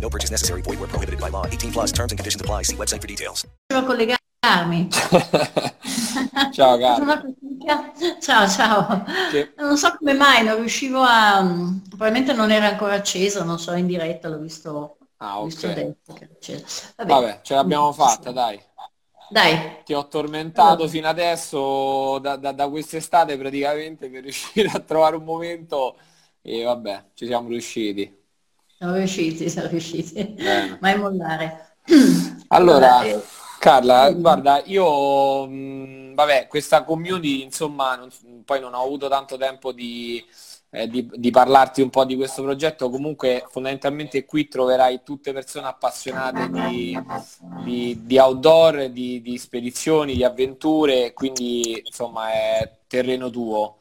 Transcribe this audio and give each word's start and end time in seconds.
No 0.00 0.08
purchase 0.10 0.30
necessary. 0.30 0.62
Void 0.62 0.78
where 0.80 0.88
prohibited 0.88 1.20
by 1.20 1.28
law. 1.30 1.46
18 1.46 1.72
plus 1.72 1.92
terms 1.92 2.12
and 2.12 2.18
conditions 2.18 2.40
apply. 2.40 2.62
See 2.62 2.76
website 2.76 3.00
for 3.00 3.06
details. 3.08 3.44
Collegarmi. 3.72 4.88
Ciao 6.52 6.78
caro. 6.78 7.04
Ciao, 8.20 8.46
ciao. 8.48 9.04
Che- 9.30 9.52
Non 9.56 9.76
so 9.76 9.96
come 9.98 10.12
mai, 10.14 10.44
non 10.44 10.56
riuscivo 10.56 11.00
a... 11.02 11.42
mm, 11.42 11.78
Probabilmente 11.88 12.32
non 12.32 12.50
era 12.52 12.68
ancora 12.68 12.94
accesa, 12.94 13.42
non 13.44 13.58
so, 13.58 13.72
in 13.72 13.86
diretta 13.86 14.28
l'ho 14.28 14.38
visto, 14.38 14.98
Ah, 15.18 15.42
visto 15.42 15.66
ok. 15.66 15.76
era 15.76 15.92
accesa. 16.36 16.92
Vabbè, 16.96 17.40
ce 17.42 17.54
l'abbiamo 17.54 17.92
fatta, 17.92 18.30
dai. 18.32 18.60
Dai, 19.28 19.82
Ti 19.84 19.92
ho 19.94 20.06
tormentato 20.08 20.70
Allora. 20.72 20.88
fino 20.88 21.08
adesso 21.08 22.18
da, 22.20 22.36
da, 22.36 22.52
da 22.52 22.68
quest'estate 22.68 23.36
praticamente 23.36 24.08
per 24.10 24.22
riuscire 24.22 24.68
a 24.68 24.80
trovare 24.80 25.16
un 25.16 25.24
momento 25.24 25.96
e 26.42 26.62
vabbè, 26.62 27.10
ci 27.14 27.26
siamo 27.26 27.48
riusciti. 27.48 28.24
Siamo 28.76 28.94
riusciti, 28.94 29.48
siamo 29.50 29.68
riusciti. 29.68 30.24
Bene. 30.36 30.78
Mai 30.80 30.98
mollare. 30.98 31.76
Allora, 32.48 33.02
eh, 33.02 33.20
Carla, 33.58 34.08
dimmi. 34.08 34.20
guarda, 34.20 34.62
io, 34.66 35.46
mh, 35.46 36.14
vabbè, 36.14 36.46
questa 36.46 36.84
community, 36.84 37.42
insomma, 37.42 37.96
non- 37.96 38.10
poi 38.44 38.60
non 38.60 38.74
ho 38.74 38.82
avuto 38.82 39.08
tanto 39.08 39.36
tempo 39.36 39.72
di, 39.72 40.24
eh, 40.70 40.88
di- 40.88 41.08
di 41.12 41.30
parlarti 41.30 41.80
un 41.82 41.90
po' 41.90 42.04
di 42.04 42.14
questo 42.16 42.42
progetto, 42.42 42.88
comunque 42.90 43.46
fondamentalmente 43.50 44.24
qui 44.24 44.46
troverai 44.48 45.02
tutte 45.02 45.32
persone 45.32 45.66
appassionate 45.66 46.48
di, 46.48 46.96
di- 47.64 48.00
di 48.04 48.18
outdoor, 48.18 48.88
di, 48.90 49.20
di 49.22 49.38
spedizioni, 49.38 50.14
di 50.14 50.22
avventure, 50.24 51.12
quindi 51.12 51.82
insomma 51.84 52.30
è 52.32 52.78
terreno 52.86 53.30
tuo. 53.30 53.75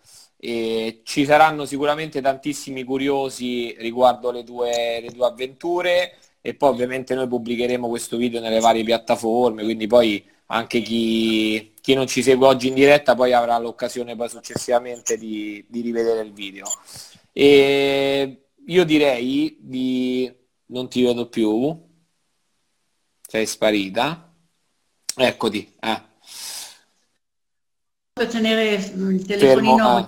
E 0.46 1.02
ci 1.04 1.26
saranno 1.26 1.66
sicuramente 1.66 2.22
tantissimi 2.22 2.84
curiosi 2.84 3.76
riguardo 3.80 4.30
le 4.30 4.44
tue, 4.44 5.00
le 5.02 5.10
tue 5.10 5.26
avventure 5.26 6.18
e 6.40 6.54
poi 6.54 6.70
ovviamente 6.70 7.16
noi 7.16 7.28
pubblicheremo 7.28 7.88
questo 7.88 8.16
video 8.16 8.40
nelle 8.40 8.60
varie 8.60 8.84
piattaforme, 8.84 9.64
quindi 9.64 9.88
poi 9.88 10.24
anche 10.48 10.82
chi, 10.82 11.74
chi 11.82 11.96
non 11.96 12.06
ci 12.06 12.22
segue 12.22 12.46
oggi 12.46 12.68
in 12.68 12.76
diretta 12.76 13.16
poi 13.16 13.34
avrà 13.34 13.58
l'occasione 13.58 14.16
poi 14.16 14.30
successivamente 14.30 15.18
di, 15.18 15.66
di 15.68 15.82
rivedere 15.82 16.22
il 16.22 16.34
video. 16.34 16.66
E 17.34 18.50
io 18.68 18.84
direi 18.86 19.58
di... 19.60 20.32
non 20.68 20.88
ti 20.88 21.02
vedo 21.02 21.28
più, 21.28 21.76
sei 23.28 23.48
sparita, 23.48 24.32
eccoti, 25.16 25.74
eh. 25.82 26.05
Per 28.16 28.28
tenere 28.28 28.78
mm, 28.96 29.12
il 29.12 29.26
telefonino 29.26 30.08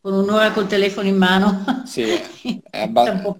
con 0.00 0.12
un'ora 0.14 0.52
col 0.52 0.66
telefono 0.66 1.08
in 1.08 1.16
mano. 1.16 1.64
Sì, 1.82 2.20
è 2.70 2.80
È 2.80 2.82
abba- 2.82 3.10
un 3.10 3.20
po' 3.20 3.38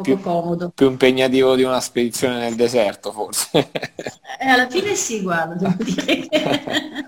più, 0.00 0.20
comodo. 0.20 0.72
più 0.74 0.90
impegnativo 0.90 1.54
di 1.56 1.62
una 1.62 1.80
spedizione 1.80 2.38
nel 2.38 2.54
deserto, 2.54 3.12
forse. 3.12 3.70
Eh, 4.40 4.46
alla 4.48 4.68
fine 4.68 4.94
sì, 4.94 5.22
guarda, 5.22 5.54
devo 5.54 5.76
dire 5.82 6.28
che 6.28 6.50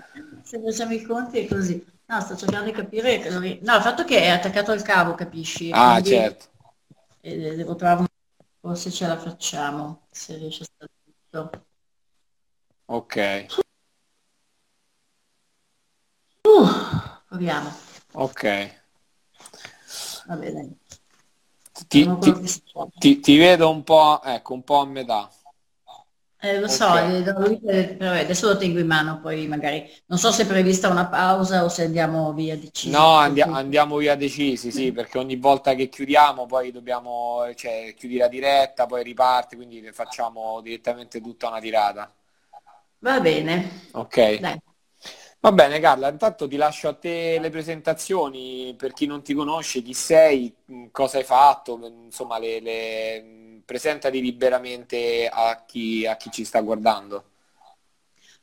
se 0.41 0.59
facciamo 0.61 0.93
i 0.93 1.01
conti 1.03 1.39
è 1.39 1.47
così. 1.47 1.83
No, 2.05 2.19
sto 2.21 2.35
cercando 2.35 2.65
di 2.65 2.71
capire 2.75 3.19
che 3.19 3.29
No, 3.29 3.75
il 3.75 3.81
fatto 3.81 4.03
che 4.03 4.19
è 4.21 4.29
attaccato 4.29 4.71
al 4.71 4.81
cavo, 4.81 5.13
capisci? 5.15 5.71
Ah, 5.71 6.01
certo. 6.03 6.47
eh, 7.21 7.55
devo 7.55 7.75
trovare 7.75 7.99
un... 8.01 8.07
Forse 8.61 8.91
ce 8.91 9.07
la 9.07 9.17
facciamo, 9.17 10.07
se 10.11 10.37
riesce 10.37 10.63
a 10.63 10.65
stare 10.65 10.91
tutto. 11.29 11.65
Ok, 12.87 13.15
Uh, 16.45 17.18
proviamo. 17.29 17.71
ok. 18.13 18.43
Va 20.29 20.35
bene. 20.43 20.77
Ti, 21.89 22.01
ti- 22.21 22.39
ti- 22.99 23.19
ti 23.19 23.37
vedo 23.37 23.69
un 23.71 23.83
po', 23.83 24.21
ecco, 24.23 24.53
un 24.53 24.63
po' 24.63 24.79
a 24.81 24.85
metà. 24.85 25.29
Eh, 26.41 26.57
lo 26.59 26.67
so, 26.69 26.85
Ok. 26.85 27.21
da 27.23 27.33
lui, 27.37 27.59
eh, 27.65 27.95
però, 27.97 28.13
eh, 28.13 28.19
adesso 28.21 28.47
lo 28.47 28.57
tengo 28.57 28.79
in 28.79 28.87
mano, 28.87 29.19
poi 29.19 29.45
magari 29.47 29.85
non 30.05 30.17
so 30.17 30.31
se 30.31 30.43
è 30.43 30.47
prevista 30.47 30.87
una 30.89 31.07
pausa 31.07 31.65
o 31.65 31.69
se 31.69 31.83
andiamo 31.83 32.31
via 32.33 32.57
decisi. 32.57 32.89
No, 32.91 33.15
andi- 33.17 33.41
andiamo 33.41 33.97
via 33.97 34.15
decisi, 34.15 34.71
sì, 34.71 34.91
perché 34.91 35.17
ogni 35.17 35.35
volta 35.37 35.75
che 35.75 35.87
chiudiamo 35.89 36.45
poi 36.45 36.71
dobbiamo, 36.71 37.53
cioè, 37.55 37.93
chiudi 37.95 38.17
la 38.17 38.27
diretta, 38.27 38.85
poi 38.85 39.03
riparte, 39.03 39.55
quindi 39.55 39.81
facciamo 39.93 40.59
direttamente 40.61 41.21
tutta 41.21 41.47
una 41.49 41.59
tirata. 41.59 42.13
Va 43.07 43.19
bene, 43.19 43.55
Ok. 43.93 44.17
dai. 44.37 44.59
Va 45.41 45.51
bene, 45.53 45.79
Carla, 45.79 46.09
intanto 46.09 46.47
ti 46.49 46.57
lascio 46.57 46.89
a 46.89 46.93
te 46.95 47.39
le 47.39 47.49
presentazioni 47.49 48.75
per 48.77 48.91
chi 48.91 49.05
non 49.05 49.21
ti 49.23 49.33
conosce, 49.33 49.81
chi 49.81 49.93
sei, 49.93 50.53
mh, 50.65 50.87
cosa 50.91 51.17
hai 51.17 51.23
fatto, 51.23 51.77
mh, 51.77 52.03
insomma, 52.05 52.37
le, 52.39 52.59
le- 52.59 53.21
mh, 53.21 53.61
presentati 53.65 54.19
liberamente 54.21 55.29
a 55.31 55.63
chi, 55.65 56.05
a 56.05 56.17
chi 56.17 56.29
ci 56.31 56.43
sta 56.43 56.59
guardando. 56.61 57.23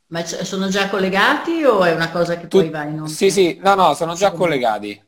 Ma 0.08 0.22
c- 0.22 0.44
sono 0.44 0.68
già 0.68 0.88
collegati 0.88 1.64
o 1.64 1.82
è 1.84 1.92
una 1.92 2.10
cosa 2.10 2.36
che 2.36 2.46
Tu- 2.48 2.58
poi 2.58 2.70
va 2.70 2.84
in 2.84 3.00
onda? 3.00 3.08
Sì, 3.08 3.30
sì, 3.30 3.58
no, 3.60 3.74
no, 3.74 3.94
sono 3.94 4.14
già 4.14 4.30
collegati. 4.32 5.02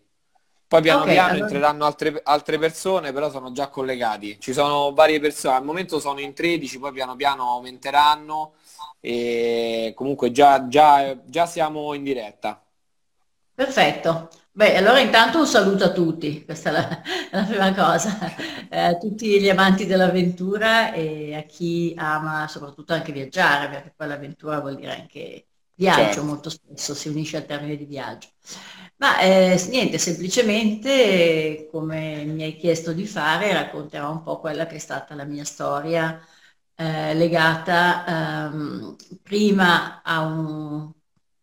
Poi 0.66 0.82
piano 0.82 1.02
Ok, 1.02 1.08
piano 1.08 1.30
allora- 1.30 1.46
entreranno 1.46 1.84
altre, 1.86 2.20
altre 2.24 2.58
persone, 2.58 3.12
però 3.12 3.30
sono 3.30 3.52
già 3.52 3.68
collegati. 3.68 4.38
Ci 4.38 4.52
sono 4.52 4.92
varie 4.92 5.18
persone, 5.20 5.54
al 5.56 5.64
momento 5.64 5.98
sono 6.00 6.20
in 6.20 6.34
13, 6.34 6.78
poi 6.78 6.92
piano 6.92 7.16
piano 7.16 7.48
aumenteranno 7.52 8.52
e 9.00 9.92
comunque 9.94 10.30
già, 10.32 10.68
già, 10.68 11.16
già 11.26 11.46
siamo 11.46 11.94
in 11.94 12.02
diretta. 12.04 12.62
Perfetto. 13.54 14.28
Beh, 14.52 14.76
allora 14.76 15.00
intanto 15.00 15.38
un 15.40 15.46
saluto 15.46 15.84
a 15.84 15.92
tutti, 15.92 16.44
questa 16.44 16.70
è 16.70 16.72
la, 16.72 17.02
la 17.32 17.44
prima 17.44 17.74
cosa, 17.74 18.18
Eh, 18.70 18.78
a 18.80 18.96
tutti 18.96 19.40
gli 19.40 19.48
amanti 19.48 19.86
dell'avventura 19.86 20.92
e 20.92 21.34
a 21.34 21.42
chi 21.42 21.94
ama 21.96 22.46
soprattutto 22.48 22.92
anche 22.92 23.12
viaggiare, 23.12 23.68
perché 23.68 23.92
poi 23.96 24.08
l'avventura 24.08 24.60
vuol 24.60 24.76
dire 24.76 24.94
anche 25.00 25.46
viaggio, 25.74 26.22
Certo. 26.22 26.24
molto 26.24 26.50
spesso 26.50 26.94
si 26.94 27.08
unisce 27.08 27.36
al 27.38 27.46
termine 27.46 27.76
di 27.76 27.84
viaggio. 27.84 28.28
Ma 28.96 29.18
eh, 29.20 29.60
niente, 29.70 29.98
semplicemente 29.98 31.68
come 31.70 32.24
mi 32.24 32.42
hai 32.42 32.56
chiesto 32.56 32.92
di 32.92 33.06
fare, 33.06 33.52
racconterò 33.52 34.10
un 34.10 34.22
po' 34.22 34.40
quella 34.40 34.66
che 34.66 34.76
è 34.76 34.78
stata 34.78 35.14
la 35.14 35.24
mia 35.24 35.44
storia 35.44 36.20
eh, 36.80 37.12
legata 37.14 38.50
ehm, 38.52 38.96
prima 39.22 40.00
a 40.02 40.20
un, 40.22 40.92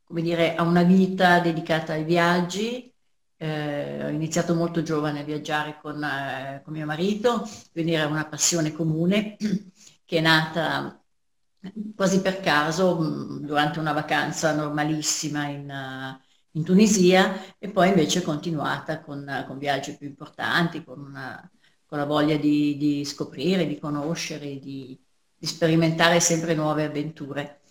dire, 0.08 0.56
a 0.56 0.64
una 0.64 0.84
vita 0.84 1.40
dedicata 1.40 1.94
ai 1.94 2.06
viaggi. 2.06 2.90
Eh, 3.38 4.06
ho 4.06 4.08
iniziato 4.10 4.56
molto 4.56 4.82
giovane 4.82 5.20
a 5.20 5.24
viaggiare 5.24 5.78
con, 5.82 6.02
eh, 6.02 6.62
con 6.64 6.74
mio 6.74 6.86
marito, 6.86 7.46
quindi 7.74 7.94
era 7.94 8.08
una 8.08 8.26
passione 8.26 8.72
comune 8.72 9.36
che 10.06 10.18
è 10.18 10.22
nata 10.22 11.04
quasi 11.96 12.22
per 12.22 12.40
caso 12.40 12.98
mm, 13.00 13.46
durante 13.46 13.80
una 13.80 13.92
vacanza 13.92 14.54
normalissima 14.56 15.48
in, 15.48 16.20
in 16.52 16.64
Tunisia 16.64 17.56
e 17.58 17.70
poi 17.72 17.90
invece 17.90 18.22
continuata 18.22 19.02
con, 19.02 19.44
con 19.48 19.58
viaggi 19.58 19.98
più 19.98 20.08
importanti, 20.08 20.84
con, 20.84 21.00
una, 21.00 21.50
con 21.86 21.98
la 21.98 22.06
voglia 22.06 22.38
di, 22.38 22.78
di, 22.78 23.04
scoprire, 23.06 23.68
di 23.68 23.80
conoscere, 23.80 24.60
di, 24.60 24.98
di 25.38 25.46
sperimentare 25.48 26.20
sempre 26.20 26.56
nuove 26.56 26.86
avventure. 26.86 27.62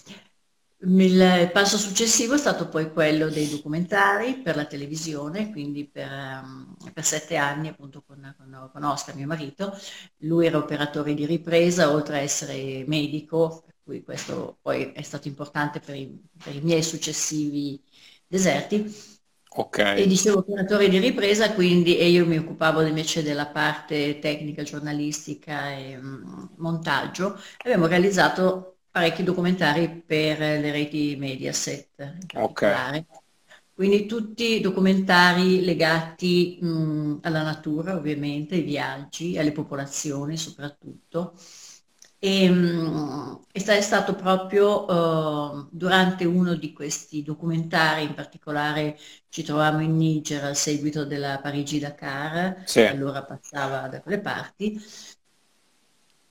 Il 0.87 1.51
passo 1.53 1.79
successivo 1.79 2.35
è 2.35 2.39
stato 2.39 2.69
poi 2.69 2.93
quello 2.93 3.31
dei 3.31 3.49
documentari 3.49 4.37
per 4.37 4.55
la 4.55 4.67
televisione, 4.67 5.51
quindi 5.51 5.87
per, 5.89 6.11
um, 6.11 6.77
per 6.93 7.05
sette 7.05 7.37
anni 7.37 7.69
appunto 7.69 8.03
con, 8.07 8.35
con, 8.37 8.71
con, 8.71 8.85
Oscar, 8.85 9.15
mio 9.15 9.27
marito. 9.27 9.73
Lui 10.19 10.47
era 10.47 10.59
operatore 10.59 11.15
di 11.15 11.25
ripresa, 11.25 11.91
oltre 11.91 12.17
a 12.19 12.21
essere 12.21 12.85
medico, 12.87 13.63
per 13.65 13.77
cui 13.83 14.03
questo 14.03 14.59
poi 14.61 14.93
è 14.93 15.03
stato 15.03 15.27
importante 15.29 15.81
per 15.81 15.95
i, 15.95 16.23
per 16.43 16.55
i 16.55 16.61
miei 16.61 16.83
successivi 16.83 17.83
deserti. 18.27 19.14
Okay. 19.57 19.97
E 19.97 20.07
dicevo 20.09 20.39
operatore 20.39 20.89
di 20.89 20.99
ripresa, 20.99 21.55
quindi 21.55 21.97
e 21.97 22.09
io 22.09 22.27
mi 22.27 22.37
occupavo 22.37 22.81
invece 22.83 23.23
della 23.23 23.47
parte 23.47 24.19
tecnica, 24.19 24.63
giornalistica 24.65 25.71
e 25.71 25.97
um, 25.97 26.51
montaggio. 26.57 27.39
Abbiamo 27.59 27.87
realizzato 27.87 28.79
parecchi 28.91 29.23
documentari 29.23 29.89
per 30.05 30.39
le 30.41 30.73
reti 30.73 31.15
Mediaset. 31.17 32.17
Ok. 32.37 32.63
Quindi 33.73 34.07
tutti 34.07 34.61
documentari 34.61 35.65
legati 35.65 36.59
mh, 36.61 37.19
alla 37.23 37.43
natura, 37.43 37.97
ovviamente, 37.97 38.55
ai 38.57 38.63
viaggi, 38.63 39.37
alle 39.39 39.53
popolazioni 39.53 40.37
soprattutto. 40.37 41.35
E, 42.25 42.49
mh, 42.49 43.41
è 43.53 43.81
stato 43.83 44.15
proprio 44.15 44.87
uh, 44.91 45.69
durante 45.71 46.25
uno 46.25 46.55
di 46.55 46.73
questi 46.73 47.23
documentari, 47.23 48.05
in 48.05 48.15
particolare 48.15 48.99
ci 49.29 49.43
trovavamo 49.43 49.83
in 49.83 49.95
Niger 49.95 50.43
al 50.43 50.57
seguito 50.57 51.05
della 51.05 51.39
Parigi-Dakar, 51.43 52.63
sì. 52.65 52.81
allora 52.81 53.25
passava 53.25 53.89
da 53.89 54.01
quelle 54.01 54.21
parti, 54.21 54.83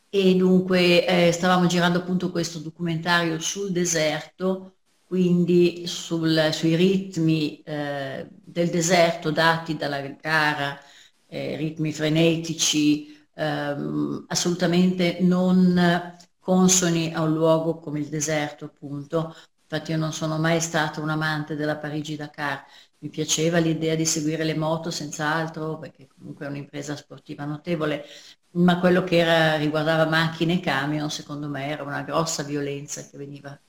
e 0.10 0.36
dunque 0.36 1.06
eh, 1.06 1.32
stavamo 1.32 1.68
girando 1.68 2.00
appunto 2.00 2.32
questo 2.32 2.58
documentario 2.58 3.38
sul 3.38 3.72
deserto, 3.72 4.78
quindi 5.06 5.86
sul, 5.86 6.50
sui 6.54 6.76
ritmi 6.76 7.62
eh, 7.62 8.28
del 8.32 8.70
deserto 8.72 9.30
dati 9.30 9.78
dalla 9.78 10.02
gara, 10.20 10.80
eh, 11.28 11.56
ritmi 11.56 11.94
frenetici, 11.94 13.13
ehm, 13.36 14.26
assolutamente 14.28 15.18
non 15.22 16.16
consoni 16.40 17.14
a 17.14 17.22
un 17.22 17.34
luogo 17.34 17.80
come 17.80 18.00
il 18.00 18.08
deserto 18.10 18.66
appunto. 18.66 19.36
Infatti 19.64 19.92
io 19.92 19.98
non 19.98 20.14
sono 20.14 20.38
mai 20.38 20.60
stata 20.62 21.02
un 21.02 21.10
amante 21.10 21.56
della 21.56 21.78
Parigi-Dakar, 21.78 22.64
mi 23.00 23.10
piaceva 23.10 23.58
l'idea 23.58 23.96
di 23.96 24.06
seguire 24.06 24.44
le 24.44 24.56
moto 24.56 24.92
senz'altro, 24.92 25.78
perché 25.80 26.08
comunque 26.08 26.46
è 26.46 26.50
un'impresa 26.50 26.96
sportiva 26.96 27.44
notevole, 27.46 28.06
ma 28.52 28.80
quello 28.80 29.04
che 29.04 29.18
era, 29.18 29.56
riguardava 29.58 30.06
macchine 30.06 30.54
e 30.56 30.60
camion, 30.60 31.10
secondo 31.10 31.48
me, 31.50 31.68
era 31.68 31.84
una 31.84 32.04
grossa 32.04 32.44
violenza 32.44 33.02
che 33.08 33.18
veniva 33.18 33.60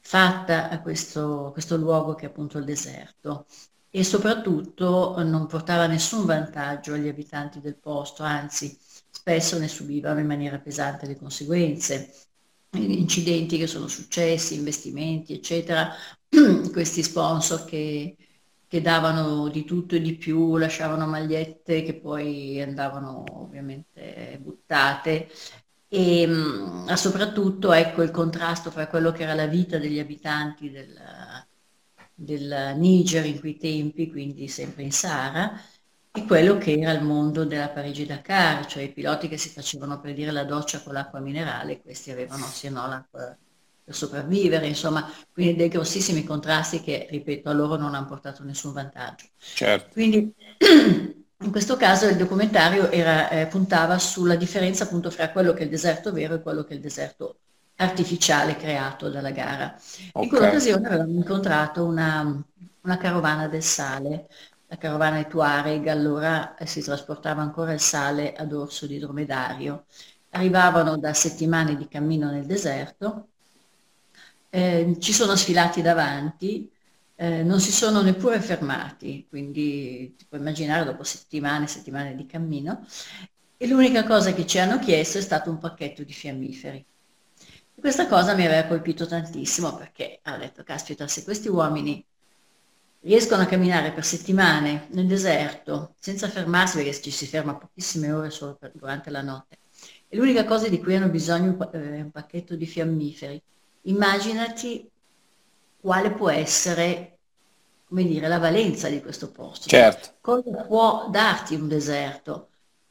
fatta 0.00 0.68
a 0.68 0.80
questo, 0.80 1.50
questo 1.52 1.76
luogo 1.76 2.14
che 2.14 2.26
è 2.26 2.28
appunto 2.28 2.58
il 2.58 2.64
deserto 2.64 3.46
e 3.90 4.04
soprattutto 4.04 5.20
non 5.24 5.46
portava 5.46 5.86
nessun 5.86 6.24
vantaggio 6.26 6.92
agli 6.94 7.08
abitanti 7.08 7.60
del 7.60 7.76
posto, 7.76 8.22
anzi 8.22 8.76
spesso 9.26 9.58
ne 9.58 9.66
subivano 9.66 10.20
in 10.20 10.26
maniera 10.26 10.58
pesante 10.58 11.06
le 11.06 11.16
conseguenze. 11.16 12.12
Incidenti 12.76 13.58
che 13.58 13.66
sono 13.66 13.88
successi, 13.88 14.54
investimenti, 14.54 15.32
eccetera, 15.32 15.92
questi 16.72 17.02
sponsor 17.02 17.64
che 17.64 18.16
che 18.68 18.80
davano 18.80 19.48
di 19.48 19.64
tutto 19.64 19.94
e 19.94 20.00
di 20.00 20.16
più, 20.16 20.56
lasciavano 20.56 21.06
magliette 21.06 21.82
che 21.84 21.94
poi 21.94 22.60
andavano 22.60 23.24
ovviamente 23.34 24.38
buttate 24.42 25.28
e 25.88 26.26
ma 26.26 26.96
soprattutto 26.96 27.72
ecco 27.72 28.02
il 28.02 28.10
contrasto 28.10 28.72
fra 28.72 28.88
quello 28.88 29.12
che 29.12 29.22
era 29.22 29.34
la 29.34 29.46
vita 29.46 29.78
degli 29.78 30.00
abitanti 30.00 30.70
del, 30.70 30.92
del 32.12 32.74
Niger 32.76 33.24
in 33.24 33.38
quei 33.38 33.56
tempi, 33.56 34.10
quindi 34.10 34.48
sempre 34.48 34.82
in 34.82 34.92
Sahara, 34.92 35.60
e 36.16 36.24
quello 36.24 36.56
che 36.56 36.72
era 36.72 36.92
il 36.92 37.02
mondo 37.02 37.44
della 37.44 37.68
Parigi-Dakar, 37.68 38.64
cioè 38.64 38.84
i 38.84 38.90
piloti 38.90 39.28
che 39.28 39.36
si 39.36 39.50
facevano 39.50 40.00
per 40.00 40.14
dire 40.14 40.30
la 40.30 40.44
doccia 40.44 40.80
con 40.80 40.94
l'acqua 40.94 41.20
minerale, 41.20 41.82
questi 41.82 42.10
avevano 42.10 42.46
sì 42.46 42.70
no 42.70 42.86
l'acqua 42.86 43.36
per 43.84 43.94
sopravvivere, 43.94 44.66
insomma, 44.66 45.08
quindi 45.30 45.56
dei 45.56 45.68
grossissimi 45.68 46.24
contrasti 46.24 46.80
che, 46.80 47.06
ripeto, 47.10 47.50
a 47.50 47.52
loro 47.52 47.76
non 47.76 47.94
hanno 47.94 48.06
portato 48.06 48.42
nessun 48.44 48.72
vantaggio. 48.72 49.26
Certo. 49.36 49.90
Quindi 49.92 50.32
in 51.38 51.50
questo 51.50 51.76
caso 51.76 52.08
il 52.08 52.16
documentario 52.16 52.90
era, 52.90 53.28
eh, 53.28 53.46
puntava 53.46 53.98
sulla 53.98 54.36
differenza 54.36 54.84
appunto 54.84 55.10
fra 55.10 55.30
quello 55.30 55.52
che 55.52 55.60
è 55.60 55.64
il 55.64 55.70
deserto 55.70 56.12
vero 56.12 56.34
e 56.34 56.40
quello 56.40 56.64
che 56.64 56.72
è 56.72 56.76
il 56.76 56.82
deserto 56.82 57.40
artificiale 57.76 58.56
creato 58.56 59.10
dalla 59.10 59.32
gara. 59.32 59.76
Okay. 60.12 60.22
In 60.22 60.28
quell'occasione 60.30 60.86
avevamo 60.86 61.12
incontrato 61.12 61.84
una, 61.84 62.42
una 62.80 62.96
carovana 62.96 63.48
del 63.48 63.62
sale, 63.62 64.28
la 64.68 64.76
carovana 64.76 65.18
di 65.18 65.28
Tuareg, 65.28 65.86
allora 65.88 66.54
eh, 66.56 66.66
si 66.66 66.80
trasportava 66.82 67.42
ancora 67.42 67.72
il 67.72 67.80
sale 67.80 68.32
ad 68.34 68.52
orso 68.52 68.86
di 68.86 68.98
dromedario. 68.98 69.86
Arrivavano 70.30 70.98
da 70.98 71.14
settimane 71.14 71.76
di 71.76 71.88
cammino 71.88 72.30
nel 72.30 72.46
deserto 72.46 73.28
eh, 74.56 74.96
ci 75.00 75.12
sono 75.12 75.36
sfilati 75.36 75.82
davanti, 75.82 76.70
eh, 77.16 77.42
non 77.42 77.60
si 77.60 77.72
sono 77.72 78.00
neppure 78.02 78.40
fermati, 78.40 79.26
quindi 79.28 80.14
ti 80.16 80.26
puoi 80.26 80.40
immaginare 80.40 80.84
dopo 80.84 81.02
settimane 81.04 81.64
e 81.64 81.68
settimane 81.68 82.14
di 82.14 82.26
cammino, 82.26 82.84
e 83.58 83.66
l'unica 83.66 84.04
cosa 84.04 84.32
che 84.32 84.46
ci 84.46 84.58
hanno 84.58 84.78
chiesto 84.78 85.18
è 85.18 85.20
stato 85.20 85.50
un 85.50 85.58
pacchetto 85.58 86.02
di 86.04 86.12
fiammiferi. 86.12 86.86
E 87.74 87.80
questa 87.80 88.06
cosa 88.06 88.34
mi 88.34 88.46
aveva 88.46 88.66
colpito 88.66 89.06
tantissimo 89.06 89.74
perché 89.76 90.20
ho 90.24 90.36
detto, 90.38 90.62
caspita, 90.62 91.06
se 91.06 91.24
questi 91.24 91.48
uomini 91.48 92.04
riescono 93.06 93.42
a 93.42 93.46
camminare 93.46 93.92
per 93.92 94.04
settimane 94.04 94.88
nel 94.90 95.06
deserto 95.06 95.94
senza 95.98 96.28
fermarsi, 96.28 96.76
perché 96.76 97.00
ci 97.00 97.12
si 97.12 97.26
ferma 97.26 97.54
pochissime 97.54 98.10
ore 98.10 98.30
solo 98.30 98.56
per, 98.56 98.72
durante 98.74 99.10
la 99.10 99.22
notte, 99.22 99.58
e 100.08 100.16
l'unica 100.16 100.44
cosa 100.44 100.68
di 100.68 100.80
cui 100.80 100.96
hanno 100.96 101.08
bisogno 101.08 101.56
è 101.70 102.00
un 102.00 102.10
pacchetto 102.10 102.56
di 102.56 102.66
fiammiferi, 102.66 103.40
immaginati 103.82 104.90
quale 105.80 106.10
può 106.10 106.30
essere, 106.30 107.18
come 107.86 108.04
dire, 108.04 108.26
la 108.26 108.38
valenza 108.38 108.88
di 108.88 109.00
questo 109.00 109.30
posto. 109.30 109.68
Certo. 109.68 110.14
Cosa 110.20 110.64
può 110.64 111.08
darti 111.08 111.54
un 111.54 111.68
deserto? 111.68 112.48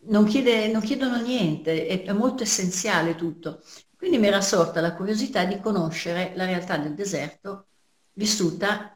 Non, 0.07 0.23
chiede, 0.25 0.71
non 0.71 0.81
chiedono 0.81 1.19
niente, 1.19 1.87
è, 1.87 2.03
è 2.03 2.11
molto 2.13 2.43
essenziale 2.43 3.15
tutto. 3.15 3.61
Quindi 3.97 4.17
mi 4.17 4.27
era 4.27 4.39
sorta 4.39 4.79
la 4.79 4.93
curiosità 4.93 5.43
di 5.43 5.59
conoscere 5.59 6.31
la 6.35 6.45
realtà 6.45 6.77
del 6.77 6.93
deserto 6.93 7.65
vissuta 8.13 8.94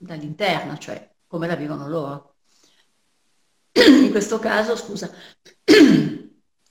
dall'interno, 0.00 0.78
cioè 0.78 1.08
come 1.26 1.46
la 1.46 1.54
vivono 1.54 1.86
loro. 1.86 2.34
In 3.72 4.10
questo 4.10 4.38
caso, 4.38 4.74
scusa, 4.76 5.10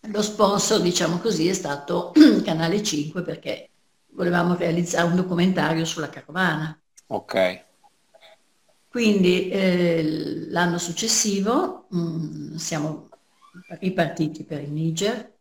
lo 0.01 0.21
sponsor, 0.21 0.81
diciamo 0.81 1.19
così, 1.19 1.47
è 1.47 1.53
stato 1.53 2.11
Canale 2.43 2.81
5 2.81 3.21
perché 3.21 3.69
volevamo 4.13 4.55
realizzare 4.55 5.07
un 5.07 5.15
documentario 5.15 5.85
sulla 5.85 6.09
carovana. 6.09 6.77
Ok. 7.07 7.65
Quindi 8.89 9.49
eh, 9.49 10.47
l'anno 10.49 10.79
successivo 10.79 11.85
mh, 11.89 11.99
mm, 11.99 12.55
siamo 12.55 13.09
ripartiti 13.79 14.43
per 14.43 14.61
il 14.61 14.71
Niger, 14.71 15.37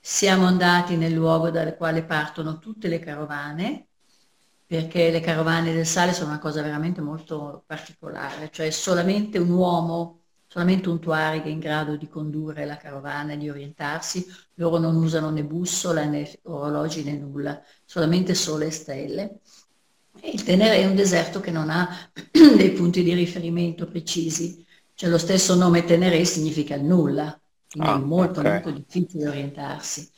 siamo 0.00 0.46
andati 0.46 0.96
nel 0.96 1.12
luogo 1.12 1.50
dal 1.50 1.76
quale 1.76 2.02
partono 2.02 2.58
tutte 2.58 2.88
le 2.88 2.98
carovane, 2.98 3.89
perché 4.70 5.10
le 5.10 5.18
carovane 5.18 5.72
del 5.72 5.84
sale 5.84 6.12
sono 6.12 6.28
una 6.28 6.38
cosa 6.38 6.62
veramente 6.62 7.00
molto 7.00 7.64
particolare, 7.66 8.50
cioè 8.52 8.70
solamente 8.70 9.36
un 9.36 9.50
uomo 9.50 10.20
solamente 10.46 10.88
un 10.88 11.00
Tuareg 11.00 11.42
è 11.42 11.48
in 11.48 11.58
grado 11.58 11.96
di 11.96 12.08
condurre 12.08 12.64
la 12.64 12.76
carovana 12.76 13.32
e 13.32 13.36
di 13.36 13.50
orientarsi, 13.50 14.24
loro 14.54 14.78
non 14.78 14.94
usano 14.94 15.30
né 15.30 15.42
bussola 15.42 16.04
né 16.04 16.30
orologi 16.42 17.02
né 17.02 17.18
nulla, 17.18 17.60
solamente 17.84 18.34
sole 18.34 18.66
e 18.66 18.70
stelle. 18.70 19.38
E 20.20 20.30
il 20.30 20.44
Tenere 20.44 20.76
è 20.76 20.86
un 20.86 20.94
deserto 20.94 21.40
che 21.40 21.50
non 21.50 21.68
ha 21.68 21.88
dei 22.30 22.70
punti 22.70 23.02
di 23.02 23.12
riferimento 23.12 23.86
precisi, 23.86 24.64
cioè 24.94 25.10
lo 25.10 25.18
stesso 25.18 25.56
nome 25.56 25.84
Tenere 25.84 26.24
significa 26.24 26.76
nulla, 26.76 27.36
quindi 27.68 27.90
ah, 27.90 27.96
è 27.96 27.98
molto 27.98 28.38
okay. 28.38 28.52
molto 28.52 28.70
difficile 28.70 29.26
orientarsi. 29.26 30.08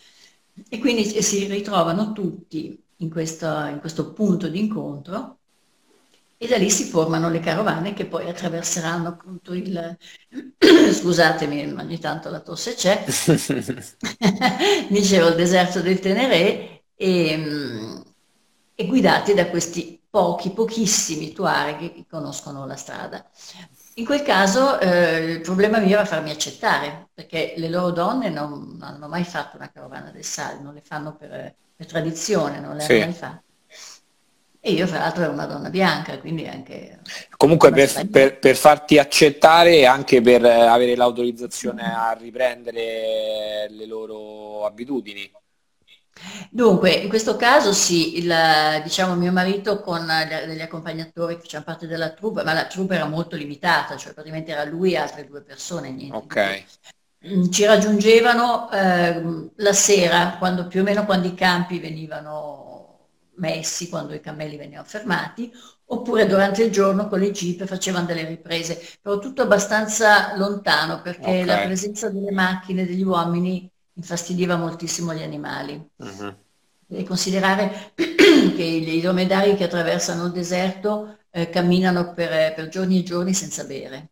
E 0.68 0.78
quindi 0.78 1.04
si 1.22 1.46
ritrovano 1.46 2.12
tutti 2.12 2.81
in 3.02 3.10
questo, 3.10 3.46
in 3.66 3.78
questo 3.80 4.12
punto 4.12 4.48
di 4.48 4.60
incontro 4.60 5.38
e 6.36 6.48
da 6.48 6.56
lì 6.56 6.70
si 6.70 6.84
formano 6.84 7.28
le 7.30 7.38
carovane 7.38 7.94
che 7.94 8.06
poi 8.06 8.28
attraverseranno 8.28 9.08
appunto 9.08 9.52
il... 9.54 9.96
scusatemi, 10.92 11.72
ogni 11.72 11.98
tanto 12.00 12.30
la 12.30 12.40
tosse 12.40 12.74
c'è, 12.74 13.04
dicevo 14.88 15.28
il 15.28 15.34
deserto 15.36 15.80
del 15.80 16.00
Teneré 16.00 16.82
e, 16.96 18.02
e 18.74 18.86
guidati 18.86 19.34
da 19.34 19.48
questi 19.48 20.00
pochi, 20.10 20.50
pochissimi 20.50 21.32
tuareg 21.32 21.92
che 21.92 22.06
conoscono 22.08 22.66
la 22.66 22.76
strada. 22.76 23.24
In 23.94 24.04
quel 24.04 24.22
caso 24.22 24.80
eh, 24.80 25.32
il 25.34 25.40
problema 25.42 25.78
mio 25.78 25.94
era 25.94 26.04
farmi 26.04 26.30
accettare, 26.30 27.10
perché 27.14 27.54
le 27.56 27.68
loro 27.68 27.90
donne 27.92 28.30
non, 28.30 28.78
non 28.78 28.82
hanno 28.82 29.06
mai 29.06 29.22
fatto 29.22 29.56
una 29.56 29.70
carovana 29.70 30.10
del 30.10 30.24
sale, 30.24 30.60
non 30.60 30.74
le 30.74 30.80
fanno 30.80 31.14
per, 31.14 31.54
per 31.82 31.86
tradizione, 31.86 32.60
non 32.60 32.76
le 32.76 32.82
sì. 32.82 32.98
mai 32.98 33.12
fatte. 33.12 33.40
E 34.64 34.70
io 34.70 34.86
fra 34.86 34.98
l'altro 35.00 35.24
ero 35.24 35.32
una 35.32 35.46
donna 35.46 35.70
bianca, 35.70 36.18
quindi 36.20 36.46
anche... 36.46 37.00
Comunque 37.36 37.72
per, 37.72 38.08
per, 38.08 38.38
per, 38.38 38.54
farti 38.54 38.96
accettare 38.96 39.78
e 39.78 39.86
anche 39.86 40.20
per 40.20 40.44
avere 40.44 40.94
l'autorizzazione 40.94 41.82
a 41.82 42.12
riprendere 42.12 43.66
le 43.68 43.86
loro 43.86 44.64
abitudini. 44.64 45.28
Dunque, 46.48 46.92
in 46.92 47.08
questo 47.08 47.34
caso 47.34 47.72
sì, 47.72 48.18
il, 48.18 48.32
diciamo 48.84 49.16
mio 49.16 49.32
marito 49.32 49.80
con 49.80 50.06
degli 50.46 50.60
accompagnatori 50.60 51.34
che 51.34 51.40
facevano 51.40 51.64
parte 51.66 51.88
della 51.88 52.10
troupe, 52.10 52.44
ma 52.44 52.52
la 52.52 52.66
troupe 52.66 52.94
era 52.94 53.06
molto 53.06 53.34
limitata, 53.34 53.96
cioè 53.96 54.12
praticamente 54.12 54.52
era 54.52 54.62
lui 54.62 54.92
e 54.92 54.98
altre 54.98 55.26
due 55.26 55.42
persone, 55.42 55.90
niente. 55.90 56.16
Ok. 56.16 56.64
Mm, 57.26 57.50
ci 57.50 57.64
raggiungevano 57.64 58.70
eh, 58.70 59.50
la 59.56 59.72
sera, 59.72 60.36
quando, 60.38 60.66
più 60.66 60.80
o 60.80 60.82
meno 60.82 61.04
quando 61.04 61.28
i 61.28 61.34
campi 61.34 61.78
venivano 61.78 62.62
messi 63.36 63.88
quando 63.88 64.14
i 64.14 64.20
cammelli 64.20 64.56
venivano 64.56 64.86
fermati, 64.86 65.52
oppure 65.86 66.26
durante 66.26 66.62
il 66.62 66.70
giorno 66.70 67.08
con 67.08 67.18
le 67.18 67.30
jeep 67.30 67.64
facevano 67.64 68.06
delle 68.06 68.26
riprese, 68.26 68.80
però 69.00 69.18
tutto 69.18 69.42
abbastanza 69.42 70.36
lontano 70.36 71.00
perché 71.02 71.42
okay. 71.42 71.44
la 71.44 71.58
presenza 71.58 72.08
delle 72.08 72.32
macchine, 72.32 72.86
degli 72.86 73.02
uomini 73.02 73.70
infastidiva 73.94 74.56
moltissimo 74.56 75.12
gli 75.14 75.22
animali. 75.22 75.80
Uh-huh. 75.96 76.34
Devi 76.86 77.04
considerare 77.04 77.92
che 77.94 78.62
i 78.62 79.00
dromedari 79.00 79.54
che 79.54 79.64
attraversano 79.64 80.26
il 80.26 80.32
deserto 80.32 81.18
eh, 81.30 81.50
camminano 81.50 82.12
per, 82.14 82.54
per 82.54 82.68
giorni 82.68 83.00
e 83.00 83.02
giorni 83.02 83.34
senza 83.34 83.64
bere, 83.64 84.11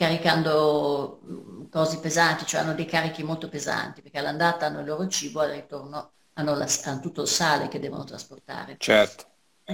caricando 0.00 1.20
mm, 1.26 1.64
cose 1.70 1.98
pesanti, 1.98 2.46
cioè 2.46 2.62
hanno 2.62 2.72
dei 2.72 2.86
carichi 2.86 3.22
molto 3.22 3.50
pesanti, 3.50 4.00
perché 4.00 4.18
all'andata 4.18 4.64
hanno 4.64 4.80
il 4.80 4.86
loro 4.86 5.06
cibo, 5.08 5.40
al 5.40 5.50
ritorno 5.50 6.12
hanno, 6.34 6.54
la, 6.54 6.66
hanno 6.84 7.00
tutto 7.00 7.20
il 7.20 7.28
sale 7.28 7.68
che 7.68 7.78
devono 7.78 8.04
trasportare. 8.04 8.76
Certo. 8.78 9.26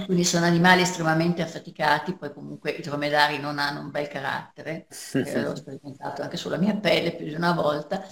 Quindi 0.05 0.25
sono 0.25 0.45
animali 0.45 0.81
estremamente 0.81 1.41
affaticati, 1.41 2.13
poi 2.13 2.33
comunque 2.33 2.71
i 2.71 2.81
dromedari 2.81 3.39
non 3.39 3.57
hanno 3.57 3.79
un 3.79 3.89
bel 3.89 4.09
carattere, 4.09 4.87
eh, 5.13 5.41
l'ho 5.41 5.55
sperimentato 5.55 6.21
anche 6.21 6.35
sulla 6.35 6.57
mia 6.57 6.75
pelle 6.75 7.15
più 7.15 7.25
di 7.25 7.33
una 7.33 7.53
volta, 7.53 8.05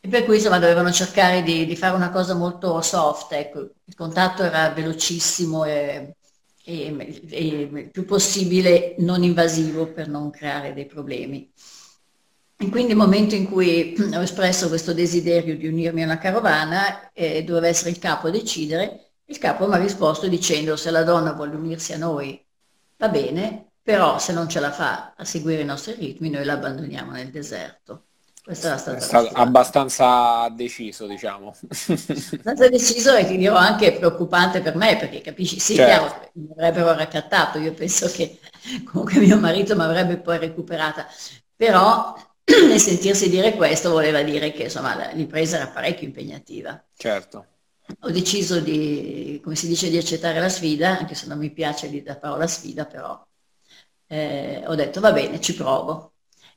e 0.00 0.08
per 0.08 0.24
cui 0.24 0.36
insomma 0.36 0.58
dovevano 0.58 0.90
cercare 0.90 1.42
di, 1.42 1.64
di 1.64 1.76
fare 1.76 1.94
una 1.94 2.10
cosa 2.10 2.34
molto 2.34 2.80
soft, 2.82 3.32
ecco. 3.32 3.60
il 3.84 3.94
contatto 3.94 4.42
era 4.42 4.70
velocissimo 4.70 5.64
e, 5.64 6.16
e, 6.64 7.24
e 7.28 7.88
più 7.90 8.04
possibile 8.04 8.94
non 8.98 9.22
invasivo 9.22 9.92
per 9.92 10.08
non 10.08 10.30
creare 10.30 10.72
dei 10.74 10.86
problemi. 10.86 11.50
E 12.56 12.68
quindi 12.68 12.92
il 12.92 12.98
momento 12.98 13.34
in 13.34 13.48
cui 13.48 13.94
ho 14.14 14.22
espresso 14.22 14.68
questo 14.68 14.92
desiderio 14.92 15.56
di 15.56 15.66
unirmi 15.66 16.02
a 16.02 16.04
una 16.04 16.18
carovana, 16.18 17.10
eh, 17.12 17.42
doveva 17.42 17.66
essere 17.66 17.90
il 17.90 17.98
capo 17.98 18.28
a 18.28 18.30
decidere, 18.30 19.14
il 19.24 19.38
capo 19.38 19.66
mi 19.66 19.74
ha 19.74 19.78
risposto 19.78 20.28
dicendo 20.28 20.76
se 20.76 20.90
la 20.90 21.02
donna 21.02 21.32
vuole 21.32 21.56
unirsi 21.56 21.92
a 21.92 21.98
noi 21.98 22.40
va 22.98 23.08
bene, 23.08 23.72
però 23.82 24.18
se 24.18 24.32
non 24.32 24.48
ce 24.48 24.60
la 24.60 24.70
fa 24.70 25.14
a 25.16 25.24
seguire 25.24 25.62
i 25.62 25.64
nostri 25.64 25.94
ritmi 25.94 26.30
noi 26.30 26.44
la 26.44 26.52
abbandoniamo 26.52 27.10
nel 27.12 27.30
deserto. 27.30 28.04
Questo 28.44 28.66
era 28.66 28.76
stato, 28.76 29.00
stato 29.00 29.28
abbastanza 29.34 30.48
deciso, 30.48 31.06
diciamo. 31.06 31.54
Abbastanza 31.62 32.68
deciso 32.68 33.14
e 33.14 33.24
ti 33.24 33.36
dirò 33.36 33.54
anche 33.54 33.92
preoccupante 33.92 34.60
per 34.60 34.74
me, 34.74 34.96
perché 34.96 35.20
capisci, 35.20 35.60
sì, 35.60 35.76
certo. 35.76 36.06
chiaro, 36.08 36.30
mi 36.34 36.50
avrebbero 36.50 36.92
raccattato, 36.92 37.58
io 37.58 37.72
penso 37.72 38.10
che 38.10 38.40
comunque 38.84 39.20
mio 39.20 39.38
marito 39.38 39.76
mi 39.76 39.82
avrebbe 39.82 40.18
poi 40.18 40.38
recuperata, 40.38 41.06
però 41.54 42.12
nel 42.66 42.80
sentirsi 42.80 43.30
dire 43.30 43.54
questo 43.54 43.90
voleva 43.90 44.22
dire 44.22 44.50
che 44.50 44.64
insomma 44.64 45.12
l'impresa 45.12 45.58
era 45.58 45.68
parecchio 45.68 46.08
impegnativa. 46.08 46.84
Certo. 46.96 47.46
Ho 48.00 48.10
deciso 48.10 48.58
di, 48.58 49.40
come 49.40 49.54
si 49.54 49.68
dice, 49.68 49.88
di 49.88 49.98
accettare 49.98 50.40
la 50.40 50.48
sfida, 50.48 50.98
anche 50.98 51.14
se 51.14 51.28
non 51.28 51.38
mi 51.38 51.52
piace 51.52 52.02
la 52.04 52.16
parola 52.16 52.48
sfida, 52.48 52.86
però 52.86 53.24
eh, 54.08 54.64
ho 54.66 54.74
detto 54.74 54.98
va 54.98 55.12
bene, 55.12 55.40
ci 55.40 55.54
provo. 55.54 56.14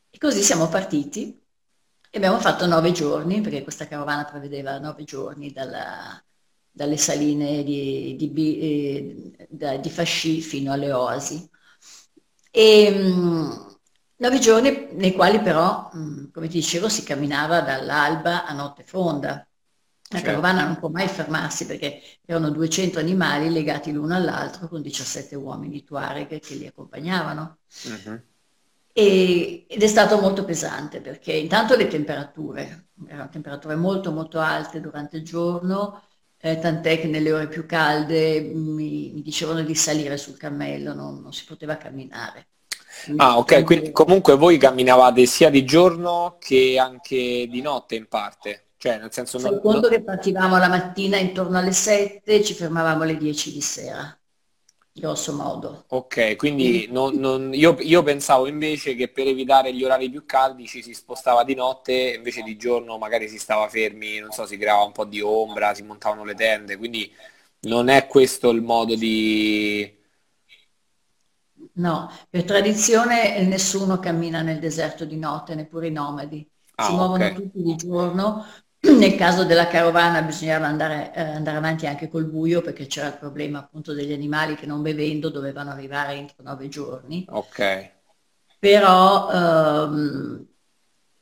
E 0.10 0.18
così 0.18 0.42
siamo 0.42 0.68
partiti 0.68 1.45
e 2.16 2.18
abbiamo 2.18 2.40
fatto 2.40 2.66
nove 2.66 2.94
giorni, 2.94 3.42
perché 3.42 3.62
questa 3.62 3.90
carovana 3.90 4.24
prevedeva 4.24 4.80
nove 4.80 5.04
giorni 5.04 5.52
dalla, 5.52 6.18
dalle 6.72 6.96
saline 6.96 7.62
di, 7.62 8.16
di, 8.18 8.60
eh, 9.60 9.80
di, 9.82 9.90
Fasci 9.90 10.40
fino 10.40 10.72
alle 10.72 10.94
Oasi. 10.94 11.50
E, 12.52 12.90
mh, 12.90 13.78
Nove 14.18 14.40
giorni 14.40 14.88
nei 14.94 15.12
quali 15.12 15.42
però, 15.42 15.92
mm, 15.94 16.28
come 16.32 16.48
ti 16.48 16.60
dicevo, 16.60 16.88
si 16.88 17.04
camminava 17.04 17.60
dall'alba 17.60 18.46
a 18.46 18.54
notte 18.54 18.84
fonda. 18.84 19.32
La 19.32 19.46
certo. 20.20 20.26
carovana 20.26 20.64
non 20.64 20.80
può 20.80 20.88
mai 20.88 21.10
fermarsi 21.10 21.66
perché 21.66 22.02
erano 22.24 22.50
200 22.50 22.98
animali 22.98 23.50
legati 23.50 23.92
l'uno 23.92 24.16
all'altro 24.16 24.70
con 24.70 24.82
17 24.82 25.36
uomini 25.36 25.84
tuareg 25.84 26.40
che 26.40 26.56
li 26.56 26.66
accompagnavano. 26.66 27.58
Uh-huh. 27.84 28.22
E, 28.98 29.66
ed 29.68 29.84
è 29.84 29.88
stato 29.88 30.22
molto 30.22 30.46
pesante 30.46 31.02
perché 31.02 31.34
intanto 31.34 31.76
le 31.76 31.88
temperature, 31.88 32.92
erano 33.10 33.28
temperature 33.28 33.76
molto 33.76 34.14
molto 34.14 34.40
alte 34.40 34.80
durante 34.80 35.18
il 35.18 35.24
giorno, 35.24 36.02
eh, 36.38 36.60
tant'è 36.60 37.02
che 37.02 37.08
nelle 37.08 37.34
ore 37.34 37.50
più 37.50 37.66
calde 37.66 38.40
mi, 38.40 39.12
mi 39.14 39.22
dicevano 39.22 39.64
di 39.64 39.76
salire 39.76 40.16
sul 40.16 40.38
cammello, 40.38 40.94
non, 40.94 41.22
non 41.22 41.34
si 41.34 41.44
poteva 41.44 41.76
camminare. 41.76 42.48
Ah, 43.18 43.38
ok, 43.38 43.64
quindi 43.66 43.92
comunque 43.92 44.36
voi 44.36 44.58
camminavate 44.58 45.26
sia 45.26 45.50
di 45.50 45.66
giorno 45.66 46.38
che 46.40 46.80
anche 46.80 47.48
di 47.50 47.62
notte 47.62 47.96
in 47.96 48.08
parte. 48.08 48.68
Cioè, 48.78 48.98
nel 48.98 49.12
senso 49.12 49.40
non... 49.40 49.60
conto 49.60 49.90
che 49.90 50.04
partivamo 50.04 50.58
la 50.58 50.70
mattina 50.70 51.18
intorno 51.18 51.58
alle 51.58 51.74
7 51.74 52.22
e 52.24 52.44
ci 52.44 52.54
fermavamo 52.54 53.04
alle 53.04 53.18
10 53.18 53.52
di 53.52 53.62
sera, 53.62 54.18
grosso 54.98 55.34
modo. 55.34 55.84
Ok, 55.90 56.38
quindi 56.38 56.88
non, 56.90 57.16
non... 57.16 57.54
Io, 57.54 57.76
io, 57.80 58.02
pensavo 58.02 58.48
invece 58.48 58.96
che 58.96 59.10
per 59.10 59.28
evitare 59.28 59.74
gli 59.74 59.84
orari 59.84 60.10
più 60.10 60.26
caldi 60.26 60.66
ci 60.66 60.82
si 60.82 60.94
spostava 60.94 61.44
di 61.44 61.54
notte, 61.54 62.14
invece 62.16 62.42
di 62.42 62.56
giorno 62.56 62.98
magari 62.98 63.28
si 63.28 63.38
stava 63.38 63.68
fermi, 63.68 64.20
non 64.20 64.32
so, 64.32 64.46
si 64.46 64.58
creava 64.58 64.84
un 64.84 64.94
po' 64.94 65.06
di 65.06 65.20
ombra, 65.20 65.74
si 65.74 65.84
montavano 65.84 66.24
le 66.24 66.34
tende, 66.34 66.78
quindi 66.78 67.14
non 67.62 67.90
è 67.90 68.08
questo 68.08 68.50
il 68.52 68.62
modo 68.62 68.96
di 68.96 69.96
No, 71.74 72.10
per 72.30 72.46
tradizione 72.46 73.42
nessuno 73.44 74.00
cammina 74.00 74.42
nel 74.42 74.60
deserto 74.60 75.04
di 75.04 75.18
notte, 75.18 75.56
neppure 75.56 75.88
i 75.88 75.92
nomadi. 75.92 76.48
Ah, 76.76 76.86
si 76.86 76.92
muovono 76.94 77.26
okay. 77.26 77.36
tutti 77.36 77.62
di 77.62 77.76
giorno. 77.76 78.46
Nel 78.86 79.16
caso 79.16 79.46
della 79.46 79.68
carovana 79.68 80.22
bisognava 80.22 80.68
andare, 80.68 81.12
eh, 81.14 81.22
andare, 81.22 81.58
avanti 81.58 81.88
anche 81.88 82.08
col 82.08 82.26
buio 82.26 82.62
perché 82.62 82.86
c'era 82.88 83.08
il 83.08 83.18
problema 83.18 83.60
appunto 83.60 83.94
degli 83.94 84.14
animali 84.14 84.56
che 84.56 84.66
non 84.66 84.82
bevendo 84.82 85.30
dovevano 85.30 85.72
arrivare 85.72 86.14
entro 86.14 86.44
nove 86.44 86.68
giorni. 86.68 87.26
Ok. 87.30 87.92
Però 88.60 89.32
ehm, 89.32 90.48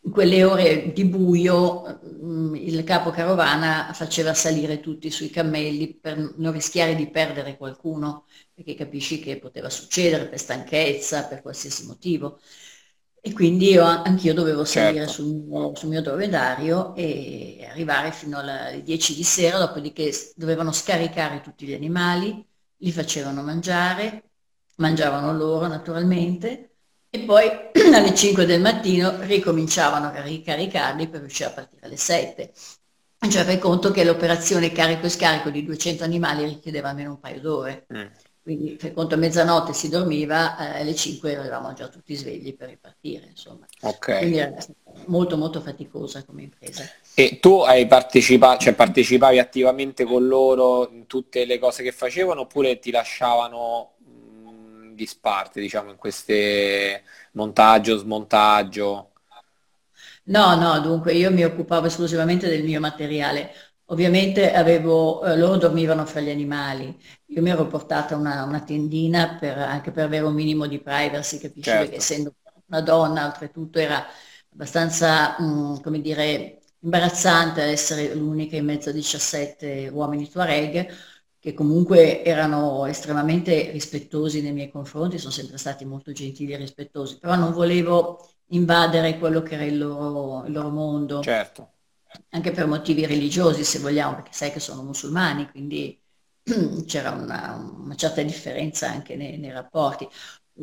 in 0.05 0.11
quelle 0.11 0.43
ore 0.43 0.91
di 0.91 1.05
buio 1.05 1.99
mm, 2.05 2.55
il 2.55 2.83
capo 2.83 3.11
carovana 3.11 3.91
faceva 3.93 4.33
salire 4.33 4.81
tutti 4.81 5.09
sui 5.09 5.29
cammelli 5.29 5.93
per 5.93 6.33
non 6.37 6.51
rischiare 6.51 6.95
di 6.95 7.09
perdere 7.09 7.55
qualcuno, 7.55 8.25
perché 8.53 8.75
capisci 8.75 9.19
che 9.19 9.37
poteva 9.37 9.69
succedere 9.69 10.27
per 10.27 10.39
stanchezza, 10.39 11.25
per 11.27 11.41
qualsiasi 11.41 11.85
motivo. 11.85 12.39
E 13.25 13.31
quindi 13.31 13.69
io, 13.69 13.85
anch'io 13.85 14.33
dovevo 14.33 14.65
salire 14.65 15.05
certo. 15.05 15.13
sul, 15.13 15.33
mio, 15.33 15.73
sul 15.75 15.87
mio 15.87 16.01
dromedario 16.01 16.93
e 16.93 17.65
arrivare 17.69 18.11
fino 18.11 18.39
alle 18.39 18.81
10 18.83 19.15
di 19.15 19.23
sera, 19.23 19.57
dopodiché 19.59 20.11
dovevano 20.35 20.73
scaricare 20.73 21.39
tutti 21.39 21.65
gli 21.65 21.73
animali, 21.73 22.45
li 22.75 22.91
facevano 22.91 23.41
mangiare, 23.41 24.23
mangiavano 24.75 25.31
loro 25.37 25.67
naturalmente, 25.67 26.71
e 27.09 27.19
poi 27.19 27.49
alle 27.95 28.13
5 28.13 28.45
del 28.45 28.59
mattino 28.59 29.21
ricominciavano 29.21 30.07
a 30.07 30.21
ricaricarli 30.21 31.07
per 31.07 31.21
riuscire 31.21 31.47
a 31.47 31.53
partire 31.53 31.85
alle 31.85 31.95
7. 31.95 32.51
Cioè 33.29 33.45
fai 33.45 33.57
conto 33.57 33.91
che 33.91 34.03
l'operazione 34.03 34.73
carico 34.73 35.05
e 35.05 35.09
scarico 35.09 35.49
di 35.49 35.63
200 35.63 36.03
animali 36.03 36.43
richiedeva 36.43 36.89
almeno 36.89 37.11
un 37.11 37.19
paio 37.21 37.39
d'ore. 37.39 37.87
Mm. 37.93 38.07
Quindi 38.43 38.75
fai 38.77 38.91
conto 38.91 39.15
a 39.15 39.17
mezzanotte 39.17 39.71
si 39.71 39.87
dormiva, 39.87 40.57
eh, 40.57 40.81
alle 40.81 40.93
5 40.93 41.31
eravamo 41.31 41.71
già 41.71 41.87
tutti 41.87 42.13
svegli 42.13 42.53
per 42.53 42.67
ripartire, 42.69 43.27
insomma. 43.29 43.65
Okay. 43.81 44.17
Quindi 44.19 44.37
era 44.37 44.53
molto 45.05 45.37
molto 45.37 45.61
faticosa 45.61 46.25
come 46.25 46.43
impresa. 46.43 46.83
E 47.15 47.39
tu 47.39 47.61
hai 47.61 47.87
partecipato, 47.87 48.63
cioè 48.63 48.73
partecipavi 48.73 49.39
attivamente 49.39 50.03
con 50.03 50.27
loro 50.27 50.89
in 50.91 51.07
tutte 51.07 51.45
le 51.45 51.57
cose 51.57 51.83
che 51.83 51.93
facevano 51.93 52.41
oppure 52.41 52.79
ti 52.79 52.91
lasciavano 52.91 53.93
disparte, 54.93 55.59
diciamo, 55.61 55.91
in 55.91 55.97
queste 55.97 57.03
montaggio, 57.31 57.97
smontaggio? 57.97 59.11
No, 60.25 60.55
no, 60.55 60.79
dunque 60.79 61.13
io 61.13 61.31
mi 61.31 61.43
occupavo 61.43 61.87
esclusivamente 61.87 62.47
del 62.47 62.63
mio 62.63 62.79
materiale. 62.79 63.51
Ovviamente 63.87 64.53
avevo, 64.53 65.23
eh, 65.25 65.37
loro 65.37 65.57
dormivano 65.57 66.05
fra 66.05 66.21
gli 66.21 66.29
animali, 66.29 66.97
io 67.27 67.41
mi 67.41 67.49
ero 67.49 67.67
portata 67.67 68.15
una, 68.15 68.43
una 68.43 68.61
tendina 68.63 69.37
per, 69.37 69.57
anche 69.57 69.91
per 69.91 70.05
avere 70.05 70.25
un 70.25 70.33
minimo 70.33 70.67
di 70.67 70.79
privacy, 70.81 71.37
capisci? 71.39 71.75
Certo. 71.75 71.77
Perché 71.77 71.95
essendo 71.97 72.33
una 72.67 72.81
donna, 72.81 73.25
oltretutto 73.25 73.79
era 73.79 74.05
abbastanza, 74.51 75.35
mh, 75.39 75.81
come 75.81 75.99
dire, 76.01 76.61
imbarazzante 76.79 77.61
essere 77.61 78.13
l'unica 78.15 78.55
in 78.55 78.65
mezzo 78.65 78.89
a 78.89 78.93
17 78.93 79.89
uomini 79.89 80.29
Tuareg, 80.29 80.87
che 81.39 81.53
comunque 81.53 82.23
erano 82.23 82.85
estremamente 82.85 83.71
rispettosi 83.71 84.41
nei 84.41 84.53
miei 84.53 84.71
confronti, 84.71 85.17
sono 85.19 85.31
sempre 85.33 85.57
stati 85.57 85.83
molto 85.85 86.11
gentili 86.13 86.53
e 86.53 86.57
rispettosi, 86.57 87.19
però 87.19 87.35
non 87.35 87.51
volevo 87.51 88.29
invadere 88.47 89.17
quello 89.19 89.41
che 89.41 89.55
era 89.55 89.65
il 89.65 89.77
loro, 89.77 90.45
il 90.45 90.53
loro 90.53 90.69
mondo. 90.69 91.27
Certo. 91.27 91.72
Anche 92.29 92.51
per 92.51 92.67
motivi 92.67 93.05
religiosi, 93.05 93.63
se 93.63 93.79
vogliamo, 93.79 94.15
perché 94.15 94.31
sai 94.33 94.51
che 94.51 94.59
sono 94.59 94.83
musulmani, 94.83 95.49
quindi 95.49 95.99
c'era 96.85 97.11
una, 97.11 97.55
una 97.55 97.95
certa 97.95 98.21
differenza 98.23 98.89
anche 98.89 99.15
nei, 99.15 99.37
nei, 99.37 99.51
rapporti. 99.51 100.07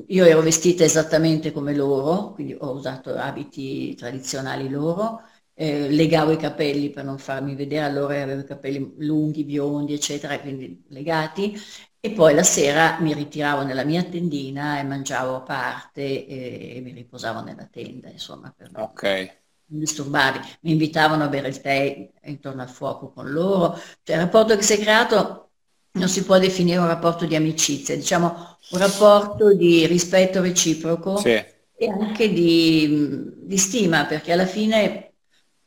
Io 0.08 0.24
ero 0.24 0.40
vestita 0.40 0.84
esattamente 0.84 1.52
come 1.52 1.74
loro, 1.74 2.32
quindi 2.32 2.54
ho 2.58 2.70
usato 2.72 3.14
abiti 3.16 3.94
tradizionali 3.94 4.68
loro, 4.68 5.22
eh, 5.54 5.88
legavo 5.90 6.30
i 6.32 6.36
capelli 6.36 6.90
per 6.90 7.04
non 7.04 7.18
farmi 7.18 7.54
vedere, 7.56 7.84
allora 7.86 8.22
avevo 8.22 8.40
i 8.42 8.44
capelli 8.44 8.94
lunghi, 8.98 9.44
biondi, 9.44 9.92
eccetera, 9.94 10.38
quindi 10.40 10.84
legati, 10.88 11.56
e 12.00 12.12
poi 12.12 12.34
la 12.34 12.42
sera 12.44 12.98
mi 13.00 13.12
ritiravo 13.12 13.62
nella 13.64 13.84
mia 13.84 14.02
tendina 14.04 14.78
e 14.78 14.84
mangiavo 14.84 15.34
a 15.36 15.42
parte 15.42 16.26
e, 16.26 16.76
e 16.76 16.80
mi 16.80 16.92
riposavo 16.92 17.40
nella 17.42 17.66
tenda, 17.66 18.08
insomma, 18.10 18.52
per 18.56 18.70
Ok. 18.72 19.04
Non 19.70 19.80
disturbarli. 19.80 20.40
Mi 20.62 20.72
invitavano 20.72 21.24
a 21.24 21.28
bere 21.28 21.48
il 21.48 21.60
tè 21.60 22.10
intorno 22.24 22.62
al 22.62 22.68
fuoco 22.70 23.10
con 23.12 23.30
loro. 23.30 23.74
Cioè, 24.02 24.16
il 24.16 24.22
rapporto 24.22 24.56
che 24.56 24.62
si 24.62 24.74
è 24.74 24.78
creato 24.78 25.50
non 25.92 26.08
si 26.08 26.24
può 26.24 26.38
definire 26.38 26.78
un 26.78 26.86
rapporto 26.86 27.26
di 27.26 27.34
amicizia, 27.34 27.96
diciamo 27.96 28.58
un 28.70 28.78
rapporto 28.78 29.54
di 29.54 29.86
rispetto 29.86 30.40
reciproco 30.40 31.16
Sì. 31.16 31.30
e 31.74 31.88
anche 31.88 32.32
di, 32.32 33.32
di 33.46 33.56
stima, 33.58 34.06
perché 34.06 34.32
alla 34.32 34.46
fine 34.46 35.09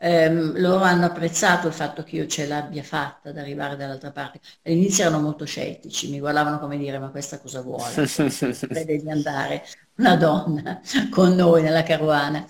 ehm, 0.04 0.60
loro 0.60 0.84
hanno 0.84 1.06
apprezzato 1.06 1.68
il 1.68 1.74
fatto 1.74 2.04
che 2.04 2.16
io 2.18 2.28
ce 2.28 2.46
l'abbia 2.48 2.84
fatta 2.84 3.30
ad 3.30 3.38
arrivare 3.38 3.76
dall'altra 3.76 4.12
parte. 4.12 4.40
All'inizio 4.64 5.06
erano 5.06 5.22
molto 5.22 5.46
scettici, 5.46 6.10
mi 6.10 6.20
guardavano 6.20 6.60
come 6.60 6.78
dire, 6.78 7.00
ma 7.00 7.10
questa 7.10 7.40
cosa 7.40 7.62
vuole? 7.62 8.04
Crede 8.68 8.98
di 9.02 9.10
andare 9.10 9.64
una 9.98 10.16
donna 10.16 10.82
con 11.12 11.36
noi 11.36 11.62
nella 11.62 11.84
caruana. 11.84 12.46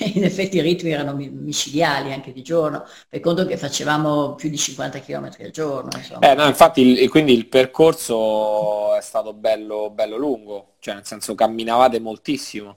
E 0.00 0.12
in 0.14 0.24
effetti 0.24 0.56
i 0.56 0.60
ritmi 0.62 0.90
erano 0.90 1.14
mi- 1.14 1.28
micidiali 1.30 2.12
anche 2.12 2.32
di 2.32 2.42
giorno, 2.42 2.84
fai 3.08 3.20
conto 3.20 3.44
che 3.46 3.56
facevamo 3.58 4.34
più 4.34 4.48
di 4.48 4.56
50 4.58 5.00
km 5.00 5.44
al 5.44 5.50
giorno. 5.50 5.90
Eh, 6.20 6.34
no, 6.34 6.46
infatti, 6.46 6.80
il- 6.82 6.98
e 6.98 7.08
quindi 7.08 7.32
il 7.32 7.48
percorso 7.48 8.94
è 8.96 9.00
stato 9.00 9.32
bello, 9.34 9.90
bello 9.90 10.16
lungo, 10.16 10.74
cioè 10.80 10.94
nel 10.94 11.06
senso 11.06 11.34
camminavate 11.34 12.00
moltissimo. 12.00 12.76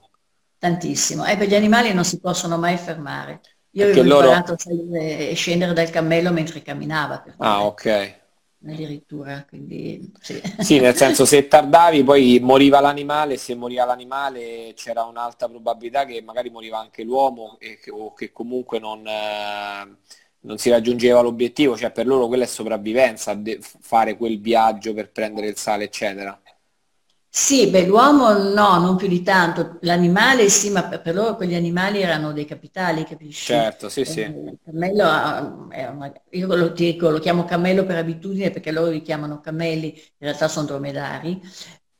Tantissimo. 0.58 1.24
E 1.26 1.36
per 1.36 1.48
gli 1.48 1.54
animali 1.54 1.92
non 1.92 2.04
si 2.04 2.18
possono 2.20 2.56
mai 2.56 2.76
fermare. 2.78 3.40
Io 3.74 3.84
avevo 3.84 4.02
loro... 4.02 4.30
imparato 4.30 4.52
a 4.52 4.56
e 4.98 5.34
scendere 5.34 5.72
dal 5.72 5.90
cammello 5.90 6.32
mentre 6.32 6.62
camminava, 6.62 7.20
per 7.20 7.36
Ah, 7.38 7.66
ok. 7.66 7.86
addirittura, 8.64 9.44
quindi 9.44 10.10
sì. 10.20 10.40
Sì, 10.56 10.78
nel 10.78 10.94
senso 10.94 11.24
se 11.24 11.48
tardavi 11.48 12.04
poi 12.04 12.38
moriva 12.40 12.78
l'animale 12.80 13.36
se 13.36 13.56
moriva 13.56 13.84
l'animale 13.84 14.72
c'era 14.76 15.02
un'alta 15.04 15.48
probabilità 15.48 16.04
che 16.04 16.22
magari 16.22 16.50
moriva 16.50 16.78
anche 16.78 17.02
l'uomo 17.02 17.56
e 17.58 17.78
che, 17.80 17.90
o 17.90 18.12
che 18.14 18.30
comunque 18.30 18.78
non, 18.78 19.04
eh, 19.04 19.96
non 20.40 20.58
si 20.58 20.70
raggiungeva 20.70 21.20
l'obiettivo, 21.20 21.76
cioè 21.76 21.90
per 21.90 22.06
loro 22.06 22.28
quella 22.28 22.44
è 22.44 22.46
sopravvivenza, 22.46 23.36
fare 23.80 24.16
quel 24.16 24.40
viaggio 24.40 24.94
per 24.94 25.10
prendere 25.10 25.48
il 25.48 25.56
sale, 25.56 25.84
eccetera. 25.84 26.40
Sì, 27.34 27.68
beh, 27.70 27.86
l'uomo 27.86 28.32
no, 28.52 28.78
non 28.78 28.96
più 28.96 29.08
di 29.08 29.22
tanto. 29.22 29.78
L'animale 29.82 30.48
sì, 30.50 30.68
ma 30.70 30.86
per, 30.86 31.14
loro 31.14 31.34
quegli 31.36 31.54
animali 31.54 32.00
erano 32.02 32.32
dei 32.32 32.44
capitali, 32.44 33.04
capisci? 33.04 33.66
Certo, 33.66 33.88
sì, 33.90 34.04
Eh, 34.04 34.12
sì. 34.12 34.34
Il 34.50 34.58
cammello 34.62 35.04
una- 35.04 36.12
io 36.30 36.54
lo, 36.54 36.68
dico, 36.68 37.08
lo 37.08 37.18
chiamo 37.20 37.44
cammello 37.44 37.84
per 37.86 37.96
abitudine 37.96 38.50
perché 38.50 38.70
loro 38.70 38.90
li 38.90 39.00
chiamano 39.02 39.40
cammelli, 39.40 39.88
in 39.96 40.02
realtà 40.18 40.48
sono 40.48 40.66
dromedari, 40.66 41.40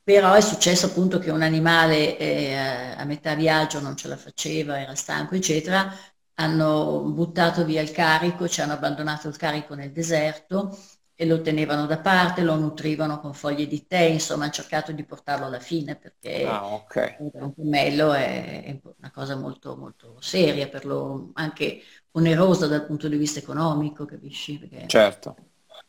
però 0.03 0.33
è 0.33 0.41
successo 0.41 0.85
appunto 0.87 1.17
che 1.19 1.31
un 1.31 1.41
animale 1.41 2.17
eh, 2.17 2.53
a 2.95 3.03
metà 3.05 3.33
viaggio 3.35 3.79
non 3.79 3.95
ce 3.95 4.07
la 4.09 4.17
faceva, 4.17 4.79
era 4.79 4.93
stanco, 4.95 5.33
eccetera, 5.35 5.91
hanno 6.35 7.01
buttato 7.11 7.63
via 7.65 7.81
il 7.81 7.91
carico, 7.91 8.47
ci 8.47 8.61
hanno 8.61 8.73
abbandonato 8.73 9.27
il 9.29 9.37
carico 9.37 9.73
nel 9.75 9.91
deserto 9.91 10.77
e 11.15 11.25
lo 11.25 11.41
tenevano 11.41 11.85
da 11.85 11.99
parte, 11.99 12.41
lo 12.41 12.55
nutrivano 12.55 13.19
con 13.19 13.33
foglie 13.33 13.67
di 13.67 13.85
tè, 13.87 13.99
insomma, 14.01 14.43
hanno 14.45 14.53
cercato 14.53 14.91
di 14.91 15.05
portarlo 15.05 15.45
alla 15.45 15.59
fine 15.59 15.95
perché 15.97 16.31
Ah, 16.41 16.67
ok. 16.75 16.97
era 17.15 17.45
un 17.45 17.53
pommello 17.53 18.11
è, 18.13 18.63
è 18.65 18.79
una 18.97 19.11
cosa 19.11 19.35
molto, 19.35 19.75
molto 19.77 20.19
seria 20.21 20.67
per 20.69 20.85
loro, 20.85 21.29
anche 21.33 21.81
onerosa 22.11 22.67
dal 22.67 22.85
punto 22.85 23.07
di 23.07 23.17
vista 23.17 23.39
economico, 23.39 24.05
capisci? 24.05 24.57
Perché 24.59 24.93
Certo. 24.93 25.35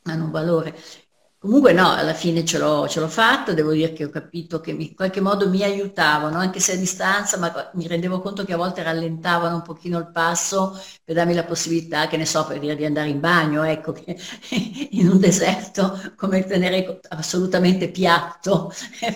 hanno 0.03 0.25
un 0.25 0.31
valore. 0.31 0.75
Comunque 1.45 1.75
no, 1.75 1.91
alla 1.93 2.15
fine 2.15 2.43
ce 2.43 2.57
l'ho, 2.59 2.89
ce 2.89 3.01
l'ho 3.01 3.09
fatta, 3.09 3.53
devo 3.53 3.73
dire 3.73 3.93
che 3.93 4.05
ho 4.07 4.09
capito 4.09 4.61
che 4.61 4.73
mi- 4.73 4.89
in 4.89 4.95
qualche 4.95 5.21
modo 5.21 5.47
mi 5.51 5.63
aiutavano, 5.63 6.39
anche 6.39 6.59
se 6.59 6.73
a 6.73 6.77
distanza, 6.77 7.37
ma 7.37 7.71
mi 7.75 7.87
rendevo 7.87 8.21
conto 8.23 8.45
che 8.47 8.55
a 8.55 8.57
volte 8.57 8.83
rallentavano 8.83 9.57
un 9.57 9.63
pochino 9.63 9.99
il 9.99 10.11
passo 10.11 10.73
per 11.05 11.15
darmi 11.15 11.35
la 11.35 11.45
possibilità, 11.45 12.07
che 12.09 12.17
ne 12.17 12.25
so, 12.25 12.47
per 12.47 12.59
dire 12.61 12.75
di 12.77 12.87
andare 12.87 13.11
in 13.11 13.21
bagno, 13.21 13.63
ecco, 13.63 13.93
che 13.93 14.17
in 14.93 15.07
un 15.11 15.19
deserto 15.21 16.01
come 16.17 16.45
tenere 16.47 16.99
assolutamente 17.11 17.91
piatto 17.91 18.73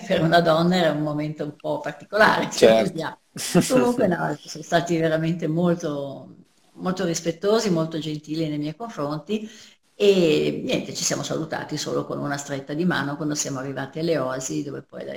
per 0.06 0.20
una 0.22 0.40
donna 0.42 0.76
era 0.76 0.92
un 0.92 1.00
momento 1.02 1.44
un 1.44 1.56
po' 1.56 1.80
particolare, 1.80 2.50
Certo. 2.50 3.20
Comunque 3.66 4.06
no, 4.06 4.36
sono 4.44 4.64
stati 4.64 4.96
veramente 4.98 5.46
molto, 5.46 6.36
molto 6.74 7.04
rispettosi, 7.04 7.70
molto 7.70 7.98
gentili 7.98 8.48
nei 8.48 8.58
miei 8.58 8.74
confronti 8.76 9.48
e 10.00 10.60
niente, 10.64 10.94
ci 10.94 11.02
siamo 11.02 11.24
salutati 11.24 11.76
solo 11.76 12.04
con 12.06 12.18
una 12.20 12.36
stretta 12.36 12.72
di 12.72 12.84
mano 12.84 13.16
quando 13.16 13.34
siamo 13.34 13.58
arrivati 13.58 13.98
alle 13.98 14.16
Oasi, 14.16 14.62
dove 14.62 14.82
poi 14.82 15.04
la, 15.04 15.12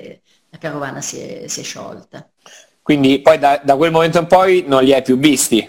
la 0.50 0.58
carovana 0.58 1.02
si 1.02 1.20
è, 1.20 1.48
si 1.48 1.60
è 1.60 1.64
sciolta. 1.64 2.28
Quindi 2.82 3.22
poi 3.22 3.38
da, 3.38 3.62
da 3.64 3.76
quel 3.78 3.92
momento 3.92 4.20
in 4.20 4.28
poi 4.28 4.64
non 4.68 4.84
li 4.84 4.94
hai 4.94 5.02
più 5.04 5.18
visti. 5.18 5.68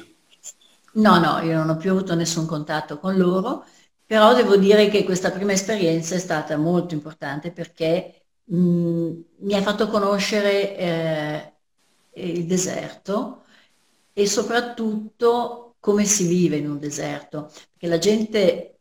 No, 0.94 1.18
no, 1.18 1.38
io 1.40 1.57
non 1.57 1.70
ho 1.70 1.77
più 1.77 1.90
avuto 1.90 2.14
nessun 2.14 2.44
contatto 2.46 2.98
con 2.98 3.16
loro, 3.16 3.64
però 4.05 4.35
devo 4.35 4.57
dire 4.57 4.88
che 4.88 5.05
questa 5.05 5.31
prima 5.31 5.53
esperienza 5.53 6.14
è 6.14 6.18
stata 6.18 6.57
molto 6.59 6.92
importante 6.94 7.51
perché 7.51 8.27
mh, 8.44 8.57
mi 9.38 9.55
ha 9.55 9.62
fatto 9.62 9.88
conoscere 9.88 10.77
eh, 10.77 11.53
il 12.14 12.44
deserto 12.46 13.44
e 14.12 14.27
soprattutto 14.27 15.77
come 15.81 16.05
si 16.05 16.27
vive 16.27 16.57
in 16.57 16.68
un 16.68 16.79
deserto, 16.79 17.51
perché 17.70 17.87
la 17.88 17.98
gente 17.98 18.71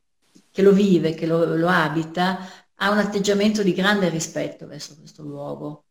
che 0.51 0.61
lo 0.61 0.71
vive, 0.71 1.13
che 1.13 1.25
lo, 1.25 1.55
lo 1.55 1.67
abita, 1.67 2.39
ha 2.75 2.91
un 2.91 2.97
atteggiamento 2.97 3.63
di 3.63 3.73
grande 3.73 4.09
rispetto 4.09 4.67
verso 4.67 4.95
questo 4.97 5.23
luogo. 5.23 5.83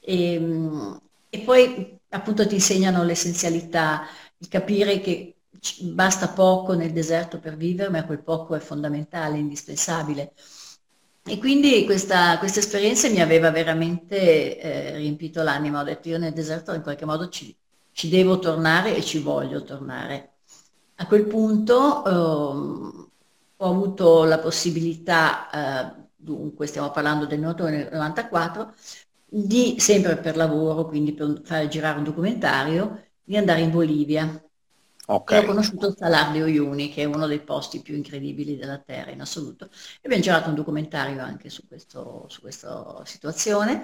E, 0.00 0.38
mh, 0.38 1.00
e 1.30 1.40
poi 1.40 1.98
appunto 2.10 2.46
ti 2.46 2.54
insegnano 2.54 3.04
l'essenzialità, 3.04 4.06
il 4.38 4.48
capire 4.48 5.00
che 5.00 5.36
basta 5.82 6.28
poco 6.28 6.74
nel 6.74 6.92
deserto 6.92 7.38
per 7.38 7.56
vivere, 7.56 7.90
ma 7.90 8.04
quel 8.06 8.22
poco 8.22 8.54
è 8.54 8.60
fondamentale, 8.60 9.38
indispensabile. 9.38 10.32
E 11.22 11.38
quindi 11.38 11.84
questa, 11.84 12.38
questa 12.38 12.60
esperienza 12.60 13.08
mi 13.08 13.20
aveva 13.20 13.50
veramente 13.50 14.58
eh, 14.58 14.96
riempito 14.96 15.42
l'anima. 15.42 15.80
Ho 15.80 15.84
detto 15.84 16.08
io 16.08 16.18
nel 16.18 16.32
deserto 16.32 16.72
in 16.72 16.82
qualche 16.82 17.04
modo 17.04 17.28
ci, 17.28 17.54
ci 17.92 18.08
devo 18.08 18.38
tornare 18.38 18.96
e 18.96 19.02
ci 19.04 19.18
voglio 19.18 19.62
tornare. 19.62 20.38
A 20.96 21.06
quel 21.06 21.26
punto 21.26 22.04
ehm, 22.04 22.99
ho 23.62 23.70
avuto 23.70 24.24
la 24.24 24.38
possibilità, 24.38 25.50
eh, 25.90 26.08
dunque 26.16 26.66
stiamo 26.66 26.90
parlando 26.90 27.26
del 27.26 27.38
1994, 27.38 28.74
di, 29.26 29.76
sempre 29.78 30.16
per 30.16 30.36
lavoro, 30.36 30.86
quindi 30.86 31.12
per 31.12 31.42
fare 31.44 31.68
girare 31.68 31.98
un 31.98 32.04
documentario, 32.04 33.08
di 33.22 33.36
andare 33.36 33.60
in 33.60 33.70
Bolivia. 33.70 34.42
Ok. 35.06 35.32
E 35.32 35.38
ho 35.38 35.44
conosciuto 35.44 35.92
Salar 35.94 36.32
de 36.32 36.42
Uyuni, 36.42 36.90
che 36.90 37.02
è 37.02 37.04
uno 37.04 37.26
dei 37.26 37.40
posti 37.40 37.82
più 37.82 37.94
incredibili 37.96 38.56
della 38.56 38.78
Terra 38.78 39.10
in 39.10 39.20
assoluto. 39.20 39.66
E 39.66 40.00
abbiamo 40.04 40.22
girato 40.22 40.48
un 40.48 40.54
documentario 40.54 41.20
anche 41.22 41.50
su, 41.50 41.66
questo, 41.66 42.26
su 42.28 42.40
questa 42.40 43.02
situazione. 43.04 43.82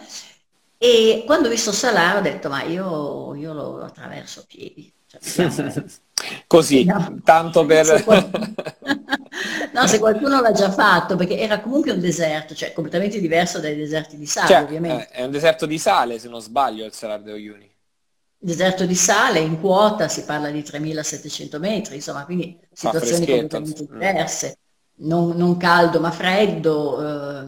E 0.79 1.23
quando 1.27 1.49
ho 1.49 1.51
visto 1.51 1.73
Salar 1.73 2.17
ho 2.17 2.21
detto, 2.21 2.49
ma 2.49 2.63
io, 2.63 3.35
io 3.35 3.53
lo 3.53 3.83
attraverso 3.83 4.41
a 4.41 4.45
piedi. 4.47 4.93
Cioè, 5.07 5.21
Così, 6.47 6.85
No. 6.85 7.21
tanto 7.23 7.65
Se 7.81 8.03
per... 8.05 8.05
qualcuno... 8.05 8.55
No, 9.73 9.87
se 9.87 9.99
qualcuno 9.99 10.41
l'ha 10.41 10.53
già 10.53 10.71
fatto, 10.71 11.17
perché 11.17 11.39
era 11.39 11.61
comunque 11.61 11.93
un 11.93 12.01
deserto, 12.01 12.55
cioè 12.55 12.73
completamente 12.73 13.21
diverso 13.21 13.61
dai 13.61 13.77
deserti 13.77 14.17
di 14.17 14.27
sale, 14.27 14.47
Cioè, 14.47 14.63
ovviamente. 14.63 15.09
è 15.09 15.21
è 15.21 15.25
un 15.25 15.31
deserto 15.31 15.67
di 15.67 15.79
sale, 15.79 16.19
se 16.19 16.29
non 16.29 16.41
sbaglio, 16.41 16.85
il 16.87 16.93
Salar 16.93 17.21
de 17.23 17.33
Uyuni. 17.33 17.75
Deserto 18.39 18.87
di 18.87 18.95
sale, 18.95 19.41
in 19.41 19.59
quota 19.61 20.09
si 20.09 20.25
parla 20.25 20.51
di 20.51 20.63
3700 20.63 21.59
metri, 21.59 21.97
insomma, 21.97 22.25
quindi 22.25 22.59
situazioni 22.73 23.27
completamente 23.27 23.85
diverse. 23.87 24.59
non, 24.99 25.37
non 25.37 25.57
caldo 25.57 26.01
ma 26.01 26.11
freddo, 26.13 27.01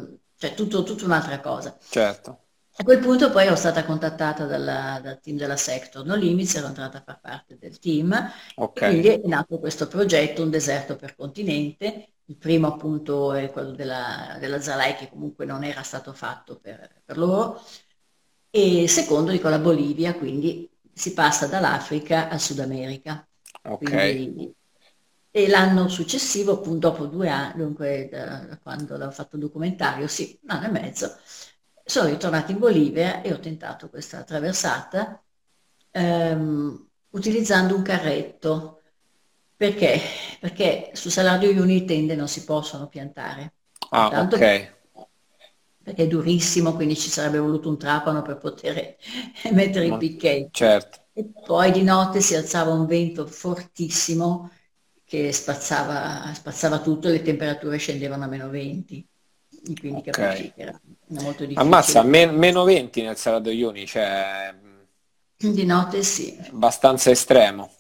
eh, 0.03 0.19
cioè 0.37 0.55
tutto, 0.55 0.83
tutta 0.83 1.05
un'altra 1.05 1.41
cosa. 1.41 1.77
Certo. 1.91 2.39
A 2.81 2.85
quel 2.85 3.01
punto 3.01 3.31
poi 3.33 3.45
ero 3.47 3.57
stata 3.57 3.85
contattata 3.85 4.45
dalla, 4.47 5.01
dal 5.03 5.21
team 5.21 5.37
della 5.37 5.57
Sector 5.57 6.05
No 6.07 6.15
Limits, 6.15 6.55
ero 6.55 6.69
entrata 6.69 6.99
a 6.99 7.03
far 7.05 7.21
parte 7.21 7.59
del 7.59 7.79
team 7.81 8.15
Ok. 8.57 8.83
quindi 8.85 9.09
è 9.09 9.21
nato 9.25 9.59
questo 9.59 9.89
progetto, 9.89 10.43
Un 10.43 10.51
deserto 10.51 10.95
per 10.97 11.17
continente. 11.17 12.13
Il 12.27 12.37
primo 12.37 12.69
appunto 12.69 13.33
è 13.33 13.51
quello 13.51 13.73
della, 13.73 14.37
della 14.39 14.61
Zalai 14.61 14.95
che 14.95 15.09
comunque 15.09 15.45
non 15.45 15.65
era 15.65 15.83
stato 15.83 16.13
fatto 16.13 16.59
per, 16.61 17.03
per 17.05 17.19
loro 17.19 17.61
e 18.51 18.83
il 18.83 18.89
secondo 18.91 19.31
di 19.33 19.41
con 19.41 19.51
la 19.51 19.59
Bolivia, 19.59 20.15
quindi 20.15 20.71
si 20.93 21.13
passa 21.15 21.47
dall'Africa 21.47 22.29
al 22.29 22.41
Sud 22.41 22.59
America. 22.61 23.27
Ok. 23.65 23.93
Quindi- 23.93 24.55
e 25.31 25.47
l'anno 25.49 25.89
successivo, 25.89 26.53
appunto 26.55 26.89
dopo 26.91 27.07
due 27.07 27.29
anni, 27.29 27.59
dunque 27.59 28.09
da, 28.11 28.41
da 28.47 28.59
quando 28.59 28.95
avevo 28.95 29.11
fatto 29.11 29.37
il 29.37 29.43
documentario, 29.43 30.07
sì, 30.09 30.39
un 30.43 30.51
anno 30.51 30.67
e 30.67 30.71
mezzo, 30.71 31.17
sono 31.89 32.09
ritornata 32.09 32.53
in 32.53 32.59
Bolivia 32.59 33.23
e 33.23 33.33
ho 33.33 33.41
tentato 33.41 33.89
questa 33.91 34.23
traversata 34.25 35.23
ehm, 35.91 36.89
utilizzando 37.11 37.75
un 37.77 37.83
carretto. 37.83 38.83
Perché? 39.57 39.99
Perché 40.41 40.91
su 40.95 41.09
Salario 41.11 41.51
Uni 41.61 41.85
tende 41.85 42.15
non 42.15 42.29
si 42.29 42.45
possono 42.45 42.89
piantare. 42.89 43.55
Ah, 43.91 44.09
Intanto 44.11 44.37
ok. 44.37 44.43
perché 45.83 46.05
è 46.05 46.07
durissimo, 46.09 46.75
quindi 46.75 46.97
ci 46.97 47.09
sarebbe 47.09 47.39
voluto 47.39 47.69
un 47.69 47.79
trapano 47.79 48.23
per 48.23 48.37
poter 48.39 48.97
mettere 49.53 49.87
i 49.87 49.97
Ma- 49.97 49.97
picchetti. 49.97 50.53
Certo. 50.53 50.99
E 51.13 51.25
poi 51.45 51.73
di 51.73 51.83
notte 51.83 52.21
si 52.21 52.35
alzava 52.35 52.73
un 52.73 52.87
vento 52.87 53.27
fortissimo 53.27 54.51
che 55.05 55.33
spazzava, 55.33 56.33
spazzava 56.35 56.81
tutto 56.81 57.09
e 57.09 57.13
le 57.13 57.23
temperature 57.23 57.77
scendevano 57.79 58.25
a 58.25 58.27
meno 58.29 58.49
20. 58.51 59.07
Quindi 59.77 60.03
Ok. 60.07 60.19
capisci 60.19 60.53
che 60.53 60.63
era 60.63 60.81
molto 61.09 61.45
Ammazza, 61.55 62.03
difficile. 62.03 62.05
men- 62.05 62.35
meno 62.37 62.65
20 62.65 63.03
nel 63.03 63.17
Salato 63.17 63.51
Ioni, 63.51 63.87
cioè 63.87 64.53
mh, 64.53 64.87
Di 65.53 65.65
notte 65.65 66.03
sì. 66.05 66.39
abbastanza 66.53 67.11
estremo. 67.11 67.71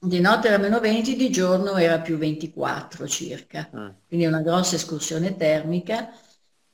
Di 0.00 0.20
notte 0.20 0.46
era 0.48 0.58
meno 0.58 0.78
20, 0.80 1.16
di 1.16 1.30
giorno 1.30 1.76
era 1.76 2.00
più 2.00 2.16
24 2.18 3.06
circa. 3.08 3.68
Mm. 3.74 3.90
Quindi 4.06 4.26
una 4.26 4.42
grossa 4.42 4.76
escursione 4.76 5.36
termica, 5.36 6.10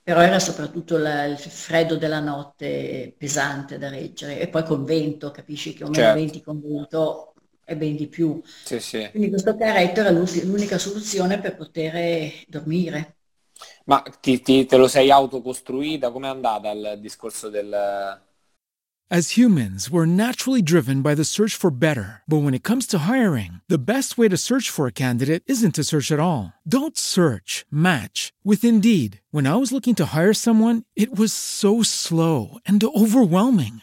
però 0.02 0.20
era 0.20 0.38
soprattutto 0.38 0.98
la- 0.98 1.24
il 1.24 1.38
freddo 1.38 1.96
della 1.96 2.20
notte 2.20 3.14
pesante 3.16 3.78
da 3.78 3.88
reggere. 3.88 4.38
E 4.40 4.48
poi 4.48 4.64
con 4.64 4.84
vento, 4.84 5.30
capisci 5.30 5.72
che 5.74 5.84
un 5.84 5.92
meno 5.92 6.10
Certo. 6.10 6.12
20 6.12 6.42
con 6.42 6.60
vento 6.60 7.34
è 7.64 7.74
ben 7.76 7.96
di 7.96 8.08
più. 8.08 8.40
Sì, 8.62 8.80
sì. 8.80 9.10
Quindi 9.10 9.30
questo 9.30 9.56
carretto 9.56 10.00
era 10.00 10.10
l'unica 10.10 10.76
soluzione 10.78 11.40
per 11.40 11.56
poter 11.56 12.44
dormire. 12.46 13.16
Ma 13.84 14.02
ti, 14.20 14.40
ti- 14.40 14.64
te 14.64 14.76
lo 14.76 14.88
sei 14.88 15.10
autocostruita? 15.10 16.10
Com'è 16.10 16.28
andata 16.28 16.70
il 16.70 16.98
discorso 17.00 17.50
del... 17.50 18.22
As 19.10 19.36
humans, 19.36 19.90
we're 19.90 20.06
naturally 20.06 20.62
driven 20.62 21.02
by 21.02 21.14
the 21.14 21.24
search 21.24 21.54
for 21.54 21.70
better. 21.70 22.22
But 22.26 22.42
when 22.42 22.54
it 22.54 22.62
comes 22.64 22.86
to 22.86 23.00
hiring, 23.00 23.60
the 23.68 23.78
best 23.78 24.16
way 24.16 24.28
to 24.28 24.36
search 24.38 24.70
for 24.70 24.86
a 24.86 24.92
candidate 24.92 25.42
isn't 25.46 25.74
to 25.74 25.84
search 25.84 26.10
at 26.10 26.18
all. 26.18 26.54
Don't 26.66 26.96
search, 26.96 27.66
match 27.70 28.32
with 28.42 28.64
Indeed. 28.64 29.20
When 29.30 29.46
I 29.46 29.56
was 29.56 29.72
looking 29.72 29.94
to 29.96 30.06
hire 30.06 30.32
someone, 30.32 30.84
it 30.96 31.14
was 31.14 31.34
so 31.34 31.82
slow 31.82 32.58
and 32.64 32.82
overwhelming. 32.82 33.82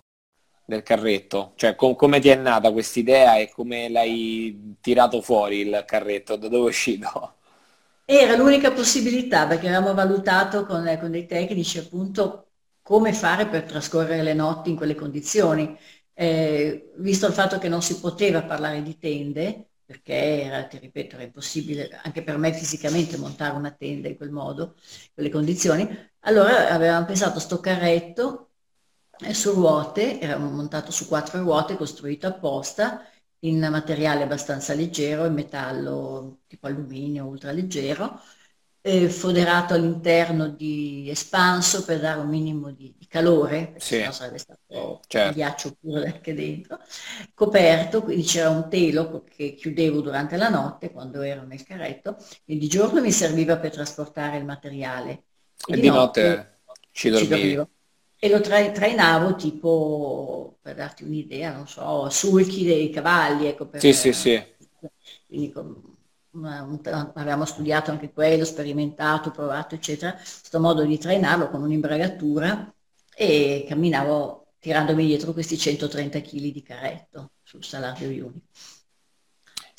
Del 0.75 0.83
carretto? 0.83 1.53
Cioè, 1.55 1.75
com- 1.75 1.95
come 1.95 2.19
ti 2.19 2.29
è 2.29 2.35
nata 2.35 2.71
questa 2.71 2.99
idea 2.99 3.37
e 3.37 3.49
come 3.51 3.89
l'hai 3.89 4.77
tirato 4.81 5.21
fuori 5.21 5.59
il 5.59 5.83
carretto? 5.85 6.35
Da 6.35 6.47
dove 6.47 6.65
è 6.65 6.69
uscito? 6.69 7.35
Era 8.05 8.35
l'unica 8.35 8.71
possibilità 8.73 9.47
perché 9.47 9.67
avevamo 9.67 9.93
valutato 9.93 10.65
con, 10.65 10.97
con 10.99 11.11
dei 11.11 11.25
tecnici 11.25 11.77
appunto 11.77 12.47
come 12.81 13.13
fare 13.13 13.47
per 13.47 13.63
trascorrere 13.63 14.21
le 14.21 14.33
notti 14.33 14.69
in 14.69 14.75
quelle 14.75 14.95
condizioni. 14.95 15.77
Eh, 16.13 16.91
visto 16.97 17.25
il 17.27 17.33
fatto 17.33 17.57
che 17.57 17.69
non 17.69 17.81
si 17.81 17.99
poteva 17.99 18.43
parlare 18.43 18.81
di 18.83 18.97
tende, 18.97 19.69
perché 19.85 20.43
era, 20.43 20.65
ti 20.65 20.77
ripeto, 20.77 21.15
era 21.15 21.23
impossibile 21.23 21.89
anche 22.03 22.21
per 22.23 22.37
me 22.37 22.53
fisicamente 22.53 23.17
montare 23.17 23.55
una 23.55 23.71
tenda 23.71 24.09
in 24.09 24.17
quel 24.17 24.31
modo, 24.31 24.75
in 24.75 25.13
quelle 25.13 25.29
condizioni, 25.29 25.87
allora 26.21 26.69
avevamo 26.69 27.05
pensato 27.05 27.39
sto 27.39 27.59
carretto 27.59 28.50
su 29.33 29.51
ruote, 29.53 30.19
era 30.19 30.37
montato 30.37 30.91
su 30.91 31.07
quattro 31.07 31.39
ruote, 31.41 31.77
costruito 31.77 32.27
apposta, 32.27 33.05
in 33.43 33.59
materiale 33.71 34.23
abbastanza 34.23 34.73
leggero, 34.73 35.25
in 35.25 35.33
metallo 35.33 36.41
tipo 36.47 36.67
alluminio 36.67 37.25
ultraleggero, 37.25 38.19
eh, 38.81 39.09
foderato 39.09 39.73
all'interno 39.73 40.47
di 40.49 41.09
espanso 41.09 41.83
per 41.85 41.99
dare 41.99 42.19
un 42.19 42.29
minimo 42.29 42.71
di, 42.71 42.93
di 42.97 43.07
calore, 43.07 43.69
perché 43.71 43.79
Sì. 43.79 43.97
sennò 43.97 44.11
sarebbe 44.11 44.37
stato 44.39 45.05
Certo. 45.07 45.33
ghiaccio 45.33 45.75
pure 45.79 46.07
anche 46.07 46.33
dentro, 46.33 46.79
coperto, 47.33 48.01
quindi 48.03 48.23
c'era 48.23 48.49
un 48.49 48.67
telo 48.69 49.23
che 49.23 49.53
chiudevo 49.53 50.01
durante 50.01 50.35
la 50.37 50.49
notte 50.49 50.91
quando 50.91 51.21
ero 51.21 51.43
nel 51.43 51.63
carretto, 51.63 52.17
e 52.45 52.57
di 52.57 52.67
giorno 52.67 53.01
mi 53.01 53.11
serviva 53.11 53.57
per 53.57 53.71
trasportare 53.71 54.37
il 54.37 54.45
materiale. 54.45 55.25
E 55.67 55.77
di 55.79 55.89
notte 55.89 56.61
ci 56.91 57.09
dormivi? 57.09 57.65
E 58.23 58.29
lo 58.29 58.39
tra- 58.39 58.71
trainavo 58.71 59.35
tipo, 59.35 60.57
per 60.61 60.75
darti 60.75 61.03
un'idea, 61.03 61.53
non 61.55 61.67
so, 61.67 62.07
sulchi 62.09 62.63
dei 62.63 62.89
cavalli, 62.91 63.47
ecco, 63.47 63.67
per, 63.67 63.81
Sì, 63.81 63.93
sì, 63.93 64.13
sì. 64.13 64.43
quindi 65.25 65.51
una- 66.33 66.61
un- 66.63 66.79
avevamo 67.15 67.45
studiato 67.45 67.91
anche 67.91 68.11
quello, 68.11 68.45
sperimentato, 68.45 69.31
provato, 69.31 69.75
eccetera, 69.75 70.13
questo 70.13 70.59
modo 70.59 70.83
di 70.85 70.97
trainarlo 70.97 71.49
con 71.49 71.61
un'imbragatura 71.63 72.73
e 73.15 73.65
camminavo 73.67 74.53
tirandomi 74.59 75.05
dietro 75.05 75.33
questi 75.33 75.57
130 75.57 76.21
kg 76.21 76.51
di 76.51 76.61
carretto 76.61 77.31
sul 77.43 77.63
salario 77.63 78.09
Iuni. 78.09 78.41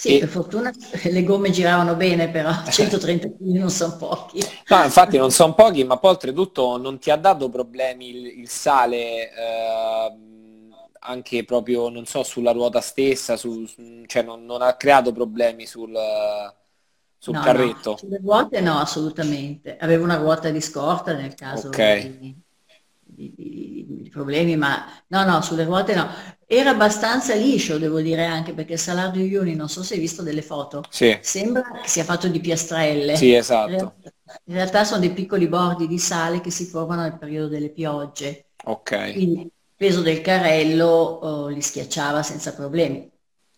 Sì, 0.02 0.16
E- 0.16 0.18
per 0.18 0.28
fortuna 0.28 0.72
le 1.10 1.22
gomme 1.22 1.50
giravano 1.50 1.94
bene, 1.94 2.28
però 2.28 2.50
130 2.68 3.28
kg 3.28 3.58
non 3.58 3.70
sono 3.70 3.96
pochi. 3.96 4.40
No, 4.68 4.82
infatti 4.82 5.16
non 5.18 5.30
sono 5.30 5.54
pochi, 5.54 5.84
ma 5.84 5.98
poi 5.98 6.10
oltretutto 6.12 6.76
non 6.78 6.98
ti 6.98 7.10
ha 7.10 7.16
dato 7.16 7.48
problemi 7.48 8.08
il, 8.08 8.26
il 8.40 8.48
sale 8.48 9.30
ehm, 9.32 10.74
anche 11.00 11.44
proprio, 11.44 11.88
non 11.90 12.06
so, 12.06 12.22
sulla 12.22 12.52
ruota 12.52 12.80
stessa, 12.80 13.36
su- 13.36 13.64
cioè 14.06 14.22
non, 14.22 14.44
non 14.44 14.62
ha 14.62 14.74
creato 14.76 15.12
problemi 15.12 15.66
sul, 15.66 15.92
sul 17.18 17.38
No, 17.38 17.48
no, 17.50 17.78
carretto. 17.78 17.92
sulle 17.94 18.18
ruote 18.18 18.60
no, 18.60 18.78
assolutamente. 18.78 19.76
Avevo 19.78 20.04
una 20.04 20.16
ruota 20.16 20.50
di 20.50 20.60
scorta 20.60 21.14
nel 21.14 21.34
caso 21.34 21.70
Ok. 21.70 21.78
di, 21.78 22.34
di- 23.00 23.32
di- 23.34 23.86
di 24.02 24.08
problemi, 24.10 24.56
ma 24.56 24.84
no, 25.08 25.24
no, 25.24 25.40
sulle 25.40 25.64
ruote 25.64 25.94
no. 25.94 26.08
Era 26.54 26.70
abbastanza 26.70 27.34
liscio, 27.34 27.78
devo 27.78 28.00
dire 28.00 28.24
anche, 28.26 28.52
perché 28.54 28.74
il 28.74 28.78
Salar 28.78 29.10
di 29.10 29.22
Uyuni, 29.22 29.54
non 29.54 29.68
so 29.68 29.82
se 29.82 29.94
hai 29.94 30.00
visto 30.00 30.22
delle 30.22 30.42
foto, 30.42 30.90
Sì, 30.90 31.18
sembra 31.18 31.62
che 31.80 31.88
sia 31.88 32.04
fatto 32.04 32.28
di 32.28 32.40
piastrelle. 32.40 33.12
sì, 33.12 33.32
In 33.62 33.70
esatto. 33.70 33.70
realtà, 33.70 34.10
in 34.44 34.54
realtà 34.54 34.84
sono 34.84 35.00
dei 35.00 35.12
piccoli 35.12 35.48
bordi 35.48 35.86
di 35.86 35.98
sale 35.98 36.40
che 36.40 36.50
si 36.50 36.64
formano 36.66 37.02
nel 37.02 37.18
periodo 37.18 37.48
delle 37.48 37.70
piogge, 37.70 38.50
Ok. 38.64 38.92
quindi 39.10 39.40
il 39.42 39.52
peso 39.76 40.02
del 40.02 40.20
carrello 40.20 41.48
eh, 41.48 41.52
li 41.54 41.60
schiacciava 41.62 42.22
senza 42.22 42.52
problemi. 42.54 43.10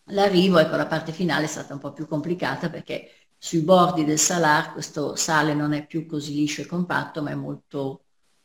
L'arrivo, 0.09 0.59
ecco, 0.59 0.77
la 0.77 0.87
parte 0.87 1.13
finale 1.13 1.45
è 1.47 1.49
stata 1.49 1.73
un 1.75 1.81
po' 1.81 1.93
più 1.93 2.07
complicata 2.07 2.69
perché 2.71 3.11
sui 3.39 3.61
bordi 3.61 4.05
del 4.05 4.19
salar 4.19 4.73
questo 4.73 5.17
sale 5.17 5.55
non 5.55 5.73
è 5.73 5.87
più 5.87 6.07
così 6.07 6.35
liscio 6.35 6.61
e 6.63 6.67
compatto, 6.67 7.23
ma 7.23 7.31
è 7.31 7.35
molto 7.35 8.05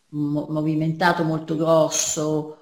mo- 0.10 0.48
movimentato, 0.50 1.24
molto 1.24 1.56
grosso, 1.56 2.59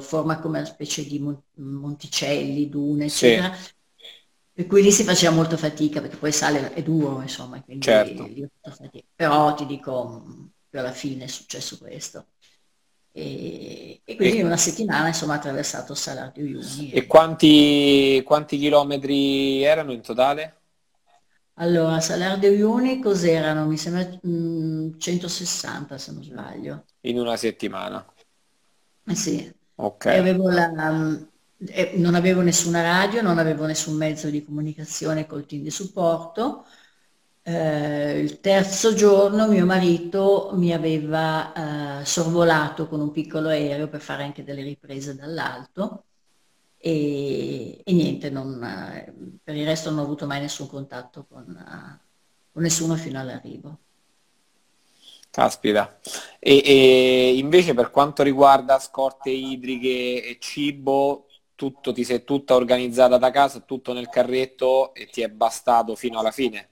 forma 0.00 0.38
come 0.40 0.58
una 0.58 0.66
specie 0.66 1.04
di 1.04 1.18
mon- 1.18 1.42
monticelli, 1.54 2.68
dune, 2.68 3.06
Sì, 3.06 3.42
eccetera. 3.46 3.52
Per 4.52 4.66
cui 4.66 4.82
lì 4.82 4.90
si 4.92 5.04
faceva 5.04 5.32
molto 5.34 5.56
fatica 5.56 6.00
perché 6.00 6.16
poi 6.16 6.32
sale 6.32 6.72
è 6.74 6.82
duro, 6.82 7.22
insomma, 7.22 7.62
quindi 7.62 7.80
certo. 7.80 8.30
lì 8.34 8.46
fatica. 8.62 9.06
Però 9.14 9.54
ti 9.54 9.66
dico, 9.66 10.50
alla 10.72 10.92
fine 10.92 11.24
è 11.24 11.26
successo 11.28 11.78
questo. 11.78 12.32
E, 13.12 14.02
e 14.04 14.16
quindi 14.16 14.36
E, 14.36 14.40
in 14.40 14.44
una 14.46 14.56
settimana, 14.56 15.08
insomma, 15.08 15.34
ho 15.34 15.36
attraversato 15.36 15.92
il 15.92 15.98
Salar 15.98 16.32
di 16.32 16.42
Uyuni. 16.42 16.92
e 16.92 17.06
E... 17.06 17.06
quanti, 17.06 18.22
quanti 18.24 18.58
chilometri 18.58 19.62
erano 19.62 19.92
in 19.92 20.02
totale? 20.02 20.56
Allora, 21.60 22.00
Salar 22.00 22.38
di 22.38 22.46
Uyuni 22.48 23.00
cos'erano? 23.02 23.66
Mi 23.66 23.76
sembra 23.76 24.08
mh, 24.22 24.96
160 24.98 25.98
se 25.98 26.12
non 26.12 26.22
sbaglio. 26.22 26.86
In 27.06 27.18
una 27.18 27.36
settimana. 27.36 28.06
Eh 29.10 29.14
sì, 29.14 29.36
e 29.38 29.54
Ok. 29.76 30.06
avevo 30.16 30.50
la, 30.50 30.68
mh, 30.90 31.30
e 31.66 31.92
non 31.96 32.14
avevo 32.14 32.42
nessuna 32.42 32.82
radio, 32.82 33.22
non 33.22 33.38
avevo 33.38 33.64
nessun 33.66 33.96
mezzo 33.96 34.28
di 34.30 34.44
comunicazione 34.44 35.26
col 35.26 35.46
team 35.46 35.62
di 35.62 35.70
supporto. 35.70 36.66
Eh, 37.42 38.18
il 38.20 38.40
terzo 38.40 38.92
giorno 38.94 39.48
mio 39.48 39.64
marito 39.64 40.50
mi 40.54 40.72
aveva 40.74 42.00
eh, 42.00 42.04
sorvolato 42.04 42.88
con 42.88 43.00
un 43.00 43.10
piccolo 43.10 43.48
aereo 43.48 43.88
per 43.88 44.00
fare 44.02 44.22
anche 44.24 44.44
delle 44.44 44.62
riprese 44.62 45.14
dall'alto 45.14 46.04
e, 46.76 47.80
e 47.84 47.92
niente, 47.94 48.28
non, 48.30 48.62
eh, 48.64 49.14
per 49.42 49.56
il 49.56 49.64
resto 49.66 49.88
non 49.90 50.00
ho 50.00 50.02
avuto 50.04 50.26
mai 50.26 50.40
nessun 50.40 50.68
contatto 50.68 51.24
con, 51.26 51.44
eh, 51.56 52.00
con 52.52 52.62
nessuno 52.62 52.96
fino 52.96 53.18
all'arrivo. 53.20 53.78
Caspita. 55.38 56.00
E, 56.40 56.62
e 56.64 57.36
invece 57.38 57.72
per 57.74 57.90
quanto 57.90 58.22
riguarda 58.24 58.78
scorte 58.80 59.30
idriche 59.30 60.24
e 60.24 60.36
cibo, 60.40 61.26
tutto, 61.54 61.92
ti 61.92 62.02
sei 62.04 62.24
tutta 62.24 62.56
organizzata 62.56 63.18
da 63.18 63.30
casa, 63.30 63.60
tutto 63.60 63.92
nel 63.92 64.08
carretto 64.08 64.92
e 64.94 65.06
ti 65.06 65.22
è 65.22 65.28
bastato 65.28 65.94
fino 65.94 66.18
alla 66.18 66.32
fine? 66.32 66.70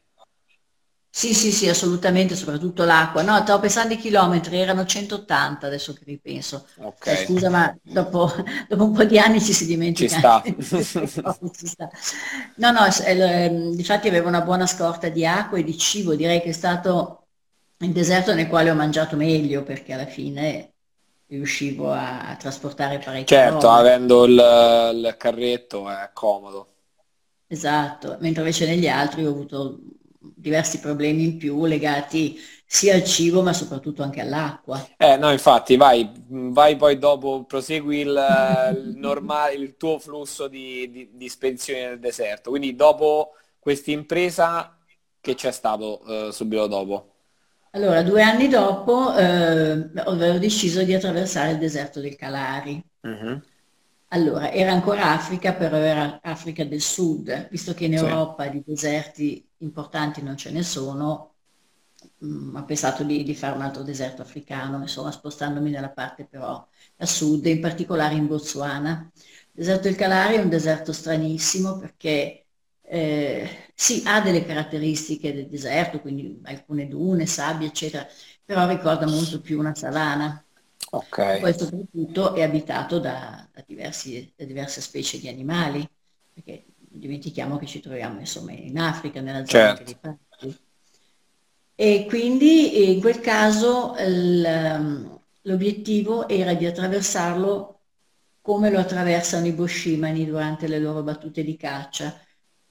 Sì, 1.08 1.32
sì, 1.32 1.50
sì, 1.50 1.66
assolutamente, 1.68 2.36
soprattutto 2.36 2.84
l'acqua. 2.84 3.22
No, 3.22 3.38
stavo 3.42 3.60
pensando 3.60 3.94
ai 3.94 3.98
chilometri, 4.00 4.58
erano 4.58 4.84
180 4.84 5.66
adesso 5.66 5.94
che 5.94 6.04
ripenso. 6.04 6.66
Cioè, 7.00 7.16
Ok, 7.16 7.16
scusa, 7.16 7.48
ma 7.48 7.74
dopo, 7.82 8.30
dopo 8.68 8.84
un 8.84 8.92
po' 8.92 9.04
di 9.04 9.18
anni 9.18 9.40
ci 9.40 9.52
si 9.54 9.64
ci 9.92 10.08
dimentica 10.08 10.08
sta. 10.08 10.42
queste 10.70 11.10
cose, 11.14 11.50
ci 11.52 11.66
sta. 11.66 11.88
No, 12.56 12.70
no, 12.70 12.84
eh, 12.86 13.18
ehm, 13.18 13.74
difatti 13.74 14.08
avevo 14.08 14.28
una 14.28 14.42
buona 14.42 14.66
scorta 14.66 15.08
di 15.08 15.24
acqua 15.26 15.56
e 15.58 15.64
di 15.64 15.76
cibo, 15.78 16.14
direi 16.14 16.40
che 16.42 16.50
è 16.50 16.52
stato 16.52 17.25
il 17.78 17.92
deserto 17.92 18.34
nel 18.34 18.48
quale 18.48 18.70
ho 18.70 18.74
mangiato 18.74 19.16
meglio, 19.16 19.62
perché 19.62 19.92
alla 19.94 20.06
fine 20.06 20.74
riuscivo 21.26 21.90
a, 21.92 22.28
a 22.28 22.36
trasportare 22.36 22.98
parecchia 22.98 23.42
Certo, 23.42 23.48
roba. 23.48 23.70
avendo 23.70 24.24
il, 24.24 24.32
il 24.32 25.16
carretto 25.18 25.90
è 25.90 26.10
comodo. 26.14 26.76
Esatto, 27.48 28.18
mentre 28.20 28.42
invece 28.42 28.66
negli 28.66 28.86
altri 28.88 29.24
ho 29.26 29.30
avuto 29.30 29.80
diversi 30.18 30.78
problemi 30.80 31.24
in 31.24 31.36
più 31.38 31.64
legati 31.64 32.36
sia 32.64 32.94
al 32.94 33.02
cibo 33.04 33.42
ma 33.42 33.52
soprattutto 33.52 34.02
anche 34.04 34.20
all'acqua. 34.20 34.88
Eh, 34.98 35.16
no, 35.18 35.30
infatti, 35.30 35.76
vai, 35.76 36.10
vai 36.28 36.74
poi 36.76 36.98
dopo, 36.98 37.44
prosegui 37.44 37.98
il, 38.00 38.08
il 38.08 38.92
normale, 38.96 39.52
il 39.54 39.76
tuo 39.76 39.98
flusso 39.98 40.48
di, 40.48 40.90
di, 40.90 41.10
di 41.16 41.28
spedizioni 41.28 41.80
nel 41.80 41.98
deserto. 42.00 42.48
Quindi 42.50 42.74
dopo 42.74 43.32
questa 43.58 43.90
impresa, 43.90 44.74
che 45.20 45.34
c'è 45.34 45.52
stato 45.52 46.28
eh, 46.28 46.32
subito 46.32 46.66
dopo? 46.66 47.15
Allora, 47.76 48.02
due 48.02 48.22
anni 48.22 48.48
dopo 48.48 49.14
eh, 49.16 49.22
avevo 49.94 50.38
deciso 50.38 50.82
di 50.82 50.94
attraversare 50.94 51.52
il 51.52 51.58
deserto 51.58 52.00
del 52.00 52.16
Kalahari. 52.16 52.82
Mhm. 53.04 53.42
Allora, 54.10 54.52
era 54.52 54.72
ancora 54.72 55.12
Africa, 55.12 55.52
però 55.54 55.76
era 55.76 56.20
Africa 56.22 56.64
del 56.64 56.80
Sud, 56.80 57.48
visto 57.50 57.74
che 57.74 57.86
in 57.86 57.94
Sì, 57.94 58.06
Europa 58.06 58.46
di 58.48 58.62
deserti 58.64 59.46
importanti 59.58 60.22
non 60.22 60.36
ce 60.36 60.52
ne 60.52 60.62
sono, 60.62 61.34
mm, 62.24 62.54
ho 62.56 62.64
pensato 62.64 63.02
di, 63.04 63.22
di 63.24 63.34
fare 63.34 63.56
un 63.56 63.62
altro 63.62 63.82
deserto 63.82 64.22
africano, 64.22 64.80
insomma, 64.80 65.10
spostandomi 65.10 65.70
nella 65.70 65.90
parte 65.90 66.24
però 66.26 66.66
a 66.98 67.06
sud, 67.06 67.44
in 67.46 67.60
particolare 67.60 68.14
in 68.14 68.26
Botswana. 68.28 69.10
Il 69.14 69.50
deserto 69.52 69.82
del 69.82 69.96
Kalahari 69.96 70.36
è 70.36 70.40
un 70.40 70.48
deserto 70.48 70.92
stranissimo 70.92 71.76
perché 71.78 72.45
eh, 72.88 73.70
sì, 73.74 74.02
ha 74.06 74.20
delle 74.20 74.44
caratteristiche 74.44 75.32
del 75.34 75.48
deserto, 75.48 76.00
quindi 76.00 76.40
alcune 76.44 76.88
dune, 76.88 77.26
sabbie, 77.26 77.68
eccetera, 77.68 78.06
però 78.44 78.66
ricorda 78.68 79.06
molto 79.06 79.40
più 79.40 79.58
una 79.58 79.74
savana. 79.74 80.40
ok, 80.92 81.18
Poi 81.38 81.52
soprattutto 81.56 82.34
è 82.34 82.42
abitato 82.42 82.98
da, 82.98 83.48
da 83.52 83.62
diversi- 83.66 84.32
da 84.36 84.44
diverse 84.44 84.80
specie 84.80 85.18
di 85.18 85.28
animali, 85.28 85.86
perché 86.32 86.66
dimentichiamo 86.78 87.58
che 87.58 87.66
ci 87.66 87.80
troviamo 87.80 88.20
insomma 88.20 88.52
in 88.52 88.78
Africa, 88.78 89.20
nella 89.20 89.46
zona 89.46 89.72
certo. 89.72 89.84
dei 89.84 89.96
passi. 89.98 90.58
E 91.78 92.06
quindi 92.08 92.90
in 92.92 93.00
quel 93.00 93.20
caso 93.20 93.94
ehm, 93.96 95.20
l'obiettivo 95.42 96.26
era 96.28 96.54
di 96.54 96.64
attraversarlo 96.66 97.82
come 98.40 98.70
lo 98.70 98.78
attraversano 98.78 99.46
i 99.46 99.52
boscimani 99.52 100.24
durante 100.24 100.68
le 100.68 100.78
loro 100.78 101.02
battute 101.02 101.42
di 101.44 101.56
caccia, 101.56 102.18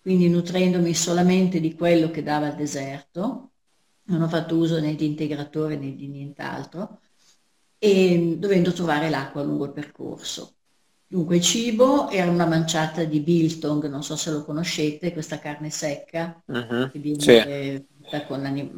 quindi 0.06 0.30
nutrendomi 0.30 0.94
solamente 0.94 1.60
di 1.60 1.74
quello 1.74 2.12
che 2.12 2.22
dava 2.22 2.50
il 2.50 2.56
deserto, 2.56 3.54
non 4.04 4.22
ho 4.22 4.28
fatto 4.30 4.56
uso 4.56 4.80
né 4.80 4.94
di 4.96 5.06
integratore 5.08 5.78
né 5.78 5.96
di 5.96 6.08
nient'altro, 6.08 7.00
e 7.80 8.36
dovendo 8.38 8.72
trovare 8.72 9.10
l'acqua 9.10 9.42
lungo 9.42 9.66
il 9.66 9.74
percorso. 9.74 10.58
Dunque, 11.08 11.42
cibo 11.42 12.10
era 12.12 12.30
una 12.30 12.46
manciata 12.46 13.04
di 13.04 13.20
biltong, 13.22 13.88
non 13.88 14.04
so 14.04 14.16
se 14.16 14.30
lo 14.32 14.44
conoscete, 14.46 15.12
questa 15.12 15.40
carne 15.40 15.72
secca 15.72 16.40
Mhm. 16.48 16.92
che 16.92 17.00
viene 17.00 17.26
Sì, 17.26 17.34
fatta 17.40 18.26
con, 18.28 18.46
ani- 18.46 18.70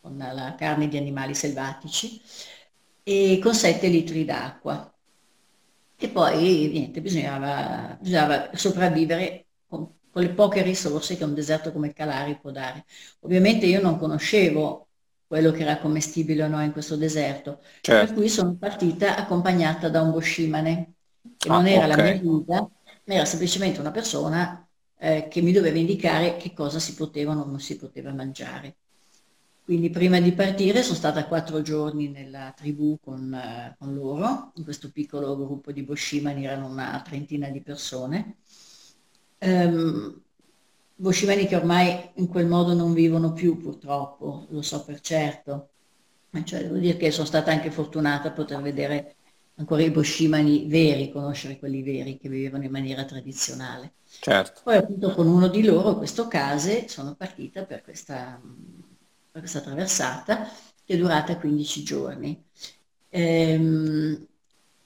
con 0.00 0.16
la 0.18 0.54
carne 0.56 0.86
di 0.88 0.96
animali 0.96 1.34
selvatici 1.34 2.20
e 3.02 3.40
con 3.42 3.54
7 3.54 3.88
litri 3.88 4.24
d'acqua. 4.24 4.92
E 6.04 6.08
poi 6.10 6.68
niente, 6.72 7.00
bisognava, 7.00 7.96
bisognava 8.00 8.50
sopravvivere 8.56 9.48
con, 9.66 9.97
con 10.18 10.26
le 10.26 10.34
poche 10.34 10.62
risorse 10.62 11.16
che 11.16 11.22
un 11.24 11.34
deserto 11.34 11.70
come 11.72 11.92
Calari 11.92 12.38
può 12.40 12.50
dare. 12.50 12.84
Ovviamente 13.20 13.66
io 13.66 13.80
non 13.80 13.98
conoscevo 13.98 14.88
quello 15.26 15.52
che 15.52 15.62
era 15.62 15.78
commestibile 15.78 16.42
o 16.44 16.48
no 16.48 16.60
in 16.62 16.72
questo 16.72 16.96
deserto, 16.96 17.60
per 17.94 18.12
certo. 18.12 18.12
cui 18.12 18.28
sono 18.28 18.56
partita 18.56 19.16
accompagnata 19.16 19.88
da 19.88 20.00
un 20.02 20.10
boscimane, 20.10 20.94
che 21.36 21.48
Ah, 21.48 21.50
non 21.50 21.66
era 21.66 21.86
la 21.86 21.96
mia 21.96 22.14
guida, 22.16 22.60
ma 23.04 23.14
era 23.14 23.24
semplicemente 23.24 23.78
una 23.80 23.90
persona 23.92 24.66
eh, 24.96 25.28
che 25.28 25.40
mi 25.42 25.52
doveva 25.52 25.78
indicare 25.78 26.36
che 26.36 26.52
cosa 26.52 26.78
si 26.80 26.94
poteva 26.94 27.32
o 27.32 27.34
non 27.44 27.60
si 27.60 27.76
poteva 27.76 28.12
mangiare. 28.12 28.76
Quindi 29.62 29.90
prima 29.90 30.18
di 30.20 30.32
partire 30.32 30.82
sono 30.82 30.96
stata 30.96 31.26
quattro 31.26 31.60
giorni 31.62 32.08
nella 32.08 32.52
tribù 32.56 32.98
con, 33.00 33.32
eh, 33.34 33.74
con 33.78 33.94
loro, 33.94 34.52
in 34.56 34.64
questo 34.64 34.90
piccolo 34.90 35.36
gruppo 35.36 35.72
di 35.72 35.82
Boshimani, 35.82 36.44
erano 36.46 36.68
una 36.68 37.00
trentina 37.04 37.48
di 37.50 37.60
persone. 37.62 38.38
Ehm, 39.38 40.22
Boshimani 40.96 41.46
che 41.46 41.56
ormai 41.56 42.10
in 42.14 42.26
quel 42.28 42.46
modo 42.46 42.74
non 42.74 42.92
vivono 42.92 43.32
più 43.32 43.56
purtroppo, 43.56 44.46
lo 44.50 44.62
so 44.62 44.84
per 44.84 45.00
certo. 45.00 45.70
Cioè, 46.44 46.62
devo 46.62 46.76
dire 46.76 46.96
che 46.96 47.10
sono 47.10 47.26
stata 47.26 47.50
anche 47.50 47.70
fortunata 47.70 48.28
a 48.28 48.32
poter 48.32 48.60
vedere 48.60 49.16
ancora 49.56 49.82
i 49.82 49.90
Boshimani 49.90 50.66
veri, 50.68 51.10
conoscere 51.10 51.58
quelli 51.58 51.82
veri 51.82 52.18
che 52.18 52.28
vivevano 52.28 52.64
in 52.64 52.70
maniera 52.70 53.04
tradizionale. 53.04 53.94
certo. 54.20 54.60
Poi 54.62 54.76
appunto 54.76 55.12
con 55.14 55.26
uno 55.26 55.48
di 55.48 55.64
loro, 55.64 55.96
questo 55.96 56.28
Case, 56.28 56.88
sono 56.88 57.14
partita 57.14 57.64
per 57.64 57.82
questa, 57.82 58.40
per 59.30 59.40
questa 59.40 59.60
traversata 59.60 60.48
che 60.84 60.94
è 60.94 60.96
durata 60.96 61.38
15 61.38 61.82
giorni. 61.82 62.44
Ehm, 63.10 64.26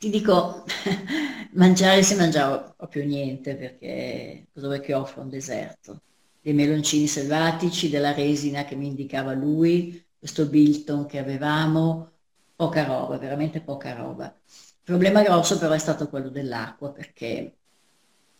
ti 0.03 0.11
dico, 0.11 0.65
mangiare 1.55 2.03
si 2.03 2.17
mangiava 2.17 2.75
proprio 2.77 3.05
niente 3.05 3.55
perché 3.55 4.49
cosa 4.53 4.67
vuoi 4.67 4.81
che 4.81 4.95
offra 4.95 5.23
un 5.23 5.29
deserto? 5.29 6.01
Dei 6.41 6.55
meloncini 6.55 7.07
selvatici, 7.07 7.89
della 7.89 8.13
resina 8.13 8.65
che 8.65 8.75
mi 8.75 8.89
indicava 8.89 9.33
lui, 9.33 10.05
questo 10.19 10.47
Bilton 10.47 11.07
che 11.07 11.19
avevamo, 11.21 12.11
poca 12.57 12.85
roba, 12.85 13.17
veramente 13.17 13.61
poca 13.61 13.95
roba. 13.95 14.37
problema 14.83 15.23
grosso 15.23 15.57
però 15.57 15.73
è 15.73 15.79
stato 15.79 16.09
quello 16.09 16.31
dell'acqua, 16.31 16.91
perché 16.91 17.55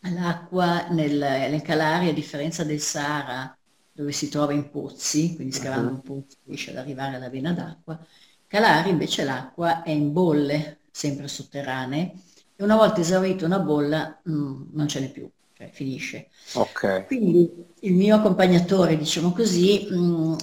l'acqua 0.01 0.89
nel, 0.89 1.17
nel 1.17 1.63
Calari, 1.63 2.09
a 2.09 2.13
differenza 2.13 2.65
del 2.65 2.81
Sahara, 2.81 3.57
dove 3.93 4.11
si 4.11 4.29
trova 4.29 4.53
in 4.53 4.69
pozzi, 4.69 5.37
quindi 5.37 5.53
scavando 5.53 5.91
un 5.91 6.03
pozzo 6.03 6.39
riesce 6.47 6.71
ad 6.73 6.79
arrivare 6.79 7.15
alla 7.15 7.31
vena 7.31 7.53
d'acqua, 7.53 8.05
Calari 8.49 8.91
invece 8.91 9.23
l'acqua 9.23 9.85
è 9.85 9.91
in 9.91 10.13
bolle, 10.13 10.79
sempre 10.93 11.27
sotterranee, 11.27 12.13
e 12.55 12.63
una 12.63 12.77
volta 12.77 13.01
esaurita 13.01 13.47
una 13.47 13.59
bolla 13.59 14.21
mh, 14.23 14.33
mm, 14.33 14.63
non 14.73 14.87
ce 14.87 15.01
n'è 15.01 15.11
più, 15.11 15.29
cioè 15.57 15.71
finisce. 15.73 16.29
Ok. 16.55 17.07
Quindi 17.07 17.51
il 17.81 17.95
mio 17.95 18.17
accompagnatore, 18.17 18.97
diciamo 18.97 19.33
così, 19.33 19.89
mh, 19.91 19.97
mm, 19.97 20.35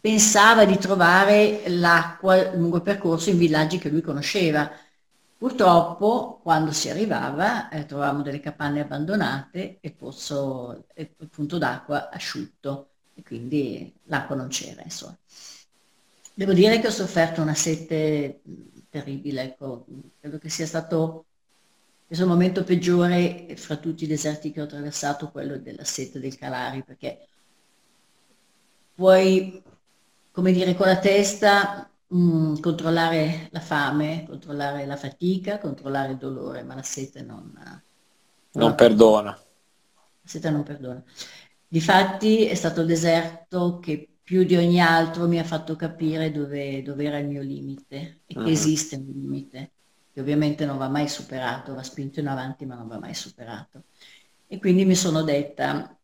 pensava 0.00 0.64
di 0.64 0.78
trovare 0.78 1.64
l'acqua 1.68 2.54
lungo 2.54 2.76
il 2.76 2.82
percorso 2.82 3.30
in 3.30 3.38
villaggi 3.38 3.78
che 3.78 3.88
lui 3.88 4.00
conosceva. 4.00 4.70
Purtroppo, 5.36 6.40
quando 6.42 6.72
si 6.72 6.88
arrivava, 6.88 7.68
eh, 7.68 7.84
trovavamo 7.84 8.22
delle 8.22 8.40
capanne 8.40 8.80
abbandonate 8.80 9.78
e 9.80 9.88
il 9.88 9.94
pozzo, 9.94 10.86
il 10.94 11.28
punto 11.28 11.58
d'acqua 11.58 12.08
asciutto, 12.08 12.88
e 13.14 13.22
quindi 13.22 13.92
l'acqua 14.04 14.36
non 14.36 14.48
c'era, 14.48 14.82
insomma. 14.82 15.18
Devo 16.36 16.52
dire 16.52 16.80
che 16.80 16.86
ho 16.86 16.90
sofferto 16.90 17.42
una 17.42 17.54
sete 17.54 18.40
terribile, 18.94 19.42
ecco. 19.42 19.86
credo 20.20 20.38
che 20.38 20.48
sia 20.48 20.66
stato 20.66 21.24
questo 22.06 22.28
momento 22.28 22.62
peggiore 22.62 23.56
fra 23.56 23.76
tutti 23.76 24.04
i 24.04 24.06
deserti 24.06 24.52
che 24.52 24.60
ho 24.60 24.64
attraversato, 24.64 25.32
quello 25.32 25.58
della 25.58 25.82
sete 25.82 26.20
del 26.20 26.38
Calari, 26.38 26.84
perché 26.84 27.26
puoi, 28.94 29.60
come 30.30 30.52
dire, 30.52 30.76
con 30.76 30.86
la 30.86 30.98
testa 31.00 31.90
mh, 32.06 32.16
mm, 32.16 32.60
controllare 32.60 33.48
la 33.50 33.60
fame, 33.60 34.26
controllare 34.28 34.86
la 34.86 34.96
fatica, 34.96 35.58
controllare 35.58 36.12
il 36.12 36.18
dolore, 36.18 36.62
ma 36.62 36.76
la 36.76 36.82
sete 36.82 37.22
non... 37.22 37.52
Non, 37.52 38.68
non 38.68 38.74
perdona. 38.76 39.30
La 39.30 40.28
sete 40.28 40.50
non 40.50 40.62
perdona. 40.62 41.02
Difatti 41.66 42.46
è 42.46 42.54
stato 42.54 42.82
il 42.82 42.86
deserto 42.86 43.80
che 43.80 44.13
più 44.24 44.42
di 44.42 44.56
ogni 44.56 44.80
altro 44.80 45.28
mi 45.28 45.38
ha 45.38 45.44
fatto 45.44 45.76
capire 45.76 46.32
dove, 46.32 46.82
dove 46.82 47.04
era 47.04 47.18
il 47.18 47.28
mio 47.28 47.42
limite 47.42 48.22
e 48.26 48.34
che 48.34 48.40
uh-huh. 48.40 48.48
esiste 48.48 48.96
un 48.96 49.04
limite 49.06 49.70
che 50.12 50.20
ovviamente 50.20 50.64
non 50.64 50.78
va 50.78 50.88
mai 50.88 51.08
superato, 51.08 51.74
va 51.74 51.82
spinto 51.82 52.18
in 52.18 52.26
avanti 52.26 52.66
ma 52.66 52.74
non 52.74 52.88
va 52.88 52.98
mai 52.98 53.14
superato. 53.14 53.84
E 54.46 54.58
quindi 54.58 54.84
mi 54.84 54.94
sono 54.94 55.22
detta, 55.22 55.96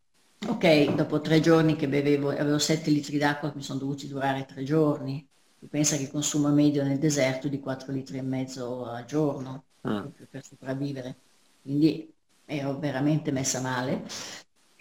Ok, 0.47 0.95
dopo 0.95 1.21
tre 1.21 1.41
giorni 1.41 1.77
che 1.77 1.87
bevevo, 1.87 2.31
avevo 2.31 2.59
7 2.59 2.91
litri 2.91 3.19
d'acqua 3.19 3.51
che 3.51 3.57
mi 3.57 3.63
sono 3.63 3.79
dovuti 3.79 4.09
durare 4.09 4.47
tre 4.47 4.63
giorni. 4.63 5.27
Tu 5.59 5.69
pensa 5.69 5.97
che 5.97 6.05
il 6.05 6.11
consumo 6.11 6.49
medio 6.49 6.83
nel 6.83 6.99
deserto 6.99 7.47
è 7.47 7.51
di 7.51 7.61
4 7.61 7.93
litri 7.93 8.17
e 8.17 8.23
mezzo 8.23 8.87
al 8.87 9.05
giorno 9.05 9.65
ah. 9.83 10.09
per 10.31 10.43
sopravvivere. 10.43 11.17
Quindi 11.61 12.11
ero 12.47 12.79
veramente 12.79 13.31
messa 13.31 13.61
male. 13.61 14.03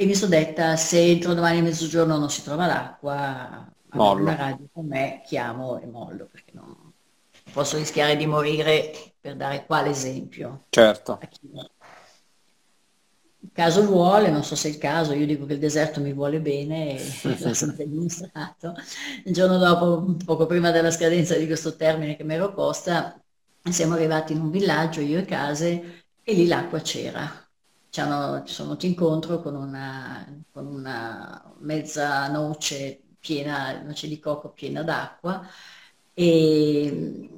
E 0.02 0.06
mi 0.06 0.16
sono 0.16 0.32
detta, 0.32 0.78
se 0.78 0.98
entro 0.98 1.34
domani 1.34 1.60
a 1.60 1.62
mezzogiorno 1.62 2.18
non 2.18 2.30
si 2.30 2.42
trova 2.42 2.66
l'acqua, 2.66 3.70
mollo. 3.90 4.22
una 4.22 4.36
radio 4.36 4.70
con 4.72 4.86
me, 4.86 5.22
chiamo 5.26 5.78
e 5.78 5.88
mollo, 5.88 6.26
perché 6.32 6.52
non 6.54 6.94
posso 7.52 7.76
rischiare 7.76 8.16
di 8.16 8.26
morire 8.26 8.94
per 9.20 9.36
dare 9.36 9.66
quale 9.66 9.90
esempio. 9.90 10.64
Certo 10.70 11.20
il 13.42 13.50
caso 13.54 13.84
vuole, 13.86 14.30
non 14.30 14.44
so 14.44 14.56
se 14.56 14.70
è 14.70 14.72
il 14.72 14.78
caso, 14.78 15.14
io 15.14 15.26
dico 15.26 15.46
che 15.46 15.54
il 15.54 15.60
deserto 15.60 16.02
mi 16.02 16.14
vuole 16.14 16.40
bene 16.40 16.98
e 16.98 17.38
l'ha 17.40 17.54
sempre 17.54 17.88
dimostrato. 17.88 18.76
Il 19.26 19.34
giorno 19.34 19.58
dopo, 19.58 20.16
poco 20.26 20.46
prima 20.46 20.72
della 20.72 20.92
scadenza 20.92 21.36
di 21.36 21.46
questo 21.46 21.76
termine 21.76 22.16
che 22.16 22.24
mi 22.24 22.36
ero 22.36 22.54
posta, 22.54 23.22
siamo 23.70 23.96
arrivati 23.96 24.34
in 24.34 24.42
un 24.42 24.50
villaggio, 24.50 25.02
io 25.02 25.20
e 25.20 25.26
case, 25.26 26.04
e 26.24 26.34
lì 26.34 26.48
l'acqua 26.48 26.80
c'era. 26.82 27.49
Ci, 27.90 28.02
sono 28.02 28.44
venuti 28.44 28.88
incontro 28.88 29.42
con 29.42 29.56
una, 29.56 30.26
con 30.52 30.68
una 30.68 31.54
mezza 31.60 32.28
noce 32.30 33.02
piena, 33.20 33.82
noce 33.82 34.08
di 34.08 34.20
cocco 34.20 34.50
piena 34.50 34.84
d'acqua 34.84 35.46
e 36.14 37.30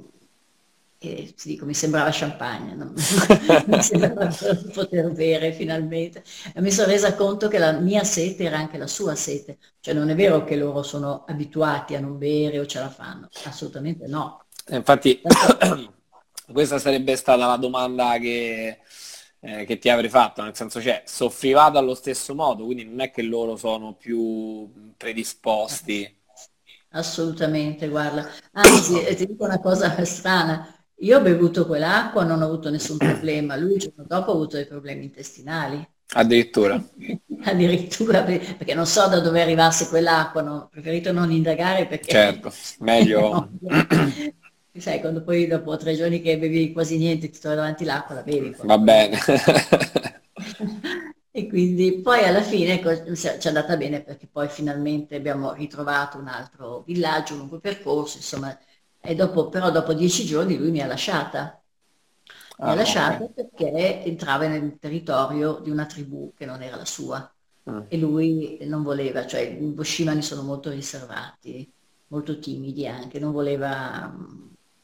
e 1.03 1.33
ti 1.35 1.47
dico, 1.49 1.65
mi 1.65 1.73
sembrava 1.73 2.11
champagne, 2.13 2.75
non 2.75 2.93
mi 3.65 3.81
sembrava 3.81 4.29
poter 4.71 5.11
bere 5.11 5.51
finalmente. 5.51 6.23
E 6.53 6.61
mi 6.61 6.69
sono 6.69 6.91
resa 6.91 7.15
conto 7.15 7.47
che 7.47 7.57
la 7.57 7.71
mia 7.71 8.03
sete 8.03 8.43
era 8.43 8.59
anche 8.59 8.77
la 8.77 8.85
sua 8.85 9.15
sete, 9.15 9.57
cioè 9.79 9.95
non 9.95 10.11
è 10.11 10.15
vero 10.15 10.43
che 10.43 10.55
loro 10.55 10.83
sono 10.83 11.25
abituati 11.27 11.95
a 11.95 11.99
non 11.99 12.19
bere 12.19 12.59
o 12.59 12.67
ce 12.67 12.77
la 12.77 12.91
fanno, 12.91 13.29
assolutamente 13.45 14.05
no. 14.05 14.45
Infatti 14.69 15.19
questa 16.53 16.77
sarebbe 16.77 17.15
stata 17.15 17.47
la 17.47 17.57
domanda 17.57 18.19
che, 18.19 18.81
eh, 19.41 19.65
che 19.65 19.77
ti 19.79 19.89
avrei 19.89 20.09
fatto, 20.09 20.43
nel 20.43 20.55
senso 20.55 20.79
cioè 20.79 21.03
soffrivate 21.05 21.77
allo 21.77 21.95
stesso 21.95 22.35
modo, 22.35 22.65
quindi 22.65 22.85
non 22.85 23.01
è 23.01 23.11
che 23.11 23.23
loro 23.23 23.55
sono 23.57 23.93
più 23.93 24.69
predisposti. 24.95 26.19
Assolutamente, 26.93 27.87
guarda. 27.87 28.29
Anzi, 28.51 29.03
ti 29.15 29.25
dico 29.25 29.45
una 29.45 29.59
cosa 29.59 30.03
strana, 30.05 30.81
io 30.97 31.17
ho 31.17 31.21
bevuto 31.21 31.65
quell'acqua, 31.65 32.23
non 32.23 32.41
ho 32.41 32.45
avuto 32.45 32.69
nessun 32.69 32.97
problema. 32.97 33.55
Lui 33.55 33.73
il 33.73 33.79
giorno 33.79 34.03
dopo 34.05 34.31
ha 34.31 34.33
avuto 34.33 34.57
dei 34.57 34.67
problemi 34.67 35.05
intestinali. 35.05 35.87
Addirittura. 36.13 36.81
Addirittura, 37.43 38.23
perché 38.23 38.73
non 38.75 38.85
so 38.85 39.07
da 39.07 39.19
dove 39.19 39.41
arrivasse 39.41 39.87
quell'acqua, 39.87 40.41
no? 40.41 40.55
ho 40.55 40.67
preferito 40.69 41.11
non 41.11 41.31
indagare 41.31 41.87
perché... 41.87 42.11
Certo, 42.11 42.53
meglio... 42.79 43.49
Sai, 44.77 45.01
quando 45.01 45.23
poi 45.23 45.47
dopo 45.47 45.75
tre 45.75 45.95
giorni 45.95 46.21
che 46.21 46.37
bevi 46.37 46.71
quasi 46.71 46.97
niente 46.97 47.29
ti 47.29 47.39
trovi 47.39 47.57
davanti 47.57 47.83
l'acqua, 47.83 48.15
la 48.15 48.23
bevi. 48.23 48.55
Va 48.63 48.77
bene. 48.77 49.17
e 51.31 51.47
quindi 51.47 51.99
poi 52.01 52.23
alla 52.23 52.41
fine 52.41 52.73
ecco, 52.73 53.15
ci 53.15 53.27
è 53.27 53.47
andata 53.47 53.75
bene 53.75 54.01
perché 54.01 54.27
poi 54.27 54.47
finalmente 54.47 55.15
abbiamo 55.15 55.53
ritrovato 55.53 56.17
un 56.17 56.27
altro 56.27 56.83
villaggio 56.85 57.35
lungo 57.35 57.55
il 57.55 57.61
percorso, 57.61 58.17
insomma 58.17 58.57
e 59.03 59.15
dopo, 59.15 59.49
però 59.49 59.71
dopo 59.71 59.93
dieci 59.93 60.25
giorni 60.25 60.57
lui 60.57 60.71
mi 60.71 60.81
ha 60.81 60.85
lasciata. 60.85 61.59
Mi 62.59 62.67
ah, 62.67 62.71
ha 62.71 62.75
lasciata 62.75 63.23
okay. 63.23 63.33
perché 63.33 64.03
entrava 64.03 64.47
nel 64.47 64.77
territorio 64.79 65.59
di 65.61 65.71
una 65.71 65.85
tribù 65.85 66.33
che 66.35 66.45
non 66.45 66.61
era 66.61 66.77
la 66.77 66.85
sua. 66.85 67.33
Mm. 67.69 67.81
E 67.87 67.97
lui 67.97 68.57
non 68.61 68.83
voleva, 68.83 69.25
cioè 69.25 69.41
i 69.41 69.71
Boshimani 69.71 70.21
sono 70.21 70.43
molto 70.43 70.69
riservati, 70.69 71.71
molto 72.07 72.39
timidi 72.39 72.87
anche, 72.87 73.19
non 73.19 73.31
voleva 73.31 74.15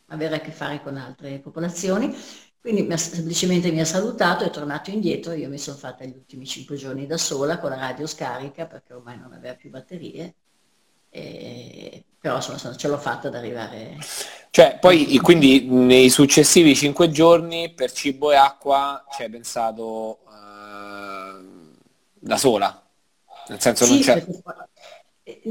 avere 0.07 0.35
a 0.35 0.39
che 0.39 0.51
fare 0.51 0.81
con 0.81 0.97
altre 0.97 1.39
popolazioni. 1.39 2.15
Quindi 2.59 2.83
mi 2.83 2.93
ha, 2.93 2.97
semplicemente 2.97 3.71
mi 3.71 3.79
ha 3.79 3.85
salutato, 3.85 4.43
è 4.43 4.49
tornato 4.49 4.89
indietro, 4.89 5.31
io 5.33 5.47
mi 5.47 5.57
sono 5.57 5.77
fatta 5.77 6.03
gli 6.03 6.13
ultimi 6.13 6.45
cinque 6.45 6.75
giorni 6.75 7.05
da 7.05 7.17
sola 7.17 7.59
con 7.59 7.69
la 7.69 7.77
radio 7.77 8.05
scarica 8.07 8.65
perché 8.65 8.93
ormai 8.93 9.17
non 9.17 9.31
aveva 9.31 9.55
più 9.55 9.69
batterie 9.69 10.33
e, 11.09 12.03
però 12.19 12.35
insomma 12.35 12.75
ce 12.75 12.87
l'ho 12.87 12.97
fatta 12.97 13.29
ad 13.29 13.35
arrivare. 13.35 13.97
Cioè, 14.49 14.79
poi 14.81 15.17
quindi 15.19 15.67
nei 15.69 16.09
successivi 16.09 16.75
cinque 16.75 17.09
giorni 17.09 17.73
per 17.73 17.91
cibo 17.91 18.31
e 18.31 18.35
acqua 18.35 19.05
ci 19.15 19.21
hai 19.21 19.29
pensato 19.29 20.19
uh, 20.25 21.75
da 22.13 22.37
sola? 22.37 22.83
Nel 23.47 23.61
senso 23.61 23.85
sì, 23.85 23.91
non 23.91 24.01
c'è... 24.01 24.17
Eh, 24.17 24.25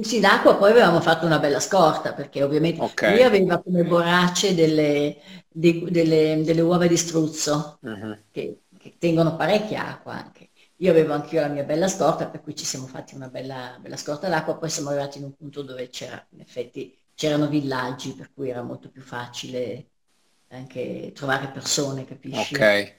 sì, 0.01 0.21
d'acqua 0.21 0.57
poi 0.57 0.71
avevamo 0.71 1.01
fatto 1.01 1.27
una 1.27 1.39
bella 1.39 1.61
scorta 1.61 2.15
perché 2.15 2.43
ovviamente 2.43 2.81
okay. 2.81 3.13
lui 3.13 3.23
aveva 3.23 3.61
come 3.61 3.85
borracce 3.85 4.55
delle, 4.55 5.19
de, 5.49 5.85
delle, 5.89 6.43
delle 6.43 6.61
uova 6.63 6.87
di 6.87 6.97
struzzo 6.97 7.79
uh-huh. 7.83 8.19
che, 8.31 8.61
che 8.79 8.95
tengono 8.99 9.37
parecchia 9.37 9.89
acqua 9.89 10.15
anche. 10.15 10.51
Io 10.81 10.91
avevo 10.91 11.15
anche 11.15 11.35
io 11.35 11.41
la 11.41 11.49
mia 11.49 11.65
bella 11.65 11.89
scorta, 11.89 12.27
per 12.27 12.43
cui 12.43 12.55
ci 12.55 12.65
siamo 12.65 12.87
fatti 12.87 13.15
una 13.15 13.29
bella, 13.29 13.79
bella 13.81 13.97
scorta 13.97 14.29
d'acqua, 14.29 14.57
poi 14.57 14.69
siamo 14.69 14.91
arrivati 14.91 15.19
in 15.19 15.25
un 15.25 15.35
punto 15.35 15.63
dove 15.63 15.89
c'era, 15.89 16.23
in 16.31 16.41
effetti, 16.41 16.95
c'erano 17.15 17.49
villaggi, 17.49 18.13
per 18.13 18.31
cui 18.35 18.51
era 18.51 18.63
molto 18.63 18.91
più 18.91 19.01
facile 19.01 19.87
anche 20.49 21.13
trovare 21.15 21.49
persone, 21.49 22.05
capisci? 22.05 22.55
Ok. 22.55 22.95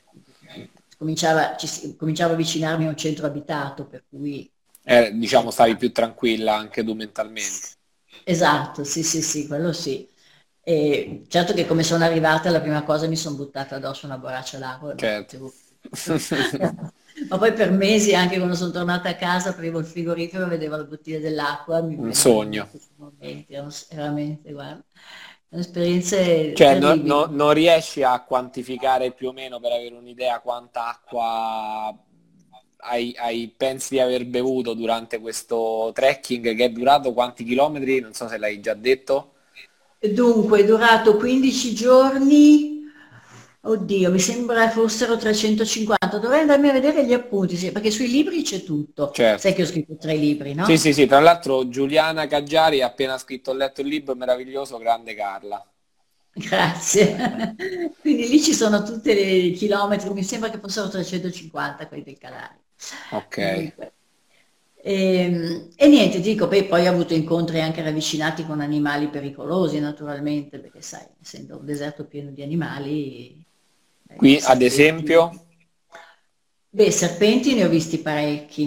Cominciava, 0.98 1.56
ci, 1.56 1.96
cominciava 1.96 2.32
a 2.32 2.34
avvicinarmi 2.34 2.86
a 2.86 2.90
un 2.90 2.98
centro 2.98 3.28
abitato, 3.28 3.86
per 3.86 4.06
cui... 4.10 4.52
Eh, 4.90 5.12
diciamo, 5.14 5.52
stavi 5.52 5.76
più 5.76 5.92
tranquilla 5.92 6.56
anche 6.56 6.82
tu 6.82 6.94
mentalmente. 6.94 7.76
Esatto, 8.24 8.86
sì, 8.86 9.04
sì, 9.04 9.22
sì, 9.22 9.46
quello 9.46 9.74
sì. 9.74 10.08
E 10.62 11.26
certo 11.28 11.54
che 11.54 11.68
come 11.68 11.84
sono 11.84 12.06
arrivata 12.06 12.50
la 12.50 12.62
prima 12.62 12.84
cosa 12.84 13.06
mi 13.08 13.18
sono 13.18 13.36
buttata 13.36 13.76
addosso 13.76 14.06
una 14.06 14.18
borraccia 14.18 14.58
d'acqua. 14.58 14.96
Certo. 14.96 15.52
ma 17.30 17.38
poi 17.38 17.54
per 17.54 17.72
mesi 17.72 18.14
anche 18.14 18.38
quando 18.38 18.56
sono 18.56 18.72
tornata 18.72 19.10
a 19.10 19.16
casa 19.16 19.50
aprivo 19.50 19.80
il 19.80 19.86
frigorifero 19.86 20.46
e 20.46 20.50
vedevo 20.50 20.76
la 20.76 20.84
bottiglia 20.84 21.20
dell'acqua 21.20 21.80
un 21.80 22.14
sogno 22.14 22.70
momenti, 22.98 23.54
erano 23.54 23.72
veramente 23.90 24.52
guarda 24.52 24.84
esperienze 25.50 26.54
cioè 26.54 26.78
no, 26.78 26.96
no, 26.96 27.26
non 27.26 27.54
riesci 27.54 28.04
a 28.04 28.22
quantificare 28.24 29.14
più 29.14 29.30
o 29.30 29.32
meno 29.32 29.60
per 29.60 29.72
avere 29.72 29.96
un'idea 29.96 30.42
quanta 30.42 30.90
acqua 30.90 31.98
hai, 32.88 33.14
hai, 33.18 33.54
pensi 33.56 33.96
di 33.96 34.00
aver 34.00 34.26
bevuto 34.26 34.74
durante 34.74 35.20
questo 35.20 35.92
trekking 35.94 36.56
che 36.56 36.66
è 36.66 36.70
durato 36.70 37.14
quanti 37.14 37.44
chilometri 37.44 38.00
non 38.00 38.14
so 38.14 38.28
se 38.28 38.38
l'hai 38.38 38.60
già 38.60 38.74
detto 38.74 39.34
dunque 40.00 40.62
è 40.62 40.66
durato 40.66 41.18
15 41.18 41.74
giorni 41.74 42.78
Oddio, 43.68 44.12
mi 44.12 44.20
sembra 44.20 44.70
fossero 44.70 45.18
350, 45.18 46.20
dovrei 46.20 46.40
andarmi 46.40 46.70
a 46.70 46.72
vedere 46.72 47.06
gli 47.06 47.12
appunti, 47.12 47.58
sì, 47.58 47.74
perché 47.74 47.92
sui 47.92 48.08
libri 48.08 48.42
c'è 48.42 48.64
tutto. 48.64 49.12
Certo. 49.12 49.42
Sai 49.42 49.54
che 49.54 49.64
ho 49.64 49.66
scritto 49.66 49.98
tre 49.98 50.16
libri, 50.16 50.54
no? 50.54 50.64
Sì, 50.64 50.78
sì, 50.78 50.94
sì, 50.94 51.06
tra 51.06 51.20
l'altro 51.20 51.68
Giuliana 51.68 52.28
Caggiari 52.28 52.82
ha 52.82 52.88
appena 52.88 53.18
scritto, 53.18 53.52
ho 53.52 53.54
letto 53.54 53.82
il 53.82 53.88
libro 53.88 54.16
meraviglioso, 54.16 54.78
Grande 54.78 55.16
Carla. 55.16 55.62
Grazie. 56.32 57.56
Quindi 58.00 58.30
lì 58.30 58.42
ci 58.42 58.54
sono 58.54 58.84
tutti 58.84 59.12
i 59.12 59.52
chilometri, 59.52 60.10
mi 60.12 60.24
sembra 60.24 60.50
che 60.50 60.60
fossero 60.60 60.88
350 60.88 61.88
quelli 61.88 62.04
del 62.04 62.18
Calari. 62.18 62.67
Ok. 63.12 63.38
E, 63.38 63.72
ehm, 64.84 65.70
e 65.76 65.88
niente, 65.88 66.20
dico, 66.22 66.48
poi, 66.48 66.66
poi 66.68 66.88
ho 66.88 66.92
avuto 66.92 67.14
incontri 67.14 67.60
anche 67.62 67.82
ravvicinati 67.84 68.46
con 68.46 68.62
animali 68.62 69.10
pericolosi, 69.10 69.80
naturalmente, 69.80 70.60
perché 70.60 70.82
sai, 70.82 71.06
essendo 71.22 71.58
un 71.60 71.66
deserto 71.66 72.06
pieno 72.08 72.32
di 72.32 72.42
animali... 72.44 73.46
eh, 74.10 74.20
Qui, 74.20 74.42
ad 74.44 74.62
serpenti- 74.62 74.64
esempio, 74.64 75.32
Beh, 76.72 76.92
serpenti 76.92 77.54
ne 77.56 77.66
ho 77.66 77.70
visti 77.70 77.98
parecchi. 78.00 78.66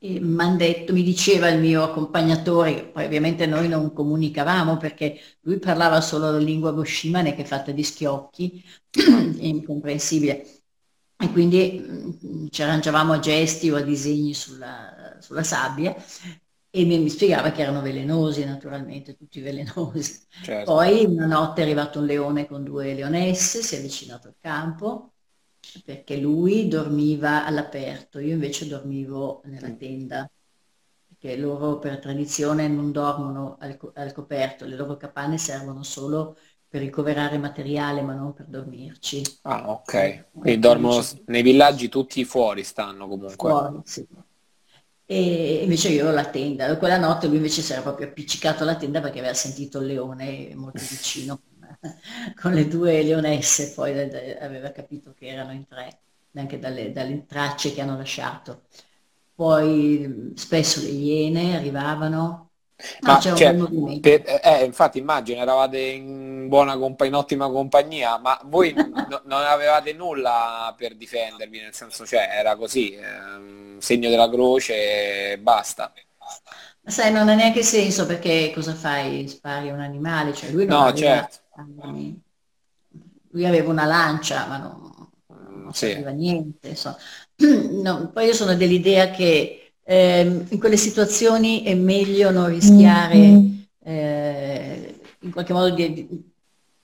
M'han 0.00 0.56
detto, 0.56 0.92
mi 0.92 1.02
diceva 1.02 1.48
il 1.48 1.60
mio 1.60 1.82
accompagnatore, 1.82 2.86
poi 2.88 3.04
ovviamente 3.06 3.46
noi 3.46 3.68
non 3.68 3.92
comunicavamo 3.92 4.76
perché 4.76 5.18
lui 5.40 5.58
parlava 5.58 6.00
solo 6.00 6.30
la 6.30 6.38
lingua 6.38 6.72
goshimane 6.72 7.34
che 7.34 7.42
è 7.42 7.44
fatta 7.44 7.72
di 7.72 7.82
schiocchi, 7.82 8.62
è 8.90 9.44
incomprensibile. 9.44 10.57
E 11.20 11.30
quindi 11.32 11.80
mm, 12.24 12.46
ci 12.50 12.62
arrangiavamo 12.62 13.12
a 13.14 13.18
gesti 13.18 13.70
o 13.70 13.76
a 13.76 13.80
disegni 13.82 14.34
sulla, 14.34 15.16
sulla 15.20 15.42
sabbia 15.42 15.94
e 16.70 16.84
mi, 16.84 16.98
mi 16.98 17.08
spiegava 17.10 17.50
che 17.50 17.62
erano 17.62 17.80
velenosi, 17.82 18.44
naturalmente, 18.44 19.16
tutti 19.16 19.40
velenosi. 19.42 20.26
certo. 20.42 20.62
Poi 20.62 21.04
una 21.06 21.26
notte 21.26 21.60
è 21.60 21.64
arrivato 21.64 21.98
un 22.00 22.06
leone 22.06 22.46
con 22.46 22.62
due 22.64 22.94
leonesse, 22.94 23.62
si 23.62 23.74
è 23.74 23.78
avvicinato 23.78 24.28
al 24.28 24.36
campo 24.40 25.14
perché 25.84 26.16
lui 26.18 26.68
dormiva 26.68 27.44
all'aperto, 27.44 28.18
io 28.20 28.32
invece 28.34 28.66
dormivo 28.68 29.42
nella 29.46 29.72
tenda, 29.74 30.30
perché 31.06 31.36
loro 31.36 31.78
per 31.78 31.98
tradizione 31.98 32.68
non 32.68 32.92
dormono 32.92 33.56
al, 33.60 33.76
co- 33.76 33.92
al 33.94 34.12
coperto, 34.12 34.64
le 34.66 34.76
loro 34.76 34.96
capanne 34.96 35.38
servono 35.38 35.82
solo 35.82 36.36
per 36.68 36.80
ricoverare 36.82 37.38
materiale, 37.38 38.02
ma 38.02 38.12
non 38.14 38.34
per 38.34 38.46
dormirci. 38.46 39.22
Ah, 39.42 39.70
ok. 39.70 40.26
Quindi 40.32 40.58
dormono 40.60 41.02
nei 41.26 41.42
villaggi 41.42 41.88
tutti 41.88 42.24
fuori 42.24 42.62
stanno 42.62 43.08
comunque. 43.08 43.34
Fuori, 43.36 43.80
sì. 43.84 44.06
E 45.10 45.62
invece 45.62 45.88
io 45.88 46.00
ero 46.00 46.10
alla 46.10 46.28
tenda, 46.28 46.76
quella 46.76 46.98
notte 46.98 47.28
lui 47.28 47.36
invece 47.36 47.62
si 47.62 47.72
era 47.72 47.80
proprio 47.80 48.08
appiccicato 48.08 48.62
alla 48.62 48.76
tenda 48.76 49.00
perché 49.00 49.20
aveva 49.20 49.32
sentito 49.32 49.78
il 49.78 49.86
leone 49.86 50.54
molto 50.54 50.82
vicino 50.86 51.40
con 52.38 52.52
le 52.52 52.68
due 52.68 53.02
leonesse, 53.02 53.72
poi 53.72 53.98
aveva 54.38 54.70
capito 54.70 55.14
che 55.14 55.28
erano 55.28 55.52
in 55.52 55.66
tre, 55.66 56.00
anche 56.34 56.58
dalle, 56.58 56.92
dalle 56.92 57.24
tracce 57.24 57.72
che 57.72 57.80
hanno 57.80 57.96
lasciato. 57.96 58.64
Poi 59.34 60.32
spesso 60.34 60.80
le 60.82 60.88
iene 60.88 61.56
arrivavano, 61.56 62.16
no, 62.16 62.47
Ma 63.00 63.18
c'era 63.18 63.34
un 63.34 63.34
cioè, 63.34 63.54
per- 64.00 64.40
eh, 64.42 64.64
infatti 64.64 64.98
immagino 64.98 65.40
eravate 65.40 65.78
in 65.80 66.46
buona 66.48 66.76
compagnia, 66.78 67.16
in 67.16 67.20
ottima 67.22 67.48
compagnia, 67.50 68.18
ma 68.18 68.38
voi 68.44 68.80
no- 69.06 69.22
non 69.24 69.42
avevate 69.42 69.92
nulla 69.92 70.72
per 70.76 70.94
difendervi, 70.94 71.60
nel 71.60 71.74
senso, 71.74 72.06
cioè, 72.06 72.28
era 72.30 72.54
così, 72.56 72.94
ehm, 72.94 73.78
segno 73.78 74.08
della 74.10 74.28
croce 74.30 75.32
e 75.32 75.38
basta. 75.38 75.92
Ma 76.82 76.90
sai, 76.90 77.12
non 77.12 77.28
ha 77.28 77.34
neanche 77.34 77.62
senso 77.62 78.06
perché 78.06 78.50
cosa 78.54 78.74
fai? 78.74 79.28
Spari 79.28 79.70
un 79.70 79.80
animale, 79.80 80.32
cioè 80.34 80.50
lui 80.50 80.64
non 80.66 80.76
No, 80.76 80.86
aveva 80.86 81.28
certo. 81.28 81.38
Lui 83.30 83.44
aveva 83.46 83.70
una 83.70 83.84
lancia, 83.84 84.46
ma 84.46 84.56
non, 84.58 85.10
non 85.26 85.72
Sì. 85.74 85.94
niente, 86.14 86.68
insomma. 86.68 86.96
No, 87.82 88.10
poi 88.10 88.26
io 88.26 88.32
sono 88.34 88.54
dell'idea 88.54 89.10
che 89.10 89.67
ehm, 89.88 90.46
in 90.50 90.58
quelle 90.58 90.76
situazioni 90.76 91.62
è 91.62 91.74
meglio 91.74 92.30
non 92.30 92.48
rischiare 92.48 93.44
eh, 93.84 95.00
in 95.20 95.30
qualche 95.30 95.52
modo 95.54 95.74
di, 95.74 95.92
di- 95.92 96.32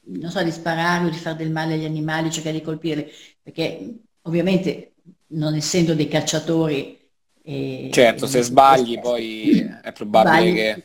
non 0.07 0.31
so, 0.31 0.43
di 0.43 0.51
sparare 0.51 1.07
o 1.07 1.11
di 1.11 1.17
fare 1.17 1.37
del 1.37 1.51
male 1.51 1.75
agli 1.75 1.85
animali, 1.85 2.31
cercare 2.31 2.57
di 2.59 2.63
colpirli, 2.65 3.11
perché 3.43 3.95
ovviamente 4.23 4.95
non 5.29 5.55
essendo 5.55 5.95
dei 5.95 6.09
cacciatori 6.09 6.99
e, 7.43 7.91
Certo, 7.93 8.27
se 8.27 8.43
sbagli 8.43 8.99
poi 9.01 9.59
è 9.83 9.93
probabile 9.93 10.53
Sbagli. 10.53 10.55
che... 10.55 10.83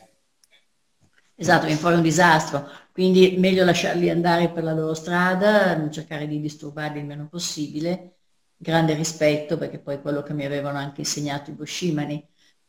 Esatto, 1.34 1.64
viene 1.64 1.80
fuori 1.80 1.94
un 1.96 2.02
disastro, 2.02 2.68
quindi 2.92 3.36
meglio 3.38 3.64
lasciarli 3.64 4.10
andare 4.10 4.50
per 4.50 4.62
la 4.62 4.74
loro 4.74 4.92
strada, 4.92 5.88
cercare 5.90 6.26
di 6.26 6.38
disturbarli 6.38 6.98
il 6.98 7.06
meno 7.06 7.28
possibile, 7.28 8.19
grande 8.62 8.94
rispetto 8.94 9.56
perché 9.58 9.78
poi 9.80 10.00
quello 10.00 10.22
che 10.22 10.34
mi 10.34 10.44
avevano 10.44 10.78
anche 10.78 11.00
insegnato 11.00 11.50
i 11.50 11.54
Boshimani, 11.54 12.26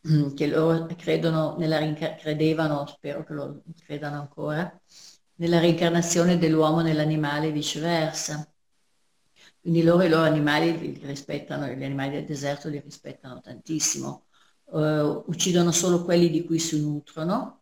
mm, 0.10 0.34
che 0.34 0.48
loro 0.48 0.86
credono 0.98 1.56
nella 1.58 1.78
rinca- 1.80 2.16
credevano, 2.16 2.86
spero 2.88 3.24
che 3.24 3.34
lo 3.34 3.64
credano 3.86 4.20
ancora, 4.20 4.80
nella 5.36 5.60
reincarnazione 5.60 6.38
dell'uomo 6.38 6.82
nell'animale 6.82 7.48
e 7.48 7.52
viceversa. 7.52 8.46
Quindi 9.60 9.84
loro 9.84 10.04
i 10.04 10.10
loro 10.10 10.24
animali 10.24 10.78
li 10.80 11.00
rispettano, 11.06 11.68
gli 11.68 11.84
animali 11.84 12.12
del 12.12 12.26
deserto 12.26 12.68
li 12.70 12.80
rispettano 12.80 13.40
tantissimo. 13.42 14.26
Eh, 14.74 15.00
uccidono 15.26 15.72
solo 15.72 16.04
quelli 16.04 16.30
di 16.30 16.44
cui 16.46 16.60
si 16.60 16.82
nutrono, 16.82 17.60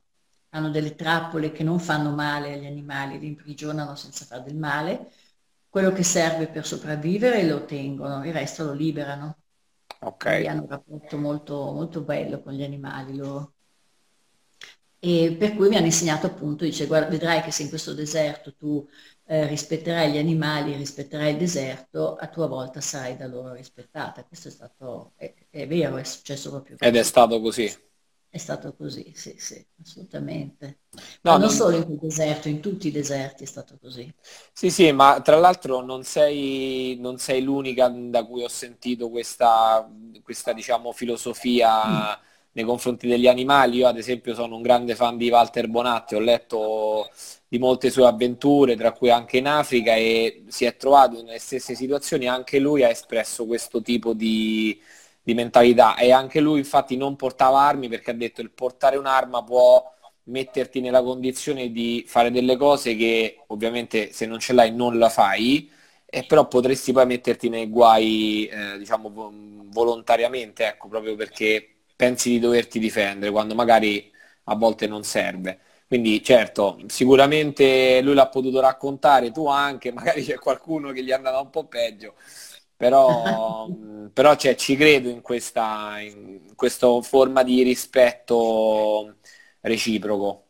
hanno 0.50 0.70
delle 0.70 0.96
trappole 0.96 1.52
che 1.52 1.64
non 1.64 1.80
fanno 1.80 2.12
male 2.12 2.54
agli 2.54 2.66
animali, 2.66 3.20
li 3.20 3.28
imprigionano 3.28 3.96
senza 3.96 4.26
fare 4.26 4.44
del 4.44 4.56
male. 4.56 5.12
Quello 5.80 5.94
che 5.94 6.04
serve 6.04 6.48
per 6.50 6.66
sopravvivere 6.66 7.44
lo 7.48 7.64
tengono, 7.66 8.26
il 8.26 8.34
resto 8.34 8.66
lo 8.66 8.74
liberano. 8.74 9.38
Quindi 10.26 10.48
Ok. 10.48 10.48
hanno 10.48 10.64
un 10.64 10.68
rapporto 10.70 11.18
molto, 11.18 11.72
molto 11.74 12.02
bello 12.04 12.42
con 12.42 12.54
gli 12.54 12.64
animali 12.64 13.16
loro. 13.16 13.54
E 15.02 15.36
per 15.40 15.56
cui 15.56 15.70
mi 15.70 15.76
hanno 15.78 15.86
insegnato 15.86 16.28
appunto, 16.28 16.64
dice, 16.66 16.86
guarda, 16.86 17.08
vedrai 17.10 17.42
che 17.42 17.52
se 17.52 17.64
in 17.64 17.70
questo 17.70 17.94
deserto 17.94 18.54
tu 18.56 18.86
eh, 19.26 19.48
rispetterai 19.48 20.12
gli 20.12 20.18
animali, 20.18 20.76
rispetterai 20.76 21.32
il 21.32 21.38
deserto, 21.38 22.16
a 22.16 22.28
tua 22.28 22.48
volta 22.48 22.82
sarai 22.82 23.16
da 23.16 23.26
loro 23.28 23.54
rispettata. 23.54 24.26
Questo 24.26 24.50
è 24.50 24.52
stato, 24.52 25.14
è, 25.16 25.34
è 25.50 25.68
vero, 25.68 25.96
è 25.98 26.04
successo 26.04 26.50
proprio 26.50 26.78
Ed 26.78 26.98
è 26.98 27.04
così. 27.04 27.04
stato 27.04 27.40
così. 27.40 27.74
È 28.30 28.38
stato 28.40 28.74
così, 28.76 29.12
sì, 29.16 29.36
sì, 29.38 29.64
assolutamente. 29.82 30.80
No, 31.22 31.38
non 31.38 31.50
non- 31.50 31.52
solo 31.52 31.76
in 31.78 31.86
quel 31.86 32.00
deserto, 32.00 32.48
in 32.48 32.60
tutti 32.60 32.88
i 32.88 32.92
deserti 32.92 33.44
è 33.44 33.48
stato 33.48 33.78
così. 33.78 34.12
Sì, 34.52 34.70
sì, 34.70 34.92
ma 34.92 35.22
tra 35.22 35.38
l'altro 35.38 35.82
non 35.82 36.04
sei, 36.04 36.98
non 37.00 37.18
sei 37.18 37.42
l'unica 37.42 37.88
da 37.90 38.26
cui 38.26 38.44
ho 38.44 38.48
sentito 38.50 39.10
questa, 39.10 39.90
questa, 40.22 40.52
diciamo, 40.52 40.92
filosofia 40.92 42.20
nei 42.52 42.66
confronti 42.66 43.08
degli 43.08 43.28
animali. 43.28 43.78
Io, 43.78 43.88
ad 43.88 43.98
esempio, 43.98 44.34
sono 44.36 44.56
un 44.58 44.62
grande 44.62 44.96
fan 44.96 45.16
di 45.18 45.30
Walter 45.30 45.68
Bonatti, 45.70 46.16
ho 46.16 46.20
letto 46.20 47.10
di 47.48 47.58
molte 47.58 47.90
sue 47.90 48.06
avventure, 48.06 48.76
tra 48.76 48.92
cui 48.92 49.10
anche 49.10 49.38
in 49.38 49.48
Africa, 49.48 49.96
e 49.96 50.44
si 50.50 50.66
è 50.66 50.76
trovato 50.76 51.22
nelle 51.24 51.40
stesse 51.40 51.74
situazioni. 51.74 52.28
Anche 52.28 52.60
lui 52.60 52.84
ha 52.84 52.90
espresso 52.90 53.46
questo 53.46 53.82
tipo 53.82 54.14
di, 54.14 54.78
di 55.30 55.34
mentalità 55.36 55.96
e 55.98 56.12
anche 56.12 56.40
lui, 56.40 56.60
infatti, 56.60 56.96
non 56.98 57.16
portava 57.16 57.60
armi 57.62 57.88
perché 57.90 58.12
ha 58.12 58.14
detto 58.14 58.42
il 58.42 58.52
portare 58.52 58.98
un'arma 58.98 59.44
può 59.44 59.84
metterti 60.26 60.80
nella 60.82 61.02
condizione 61.02 61.72
di 61.72 62.04
fare 62.08 62.32
delle 62.32 62.56
cose 62.58 62.96
che 62.96 63.44
ovviamente 63.48 64.12
se 64.14 64.26
non 64.28 64.40
ce 64.40 64.54
l'hai 64.54 64.72
non 64.74 64.98
la 64.98 65.10
fai, 65.10 65.70
e 66.06 66.26
però 66.26 66.48
potresti 66.48 66.92
poi 66.92 67.06
metterti 67.06 67.50
nei 67.50 67.68
guai, 67.70 68.48
eh, 68.48 68.78
diciamo, 68.78 69.10
vo- 69.12 69.32
volontariamente, 69.72 70.66
ecco, 70.68 70.88
proprio 70.88 71.16
perché 71.16 71.76
pensi 71.96 72.30
di 72.32 72.40
doverti 72.40 72.80
difendere, 72.80 73.32
quando 73.32 73.54
magari 73.56 74.12
a 74.46 74.56
volte 74.56 74.88
non 74.88 75.04
serve. 75.04 75.60
Quindi 75.88 76.24
certo, 76.24 76.80
sicuramente 76.88 78.02
lui 78.02 78.14
l'ha 78.14 78.28
potuto 78.28 78.60
raccontare, 78.60 79.32
tu 79.32 79.48
anche, 79.48 79.92
magari 79.94 80.24
c'è 80.24 80.38
qualcuno 80.40 80.92
che 80.92 81.04
gli 81.04 81.10
è 81.10 81.14
andata 81.14 81.40
un 81.40 81.50
po' 81.50 81.66
peggio, 81.66 82.16
però, 82.80 83.70
però 84.14 84.36
cioè, 84.36 84.56
ci 84.56 84.76
credo 84.78 85.10
in 85.10 85.22
questa, 85.22 86.00
in 86.00 86.54
questa 86.56 86.88
forma 87.02 87.44
di 87.44 87.62
rispetto 87.64 89.18
reciproco. 89.62 90.46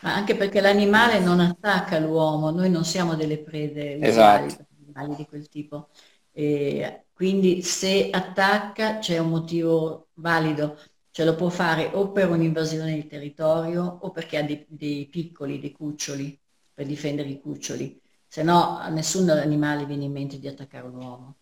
Ma 0.00 0.14
anche 0.14 0.36
perché 0.36 0.60
l'animale 0.60 1.18
non 1.18 1.40
attacca 1.40 1.98
l'uomo, 1.98 2.50
noi 2.50 2.70
non 2.70 2.84
siamo 2.84 3.16
delle 3.16 3.38
prede 3.42 3.94
Esatto. 4.00 4.66
animali 4.84 5.16
di 5.16 5.26
quel 5.26 5.48
tipo. 5.48 5.88
E 6.30 7.06
quindi 7.12 7.62
se 7.62 8.08
attacca 8.10 8.98
c'è 8.98 9.18
un 9.18 9.28
motivo 9.30 10.08
valido, 10.14 10.78
ce 11.10 11.24
lo 11.24 11.34
può 11.34 11.48
fare 11.48 11.90
o 11.94 12.12
per 12.12 12.30
un'invasione 12.30 12.94
di 12.94 13.06
territorio 13.08 13.82
o 14.02 14.10
perché 14.12 14.36
ha 14.38 14.42
dei, 14.44 14.64
dei 14.68 15.06
piccoli, 15.08 15.58
dei 15.58 15.72
cuccioli, 15.72 16.40
per 16.72 16.86
difendere 16.86 17.28
i 17.30 17.40
cuccioli. 17.40 18.00
Se 18.38 18.44
no 18.44 18.78
a 18.78 18.88
nessun 18.88 19.28
animale 19.30 19.84
viene 19.84 20.04
in 20.04 20.12
mente 20.12 20.38
di 20.38 20.46
attaccare 20.46 20.86
un 20.86 20.94
uomo. 20.94 21.36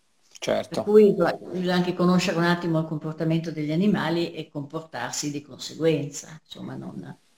Per 0.67 0.79
Certo, 0.79 0.81
cui 0.81 1.13
bisogna 1.13 1.75
anche 1.75 1.93
conoscere 1.93 2.37
un 2.37 2.43
attimo 2.45 2.79
il 2.79 2.85
comportamento 2.87 3.51
degli 3.51 3.71
animali 3.71 4.33
e 4.33 4.49
comportarsi 4.49 5.29
di 5.29 5.43
conseguenza, 5.43 6.39
insomma, 6.43 6.75
non, 6.75 6.95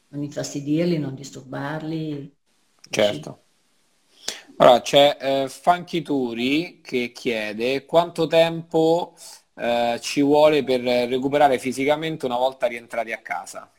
non 0.07 0.23
infastidirli, 0.23 0.97
non 0.97 1.13
disturbarli, 1.13 2.33
certo. 2.89 3.43
Allora, 4.57 4.81
c'è 4.81 5.17
eh, 5.19 5.49
Funky 5.49 6.01
Turi 6.01 6.81
che 6.81 7.11
chiede 7.13 7.85
quanto 7.85 8.27
tempo 8.27 9.15
eh, 9.55 9.97
ci 10.01 10.21
vuole 10.21 10.63
per 10.63 10.81
recuperare 10.81 11.59
fisicamente 11.59 12.25
una 12.25 12.35
volta 12.37 12.67
rientrati 12.67 13.11
a 13.13 13.21
casa. 13.21 13.71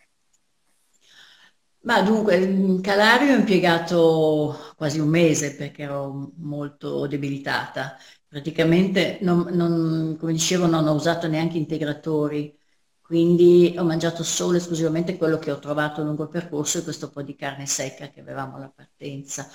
Ma 1.82 2.02
dunque, 2.02 2.36
in 2.36 2.80
Calario 2.82 3.32
ho 3.34 3.38
impiegato 3.38 4.54
quasi 4.76 4.98
un 4.98 5.08
mese 5.08 5.54
perché 5.56 5.82
ero 5.84 6.32
molto 6.36 7.06
debilitata. 7.06 7.96
Praticamente, 8.28 9.18
non, 9.22 9.48
non- 9.52 10.16
come 10.18 10.32
dicevo, 10.32 10.66
non 10.66 10.86
ho 10.86 10.92
usato 10.94 11.26
neanche 11.26 11.56
integratori, 11.56 12.54
quindi 13.00 13.74
ho 13.78 13.84
mangiato 13.84 14.22
solo 14.22 14.54
e 14.54 14.56
esclusivamente 14.58 15.16
quello 15.16 15.38
che 15.38 15.50
ho 15.50 15.58
trovato 15.58 16.02
lungo 16.02 16.24
il 16.24 16.28
percorso 16.28 16.78
e 16.78 16.82
questo 16.84 17.08
po' 17.10 17.22
di 17.22 17.34
carne 17.34 17.64
secca 17.66 18.10
che 18.10 18.20
avevamo 18.20 18.56
alla 18.56 18.68
partenza. 18.74 19.48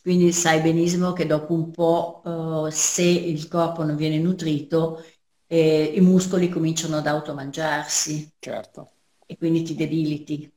Quindi 0.00 0.32
sai 0.32 0.60
benissimo 0.62 1.12
che 1.12 1.26
dopo 1.26 1.52
un 1.52 1.70
po', 1.70 2.66
eh, 2.68 2.70
se 2.70 3.02
il 3.02 3.48
corpo 3.48 3.82
non 3.84 3.96
viene 3.96 4.18
nutrito, 4.18 5.02
eh, 5.46 5.92
i 5.94 6.00
muscoli 6.00 6.48
cominciano 6.48 6.96
ad 6.96 7.06
automangiarsi 7.06 8.32
Certo. 8.38 8.92
e 9.26 9.36
quindi 9.36 9.62
ti 9.62 9.74
debiliti. 9.74 10.50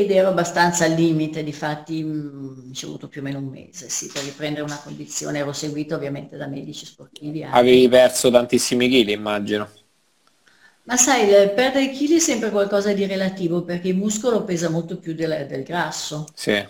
Ed 0.00 0.10
ero 0.12 0.28
abbastanza 0.28 0.84
al 0.84 0.92
limite, 0.92 1.42
difatti 1.42 2.02
mh, 2.04 2.72
ci 2.72 2.84
è 2.84 2.86
voluto 2.86 3.08
più 3.08 3.20
o 3.20 3.24
meno 3.24 3.38
un 3.38 3.48
mese, 3.48 3.88
sì, 3.88 4.10
per 4.12 4.22
riprendere 4.22 4.62
una 4.64 4.78
condizione. 4.80 5.38
Ero 5.40 5.52
seguito 5.52 5.94
ovviamente 5.96 6.36
da 6.36 6.46
medici 6.46 6.86
sportivi 6.86 7.42
anche. 7.44 7.58
Avevi 7.58 7.90
perso 7.90 8.30
tantissimi 8.30 8.88
chili, 8.88 9.12
immagino. 9.12 9.68
Ma 10.86 10.96
sai, 10.96 11.28
perdere 11.54 11.90
chili 11.92 12.16
è 12.16 12.18
sempre 12.18 12.50
qualcosa 12.50 12.92
di 12.92 13.06
relativo 13.06 13.62
perché 13.62 13.86
il 13.90 13.96
muscolo 13.96 14.42
pesa 14.42 14.68
molto 14.68 14.98
più 14.98 15.14
del, 15.14 15.46
del 15.46 15.62
grasso. 15.62 16.34
Sì, 16.34 16.64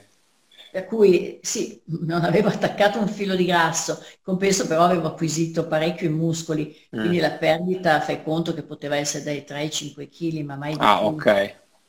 Per 0.71 0.85
cui 0.87 1.39
sì, 1.43 1.83
non 2.07 2.23
avevo 2.25 2.49
attaccato 2.49 2.99
un 2.99 3.09
filo 3.09 3.35
di 3.35 3.45
grasso, 3.47 4.03
compenso 4.23 4.67
però 4.67 4.85
avevo 4.85 5.07
acquisito 5.09 5.67
parecchio 5.67 6.09
i 6.09 6.13
muscoli, 6.13 6.75
Mm. 6.93 6.99
quindi 6.99 7.19
la 7.21 7.33
perdita, 7.39 8.01
fai 8.01 8.23
conto 8.23 8.53
che 8.55 8.63
poteva 8.65 8.97
essere 8.97 9.25
dai 9.25 9.45
3 9.45 9.59
ai 9.61 9.71
5 9.71 10.09
kg, 10.09 10.45
ma 10.45 10.57
mai 10.57 10.77
di 10.79 10.91
Ah, 10.91 10.95
più. 10.95 11.07
ok, 11.07 11.27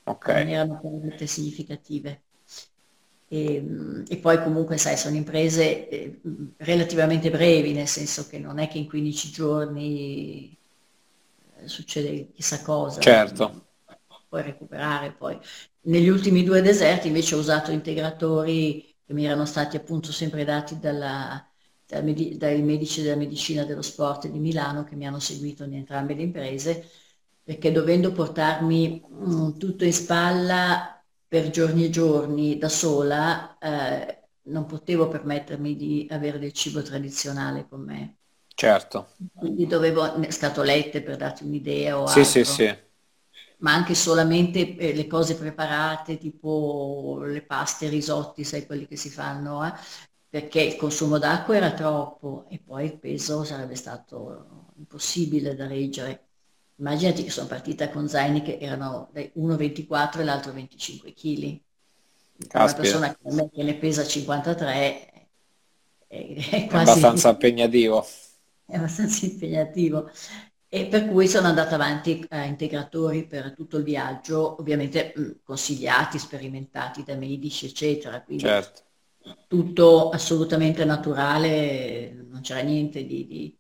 ok. 0.10 0.30
non 0.30 0.48
erano 0.48 0.80
perdite 0.80 1.28
significative. 1.28 2.24
E, 3.32 3.62
mm, 3.62 4.04
e 4.10 4.18
poi 4.18 4.42
comunque, 4.42 4.78
sai, 4.78 4.98
sono 4.98 5.16
imprese 5.16 5.88
eh, 5.90 6.22
relativamente 6.58 7.30
brevi, 7.30 7.74
nel 7.74 7.88
senso 7.88 8.28
che 8.28 8.40
non 8.40 8.58
è 8.60 8.68
che 8.68 8.80
in 8.80 8.88
15 8.88 9.30
giorni 9.32 10.58
eh, 11.58 11.68
succede 11.68 12.32
chissà 12.32 12.62
cosa, 12.64 13.02
Certo. 13.04 13.46
puoi 14.28 14.42
recuperare 14.44 15.12
poi. 15.14 15.38
Negli 15.82 16.10
ultimi 16.10 16.44
due 16.44 16.62
deserti 16.62 17.08
invece 17.08 17.36
ho 17.36 17.40
usato 17.40 17.72
integratori 17.72 18.96
che 19.06 19.14
mi 19.14 19.26
erano 19.26 19.46
stati 19.46 19.76
appunto 19.78 20.12
sempre 20.12 20.44
dati 20.46 20.78
dalla- 20.80 21.44
dal 21.86 22.04
dai 22.38 22.62
medici 22.62 23.02
della 23.02 23.16
medicina 23.16 23.64
dello 23.66 23.82
sport 23.82 24.28
di 24.28 24.38
Milano 24.40 24.84
che 24.84 24.96
mi 24.96 25.08
hanno 25.08 25.20
seguito 25.20 25.64
in 25.64 25.74
entrambe 25.74 26.14
le 26.14 26.22
imprese, 26.24 26.88
perché 27.50 27.72
dovendo 27.72 28.12
portarmi 28.12 29.04
mm, 29.12 29.58
tutto 29.58 29.84
in 29.84 29.94
spalla 29.94 31.04
per 31.28 31.50
giorni 31.50 31.86
e 31.86 31.90
giorni 31.90 32.58
da 32.58 32.70
sola, 32.70 33.58
eh, 33.58 34.28
non 34.44 34.66
potevo 34.66 35.08
permettermi 35.08 35.76
di 35.76 36.08
avere 36.12 36.38
del 36.40 36.54
cibo 36.54 36.82
tradizionale 36.84 37.68
con 37.68 37.82
me. 37.84 38.18
Certo. 38.56 39.08
Quindi 39.38 39.66
dovevo, 39.68 40.22
scatolette 40.32 41.02
per 41.04 41.16
darti 41.18 41.44
un'idea 41.44 42.00
o 42.00 42.08
Sì, 42.08 42.26
sì, 42.26 42.44
altro 42.44 42.44
sì. 42.44 42.76
ma 43.58 43.74
anche 43.74 43.96
solamente 43.96 44.76
eh, 44.78 44.94
le 44.94 45.08
cose 45.08 45.36
preparate, 45.36 46.18
tipo 46.18 47.20
le 47.24 47.42
paste, 47.44 47.86
i 47.86 47.90
risotti, 47.90 48.44
sai, 48.44 48.66
quelli 48.66 48.88
che 48.88 48.96
si 48.96 49.10
fanno, 49.10 49.66
eh? 49.66 49.74
Perché 50.30 50.62
il 50.62 50.76
consumo 50.76 51.18
d'acqua 51.18 51.56
era 51.58 51.74
troppo 51.74 52.46
e 52.50 52.60
poi 52.60 52.86
il 52.86 53.00
peso 53.00 53.44
sarebbe 53.44 53.76
stato 53.76 54.72
impossibile 54.78 55.56
da 55.56 55.68
reggere. 55.68 56.29
Immaginati 56.80 57.24
che 57.24 57.30
sono 57.32 57.48
partita 57.48 57.90
con 57.90 58.08
zaini 58.08 58.42
che 58.42 58.58
erano 58.60 59.10
dai 59.14 59.32
1,24 59.36 60.22
e 60.22 60.24
l'altro 60.24 60.54
25 60.54 61.14
kg. 61.14 61.62
Una 62.56 62.74
persona 62.74 63.18
me 63.22 63.50
che 63.50 63.64
ne 63.64 63.76
pesa 63.78 64.06
53 64.06 64.74
è, 64.74 65.28
è 66.08 66.36
è 66.68 66.68
quasi 66.68 67.00
abbastanza 67.00 67.30
impegnativo. 67.30 68.06
è 68.66 68.76
abbastanza 68.76 69.26
impegnativo. 69.26 70.10
E 70.72 70.88
per 70.88 71.08
cui 71.08 71.28
sono 71.28 71.48
andata 71.48 71.76
avanti 71.76 72.24
a 72.30 72.44
integratori 72.46 73.26
per 73.26 73.54
tutto 73.56 73.78
il 73.78 73.84
viaggio, 73.84 74.60
ovviamente 74.60 75.14
mh, 75.16 75.40
consigliati, 75.44 76.20
sperimentati 76.20 77.04
da 77.04 77.16
medici, 77.16 77.66
eccetera, 77.66 78.22
quindi 78.24 78.56
Certo. 78.62 78.82
tutto 79.48 80.10
assolutamente 80.10 80.86
naturale, 80.86 82.14
non 82.30 82.42
c'era 82.42 82.62
niente 82.62 83.06
di, 83.06 83.26
di- 83.28 83.59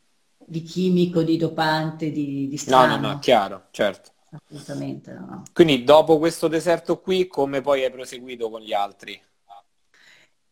di 0.50 0.62
chimico, 0.64 1.24
di 1.24 1.38
dopante, 1.38 2.12
di, 2.12 2.48
di 2.48 2.58
No, 2.74 2.86
no, 2.86 2.96
no, 2.98 3.18
strano, 3.18 3.20
chiaro, 3.20 3.68
certo. 3.72 4.12
assolutamente 4.32 5.14
no. 5.14 5.52
Quindi 5.54 5.84
dopo 5.84 6.18
questo 6.18 6.48
deserto 6.48 7.00
qui, 7.02 7.28
come 7.28 7.62
poi 7.62 7.84
hai 7.84 7.92
proseguito 7.92 8.50
con 8.50 8.62
gli 8.62 8.74
altri? 8.74 9.22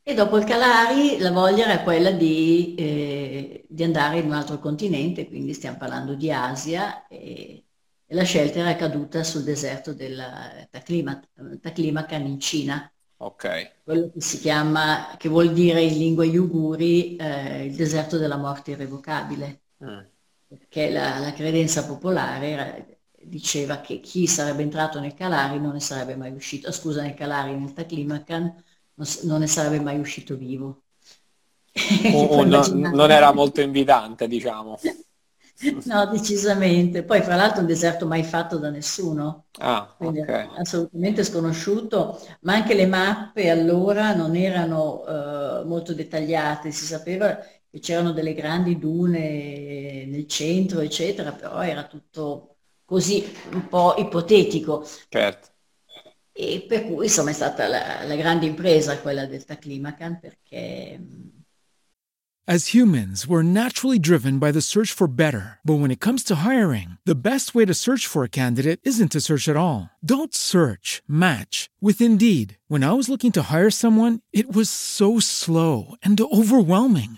E 0.02 0.14
dopo 0.14 0.38
il 0.38 0.45
Calari 0.45 1.18
la 1.20 1.32
voglia 1.32 1.66
era 1.66 1.84
quella 1.84 2.12
di, 2.12 2.76
eh, 2.76 3.66
di 3.70 3.84
andare 3.84 4.20
in 4.20 4.26
un 4.28 4.32
altro 4.34 4.58
continente, 4.58 5.28
quindi 5.28 5.54
stiamo 5.54 5.78
parlando 5.78 6.16
di 6.16 6.32
Asia, 6.32 7.06
e, 7.08 7.66
e 8.06 8.16
la 8.16 8.24
scelta 8.24 8.60
era 8.60 8.76
caduta 8.78 9.24
sul 9.26 9.43
deserto 9.43 9.93
della 9.93 10.66
Taklamakan 10.72 12.26
in 12.26 12.39
Cina, 12.39 12.89
Ok, 13.20 13.45
quello 13.84 14.10
che 14.12 14.22
si 14.22 14.39
chiama, 14.39 15.16
che 15.18 15.28
vuol 15.30 15.52
dire 15.54 15.82
in 15.82 15.98
lingua 15.98 16.24
yuguri, 16.26 17.16
eh, 17.18 17.66
il 17.66 17.76
deserto 17.76 18.18
della 18.18 18.38
morte 18.38 18.72
irrevocabile, 18.72 19.64
Mm. 19.82 20.07
perché 20.47 20.89
la, 20.89 21.19
la 21.19 21.34
credenza 21.34 21.86
popolare 21.86 22.49
era- 22.49 22.86
diceva 23.23 23.82
che 23.82 23.99
chi 23.99 24.28
sarebbe 24.28 24.61
entrato 24.63 24.99
nel 24.99 25.13
Calari 25.13 25.59
non 25.59 25.73
ne 25.73 25.80
sarebbe 25.82 26.15
mai 26.15 26.32
uscito, 26.32 26.67
ah, 26.69 26.71
scusa, 26.71 27.01
nel 27.01 27.13
Calari, 27.13 27.55
nel 27.57 27.73
Taklamakan, 27.73 28.43
non, 28.95 29.07
non 29.23 29.39
ne 29.41 29.47
sarebbe 29.47 29.80
mai 29.82 29.99
uscito 29.99 30.38
vivo. 30.38 30.84
Ti 32.15 32.15
O- 32.19 32.30
o 32.38 32.38
puoi 32.38 32.45
no- 32.45 32.67
immaginare? 32.67 32.97
non 32.99 33.11
era 33.11 33.32
molto 33.34 33.61
invitante, 33.61 34.28
diciamo. 34.28 34.78
No, 35.84 36.05
decisamente. 36.11 37.03
Poi, 37.03 37.21
fra 37.23 37.36
l'altro, 37.36 37.61
un 37.61 37.67
deserto 37.67 38.05
mai 38.07 38.23
fatto 38.23 38.57
da 38.57 38.69
nessuno, 38.69 39.47
Ah, 39.59 39.95
quindi 39.95 40.19
ok. 40.19 40.30
assolutamente 40.55 41.23
sconosciuto, 41.23 42.19
ma 42.41 42.53
anche 42.53 42.73
le 42.75 42.86
mappe 42.86 43.49
allora 43.49 44.13
non 44.13 44.36
erano 44.36 45.03
eh, 45.61 45.63
molto 45.65 45.93
dettagliate, 45.93 46.71
si 46.71 46.86
sapeva 46.86 47.39
che 47.78 47.80
c'erano 47.80 48.11
delle 48.11 48.34
grandi 48.34 48.78
dune 48.78 50.05
nel 50.05 50.28
centro, 50.28 50.80
eccetera, 50.80 51.32
però 51.32 51.61
era 51.61 51.86
tutto 51.86 52.57
così 52.86 53.25
un 53.51 53.67
po' 53.67 53.95
ipotetico. 53.97 54.88
Certo. 55.09 55.49
E 56.32 56.65
per 56.67 56.86
cui 56.86 57.05
insomma 57.05 57.32
è 57.32 57.34
stata 57.34 57.67
la, 57.67 58.03
la 58.03 58.15
grande 58.15 58.45
impresa 58.45 58.99
quella 58.99 59.25
del 59.25 59.43
Taklamakan 59.43 60.19
perché 60.19 60.99
As 62.49 62.67
humans, 62.67 63.28
we're 63.28 63.43
naturally 63.43 63.99
driven 63.99 64.39
by 64.39 64.53
the 64.53 64.61
search 64.61 64.93
for 64.93 65.09
better. 65.09 65.59
But 65.65 65.80
when 65.82 65.91
it 65.91 65.99
comes 65.99 66.23
to 66.23 66.47
hiring, 66.47 66.97
the 67.03 67.21
best 67.21 67.53
way 67.53 67.65
to 67.65 67.73
search 67.73 68.07
for 68.07 68.23
a 68.23 68.30
candidate 68.30 68.80
isn't 68.84 69.11
to 69.11 69.19
search 69.19 69.49
at 69.49 69.57
all. 69.57 69.89
Don't 70.01 70.34
search, 70.34 71.03
match 71.09 71.69
with 71.82 71.99
Indeed. 71.99 72.57
When 72.69 72.86
I 72.86 72.93
was 72.93 73.09
looking 73.09 73.34
to 73.34 73.51
hire 73.51 73.69
someone, 73.69 74.21
it 74.32 74.55
was 74.55 74.69
so 74.69 75.19
slow 75.19 75.95
and 76.01 76.17
overwhelming. 76.21 77.17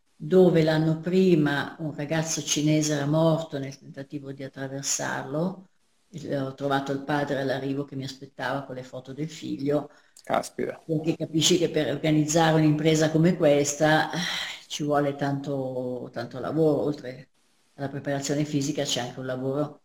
dove 0.23 0.61
l'anno 0.61 0.99
prima 0.99 1.75
un 1.79 1.95
ragazzo 1.95 2.43
cinese 2.43 2.93
era 2.93 3.07
morto 3.07 3.57
nel 3.57 3.75
tentativo 3.75 4.31
di 4.31 4.43
attraversarlo. 4.43 5.67
Ho 6.37 6.53
trovato 6.53 6.91
il 6.91 6.99
padre 6.99 7.39
all'arrivo 7.39 7.85
che 7.85 7.95
mi 7.95 8.03
aspettava 8.03 8.61
con 8.61 8.75
le 8.75 8.83
foto 8.83 9.13
del 9.13 9.29
figlio. 9.29 9.89
Caspita. 10.23 10.79
Perché 10.85 11.15
capisci 11.15 11.57
che 11.57 11.71
per 11.71 11.89
organizzare 11.89 12.59
un'impresa 12.59 13.09
come 13.09 13.35
questa 13.35 14.11
eh, 14.11 14.17
ci 14.67 14.83
vuole 14.83 15.15
tanto, 15.15 16.07
tanto 16.13 16.39
lavoro, 16.39 16.83
oltre 16.83 17.29
alla 17.75 17.89
preparazione 17.89 18.45
fisica 18.45 18.83
c'è 18.83 18.99
anche 18.99 19.19
un 19.19 19.25
lavoro 19.25 19.79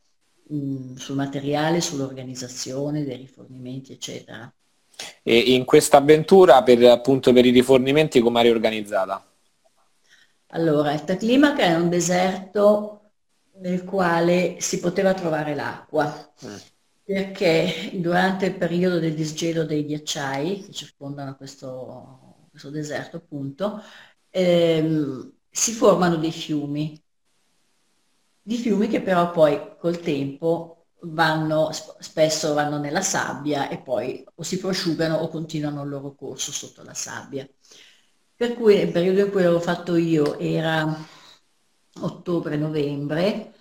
mh, 0.49 0.97
sul 0.97 1.16
materiale, 1.16 1.80
sull'organizzazione 1.80 3.05
dei 3.05 3.16
rifornimenti, 3.16 3.93
eccetera. 3.93 4.53
E 5.22 5.39
in 5.39 5.64
questa 5.64 5.97
avventura, 5.97 6.62
per, 6.62 6.84
appunto 6.84 7.32
per 7.32 7.47
i 7.47 7.51
rifornimenti, 7.51 8.20
come 8.20 8.41
eri 8.41 8.51
organizzata? 8.51 9.24
Allora, 10.51 10.92
il 10.92 11.05
Taclimaca 11.05 11.62
è 11.62 11.74
un 11.76 11.88
deserto 11.88 13.12
nel 13.59 13.84
quale 13.84 14.57
si 14.61 14.78
poteva 14.80 15.12
trovare 15.14 15.55
l'acqua, 15.55 16.32
perché 17.03 17.90
durante 17.94 18.47
il 18.47 18.57
periodo 18.57 18.99
del 18.99 19.14
disgelo 19.14 19.64
dei 19.64 19.84
ghiacciai 19.84 20.64
che 20.64 20.72
circondano 20.72 21.36
questo, 21.36 22.49
questo 22.51 22.70
deserto, 22.70 23.16
appunto, 23.18 23.80
ehm, 24.30 25.32
si 25.51 25.72
formano 25.72 26.16
dei 26.16 26.32
fiumi, 26.32 27.01
di 28.42 28.57
fiumi 28.57 28.88
che 28.88 29.03
però 29.03 29.30
poi 29.30 29.76
col 29.78 30.01
tempo 30.01 30.86
vanno, 31.03 31.70
spesso 31.72 32.55
vanno 32.55 32.78
nella 32.78 33.03
sabbia 33.03 33.68
e 33.68 33.80
poi 33.82 34.24
o 34.34 34.42
si 34.42 34.59
prosciugano 34.59 35.16
o 35.16 35.28
continuano 35.28 35.82
il 35.82 35.88
loro 35.88 36.14
corso 36.14 36.53
sotto 36.53 36.82
la 36.82 36.94
sabbia. 36.94 37.47
Per 38.37 38.55
cui 38.55 38.78
il 38.78 38.93
periodo 38.93 39.20
in 39.20 39.30
cui 39.30 39.43
l'avevo 39.43 39.61
fatto 39.61 39.97
io 39.97 40.39
era 40.39 40.87
ottobre-novembre, 42.01 43.55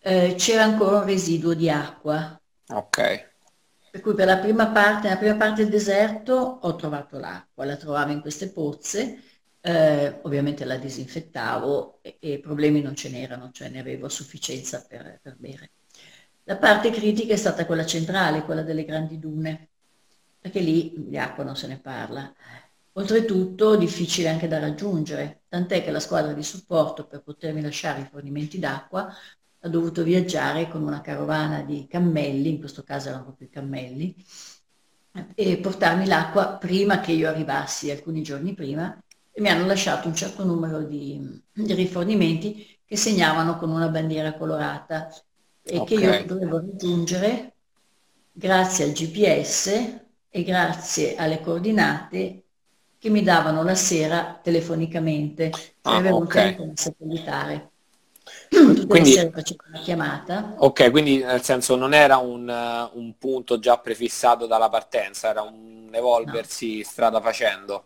eh, 0.00 0.34
c'era 0.36 0.64
ancora 0.64 0.98
un 0.98 1.06
residuo 1.06 1.54
di 1.54 1.70
acqua. 1.70 2.38
Ok. 2.68 3.26
Per 3.90 4.00
cui 4.02 4.14
per 4.14 4.26
la 4.26 4.36
prima 4.36 4.68
parte, 4.68 5.08
nella 5.08 5.18
prima 5.18 5.36
parte 5.36 5.62
del 5.62 5.70
deserto 5.70 6.34
ho 6.34 6.76
trovato 6.76 7.18
l'acqua, 7.18 7.64
la 7.64 7.76
trovavo 7.76 8.12
in 8.12 8.20
queste 8.20 8.50
pozze, 8.50 9.22
eh, 9.60 10.18
ovviamente 10.22 10.64
la 10.66 10.76
disinfettavo 10.76 12.00
e, 12.02 12.18
e, 12.20 12.38
problemi 12.38 12.82
non 12.82 12.94
ce 12.94 13.08
n'erano, 13.08 13.50
cioè 13.50 13.70
ne 13.70 13.80
avevo 13.80 14.06
a 14.06 14.10
sufficienza 14.10 14.84
per, 14.86 15.20
per 15.22 15.36
bere. 15.38 15.70
La 16.44 16.56
parte 16.56 16.90
critica 16.90 17.32
è 17.32 17.36
stata 17.36 17.66
quella 17.66 17.86
centrale, 17.86 18.44
quella 18.44 18.62
delle 18.62 18.84
grandi 18.84 19.18
dune, 19.18 19.68
perché 20.38 20.60
lì 20.60 20.94
di 20.96 21.18
acqua 21.18 21.44
non 21.44 21.56
se 21.56 21.66
ne 21.66 21.78
parla. 21.78 22.32
Oltretutto 22.98 23.76
difficile 23.76 24.28
anche 24.28 24.48
da 24.48 24.58
raggiungere, 24.58 25.42
tant'è 25.48 25.84
che 25.84 25.92
la 25.92 26.00
squadra 26.00 26.32
di 26.32 26.42
supporto 26.42 27.06
per 27.06 27.22
potermi 27.22 27.62
lasciare 27.62 28.00
i 28.00 28.08
fornimenti 28.10 28.58
d'acqua 28.58 29.08
ha 29.60 29.68
dovuto 29.68 30.02
viaggiare 30.02 30.68
con 30.68 30.82
una 30.82 31.00
carovana 31.00 31.62
di 31.62 31.86
cammelli, 31.88 32.48
in 32.48 32.58
questo 32.58 32.82
caso 32.82 33.08
erano 33.08 33.22
proprio 33.22 33.46
i 33.46 33.50
cammelli, 33.50 34.16
e 35.32 35.58
portarmi 35.58 36.06
l'acqua 36.06 36.56
prima 36.56 36.98
che 36.98 37.12
io 37.12 37.28
arrivassi, 37.28 37.92
alcuni 37.92 38.20
giorni 38.22 38.54
prima, 38.54 39.00
e 39.30 39.40
mi 39.40 39.48
hanno 39.48 39.66
lasciato 39.66 40.08
un 40.08 40.16
certo 40.16 40.44
numero 40.44 40.82
di, 40.82 41.40
di 41.52 41.74
rifornimenti 41.74 42.80
che 42.84 42.96
segnavano 42.96 43.58
con 43.58 43.70
una 43.70 43.90
bandiera 43.90 44.34
colorata 44.34 45.08
e 45.62 45.78
okay. 45.78 45.96
che 45.96 46.04
io 46.04 46.24
dovevo 46.26 46.58
raggiungere 46.58 47.54
grazie 48.32 48.86
al 48.86 48.90
GPS 48.90 50.00
e 50.28 50.42
grazie 50.42 51.14
alle 51.14 51.40
coordinate 51.40 52.42
che 52.98 53.10
mi 53.10 53.22
davano 53.22 53.62
la 53.62 53.74
sera 53.74 54.38
telefonicamente, 54.42 55.52
ah, 55.82 55.96
avevo 55.96 56.18
okay. 56.18 56.56
un 56.58 56.76
satellitare. 56.76 57.70
Tutte 58.48 58.86
quindi, 58.86 59.12
facevo 59.12 59.64
una 59.68 59.80
chiamata. 59.80 60.54
Ok, 60.58 60.90
quindi 60.90 61.18
nel 61.22 61.42
senso 61.42 61.76
non 61.76 61.94
era 61.94 62.16
un, 62.18 62.48
un 62.92 63.18
punto 63.18 63.58
già 63.58 63.78
prefissato 63.78 64.46
dalla 64.46 64.68
partenza, 64.68 65.30
era 65.30 65.42
un 65.42 65.88
evolversi 65.92 66.78
no. 66.78 66.84
strada 66.84 67.20
facendo. 67.20 67.84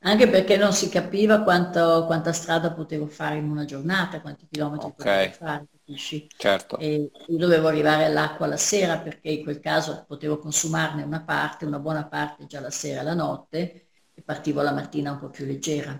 Anche 0.00 0.28
perché 0.28 0.56
non 0.56 0.72
si 0.72 0.88
capiva 0.88 1.40
quanto, 1.40 2.04
quanta 2.06 2.32
strada 2.32 2.72
potevo 2.72 3.06
fare 3.06 3.36
in 3.36 3.50
una 3.50 3.64
giornata, 3.64 4.20
quanti 4.20 4.46
chilometri 4.48 4.88
okay. 4.88 5.26
potevo 5.30 5.44
fare, 5.44 5.66
capisci? 5.70 6.28
Certo. 6.36 6.78
E 6.78 7.10
io 7.26 7.38
dovevo 7.38 7.66
arrivare 7.68 8.04
all'acqua 8.04 8.46
la 8.46 8.58
sera 8.58 8.98
perché 8.98 9.30
in 9.30 9.42
quel 9.42 9.58
caso 9.58 10.04
potevo 10.06 10.38
consumarne 10.38 11.02
una 11.02 11.22
parte, 11.22 11.64
una 11.64 11.78
buona 11.78 12.06
parte 12.06 12.46
già 12.46 12.60
la 12.60 12.70
sera 12.70 13.00
e 13.00 13.04
la 13.04 13.14
notte, 13.14 13.85
partivo 14.26 14.60
la 14.60 14.72
mattina 14.72 15.12
un 15.12 15.20
po' 15.20 15.30
più 15.30 15.46
leggera. 15.46 15.98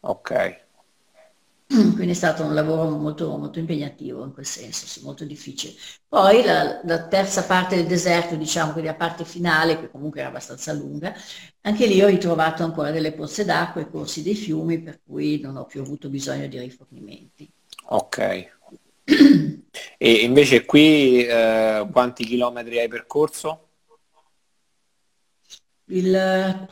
Ok. 0.00 0.66
Quindi 1.68 2.10
è 2.10 2.14
stato 2.14 2.44
un 2.44 2.54
lavoro 2.54 2.88
molto, 2.96 3.36
molto 3.36 3.58
impegnativo 3.58 4.24
in 4.24 4.32
quel 4.32 4.46
senso, 4.46 4.86
sì, 4.86 5.02
molto 5.02 5.24
difficile. 5.24 5.74
Poi 6.08 6.42
la, 6.42 6.80
la, 6.82 7.06
terza 7.06 7.44
parte 7.44 7.76
del 7.76 7.86
deserto, 7.86 8.34
diciamo, 8.36 8.72
quindi 8.72 8.90
la 8.90 8.96
parte 8.96 9.24
finale, 9.24 9.78
che 9.78 9.90
comunque 9.90 10.20
era 10.20 10.30
abbastanza 10.30 10.72
lunga, 10.72 11.14
anche 11.60 11.86
lì 11.86 12.02
ho 12.02 12.08
ritrovato 12.08 12.64
ancora 12.64 12.90
delle 12.90 13.12
pozze 13.12 13.44
d'acqua 13.44 13.82
e 13.82 13.90
corsi 13.90 14.22
dei 14.22 14.34
fiumi, 14.34 14.80
per 14.80 15.00
cui 15.04 15.40
non 15.40 15.56
ho 15.56 15.66
più 15.66 15.82
avuto 15.82 16.08
bisogno 16.08 16.46
di 16.46 16.58
rifornimenti. 16.58 17.50
Ok. 17.90 18.18
e 19.98 20.12
invece 20.12 20.64
qui 20.64 21.24
eh, 21.24 21.86
quanti 21.92 22.24
chilometri 22.24 22.78
hai 22.78 22.88
percorso? 22.88 23.66
Il 25.90 26.68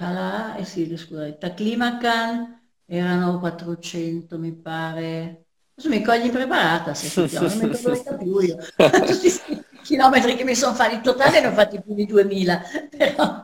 Calà, 0.00 0.56
eh 0.56 0.64
sì, 0.64 0.96
scusa, 0.96 1.26
il 1.26 1.36
Taclimacan 1.36 2.58
erano 2.86 3.38
400 3.38 4.38
mi 4.38 4.50
pare. 4.54 5.44
Adesso 5.74 5.94
mi 5.94 6.02
cogli 6.02 6.24
impreparata 6.24 6.94
se 6.94 7.28
non 7.38 7.58
mi 7.58 7.68
ricordo 7.68 8.16
più 8.16 8.38
io. 8.38 8.56
Tutti 8.80 9.26
i 9.26 9.62
chilometri 9.82 10.36
che 10.36 10.44
mi 10.44 10.54
sono 10.54 10.74
fatti 10.74 10.94
in 10.94 11.02
totale 11.02 11.42
ne 11.42 11.48
ho 11.48 11.52
fatti 11.52 11.82
più 11.82 11.92
di 11.92 12.06
2000, 12.06 12.62
però... 12.96 13.42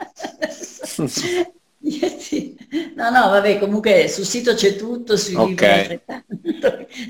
No, 2.97 3.11
no, 3.11 3.29
vabbè, 3.29 3.59
comunque 3.59 4.09
sul 4.09 4.25
sito 4.25 4.55
c'è 4.55 4.77
tutto, 4.77 5.19
sui 5.19 5.35
okay. 5.35 6.01
libri 6.03 6.03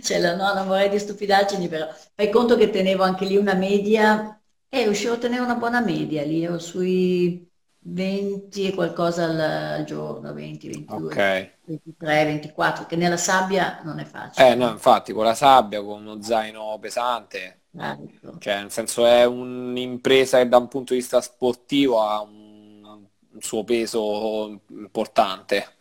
c'è 0.03 0.19
la, 0.19 0.35
no, 0.35 0.55
non 0.55 0.67
vorrei 0.67 0.89
di 0.89 0.99
stupidaggini, 0.99 1.69
però 1.69 1.87
fai 2.17 2.31
conto 2.31 2.57
che 2.57 2.71
tenevo 2.71 3.05
anche 3.05 3.25
lì 3.25 3.37
una 3.37 3.55
media, 3.55 4.41
e 4.69 4.81
eh, 4.81 4.83
riuscivo 4.83 5.15
a 5.15 5.19
tenere 5.19 5.43
una 5.43 5.55
buona 5.55 5.81
media 5.81 6.25
lì, 6.25 6.43
ero 6.43 6.59
sui 6.59 7.49
20 7.89 8.67
e 8.67 8.75
qualcosa 8.75 9.25
al, 9.25 9.39
al 9.39 9.85
giorno, 9.85 10.33
20, 10.33 10.69
22, 10.69 11.07
okay. 11.07 11.51
23, 11.65 12.25
24, 12.25 12.87
che 12.87 12.97
nella 12.97 13.17
sabbia 13.17 13.81
non 13.85 14.01
è 14.01 14.05
facile. 14.05 14.49
Eh 14.49 14.55
no, 14.57 14.69
infatti 14.71 15.13
con 15.13 15.25
la 15.25 15.35
sabbia, 15.35 15.83
con 15.83 16.01
uno 16.01 16.21
zaino 16.21 16.77
pesante, 16.81 17.61
ah, 17.77 17.97
ecco. 18.01 18.39
cioè 18.39 18.61
nel 18.61 18.73
senso 18.73 19.07
è 19.07 19.25
un'impresa 19.25 20.39
che 20.39 20.49
da 20.49 20.57
un 20.57 20.67
punto 20.67 20.95
di 20.95 20.99
vista 20.99 21.21
sportivo 21.21 22.03
ha 22.03 22.21
un, 22.23 22.83
un 22.83 23.41
suo 23.41 23.63
peso 23.63 24.61
importante. 24.71 25.75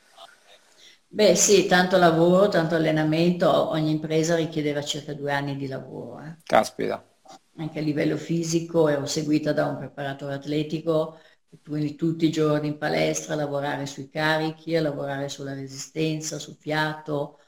Beh 1.08 1.36
sì, 1.36 1.66
tanto 1.66 1.98
lavoro, 1.98 2.50
tanto 2.50 2.76
allenamento, 2.76 3.70
ogni 3.70 3.90
impresa 3.90 4.36
richiedeva 4.36 4.84
circa 4.84 5.14
due 5.14 5.32
anni 5.32 5.56
di 5.56 5.68
lavoro. 5.68 6.20
Eh. 6.20 6.36
Caspita. 6.44 7.04
Anche 7.58 7.80
a 7.80 7.82
livello 7.82 8.18
fisico 8.18 8.90
ero 8.90 9.06
seguita 9.06 9.54
da 9.54 9.66
un 9.66 9.78
preparatore 9.78 10.34
atletico 10.34 11.18
quindi 11.68 11.96
tutti 11.96 12.26
i 12.26 12.32
giorni 12.32 12.68
in 12.68 12.78
palestra 12.78 13.34
a 13.34 13.38
lavorare 13.38 13.86
sui 13.86 14.10
carichi, 14.10 14.76
a 14.76 14.82
lavorare 14.82 15.30
sulla 15.30 15.54
resistenza, 15.54 16.38
sul 16.40 16.56
fiato, 16.56 17.40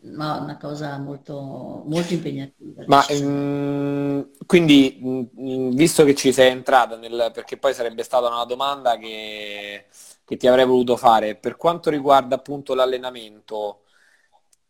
no, 0.00 0.42
una 0.42 0.56
cosa 0.56 0.98
molto, 0.98 1.82
molto 1.86 2.12
impegnativa. 2.14 2.84
Ma 2.86 3.06
ehm, 3.06 4.30
quindi, 4.46 4.98
mh, 5.00 5.74
visto 5.74 6.04
che 6.04 6.14
ci 6.14 6.32
sei 6.32 6.50
entrata, 6.50 6.96
nel, 6.96 7.30
perché 7.34 7.58
poi 7.58 7.74
sarebbe 7.74 8.02
stata 8.02 8.28
una 8.28 8.44
domanda 8.44 8.96
che, 8.96 9.86
che 10.24 10.36
ti 10.36 10.46
avrei 10.46 10.64
voluto 10.64 10.96
fare, 10.96 11.36
per 11.36 11.56
quanto 11.56 11.90
riguarda 11.90 12.36
appunto 12.36 12.74
l'allenamento, 12.74 13.82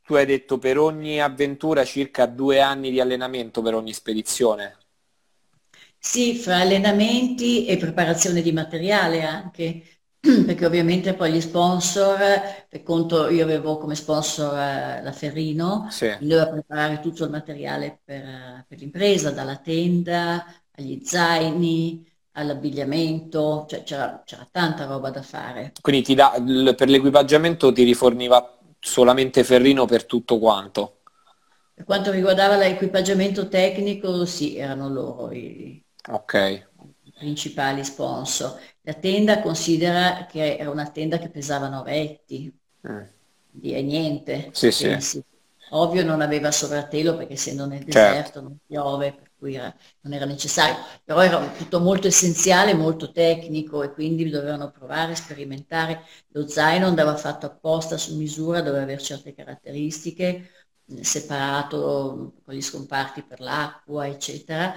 tu 0.03 0.14
hai 0.14 0.26
detto 0.26 0.59
per 0.59 0.79
ogni 0.79 1.20
avventura 1.20 1.85
circa 1.85 2.26
due 2.26 2.61
anni 2.61 2.91
di 2.91 3.01
allenamento 3.01 3.62
per 3.62 3.74
ogni 3.74 3.93
spedizione. 3.93 4.76
Sì, 6.01 6.34
fra 6.36 6.59
allenamenti 6.61 7.66
e 7.66 7.76
preparazione 7.76 8.40
di 8.42 8.53
materiale 8.53 9.22
anche, 9.22 9.82
perché 10.20 10.64
ovviamente 10.66 11.14
poi 11.14 11.32
gli 11.32 11.40
sponsor, 11.40 12.18
per 12.68 12.82
conto 12.82 13.28
io 13.28 13.44
avevo 13.44 13.78
come 13.78 13.94
sponsor 13.94 14.57
eh, 14.59 15.03
la 15.03 15.12
Ferrino, 15.12 15.86
Sì. 15.90 16.07
doveva 16.18 16.49
preparare 16.51 17.01
tutto 17.01 17.24
il 17.24 17.30
materiale 17.30 18.01
per, 18.05 18.64
per 18.66 18.78
l'impresa, 18.78 19.30
dalla 19.30 19.57
tenda 19.59 20.44
agli 20.72 21.01
zaini, 21.05 22.07
all'abbigliamento, 22.32 23.66
cioè 23.68 23.82
c'era 23.82 24.22
c'era 24.24 24.46
tanta 24.51 24.86
roba 24.86 25.11
da 25.11 25.22
fare. 25.22 25.72
Quindi 25.80 26.03
ti 26.03 26.14
l- 26.14 26.74
per 26.76 26.88
l'equipaggiamento 26.88 27.72
ti 27.72 27.82
riforniva 27.82 28.57
solamente 28.80 29.42
Ferrino 29.44 29.84
per 29.86 30.05
tutto 30.07 30.38
quanto. 30.38 30.94
Per 31.72 31.84
quanto 31.86 32.11
riguardava 32.11 32.57
l'equipaggiamento 32.57 33.49
tecnico, 33.49 34.24
sì, 34.26 34.57
erano 34.57 34.88
loro 34.88 35.32
i 35.32 35.82
Ok. 36.09 36.35
principali 37.17 37.85
sponsor. 37.85 38.59
La 38.83 38.95
tenda 38.95 39.41
considera 39.43 40.27
che 40.27 40.57
era 40.57 40.71
una 40.71 40.91
tenda 40.91 41.19
che 41.19 41.31
pesava 41.31 41.69
9 41.69 41.93
etti, 42.01 42.53
Mm. 42.85 43.09
quindi 43.51 43.73
è 43.73 43.83
niente, 43.83 44.51
Sì, 44.53 44.71
sì. 44.71 45.23
Ovvio 45.73 46.03
non 46.03 46.23
aveva 46.23 46.51
sovrattelo 46.51 47.15
perché 47.17 47.35
essendo 47.35 47.67
nel 47.67 47.85
Certo. 47.87 47.91
deserto 48.01 48.41
non 48.41 48.57
piove, 48.67 49.13
per 49.13 49.33
cui 49.37 49.55
era- 49.55 49.75
non 50.01 50.15
era 50.15 50.25
necessario, 50.25 50.77
però 51.05 51.21
era 51.21 51.47
tutto 51.53 51.79
molto 51.81 52.07
essenziale, 52.07 52.73
molto 52.73 53.13
tecnico 53.13 53.83
e 53.83 53.93
quindi 53.93 54.31
dovevano 54.31 54.71
provare, 54.71 55.15
sperimentare. 55.15 56.03
Lo 56.29 56.49
zaino 56.49 56.87
andava 56.87 57.17
fatto 57.17 57.45
apposta 57.47 57.99
su 57.99 58.17
misura, 58.17 58.63
doveva 58.63 58.83
avere 58.85 59.01
certe 59.03 59.35
caratteristiche, 59.35 60.51
eh, 60.87 61.05
separato 61.05 62.35
con 62.45 62.55
gli 62.55 62.63
scomparti 62.63 63.23
per 63.23 63.41
l'acqua, 63.41 64.07
eccetera, 64.07 64.73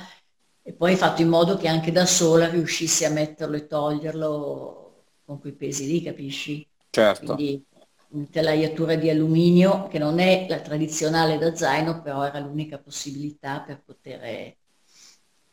e 0.64 0.74
poi 0.74 0.96
fatto 0.96 1.22
in 1.22 1.28
modo 1.30 1.58
che 1.58 1.68
anche 1.68 1.92
da 1.92 2.06
sola 2.06 2.50
riuscissi 2.50 3.06
a 3.06 3.10
metterlo 3.10 3.56
e 3.56 3.68
toglierlo 3.68 5.04
con 5.26 5.40
quei 5.40 5.54
pesi 5.54 5.88
lì, 5.88 6.02
capisci? 6.02 6.68
Certo. 6.90 7.36
Quindi 7.36 7.66
un'intelaiatura 8.10 8.96
di 8.96 9.10
alluminio 9.10 9.88
che 9.88 9.98
non 9.98 10.20
è 10.20 10.46
la 10.50 10.60
tradizionale 10.60 11.38
da 11.38 11.56
zaino, 11.56 12.02
però 12.02 12.24
era 12.26 12.40
l'unica 12.40 12.78
possibilità 12.78 13.62
per 13.62 13.82
poter 13.84 14.56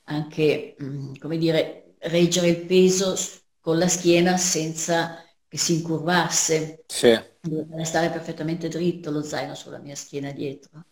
anche, 0.04 0.76
mm, 0.82 1.14
come 1.18 1.38
dire, 1.38 1.94
reggere 2.00 2.48
il 2.48 2.66
peso 2.66 3.14
con 3.60 3.78
la 3.78 3.88
schiena 3.88 4.36
senza 4.36 5.22
che 5.46 5.58
si 5.58 5.74
incurvasse. 5.76 6.84
Sì. 6.86 7.18
Doveva 7.40 7.84
stare 7.84 8.10
perfettamente 8.10 8.68
dritto 8.68 9.10
lo 9.10 9.22
zaino 9.22 9.54
sulla 9.54 9.78
mia 9.78 9.94
schiena 9.94 10.32
dietro. 10.32 10.84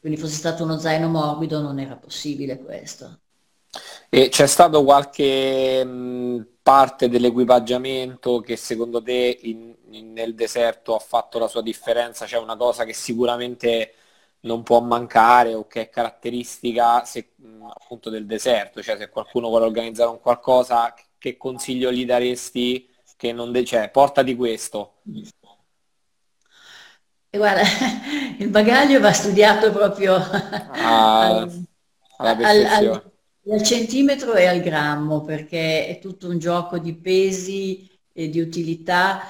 Quindi 0.00 0.18
fosse 0.18 0.34
stato 0.34 0.64
uno 0.64 0.78
zaino 0.78 1.08
morbido 1.08 1.60
non 1.60 1.78
era 1.78 1.96
possibile 1.96 2.58
questo. 2.58 3.21
E 4.14 4.28
c'è 4.28 4.46
stato 4.46 4.84
qualche 4.84 5.82
mh, 5.84 6.46
parte 6.62 7.08
dell'equipaggiamento 7.08 8.40
che 8.40 8.56
secondo 8.56 9.02
te 9.02 9.38
in- 9.42 9.74
in- 9.90 10.12
nel 10.12 10.34
deserto 10.34 10.94
ha 10.94 10.98
fatto 10.98 11.38
la 11.38 11.48
sua 11.48 11.62
differenza? 11.62 12.26
C'è 12.26 12.36
una 12.38 12.56
cosa 12.56 12.84
che 12.84 12.92
sicuramente 12.92 13.94
non 14.40 14.62
può 14.62 14.80
mancare 14.80 15.54
o 15.54 15.66
che 15.66 15.82
è 15.82 15.88
caratteristica 15.88 17.04
se- 17.06 17.32
mh, 17.36 17.64
appunto 17.74 18.10
del 18.10 18.26
deserto? 18.26 18.82
Cioè 18.82 18.98
se 18.98 19.08
qualcuno 19.08 19.48
vuole 19.48 19.64
organizzare 19.64 20.10
un 20.10 20.20
qualcosa, 20.20 20.92
che 21.18 21.36
consiglio 21.38 21.90
gli 21.90 22.04
daresti 22.04 22.86
che 23.16 23.32
non 23.32 23.50
de- 23.50 23.64
cioè, 23.64 23.90
portati 23.90 24.36
questo? 24.36 24.96
E 27.34 27.38
guarda, 27.38 27.62
il 28.38 28.48
bagaglio 28.48 29.00
va 29.00 29.12
studiato 29.12 29.72
proprio 29.72 30.16
Ah, 30.66 30.66
al, 31.16 31.64
alla 32.18 32.36
al- 32.42 32.66
perfezione. 32.76 33.02
al- 33.06 33.11
al 33.50 33.62
centimetro 33.62 34.34
e 34.34 34.46
al 34.46 34.60
grammo, 34.60 35.22
perché 35.22 35.86
è 35.86 35.98
tutto 35.98 36.28
un 36.28 36.38
gioco 36.38 36.78
di 36.78 36.94
pesi 36.96 37.88
e 38.12 38.28
di 38.28 38.40
utilità, 38.40 39.20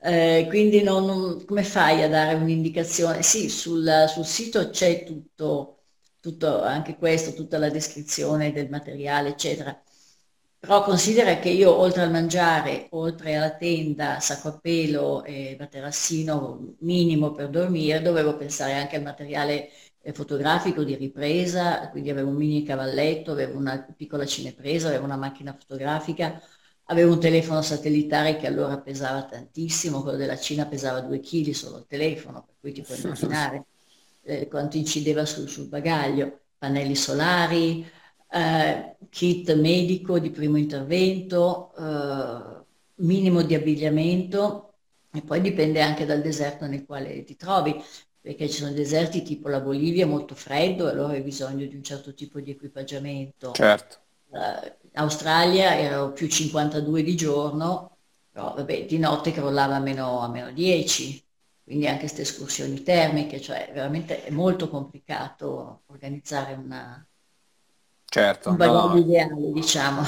eh, 0.00 0.46
quindi 0.48 0.82
non- 0.82 1.04
non- 1.04 1.44
come 1.44 1.62
fai 1.62 2.02
a 2.02 2.08
dare 2.08 2.34
un'indicazione? 2.34 3.22
Sì, 3.22 3.48
sul, 3.48 4.06
sul 4.08 4.24
sito 4.26 4.70
c'è 4.70 5.04
tutto, 5.04 5.84
tutto, 6.20 6.62
anche 6.62 6.96
questo, 6.96 7.32
tutta 7.34 7.58
la 7.58 7.70
descrizione 7.70 8.52
del 8.52 8.68
materiale, 8.70 9.30
eccetera. 9.30 9.80
Però 10.58 10.82
considera 10.84 11.38
che 11.38 11.48
io 11.48 11.74
oltre 11.74 12.02
al 12.02 12.10
mangiare, 12.10 12.88
oltre 12.90 13.34
alla 13.36 13.56
tenda, 13.56 14.20
sacco 14.20 14.48
a 14.48 14.58
pelo 14.58 15.24
e 15.24 15.56
materassino 15.58 16.74
minimo 16.80 17.32
per 17.32 17.48
dormire, 17.48 18.02
dovevo 18.02 18.36
pensare 18.36 18.74
anche 18.74 18.96
al 18.96 19.02
materiale 19.02 19.70
fotografico 20.12 20.82
di 20.82 20.94
ripresa, 20.96 21.88
quindi 21.90 22.10
avevo 22.10 22.30
un 22.30 22.36
mini 22.36 22.62
cavalletto, 22.64 23.32
avevo 23.32 23.58
una 23.58 23.78
piccola 23.96 24.24
cinepresa, 24.24 24.88
avevo 24.88 25.04
una 25.04 25.16
macchina 25.16 25.54
fotografica, 25.58 26.40
avevo 26.84 27.12
un 27.12 27.20
telefono 27.20 27.62
satellitare 27.62 28.36
che 28.36 28.46
allora 28.46 28.78
pesava 28.78 29.24
tantissimo, 29.24 30.02
quello 30.02 30.16
della 30.16 30.38
Cina 30.38 30.66
pesava 30.66 31.00
2 31.00 31.20
kg 31.20 31.50
solo 31.50 31.78
il 31.78 31.86
telefono, 31.86 32.44
per 32.44 32.54
cui 32.60 32.72
ti 32.72 32.82
puoi 32.82 32.98
immaginare 33.00 33.64
eh, 34.22 34.48
quanto 34.48 34.76
incideva 34.76 35.24
sul, 35.24 35.48
sul 35.48 35.68
bagaglio, 35.68 36.40
pannelli 36.58 36.94
solari, 36.96 37.86
eh, 38.30 38.96
kit 39.08 39.54
medico 39.54 40.18
di 40.18 40.30
primo 40.30 40.56
intervento, 40.56 41.74
eh, 41.76 42.64
minimo 42.96 43.42
di 43.42 43.54
abbigliamento 43.54 44.74
e 45.12 45.22
poi 45.22 45.40
dipende 45.40 45.80
anche 45.80 46.06
dal 46.06 46.20
deserto 46.20 46.66
nel 46.66 46.84
quale 46.84 47.24
ti 47.24 47.34
trovi, 47.36 47.74
perché 48.20 48.48
ci 48.48 48.58
sono 48.58 48.72
deserti 48.72 49.22
tipo 49.22 49.48
la 49.48 49.60
Bolivia 49.60 50.06
molto 50.06 50.34
freddo 50.34 50.86
e 50.86 50.90
allora 50.90 51.12
hai 51.14 51.22
bisogno 51.22 51.66
di 51.66 51.74
un 51.74 51.82
certo 51.82 52.14
tipo 52.14 52.40
di 52.40 52.50
equipaggiamento. 52.50 53.52
Certo. 53.58 53.98
Eh, 54.32 54.76
Australia 54.94 55.78
ero 55.78 56.12
più 56.12 56.28
52 56.28 57.02
di 57.02 57.16
giorno, 57.16 57.98
però 58.30 58.54
vabbè, 58.54 58.86
di 58.86 58.98
notte 58.98 59.32
crollava 59.32 59.76
a 59.76 59.80
meno, 59.80 60.20
a 60.20 60.28
meno 60.28 60.50
10, 60.52 61.24
quindi 61.64 61.86
anche 61.86 62.00
queste 62.00 62.22
escursioni 62.22 62.82
termiche, 62.82 63.40
cioè 63.40 63.70
veramente 63.72 64.24
è 64.24 64.30
molto 64.30 64.68
complicato 64.68 65.82
organizzare 65.86 66.54
una, 66.54 67.04
Certo, 68.10 68.50
un 68.50 68.56
no, 68.58 68.74
no. 68.88 68.98
ideale, 68.98 69.52
diciamo. 69.52 70.02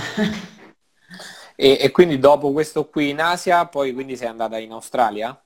E, 1.55 1.79
e 1.81 1.91
quindi 1.91 2.19
dopo 2.19 2.53
questo 2.53 2.89
qui 2.89 3.11
in 3.11 3.21
Asia, 3.21 3.67
poi 3.67 3.93
quindi 3.93 4.17
sei 4.17 4.29
andata 4.29 4.59
in 4.59 4.73
Australia? 4.73 5.41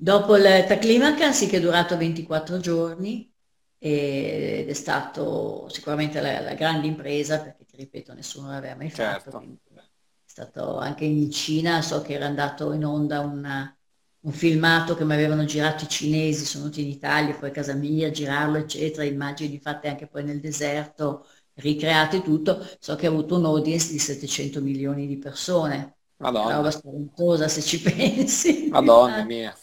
Dopo 0.00 0.36
il 0.36 0.42
Taclimacan 0.66 1.32
sì 1.34 1.46
che 1.48 1.56
è 1.56 1.60
durato 1.60 1.96
24 1.96 2.58
giorni 2.60 3.32
ed 3.78 4.68
è 4.68 4.72
stato 4.72 5.68
sicuramente 5.68 6.20
la, 6.20 6.40
la 6.40 6.54
grande 6.54 6.86
impresa 6.86 7.40
perché 7.40 7.64
ti 7.64 7.76
ripeto 7.76 8.12
nessuno 8.14 8.48
l'aveva 8.50 8.76
mai 8.76 8.90
fatto, 8.90 9.32
Certo. 9.32 9.36
quindi 9.36 9.58
è 9.74 9.80
stato 10.24 10.76
anche 10.78 11.04
in 11.04 11.30
Cina, 11.32 11.82
so 11.82 12.00
che 12.02 12.12
era 12.14 12.26
andato 12.26 12.72
in 12.72 12.84
onda 12.84 13.20
una- 13.20 13.72
un 14.20 14.32
filmato 14.32 14.94
che 14.96 15.04
mi 15.04 15.14
avevano 15.14 15.44
girato 15.44 15.84
i 15.84 15.88
cinesi, 15.88 16.44
sono 16.44 16.64
venuti 16.64 16.82
in 16.82 16.88
Italia, 16.88 17.34
poi 17.36 17.48
a 17.50 17.52
casa 17.52 17.74
mia 17.74 18.08
a 18.08 18.10
girarlo 18.10 18.56
eccetera, 18.58 19.04
immagini 19.04 19.58
fatte 19.60 19.88
anche 19.88 20.06
poi 20.08 20.22
nel 20.24 20.40
deserto, 20.40 21.26
ricreate 21.54 22.22
tutto, 22.22 22.64
so 22.78 22.94
che 22.96 23.06
ha 23.06 23.10
avuto 23.10 23.36
un 23.36 23.44
audience 23.46 23.90
di 23.92 23.98
700 23.98 24.60
milioni 24.60 25.06
di 25.06 25.18
persone, 25.18 25.96
una 26.40 26.54
roba 26.56 26.70
Madonna, 26.70 26.70
spaventosa 26.70 27.48
se 27.48 27.62
ci 27.62 27.80
pensi. 27.82 28.70
Madonna 28.70 29.24
mia. 29.24 29.54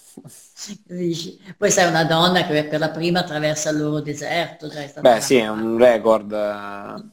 Dici, 0.86 1.40
Poi 1.58 1.70
sei 1.72 1.88
una 1.88 2.06
donna 2.06 2.46
che 2.46 2.66
per 2.68 2.80
la 2.80 2.90
prima 2.90 3.20
attraversa 3.20 3.70
il 3.72 3.78
loro 3.80 4.00
deserto, 4.02 4.68
già 4.70 4.82
è 4.82 4.88
stata 4.88 5.10
Beh, 5.16 5.22
sì, 5.22 5.36
è 5.38 5.50
un 5.50 5.78
record. 5.78 6.32
eh, 6.32 7.04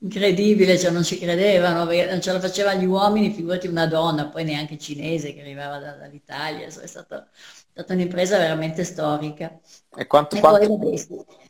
incredibile, 0.00 0.78
cioè 0.78 0.90
non 0.90 1.04
ci 1.04 1.18
credevano, 1.18 1.86
perché 1.86 2.10
non 2.10 2.20
ce 2.20 2.32
la 2.32 2.40
facevano 2.40 2.80
gli 2.80 2.84
uomini, 2.86 3.32
figurati 3.32 3.66
una 3.68 3.86
donna, 3.86 4.28
poi 4.28 4.44
neanche 4.44 4.78
cinese 4.78 5.32
che 5.34 5.40
arrivava 5.40 5.78
da- 5.78 5.92
dall'Italia, 5.96 6.66
è 6.66 6.70
stata, 6.70 7.28
è 7.30 7.70
stata 7.72 7.92
un'impresa 7.94 8.38
veramente 8.38 8.84
storica. 8.84 9.58
E 9.94 10.06
quanto, 10.06 10.36
E 10.36 10.40
quanto- 10.40 10.68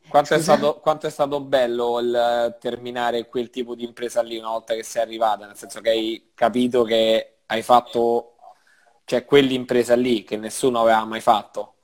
quanto 0.08 0.34
è 0.34 0.38
stato, 0.38 0.80
quanto 0.80 1.06
è 1.06 1.10
stato 1.10 1.40
bello 1.42 1.98
il 2.00 2.56
terminare 2.58 3.26
quel 3.28 3.50
tipo 3.50 3.74
di 3.74 3.84
impresa 3.84 4.22
lì 4.22 4.38
una 4.38 4.48
volta 4.50 4.74
che 4.74 4.82
sei 4.82 5.02
arrivata, 5.02 5.46
nel 5.46 5.56
senso 5.56 5.80
che 5.80 5.90
hai 5.90 6.30
capito 6.34 6.82
che 6.82 7.40
hai 7.46 7.62
fatto, 7.62 8.29
cioè 9.10 9.24
quell'impresa 9.24 9.96
lì 9.96 10.22
che 10.22 10.36
nessuno 10.36 10.82
aveva 10.82 11.04
mai 11.04 11.20
fatto. 11.20 11.74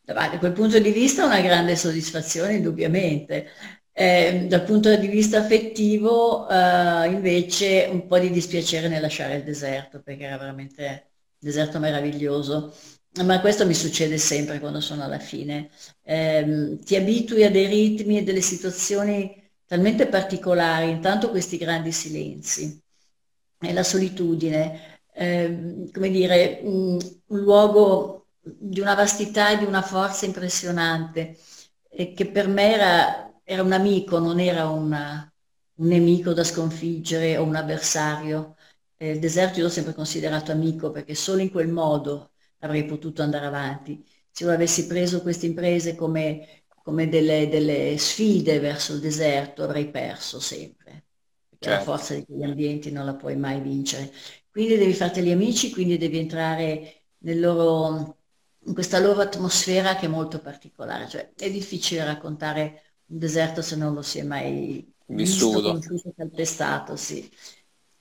Da 0.00 0.38
quel 0.38 0.52
punto 0.52 0.78
di 0.78 0.92
vista 0.92 1.24
una 1.24 1.40
grande 1.40 1.74
soddisfazione, 1.74 2.54
indubbiamente. 2.54 3.48
Eh, 3.90 4.46
dal 4.46 4.62
punto 4.62 4.94
di 4.94 5.08
vista 5.08 5.38
affettivo, 5.38 6.48
eh, 6.48 7.08
invece, 7.08 7.88
un 7.90 8.06
po' 8.06 8.20
di 8.20 8.30
dispiacere 8.30 8.86
nel 8.86 9.00
lasciare 9.00 9.34
il 9.36 9.42
deserto, 9.42 10.00
perché 10.00 10.24
era 10.24 10.38
veramente 10.38 10.84
un 10.84 11.38
deserto 11.40 11.80
meraviglioso. 11.80 12.72
Ma 13.24 13.40
questo 13.40 13.66
mi 13.66 13.74
succede 13.74 14.16
sempre 14.16 14.60
quando 14.60 14.80
sono 14.80 15.02
alla 15.02 15.18
fine. 15.18 15.70
Ehm, 16.04 16.78
ti 16.84 16.94
abitui 16.94 17.42
a 17.42 17.50
dei 17.50 17.66
ritmi 17.66 18.18
e 18.18 18.22
delle 18.22 18.42
situazioni 18.42 19.50
talmente 19.66 20.06
particolari, 20.06 20.88
intanto 20.88 21.30
questi 21.30 21.56
grandi 21.56 21.90
silenzi 21.90 22.80
e 23.60 23.72
la 23.72 23.82
solitudine, 23.82 24.99
ehm, 25.20 25.90
come 25.90 26.10
dire, 26.10 26.60
un, 26.62 26.98
un 27.26 27.38
luogo 27.40 28.28
di 28.40 28.80
una 28.80 28.94
vastità 28.94 29.50
e 29.50 29.58
di 29.58 29.64
una 29.64 29.82
forza 29.82 30.24
impressionante, 30.26 31.36
e 31.88 32.12
che 32.14 32.26
per 32.30 32.48
me 32.48 32.72
era, 32.74 33.40
era 33.44 33.62
un 33.62 33.72
amico, 33.72 34.18
non 34.18 34.38
era 34.40 34.68
una- 34.68 35.24
un 35.76 35.86
nemico 35.88 36.32
da 36.32 36.44
sconfiggere 36.44 37.36
o 37.36 37.44
un 37.44 37.54
avversario. 37.56 38.56
eh, 39.02 39.12
il 39.12 39.18
deserto 39.18 39.58
io 39.58 39.64
l'ho 39.64 39.70
sempre 39.70 39.94
considerato 39.94 40.52
amico 40.52 40.90
perché 40.90 41.14
solo 41.14 41.40
in 41.40 41.50
quel 41.50 41.68
modo 41.68 42.32
avrei 42.58 42.84
potuto 42.84 43.22
andare 43.22 43.46
avanti. 43.46 44.04
Se 44.30 44.44
io 44.44 44.50
avessi 44.52 44.86
preso 44.86 45.22
queste 45.22 45.46
imprese 45.46 45.94
come, 45.96 46.64
come 46.82 47.08
delle, 47.08 47.48
delle, 47.48 47.96
sfide 47.98 48.58
verso 48.60 48.92
il 48.94 49.00
deserto 49.00 49.62
avrei 49.62 49.90
perso 49.90 50.38
sempre, 50.38 51.06
perché 51.48 51.68
certo. 51.68 51.70
la 51.70 51.78
forza 51.80 52.14
di 52.14 52.24
quegli 52.26 52.42
ambienti 52.44 52.90
non 52.92 53.04
la 53.06 53.14
puoi 53.14 53.36
mai 53.36 53.60
vincere. 53.60 54.12
Quindi 54.50 54.76
devi 54.76 54.92
farteli 54.94 55.30
amici, 55.30 55.70
quindi 55.70 55.96
devi 55.96 56.18
entrare 56.18 57.04
loro, 57.18 58.18
in 58.64 58.74
questa 58.74 58.98
loro 58.98 59.20
atmosfera 59.20 59.94
che 59.96 60.06
è 60.06 60.08
molto 60.08 60.40
particolare. 60.40 61.08
Cioè, 61.08 61.32
è 61.36 61.50
difficile 61.50 62.04
raccontare 62.04 62.82
un 63.06 63.18
deserto 63.18 63.62
se 63.62 63.76
non 63.76 63.94
lo 63.94 64.02
si 64.02 64.18
è 64.18 64.22
mai 64.22 64.92
vissuto, 65.06 65.74
visto, 65.74 66.12
calpestato, 66.16 66.96
sì. 66.96 67.30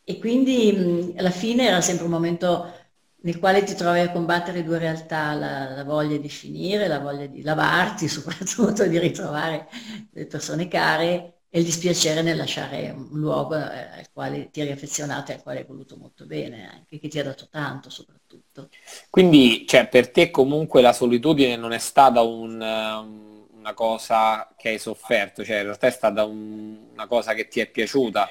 E 0.03 0.17
quindi 0.17 0.71
mh, 0.71 1.13
alla 1.17 1.29
fine 1.31 1.67
era 1.67 1.81
sempre 1.81 2.05
un 2.05 2.11
momento 2.11 2.73
nel 3.21 3.37
quale 3.37 3.63
ti 3.63 3.75
trovi 3.75 3.99
a 3.99 4.11
combattere 4.11 4.63
due 4.63 4.77
realtà, 4.79 5.33
la, 5.33 5.69
la, 5.75 5.83
voglia 5.83 6.17
di 6.17 6.29
finire, 6.29 6.87
la 6.87 6.99
voglia 6.99 7.25
di 7.27 7.41
lavarti, 7.41 8.07
soprattutto 8.09 8.87
di 8.87 8.97
ritrovare 8.97 9.67
le 10.11 10.25
persone 10.25 10.67
care 10.67 11.38
e 11.51 11.59
il 11.59 11.65
dispiacere 11.65 12.21
nel 12.21 12.37
lasciare 12.37 12.91
un 12.91 13.17
luogo 13.19 13.55
eh, 13.55 13.59
al 13.59 14.11
quale 14.13 14.51
ti 14.51 14.61
eri 14.61 14.71
affezionato 14.71 15.31
e 15.31 15.35
al 15.35 15.41
quale 15.41 15.59
hai 15.59 15.65
voluto 15.65 15.97
molto 15.97 16.25
bene, 16.25 16.69
anche 16.69 16.99
che 16.99 17.07
ti 17.07 17.17
ha 17.17 17.23
dato 17.23 17.47
tanto 17.49 17.89
soprattutto. 17.89 18.69
Quindi, 19.09 19.65
cioè, 19.67 19.87
per 19.87 20.11
te 20.11 20.29
comunque 20.29 20.81
la 20.81 20.93
solitudine 20.93 21.55
non 21.55 21.71
è 21.71 21.79
stata 21.79 22.21
un, 22.21 22.61
una 22.61 23.73
cosa 23.73 24.53
che 24.55 24.69
hai 24.69 24.79
sofferto, 24.79 25.43
cioè 25.43 25.57
in 25.57 25.63
realtà 25.63 25.87
è 25.87 25.91
stata 25.91 26.23
un, 26.23 26.89
una 26.91 27.07
cosa 27.07 27.33
che 27.33 27.47
ti 27.47 27.59
è 27.59 27.67
piaciuta. 27.67 28.29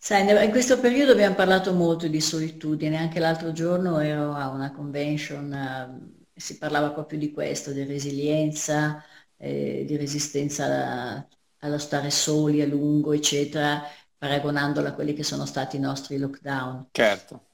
Sai, 0.00 0.26
in 0.44 0.50
questo 0.50 0.80
periodo 0.80 1.12
abbiamo 1.12 1.34
parlato 1.34 1.74
molto 1.74 2.08
di 2.08 2.20
solitudine, 2.20 2.96
anche 2.96 3.18
l'altro 3.18 3.52
giorno 3.52 3.98
ero 3.98 4.32
a 4.32 4.48
una 4.48 4.72
convention, 4.72 5.52
uh, 5.52 6.30
si 6.34 6.56
parlava 6.56 6.92
proprio 6.92 7.18
di 7.18 7.32
questo, 7.32 7.72
di 7.72 7.84
resilienza, 7.84 9.04
eh, 9.38 9.84
di 9.86 9.96
resistenza 9.96 10.64
alla, 10.64 11.28
allo 11.60 11.78
stare 11.78 12.10
soli 12.10 12.60
a 12.60 12.66
lungo, 12.66 13.12
eccetera, 13.12 13.82
paragonandola 14.16 14.90
a 14.90 14.94
quelli 14.94 15.14
che 15.14 15.22
sono 15.22 15.46
stati 15.46 15.76
i 15.76 15.80
nostri 15.80 16.18
lockdown. 16.18 16.88
Certo. 16.92 17.44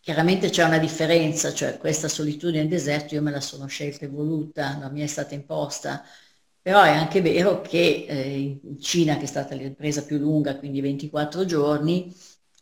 Chiaramente 0.00 0.48
c'è 0.48 0.64
una 0.64 0.78
differenza, 0.78 1.52
cioè 1.52 1.76
questa 1.76 2.08
solitudine 2.08 2.62
in 2.62 2.68
deserto 2.68 3.14
io 3.14 3.22
me 3.22 3.30
la 3.30 3.40
sono 3.40 3.66
scelta 3.66 4.06
e 4.06 4.08
voluta, 4.08 4.76
non 4.78 4.92
mi 4.92 5.02
è 5.02 5.06
stata 5.06 5.34
imposta, 5.34 6.02
però 6.62 6.82
è 6.82 6.90
anche 6.90 7.20
vero 7.20 7.60
che 7.60 8.06
eh, 8.08 8.60
in 8.62 8.80
Cina, 8.80 9.16
che 9.16 9.24
è 9.24 9.26
stata 9.26 9.54
l'impresa 9.54 10.04
più 10.04 10.18
lunga, 10.18 10.56
quindi 10.58 10.80
24 10.80 11.44
giorni, 11.44 12.14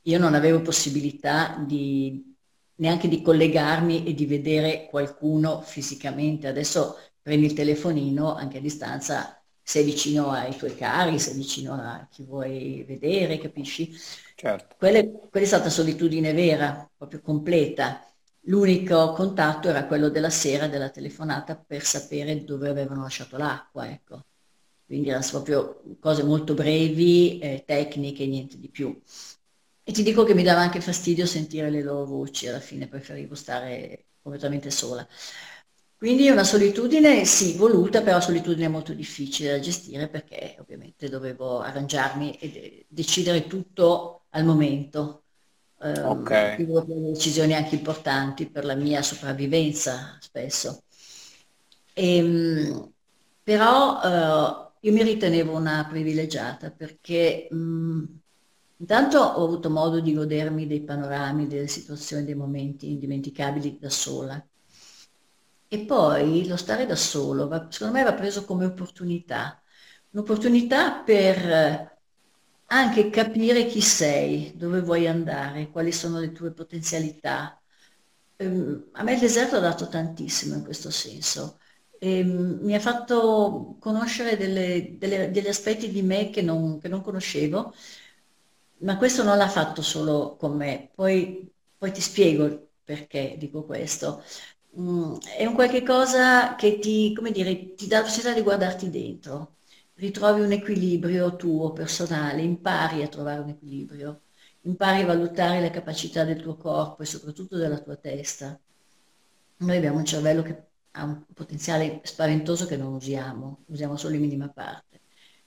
io 0.02 0.18
non 0.18 0.34
avevo 0.34 0.62
possibilità 0.62 1.62
di, 1.66 2.34
neanche 2.76 3.09
di 3.09 3.22
collegarmi 3.22 4.04
e 4.06 4.14
di 4.14 4.26
vedere 4.26 4.86
qualcuno 4.88 5.61
fisicamente. 5.62 6.48
Adesso 6.48 6.96
prendi 7.29 7.45
il 7.45 7.53
telefonino 7.53 8.35
anche 8.35 8.57
a 8.57 8.61
distanza, 8.62 9.39
sei 9.62 9.85
vicino 9.85 10.31
ai 10.31 10.57
tuoi 10.57 10.74
cari, 10.74 11.18
sei 11.18 11.35
vicino 11.35 11.74
a 11.74 12.09
chi 12.11 12.24
vuoi 12.24 12.85
vedere, 12.87 13.37
capisci? 13.37 13.93
Certo. 14.37 14.76
Quella, 14.79 15.03
quella 15.03 15.45
è 15.45 15.49
stata 15.49 15.68
solitudine 15.68 16.33
vera, 16.33 16.91
proprio 16.97 17.20
completa. 17.20 18.03
L'unico 18.47 19.12
contatto 19.12 19.68
era 19.68 19.85
quello 19.87 20.09
della 20.09 20.31
sera 20.31 20.68
della 20.68 20.89
telefonata 20.89 21.55
per 21.55 21.85
sapere 21.85 22.45
dove 22.45 22.70
avevano 22.70 23.03
lasciato 23.03 23.37
l'acqua, 23.37 23.91
ecco. 23.91 24.24
Quindi 24.87 25.11
erano 25.11 25.26
proprio 25.31 25.83
cose 26.01 26.22
molto 26.22 26.55
brevi, 26.55 27.39
eh, 27.41 27.62
tecniche, 27.66 28.26
niente 28.26 28.59
di 28.59 28.70
più. 28.70 28.99
E 29.83 29.93
ti 29.93 30.03
dico 30.03 30.24
che 30.24 30.35
mi 30.35 30.43
dava 30.43 30.61
anche 30.61 30.81
fastidio 30.81 31.26
sentire 31.26 31.68
le 31.70 31.83
loro 31.83 32.07
voci, 32.07 32.47
alla 32.49 32.61
fine 32.61 32.89
preferivo 32.89 33.35
stare 33.35 34.07
completamente 34.22 34.70
sola. 34.70 35.07
Quindi 35.99 36.30
una 36.30 36.44
solitudine 36.44 37.24
sì, 37.24 37.57
voluta, 37.57 38.03
però 38.03 38.20
solitudine 38.20 38.68
molto 38.68 38.94
difficile 38.94 39.51
da 39.51 39.59
gestire 39.59 40.09
perché 40.09 40.57
ovviamente 40.61 41.09
dovevo 41.09 41.59
arrangiarmi 41.59 42.38
e 42.38 42.86
decidere 42.88 43.49
tutto 43.49 44.26
al 44.30 44.44
momento 44.44 45.24
eh, 45.80 46.01
okay. 46.01 46.66
decisioni 47.12 47.55
anche 47.55 47.74
importanti 47.74 48.46
per 48.49 48.64
la 48.64 48.76
mia 48.76 49.03
sopravvivenza 49.03 50.16
spesso. 50.20 50.82
E, 51.94 52.16
ehm, 52.16 52.92
però 53.42 54.01
eh, 54.01 54.70
io 54.80 54.92
mi 54.92 55.03
ritenevo 55.03 55.57
una 55.57 55.84
privilegiata 55.88 56.70
perché 56.70 57.49
mh, 57.51 58.05
intanto 58.76 59.18
ho 59.18 59.44
avuto 59.44 59.68
modo 59.68 59.99
di 60.01 60.14
godermi 60.14 60.68
dei 60.68 60.82
panorami, 60.84 61.49
delle 61.49 61.66
situazioni, 61.66 62.24
dei 62.24 62.36
momenti 62.36 62.90
indimenticabili 62.92 63.78
da 63.80 63.90
sola. 63.90 64.40
E 65.70 65.84
poi 65.84 66.46
lo 66.46 66.56
stare 66.56 66.86
da 66.86 66.96
solo, 66.96 67.46
va, 67.46 67.66
secondo 67.70 67.94
me 67.94 68.02
va 68.02 68.14
preso 68.14 68.44
come 68.44 68.64
opportunità, 68.64 69.62
un'opportunità 70.10 71.02
per 71.02 71.98
anche 72.70 73.10
capire 73.10 73.66
chi 73.66 73.80
sei, 73.80 74.52
dove 74.56 74.80
vuoi 74.80 75.06
andare, 75.06 75.70
quali 75.70 75.92
sono 75.92 76.18
le 76.20 76.32
tue 76.32 76.52
potenzialità. 76.52 77.60
Um, 78.36 78.88
a 78.92 79.02
me 79.02 79.14
il 79.14 79.20
deserto 79.20 79.56
ha 79.56 79.60
dato 79.60 79.88
tantissimo 79.88 80.54
in 80.54 80.64
questo 80.64 80.90
senso. 80.90 81.58
E, 81.98 82.20
um, 82.22 82.58
mi 82.62 82.74
ha 82.74 82.80
fatto 82.80 83.76
conoscere 83.80 84.36
delle, 84.36 84.96
delle, 84.98 85.30
degli 85.30 85.48
aspetti 85.48 85.90
di 85.90 86.02
me 86.02 86.30
che 86.30 86.42
non, 86.42 86.78
che 86.78 86.88
non, 86.88 87.02
conoscevo, 87.02 87.72
ma 88.80 88.96
questo 88.96 89.22
non 89.22 89.36
l'ha 89.36 89.48
fatto 89.48 89.82
solo 89.82 90.36
con 90.36 90.56
me. 90.56 90.90
Poi, 90.94 91.50
poi 91.76 91.92
ti 91.92 92.00
spiego 92.00 92.70
perché 92.84 93.36
dico 93.38 93.64
questo. 93.64 94.22
Um, 94.79 95.18
è 95.37 95.45
un 95.45 95.55
qualche 95.55 95.83
cosa 95.83 96.55
che 96.55 96.79
ti, 96.79 97.12
come 97.12 97.33
dire, 97.33 97.74
ti 97.74 97.89
dà 97.89 97.99
la 97.99 98.05
possibilità 98.05 98.35
di 98.35 98.43
guardarti 98.43 98.91
dentro 98.91 99.57
ritrovi 99.95 100.41
un 100.43 100.53
equilibrio 100.53 101.35
tuo 101.35 101.72
personale, 101.72 102.43
impari 102.43 103.03
a 103.03 103.09
trovare 103.09 103.41
un 103.41 103.49
equilibrio, 103.49 104.22
impari 104.62 105.03
a 105.03 105.07
valutare 105.07 105.61
le 105.61 105.70
capacità 105.70 106.22
del 106.24 106.41
tuo 106.41 106.57
corpo 106.57 107.03
e 107.03 107.07
soprattutto 107.07 107.57
della 107.57 107.81
tua 107.81 107.97
testa. 107.97 108.57
Noi 109.59 109.76
abbiamo 109.76 109.99
un 109.99 110.05
cervello 110.05 110.43
che 110.43 110.66
ha 110.93 111.03
un 111.05 111.24
potenziale 111.35 112.01
spaventoso 112.05 112.66
che 112.66 112.76
non 112.76 112.95
usiamo, 112.95 113.64
usiamo 113.66 113.97
solo 113.97 114.14
in 114.14 114.20
minima 114.20 114.49
parte. 114.49 115.01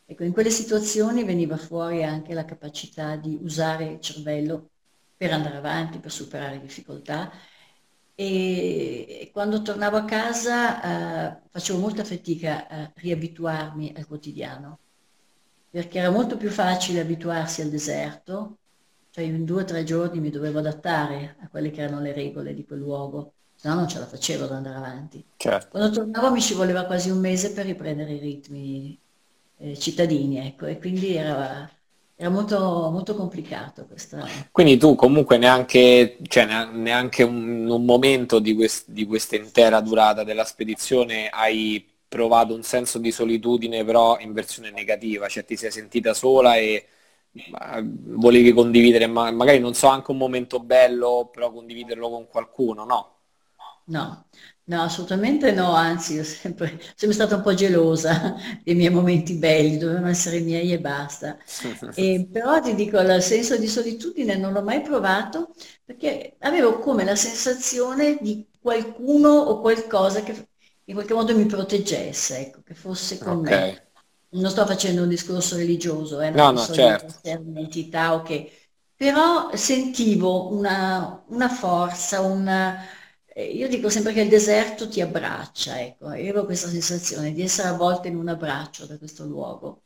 Ecco, 0.05 0.23
in 0.25 0.33
quelle 0.33 0.49
situazioni 0.49 1.23
veniva 1.23 1.55
fuori 1.55 2.03
anche 2.03 2.33
la 2.33 2.43
capacità 2.43 3.15
di 3.15 3.39
usare 3.41 3.85
il 3.85 3.99
cervello 4.01 4.71
per 5.15 5.31
andare 5.31 5.55
avanti, 5.55 5.99
per 5.99 6.11
superare 6.11 6.59
difficoltà 6.59 7.31
e 8.21 9.29
quando 9.33 9.61
tornavo 9.61 9.97
a 9.97 10.05
casa 10.05 11.33
eh, 11.33 11.41
facevo 11.49 11.79
molta 11.79 12.03
fatica 12.03 12.67
a 12.67 12.91
riabituarmi 12.93 13.93
al 13.95 14.05
quotidiano, 14.05 14.79
perché 15.69 15.99
era 15.99 16.11
molto 16.11 16.37
più 16.37 16.49
facile 16.49 16.99
abituarsi 16.99 17.61
al 17.61 17.69
deserto, 17.69 18.57
cioè 19.09 19.23
in 19.23 19.43
due 19.43 19.63
o 19.63 19.65
tre 19.65 19.83
giorni 19.83 20.19
mi 20.19 20.29
dovevo 20.29 20.59
adattare 20.59 21.35
a 21.39 21.47
quelle 21.49 21.71
che 21.71 21.81
erano 21.81 22.01
le 22.01 22.13
regole 22.13 22.53
di 22.53 22.63
quel 22.65 22.79
luogo, 22.79 23.33
se 23.55 23.67
no 23.67 23.75
non 23.75 23.87
ce 23.87 23.99
la 23.99 24.05
facevo 24.05 24.43
ad 24.43 24.51
andare 24.51 24.77
avanti. 24.77 25.25
Certo. 25.37 25.69
Quando 25.69 25.89
tornavo 25.89 26.31
mi 26.31 26.41
ci 26.41 26.53
voleva 26.53 26.85
quasi 26.85 27.09
un 27.09 27.19
mese 27.19 27.51
per 27.53 27.65
riprendere 27.65 28.13
i 28.13 28.19
ritmi 28.19 28.99
eh, 29.57 29.77
cittadini, 29.77 30.45
ecco, 30.45 30.67
e 30.67 30.77
quindi 30.77 31.15
era 31.15 31.69
era 32.21 32.29
molto, 32.29 32.89
molto 32.91 33.15
complicato 33.15 33.87
questa... 33.87 34.23
Quindi 34.51 34.77
tu 34.77 34.93
comunque 34.93 35.39
neanche, 35.39 36.19
cioè 36.27 36.45
neanche 36.65 37.23
un, 37.23 37.67
un 37.67 37.83
momento 37.83 38.37
di, 38.37 38.53
quest, 38.53 38.91
di 38.91 39.07
questa 39.07 39.37
intera 39.37 39.81
durata 39.81 40.23
della 40.23 40.45
spedizione 40.45 41.29
hai 41.29 41.83
provato 42.07 42.53
un 42.53 42.61
senso 42.61 42.99
di 42.99 43.11
solitudine 43.11 43.83
però 43.83 44.19
in 44.19 44.33
versione 44.33 44.69
negativa, 44.69 45.27
cioè 45.27 45.43
ti 45.45 45.55
sei 45.55 45.71
sentita 45.71 46.13
sola 46.13 46.57
e 46.57 46.85
volevi 47.71 48.53
condividere, 48.53 49.07
ma 49.07 49.31
magari 49.31 49.57
non 49.57 49.73
so, 49.73 49.87
anche 49.87 50.11
un 50.11 50.17
momento 50.17 50.59
bello, 50.59 51.27
però 51.31 51.51
condividerlo 51.51 52.07
con 52.07 52.27
qualcuno, 52.27 52.85
no? 52.85 53.15
No, 53.85 54.25
no, 54.71 54.83
assolutamente 54.83 55.51
no, 55.51 55.73
anzi, 55.73 56.13
io 56.13 56.23
sempre, 56.23 56.79
sempre 56.95 57.13
stata 57.13 57.35
un 57.35 57.41
po' 57.41 57.53
gelosa 57.53 58.35
dei 58.63 58.73
miei 58.73 58.89
momenti 58.89 59.33
belli, 59.35 59.77
dovevano 59.77 60.07
essere 60.07 60.39
miei 60.39 60.71
e 60.71 60.79
basta. 60.79 61.37
E, 61.93 62.27
però 62.31 62.61
ti 62.61 62.73
dico, 62.73 62.97
il 62.99 63.21
senso 63.21 63.57
di 63.57 63.67
solitudine 63.67 64.37
non 64.37 64.53
l'ho 64.53 64.63
mai 64.63 64.81
provato 64.81 65.53
perché 65.83 66.35
avevo 66.39 66.79
come 66.79 67.03
la 67.03 67.17
sensazione 67.17 68.17
di 68.21 68.47
qualcuno 68.61 69.29
o 69.29 69.59
qualcosa 69.59 70.23
che 70.23 70.47
in 70.85 70.93
qualche 70.93 71.13
modo 71.13 71.35
mi 71.35 71.45
proteggesse, 71.45 72.39
ecco, 72.39 72.61
che 72.63 72.73
fosse 72.73 73.17
con 73.17 73.39
okay. 73.39 73.71
me. 73.71 73.85
Non 74.29 74.49
sto 74.49 74.65
facendo 74.65 75.03
un 75.03 75.09
discorso 75.09 75.57
religioso, 75.57 76.21
eh, 76.21 76.29
non 76.29 76.53
no, 76.53 76.65
no, 76.65 76.73
certo. 76.73 77.19
un'entità, 77.23 78.13
ok. 78.13 78.59
Però 78.95 79.53
sentivo 79.53 80.53
una, 80.53 81.23
una 81.27 81.49
forza, 81.49 82.21
una 82.21 82.77
io 83.35 83.67
dico 83.67 83.89
sempre 83.89 84.13
che 84.13 84.21
il 84.21 84.29
deserto 84.29 84.87
ti 84.89 85.01
abbraccia, 85.01 85.79
ecco, 85.81 86.05
io 86.13 86.31
avevo 86.31 86.45
questa 86.45 86.67
sensazione 86.69 87.31
di 87.33 87.41
essere 87.41 87.69
avvolta 87.69 88.07
in 88.07 88.17
un 88.17 88.27
abbraccio 88.27 88.85
da 88.85 88.97
questo 88.97 89.25
luogo, 89.25 89.83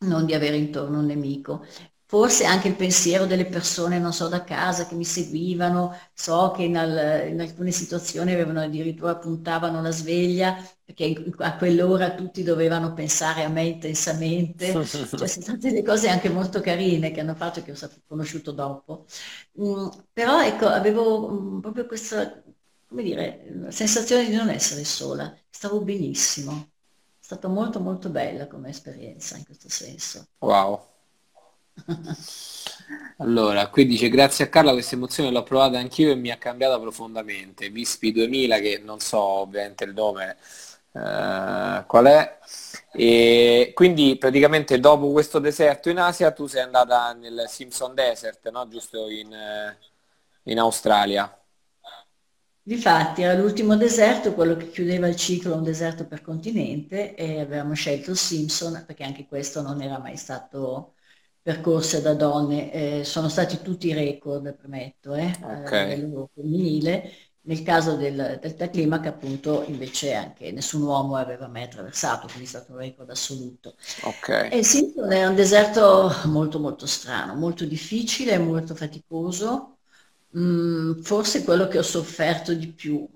non 0.00 0.24
di 0.26 0.34
avere 0.34 0.56
intorno 0.56 0.98
un 1.00 1.06
nemico. 1.06 1.64
forse 2.06 2.44
anche 2.44 2.66
il 2.68 2.74
pensiero 2.76 3.24
delle 3.26 3.46
persone, 3.46 3.98
non 4.00 4.12
so, 4.12 4.26
da 4.28 4.42
casa 4.42 4.86
che 4.86 4.94
mi 4.96 5.04
seguivano, 5.04 5.96
so 6.12 6.50
che 6.56 6.64
in, 6.64 6.76
al, 6.76 7.28
in 7.28 7.40
alcune 7.40 7.70
situazioni 7.70 8.32
avevano 8.32 8.60
addirittura 8.60 9.16
puntavano 9.16 9.80
la 9.80 9.92
sveglia 9.92 10.56
perché 10.84 11.24
a 11.38 11.56
quell'ora 11.56 12.14
tutti 12.16 12.42
dovevano 12.42 12.92
pensare 12.94 13.44
a 13.44 13.48
me 13.48 13.62
intensamente, 13.64 14.80
cioè 15.14 15.28
sono 15.28 15.44
state 15.44 15.58
delle 15.70 15.84
cose 15.84 16.08
anche 16.08 16.28
molto 16.30 16.60
carine 16.60 17.12
che 17.12 17.20
hanno 17.20 17.34
fatto 17.36 17.62
che 17.62 17.70
ho 17.72 17.76
conosciuto 18.08 18.50
dopo. 18.52 19.06
Mm, 19.60 19.88
però 20.12 20.42
ecco, 20.44 20.66
avevo 20.66 21.28
mm, 21.30 21.60
proprio 21.60 21.86
questa, 21.86 22.42
come 22.90 23.04
dire, 23.04 23.68
sensazione 23.68 24.28
di 24.28 24.34
non 24.34 24.50
essere 24.50 24.84
sola, 24.84 25.32
stavo 25.48 25.80
benissimo. 25.80 26.70
È 27.20 27.24
stata 27.24 27.46
molto 27.46 27.78
molto 27.78 28.08
bella 28.08 28.48
come 28.48 28.70
esperienza 28.70 29.36
in 29.36 29.44
questo 29.44 29.68
senso. 29.68 30.26
Wow. 30.38 30.86
Allora, 33.18 33.68
qui 33.68 33.86
dice 33.86 34.08
grazie 34.08 34.46
a 34.46 34.48
Carla 34.48 34.72
questa 34.72 34.96
emozione 34.96 35.30
l'ho 35.30 35.44
provata 35.44 35.78
anch'io 35.78 36.10
e 36.10 36.16
mi 36.16 36.30
ha 36.32 36.36
cambiata 36.36 36.80
profondamente. 36.80 37.70
Vispi 37.70 38.10
2000, 38.10 38.58
che 38.58 38.80
non 38.82 38.98
so 38.98 39.20
ovviamente 39.20 39.84
il 39.84 39.92
nome 39.94 40.36
eh, 40.92 41.84
qual 41.86 42.06
è. 42.06 42.38
E 42.92 43.70
quindi 43.74 44.16
praticamente 44.16 44.80
dopo 44.80 45.12
questo 45.12 45.38
deserto 45.38 45.90
in 45.90 45.98
Asia 45.98 46.32
tu 46.32 46.46
sei 46.48 46.62
andata 46.62 47.12
nel 47.12 47.44
Simpson 47.46 47.94
Desert, 47.94 48.50
no? 48.50 48.66
giusto 48.68 49.08
in, 49.08 49.32
eh, 49.32 49.78
in 50.44 50.58
Australia. 50.58 51.39
Difatti 52.70 53.22
era 53.22 53.34
l'ultimo 53.36 53.76
deserto, 53.76 54.32
quello 54.32 54.54
che 54.56 54.70
chiudeva 54.70 55.08
il 55.08 55.16
ciclo, 55.16 55.56
un 55.56 55.64
deserto 55.64 56.06
per 56.06 56.22
continente, 56.22 57.16
e 57.16 57.40
avevamo 57.40 57.74
scelto 57.74 58.14
Simpson 58.14 58.84
perché 58.86 59.02
anche 59.02 59.26
questo 59.26 59.60
non 59.60 59.82
era 59.82 59.98
mai 59.98 60.16
stato 60.16 60.94
percorse 61.42 62.00
da 62.00 62.14
donne, 62.14 62.72
eh, 62.72 63.04
sono 63.04 63.28
stati 63.28 63.60
tutti 63.60 63.92
record, 63.92 64.54
premetto, 64.54 65.16
eh, 65.16 65.36
okay. 65.42 65.80
a 65.80 65.94
livello 65.96 66.30
femminile. 66.32 67.10
Nel 67.40 67.64
caso 67.64 67.96
del 67.96 68.38
Delta 68.40 68.70
Climac, 68.70 69.04
appunto, 69.06 69.64
invece 69.66 70.14
anche 70.14 70.52
nessun 70.52 70.82
uomo 70.82 71.16
aveva 71.16 71.48
mai 71.48 71.64
attraversato, 71.64 72.26
quindi 72.26 72.44
è 72.44 72.46
stato 72.46 72.70
un 72.70 72.78
record 72.78 73.10
assoluto. 73.10 73.74
Okay. 74.02 74.48
E 74.48 74.62
sì, 74.62 74.94
è 75.10 75.26
un 75.26 75.34
deserto 75.34 76.08
molto 76.26 76.60
molto 76.60 76.86
strano, 76.86 77.34
molto 77.34 77.64
difficile, 77.64 78.38
molto 78.38 78.76
faticoso, 78.76 79.78
mm, 80.36 81.00
forse 81.02 81.44
quello 81.44 81.68
che 81.68 81.78
ho 81.78 81.82
sofferto 81.82 82.54
di 82.54 82.68
più, 82.72 83.06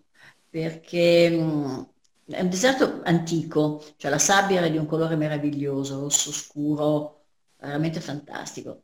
perché 0.49 1.31
mm, 1.31 1.83
è 2.27 2.41
un 2.41 2.49
deserto 2.51 3.01
antico, 3.05 3.83
cioè 3.97 4.11
la 4.11 4.19
sabbia 4.19 4.59
era 4.59 4.69
di 4.69 4.77
un 4.79 4.87
colore 4.87 5.17
meraviglioso, 5.17 6.01
rosso 6.01 6.33
scuro, 6.33 7.25
veramente 7.59 8.01
fantastico. 8.01 8.83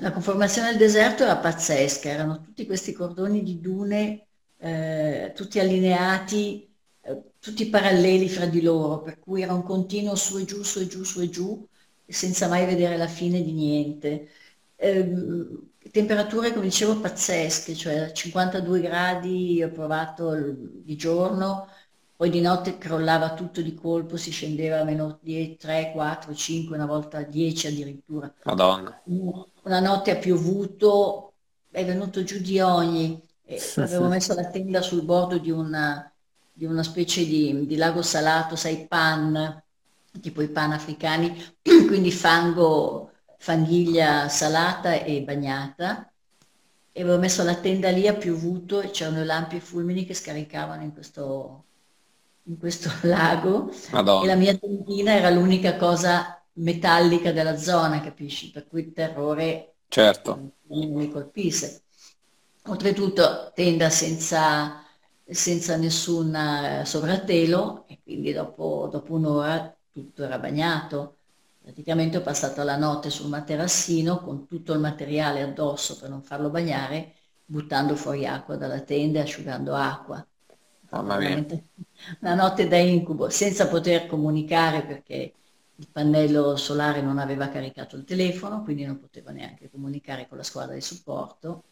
La 0.00 0.12
conformazione 0.12 0.68
del 0.70 0.78
deserto 0.78 1.24
era 1.24 1.36
pazzesca, 1.38 2.08
erano 2.08 2.40
tutti 2.40 2.66
questi 2.66 2.92
cordoni 2.92 3.42
di 3.42 3.60
dune, 3.60 4.26
eh, 4.58 5.32
tutti 5.34 5.58
allineati, 5.58 6.72
eh, 7.00 7.22
tutti 7.40 7.68
paralleli 7.68 8.28
fra 8.28 8.46
di 8.46 8.60
loro, 8.62 9.02
per 9.02 9.18
cui 9.18 9.42
era 9.42 9.52
un 9.54 9.62
continuo 9.64 10.14
su 10.14 10.38
e 10.38 10.44
giù, 10.44 10.62
su 10.62 10.78
e 10.80 10.86
giù, 10.86 11.02
su 11.02 11.20
e 11.20 11.28
giù, 11.28 11.66
senza 12.06 12.46
mai 12.48 12.64
vedere 12.64 12.96
la 12.96 13.08
fine 13.08 13.42
di 13.42 13.52
niente. 13.52 14.28
Eh, 14.76 15.12
temperature, 15.90 16.52
come 16.52 16.66
dicevo, 16.66 17.00
pazzesche, 17.00 17.74
cioè 17.74 18.12
52 18.12 18.80
gradi 18.80 19.62
ho 19.62 19.70
provato 19.70 20.34
di 20.34 20.96
giorno, 20.96 21.68
poi 22.16 22.30
di 22.30 22.40
notte 22.40 22.78
crollava 22.78 23.34
tutto 23.34 23.60
di 23.62 23.74
colpo, 23.74 24.16
si 24.16 24.32
scendeva 24.32 24.80
a 24.80 24.84
meno 24.84 25.18
10, 25.22 25.56
3, 25.56 25.92
4, 25.92 26.34
5, 26.34 26.74
una 26.74 26.86
volta 26.86 27.22
10 27.22 27.66
addirittura. 27.68 28.32
Madonna. 28.44 29.00
Una 29.62 29.80
notte 29.80 30.10
ha 30.10 30.16
piovuto, 30.16 31.34
è 31.70 31.84
venuto 31.84 32.24
giù 32.24 32.40
di 32.40 32.58
ogni, 32.58 33.22
avevo 33.76 34.08
messo 34.08 34.34
la 34.34 34.48
tenda 34.48 34.82
sul 34.82 35.02
bordo 35.02 35.38
di 35.38 35.50
una, 35.50 36.12
di 36.52 36.64
una 36.64 36.82
specie 36.82 37.24
di, 37.24 37.66
di, 37.66 37.76
lago 37.76 38.02
salato, 38.02 38.56
sai, 38.56 38.86
pan, 38.88 39.62
tipo 40.20 40.42
i 40.42 40.48
pan 40.48 40.72
africani, 40.72 41.40
quindi 41.86 42.10
fango, 42.10 43.12
fanghiglia 43.38 44.28
salata 44.28 45.02
e 45.02 45.22
bagnata. 45.22 46.12
E 46.92 47.02
avevo 47.02 47.18
messo 47.18 47.42
la 47.44 47.56
tenda 47.56 47.90
lì, 47.90 48.06
ha 48.06 48.14
piovuto 48.14 48.80
e 48.80 48.90
c'erano 48.90 49.24
lampi 49.24 49.56
e 49.56 49.60
fulmini 49.60 50.04
che 50.04 50.14
scaricavano 50.14 50.82
in 50.82 50.92
questo 50.92 51.64
in 52.48 52.58
questo 52.58 52.90
lago 53.06 53.70
Madonna. 53.92 54.24
e 54.24 54.26
la 54.26 54.34
mia 54.34 54.56
tendina 54.56 55.12
era 55.12 55.30
l'unica 55.30 55.76
cosa 55.76 56.42
metallica 56.54 57.32
della 57.32 57.56
zona, 57.56 58.00
capisci? 58.00 58.50
Per 58.50 58.66
cui 58.66 58.80
il 58.80 58.92
terrore 58.92 59.74
certo. 59.88 60.52
non 60.68 60.92
mi 60.92 61.10
colpisse. 61.10 61.82
Oltretutto 62.66 63.52
tenda 63.54 63.88
senza, 63.88 64.82
senza 65.24 65.76
nessun 65.76 66.34
eh, 66.34 66.82
sovratelo 66.84 67.84
e 67.86 68.00
quindi 68.02 68.32
dopo, 68.32 68.88
dopo 68.90 69.14
un'ora 69.14 69.74
tutto 69.90 70.24
era 70.24 70.38
bagnato. 70.38 71.17
Praticamente 71.68 72.16
ho 72.16 72.22
passato 72.22 72.62
la 72.62 72.78
notte 72.78 73.10
sul 73.10 73.28
materassino 73.28 74.20
con 74.20 74.46
tutto 74.46 74.72
il 74.72 74.78
materiale 74.78 75.42
addosso 75.42 75.98
per 75.98 76.08
non 76.08 76.22
farlo 76.22 76.48
bagnare, 76.48 77.12
buttando 77.44 77.94
fuori 77.94 78.26
acqua 78.26 78.56
dalla 78.56 78.80
tenda 78.80 79.18
e 79.18 79.22
asciugando 79.24 79.74
acqua. 79.74 80.26
Mamma 80.88 81.18
mia. 81.18 81.44
Una 82.20 82.34
notte 82.34 82.68
da 82.68 82.78
incubo, 82.78 83.28
senza 83.28 83.68
poter 83.68 84.06
comunicare 84.06 84.82
perché 84.82 85.34
il 85.74 85.88
pannello 85.92 86.56
solare 86.56 87.02
non 87.02 87.18
aveva 87.18 87.50
caricato 87.50 87.96
il 87.96 88.04
telefono, 88.04 88.62
quindi 88.62 88.86
non 88.86 88.98
potevo 88.98 89.28
neanche 89.28 89.68
comunicare 89.68 90.26
con 90.26 90.38
la 90.38 90.44
squadra 90.44 90.72
di 90.72 90.80
supporto 90.80 91.64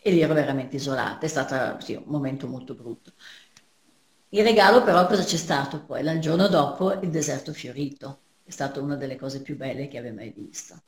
e 0.00 0.12
lì 0.12 0.20
ero 0.20 0.32
veramente 0.32 0.76
isolata. 0.76 1.26
È 1.26 1.28
stato 1.28 1.84
sì, 1.84 1.94
un 1.94 2.04
momento 2.06 2.46
molto 2.46 2.72
brutto. 2.76 3.14
Il 4.28 4.44
regalo 4.44 4.84
però 4.84 5.08
cosa 5.08 5.24
c'è 5.24 5.36
stato 5.36 5.82
poi? 5.84 6.06
Il 6.06 6.20
giorno 6.20 6.46
dopo 6.46 6.92
il 6.92 7.10
deserto 7.10 7.52
fiorito. 7.52 8.20
È 8.48 8.50
stata 8.50 8.80
una 8.80 8.96
delle 8.96 9.16
cose 9.16 9.42
più 9.42 9.58
belle 9.58 9.88
che 9.88 9.98
abbia 9.98 10.14
mai 10.14 10.32
visto. 10.34 10.80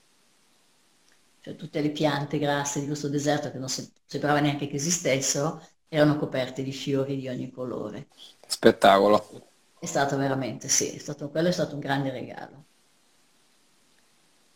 Cioè 1.43 1.57
tutte 1.57 1.83
le 1.83 1.91
piante 1.91 2.39
grasse 2.39 2.81
di 2.81 2.87
questo 2.87 3.11
deserto 3.11 3.51
che 3.51 3.59
non 3.59 3.69
sembrava 3.69 4.41
neanche 4.41 4.67
che 4.67 4.77
esistessero, 4.77 5.63
erano 5.87 6.17
coperte 6.17 6.63
di 6.63 6.73
fiori 6.73 7.19
di 7.19 7.29
ogni 7.29 7.51
colore. 7.51 8.07
Spettacolo. 8.47 9.49
È 9.79 9.85
stato 9.85 10.17
veramente, 10.17 10.69
sì, 10.69 10.89
è 10.89 10.99
stato, 10.99 11.29
quello 11.29 11.49
è 11.49 11.53
stato 11.53 11.75
un 11.75 11.81
grande 11.81 12.11
regalo. 12.11 12.65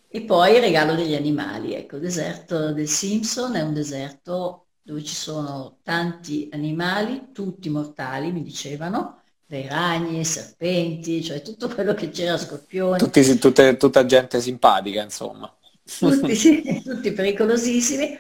E 0.09 0.23
poi 0.23 0.55
il 0.55 0.63
regalo 0.63 0.95
degli 0.95 1.15
animali, 1.15 1.75
ecco, 1.75 1.97
il 1.97 2.03
deserto 2.03 2.73
del 2.73 2.89
Simpson 2.89 3.55
è 3.55 3.61
un 3.61 3.75
deserto 3.75 4.69
dove 4.81 5.05
ci 5.05 5.15
sono 5.15 5.77
tanti 5.83 6.49
animali, 6.53 7.33
tutti 7.33 7.69
mortali, 7.69 8.33
mi 8.33 8.43
dicevano, 8.43 9.24
dai 9.47 9.67
ragni, 9.67 10.25
serpenti, 10.25 11.23
cioè 11.23 11.43
tutto 11.43 11.69
quello 11.69 11.95
che 11.95 12.11
c'era, 12.11 12.39
scorpioni. 12.39 12.99
Tutti, 12.99 13.39
tutte, 13.39 13.77
tutta 13.77 14.07
gente 14.07 14.41
simpatica, 14.41 15.03
insomma. 15.03 15.53
Tutti, 15.83 16.35
sì, 16.35 16.83
tutti 16.83 17.13
pericolosissimi, 17.13 18.17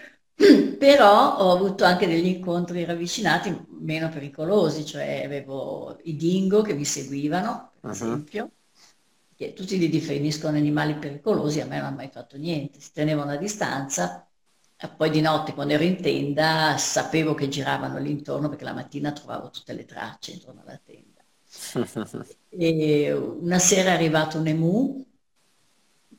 però 0.79 1.39
ho 1.39 1.53
avuto 1.53 1.85
anche 1.85 2.07
degli 2.07 2.27
incontri 2.27 2.85
ravvicinati 2.85 3.66
meno 3.81 4.09
pericolosi, 4.11 4.85
cioè 4.85 5.22
avevo 5.25 5.99
i 6.03 6.16
dingo 6.16 6.61
che 6.62 6.75
mi 6.75 6.85
seguivano, 6.85 7.72
per 7.81 7.91
uh-huh. 7.91 7.97
esempio, 7.97 8.51
che 9.37 9.53
tutti 9.55 9.79
li 9.79 9.89
definiscono 9.89 10.57
animali 10.57 10.95
pericolosi, 10.97 11.61
a 11.61 11.66
me 11.66 11.79
non 11.79 11.87
hanno 11.87 11.97
mai 11.97 12.11
fatto 12.12 12.37
niente, 12.37 12.81
si 12.81 12.93
tenevano 12.93 13.33
a 13.33 13.37
distanza, 13.37 14.29
e 14.77 14.89
poi 14.89 15.09
di 15.09 15.20
notte 15.20 15.55
quando 15.55 15.72
ero 15.72 15.85
in 15.85 16.01
tenda 16.03 16.77
sapevo 16.77 17.35
che 17.35 17.49
giravano 17.49 17.99
lì 17.99 18.11
intorno 18.11 18.49
perché 18.49 18.64
la 18.64 18.75
mattina 18.75 19.12
trovavo 19.12 19.49
tutte 19.51 19.72
le 19.72 19.85
tracce 19.85 20.33
intorno 20.33 20.62
alla 20.66 20.81
tenda. 20.85 21.14
E 22.49 23.12
una 23.12 23.59
sera 23.59 23.91
è 23.91 23.95
arrivato 23.95 24.39
un 24.39 24.47
emu 24.47 25.07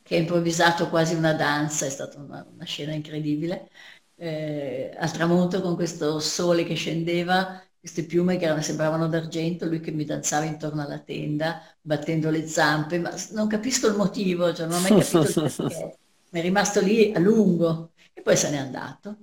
che 0.03 0.15
ha 0.15 0.19
improvvisato 0.19 0.89
quasi 0.89 1.15
una 1.15 1.33
danza, 1.33 1.85
è 1.85 1.89
stata 1.89 2.19
una, 2.19 2.45
una 2.53 2.65
scena 2.65 2.93
incredibile 2.93 3.69
eh, 4.17 4.95
al 4.97 5.11
tramonto 5.11 5.61
con 5.61 5.75
questo 5.75 6.19
sole 6.19 6.63
che 6.63 6.75
scendeva, 6.75 7.61
queste 7.79 8.05
piume 8.05 8.37
che 8.37 8.45
erano, 8.45 8.61
sembravano 8.61 9.07
d'argento, 9.07 9.65
lui 9.65 9.79
che 9.79 9.91
mi 9.91 10.05
danzava 10.05 10.45
intorno 10.45 10.81
alla 10.81 10.99
tenda, 10.99 11.61
battendo 11.81 12.29
le 12.29 12.47
zampe, 12.47 12.99
ma 12.99 13.13
non 13.31 13.47
capisco 13.47 13.87
il 13.87 13.95
motivo, 13.95 14.53
cioè 14.53 14.67
non 14.67 14.77
ho 14.77 14.81
mai 14.81 14.95
capito 14.95 15.27
il 15.27 15.37
perché. 15.39 15.97
Mi 16.35 16.41
è 16.41 16.43
rimasto 16.43 16.81
lì 16.81 17.13
a 17.13 17.19
lungo 17.19 17.91
e 18.13 18.21
poi 18.21 18.35
se 18.35 18.49
n'è 18.49 18.57
andato. 18.57 19.17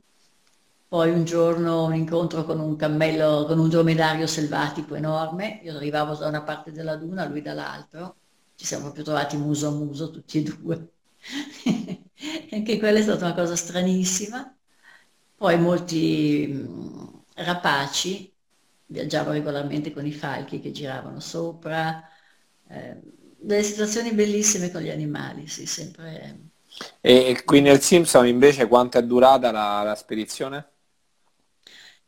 Poi 0.93 1.11
un 1.11 1.25
giorno 1.25 1.85
un 1.85 1.95
incontro 1.95 2.45
con 2.45 2.61
un 2.61 2.77
cammello, 2.77 3.47
con 3.47 3.59
un 3.59 3.71
dromedario 3.71 4.27
selvatico 4.27 4.95
enorme, 4.95 5.61
io 5.63 5.75
arrivavo 5.75 6.15
da 6.17 6.29
una 6.29 6.43
parte 6.43 6.71
della 6.71 6.97
duna, 6.97 7.25
lui 7.27 7.41
dall'altra, 7.41 8.15
ci 8.55 8.67
siamo 8.67 8.83
proprio 8.83 9.05
trovati 9.05 9.39
muso 9.39 9.69
a 9.69 9.71
muso 9.71 10.11
tutti 10.11 10.37
e 10.37 10.43
due. 10.43 10.93
Anche 12.53 12.79
quella 12.79 12.99
è 12.99 13.03
stata 13.03 13.25
una 13.25 13.35
cosa 13.35 13.57
stranissima. 13.57 14.55
Poi 15.35 15.59
molti 15.59 16.47
mm, 16.47 17.07
rapaci, 17.37 18.31
viaggiavo 18.85 19.31
regolarmente 19.31 19.95
con 19.95 20.05
i 20.05 20.13
falchi 20.13 20.61
che 20.61 20.73
giravano 20.73 21.21
sopra, 21.21 22.07
eh, 22.69 23.01
delle 23.39 23.63
situazioni 23.63 24.13
bellissime 24.13 24.71
con 24.71 24.83
gli 24.83 24.91
animali, 24.91 25.47
sì, 25.47 25.65
sempre 25.65 26.51
E 27.01 27.43
qui 27.47 27.63
nel 27.63 27.81
Simpson 27.81 28.27
invece 28.27 28.69
quanto 28.69 28.99
è 28.99 29.03
durata 29.03 29.51
la, 29.51 29.83
la 29.83 29.95
spedizione? 29.95 30.72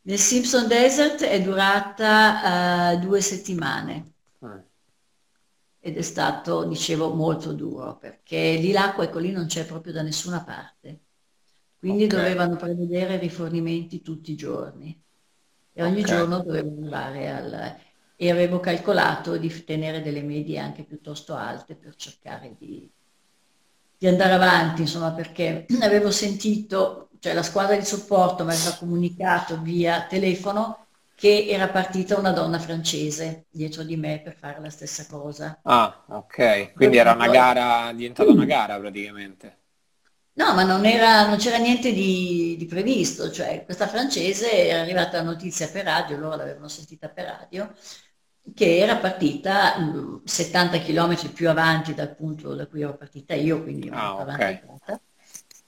Nel 0.07 0.19
Simpson 0.19 0.69
Desert 0.69 1.23
è 1.23 1.41
durata 1.41 2.93
uh, 2.93 2.99
due 2.99 3.23
settimane 3.23 4.13
mm. 4.45 4.59
ed 5.81 5.97
è 5.97 6.03
stato, 6.03 6.65
dicevo, 6.65 7.15
molto 7.15 7.53
duro 7.53 7.97
perché 7.97 8.57
lì 8.57 8.71
l'acqua, 8.71 9.05
ecco 9.05 9.19
lì 9.19 9.31
non 9.31 9.47
c'è 9.47 9.65
proprio 9.65 9.95
da 9.95 10.03
nessuna 10.03 10.45
parte. 10.45 11.01
Quindi 11.79 12.05
okay. 12.05 12.19
dovevano 12.19 12.57
prevedere 12.57 13.19
rifornimenti 13.19 14.03
tutti 14.03 14.33
i 14.33 14.37
giorni 14.37 14.99
e 15.73 15.83
ogni 15.83 16.01
okay. 16.01 16.17
giorno 16.17 16.43
dovevano 16.43 16.81
arrivare 16.81 17.31
al... 17.31 17.77
e 18.17 18.31
avevo 18.31 18.61
calcolato 18.61 19.37
di 19.37 19.65
tenere 19.65 20.03
delle 20.03 20.23
medie 20.23 20.59
anche 20.59 20.85
piuttosto 20.85 21.35
alte 21.35 21.75
per 21.75 21.95
cercare 21.97 22.55
di, 22.59 22.91
di 23.99 24.07
andare 24.07 24.33
avanti, 24.35 24.83
insomma, 24.83 25.13
perché 25.13 25.67
avevo 25.83 26.11
sentito, 26.11 27.04
cioè 27.25 27.33
la 27.33 27.43
squadra 27.43 27.75
di 27.75 27.87
supporto 27.87 28.45
mi 28.45 28.53
aveva 28.53 28.77
comunicato 28.79 29.59
via 29.62 30.05
telefono 30.07 30.89
che 31.14 31.47
era 31.49 31.70
partita 31.70 32.18
una 32.18 32.33
donna 32.33 32.59
francese 32.59 33.47
dietro 33.49 33.83
di 33.83 33.97
me 33.97 34.20
per 34.22 34.35
fare 34.35 34.61
la 34.61 34.68
stessa 34.68 35.07
cosa. 35.09 35.59
Ah, 35.62 36.05
ok, 36.07 36.75
quindi 36.75 36.99
era 36.99 37.12
una 37.12 37.29
gara, 37.29 37.91
diventata 37.95 38.31
una 38.31 38.45
gara 38.45 38.79
praticamente. 38.79 39.57
No, 40.35 40.53
ma 40.53 40.64
non, 40.64 40.85
era, 40.85 41.27
non 41.27 41.39
c'era 41.39 41.57
niente 41.57 41.95
di, 41.95 42.57
di, 42.59 42.66
previsto, 42.66 43.31
cioè 43.31 43.64
questa 43.64 43.87
francese 43.87 44.53
era 44.66 44.83
arrivata 44.83 45.16
la 45.16 45.22
notizia 45.22 45.66
per 45.68 45.85
radio, 45.85 46.18
loro 46.18 46.37
l'avevano 46.37 46.68
sentita 46.68 47.09
per 47.09 47.25
radio, 47.25 47.72
che 48.55 48.77
era 48.77 48.97
partita 48.97 49.77
70 50.22 50.79
km 50.81 51.31
più 51.33 51.49
avanti 51.49 51.95
dal 51.95 52.14
punto 52.14 52.55
da 52.55 52.66
cui 52.66 52.83
ero 52.83 52.99
partita 52.99 53.33
io, 53.33 53.62
quindi 53.62 53.89
ah, 53.91 54.16
okay. 54.20 54.61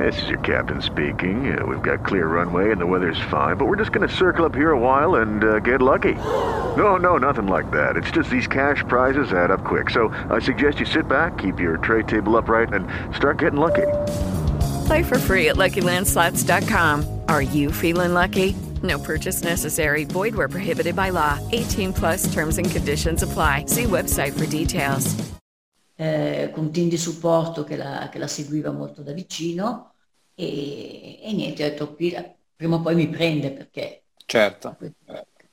This 0.00 0.22
is 0.22 0.28
your 0.30 0.38
captain 0.38 0.80
speaking. 0.80 1.52
Uh, 1.52 1.66
we've 1.66 1.82
got 1.82 2.06
clear 2.06 2.26
runway 2.26 2.72
and 2.72 2.80
the 2.80 2.86
weather's 2.86 3.20
fine, 3.30 3.56
but 3.58 3.66
we're 3.66 3.76
just 3.76 3.92
going 3.92 4.08
to 4.08 4.14
circle 4.14 4.46
up 4.46 4.54
here 4.54 4.70
a 4.70 4.78
while 4.78 5.16
and 5.16 5.44
uh, 5.44 5.58
get 5.58 5.82
lucky. 5.82 6.14
No, 6.74 6.96
no, 6.96 7.18
nothing 7.18 7.46
like 7.46 7.70
that. 7.72 7.96
It's 7.98 8.10
just 8.10 8.30
these 8.30 8.46
cash 8.46 8.82
prizes 8.88 9.34
add 9.34 9.50
up 9.50 9.62
quick. 9.62 9.90
So 9.90 10.08
I 10.30 10.38
suggest 10.38 10.80
you 10.80 10.86
sit 10.86 11.06
back, 11.06 11.36
keep 11.36 11.60
your 11.60 11.76
tray 11.76 12.04
table 12.04 12.34
upright, 12.36 12.72
and 12.72 12.88
start 13.14 13.38
getting 13.38 13.60
lucky. 13.60 13.88
Play 14.86 15.02
for 15.02 15.18
free 15.18 15.48
at 15.48 15.56
LuckyLandSlots.com. 15.56 17.22
Are 17.28 17.42
you 17.42 17.70
feeling 17.70 18.14
lucky? 18.14 18.54
No 18.82 18.98
purchase 18.98 19.42
necessary. 19.42 20.04
Void 20.04 20.34
where 20.34 20.48
prohibited 20.48 20.96
by 20.96 21.10
law. 21.10 21.38
18 21.52 21.92
plus 21.92 22.32
terms 22.32 22.56
and 22.56 22.70
conditions 22.70 23.22
apply. 23.22 23.66
See 23.66 23.84
website 23.84 24.32
for 24.38 24.46
details. 24.46 25.14
Eh, 26.00 26.50
con 26.54 26.70
team 26.70 26.88
di 26.88 26.96
supporto 26.96 27.62
che 27.62 27.76
la, 27.76 28.08
che 28.10 28.18
la, 28.18 28.26
seguiva 28.26 28.70
molto 28.70 29.02
da 29.02 29.12
vicino 29.12 29.89
e, 30.40 31.20
e 31.22 31.32
niente, 31.32 31.64
ho 31.64 31.68
detto 31.68 31.94
qui 31.94 32.16
prima 32.56 32.76
o 32.76 32.80
poi 32.80 32.94
mi 32.94 33.08
prende 33.08 33.50
perché 33.50 34.04
certo. 34.24 34.76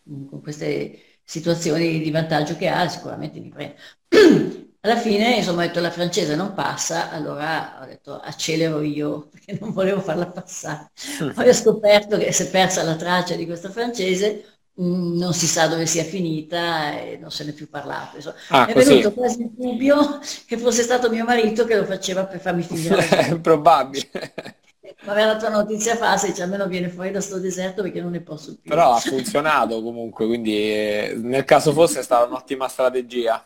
con 0.03 0.41
queste 0.41 1.19
situazioni 1.23 1.99
di 1.99 2.09
vantaggio 2.09 2.55
che 2.55 2.69
ha 2.69 2.88
sicuramente 2.88 3.39
mi 3.39 3.49
prende. 3.49 3.75
Alla 4.79 4.95
fine, 4.95 5.35
insomma, 5.35 5.63
ho 5.63 5.67
detto 5.67 5.81
la 5.81 5.91
francese 5.91 6.35
non 6.35 6.53
passa, 6.53 7.09
allora 7.11 7.81
ho 7.81 7.85
detto 7.85 8.17
accelero 8.17 8.81
io, 8.81 9.27
perché 9.31 9.57
non 9.59 9.73
volevo 9.73 9.99
farla 9.99 10.27
passare. 10.27 10.91
Poi 11.33 11.49
ho 11.49 11.53
scoperto 11.53 12.17
che 12.17 12.31
si 12.31 12.43
è 12.43 12.49
persa 12.49 12.83
la 12.83 12.95
traccia 12.95 13.35
di 13.35 13.45
questa 13.45 13.69
francese, 13.69 14.59
mm, 14.81 15.17
non 15.17 15.33
si 15.33 15.47
sa 15.47 15.67
dove 15.67 15.85
sia 15.85 16.05
finita 16.05 16.97
e 17.01 17.17
non 17.17 17.31
se 17.31 17.43
ne 17.43 17.49
è 17.49 17.53
più 17.53 17.67
parlato. 17.67 18.33
Ah, 18.49 18.67
è 18.67 18.71
così. 18.71 18.89
venuto 18.89 19.11
quasi 19.13 19.41
il 19.41 19.51
dubbio 19.53 20.19
che 20.45 20.57
fosse 20.57 20.83
stato 20.83 21.09
mio 21.09 21.25
marito 21.25 21.65
che 21.65 21.75
lo 21.75 21.83
faceva 21.83 22.25
per 22.25 22.39
farmi 22.39 22.61
finire. 22.61 23.39
Probabile. 23.41 24.09
Ma 25.03 25.11
aveva 25.11 25.33
dato 25.33 25.47
una 25.47 25.57
notizia 25.57 25.95
falsa, 25.95 26.27
dice 26.27 26.41
almeno 26.41 26.67
viene 26.67 26.89
fuori 26.89 27.11
da 27.11 27.21
sto 27.21 27.39
deserto 27.39 27.83
perché 27.83 28.01
non 28.01 28.11
ne 28.11 28.21
posso 28.21 28.57
più. 28.59 28.69
Però 28.69 28.93
ha 28.93 28.99
funzionato 28.99 29.81
comunque, 29.81 30.25
quindi 30.25 31.13
nel 31.17 31.45
caso 31.45 31.71
fosse 31.71 32.01
stata 32.01 32.25
un'ottima 32.25 32.67
strategia. 32.67 33.45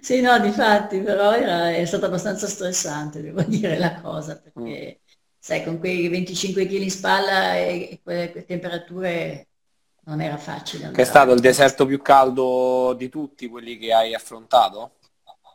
Sì, 0.00 0.20
no, 0.20 0.38
difatti, 0.38 1.00
però 1.00 1.32
era, 1.32 1.74
è 1.74 1.84
stato 1.84 2.06
abbastanza 2.06 2.46
stressante, 2.46 3.20
devo 3.20 3.42
dire 3.42 3.76
la 3.76 4.00
cosa, 4.00 4.40
perché 4.40 5.00
mm. 5.02 5.14
sai, 5.38 5.64
con 5.64 5.78
quei 5.78 6.08
25 6.08 6.66
kg 6.66 6.72
in 6.72 6.90
spalla 6.90 7.56
e, 7.56 7.88
e 7.90 8.00
quelle, 8.02 8.30
quelle, 8.30 8.46
temperature 8.46 9.48
non 10.04 10.20
era 10.20 10.36
facile. 10.36 10.92
Che 10.92 11.02
è 11.02 11.04
stato 11.04 11.32
il 11.32 11.40
deserto 11.40 11.84
più 11.84 12.00
caldo 12.00 12.94
di 12.96 13.08
tutti 13.08 13.48
quelli 13.48 13.76
che 13.76 13.92
hai 13.92 14.14
affrontato? 14.14 14.92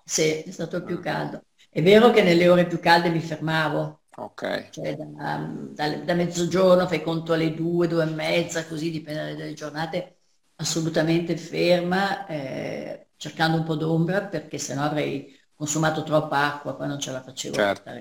Sì, 0.03 0.41
è 0.41 0.51
stato 0.51 0.77
il 0.77 0.83
più 0.83 0.99
caldo. 0.99 1.43
È 1.69 1.81
vero 1.81 2.11
che 2.11 2.21
nelle 2.21 2.47
ore 2.47 2.67
più 2.67 2.79
calde 2.79 3.09
mi 3.09 3.19
fermavo. 3.19 4.01
Ok. 4.17 4.69
Cioè 4.69 4.95
da, 4.95 5.49
da, 5.73 5.95
da 5.97 6.13
mezzogiorno 6.13 6.87
fai 6.87 7.03
conto 7.03 7.33
alle 7.33 7.53
due, 7.53 7.87
due 7.87 8.03
e 8.03 8.09
mezza, 8.09 8.65
così 8.65 8.91
dipende 8.91 9.35
dalle 9.35 9.53
giornate, 9.53 10.17
assolutamente 10.55 11.35
ferma. 11.37 12.25
Eh, 12.27 13.07
cercando 13.17 13.57
un 13.57 13.63
po' 13.63 13.75
d'ombra 13.75 14.21
perché 14.21 14.57
sennò 14.57 14.83
avrei 14.83 15.33
consumato 15.55 16.03
troppa 16.03 16.53
acqua, 16.53 16.75
poi 16.75 16.87
non 16.87 16.99
ce 16.99 17.11
la 17.11 17.21
facevo. 17.21 17.55
Certo. 17.55 17.91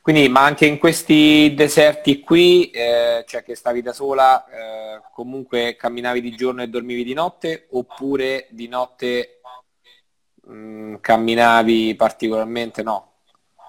Quindi, 0.00 0.28
ma 0.28 0.44
anche 0.44 0.66
in 0.66 0.78
questi 0.78 1.52
deserti 1.54 2.20
qui, 2.20 2.70
eh, 2.70 3.24
cioè 3.26 3.42
che 3.42 3.54
stavi 3.54 3.82
da 3.82 3.92
sola, 3.92 4.46
eh, 4.46 5.02
comunque 5.12 5.76
camminavi 5.76 6.20
di 6.20 6.34
giorno 6.34 6.62
e 6.62 6.68
dormivi 6.68 7.04
di 7.04 7.12
notte, 7.12 7.66
oppure 7.72 8.46
di 8.50 8.68
notte 8.68 9.40
mh, 10.46 10.54
mm, 10.54 10.94
camminavi 11.00 11.94
particolarmente? 11.94 12.82
No. 12.82 13.12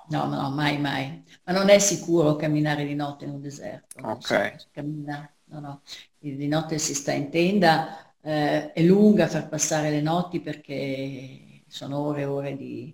No, 0.09 0.25
no, 0.27 0.49
mai, 0.49 0.77
mai. 0.77 1.23
Ma 1.47 1.53
non 1.53 1.69
è 1.69 1.79
sicuro 1.79 2.35
camminare 2.35 2.85
di 2.85 2.93
notte 2.93 3.23
in 3.23 3.31
un 3.31 3.41
deserto. 3.41 4.05
Ok. 4.05 4.67
Cammina, 4.71 5.31
no, 5.45 5.59
no. 5.61 5.81
Di 6.19 6.47
notte 6.49 6.77
si 6.77 6.93
sta 6.93 7.13
in 7.13 7.29
tenda, 7.29 8.13
eh, 8.21 8.73
è 8.73 8.81
lunga 8.81 9.27
far 9.27 9.47
passare 9.47 9.89
le 9.89 10.01
notti 10.01 10.41
perché 10.41 11.61
sono 11.67 11.99
ore 11.99 12.21
e 12.21 12.25
ore 12.25 12.57
di, 12.57 12.93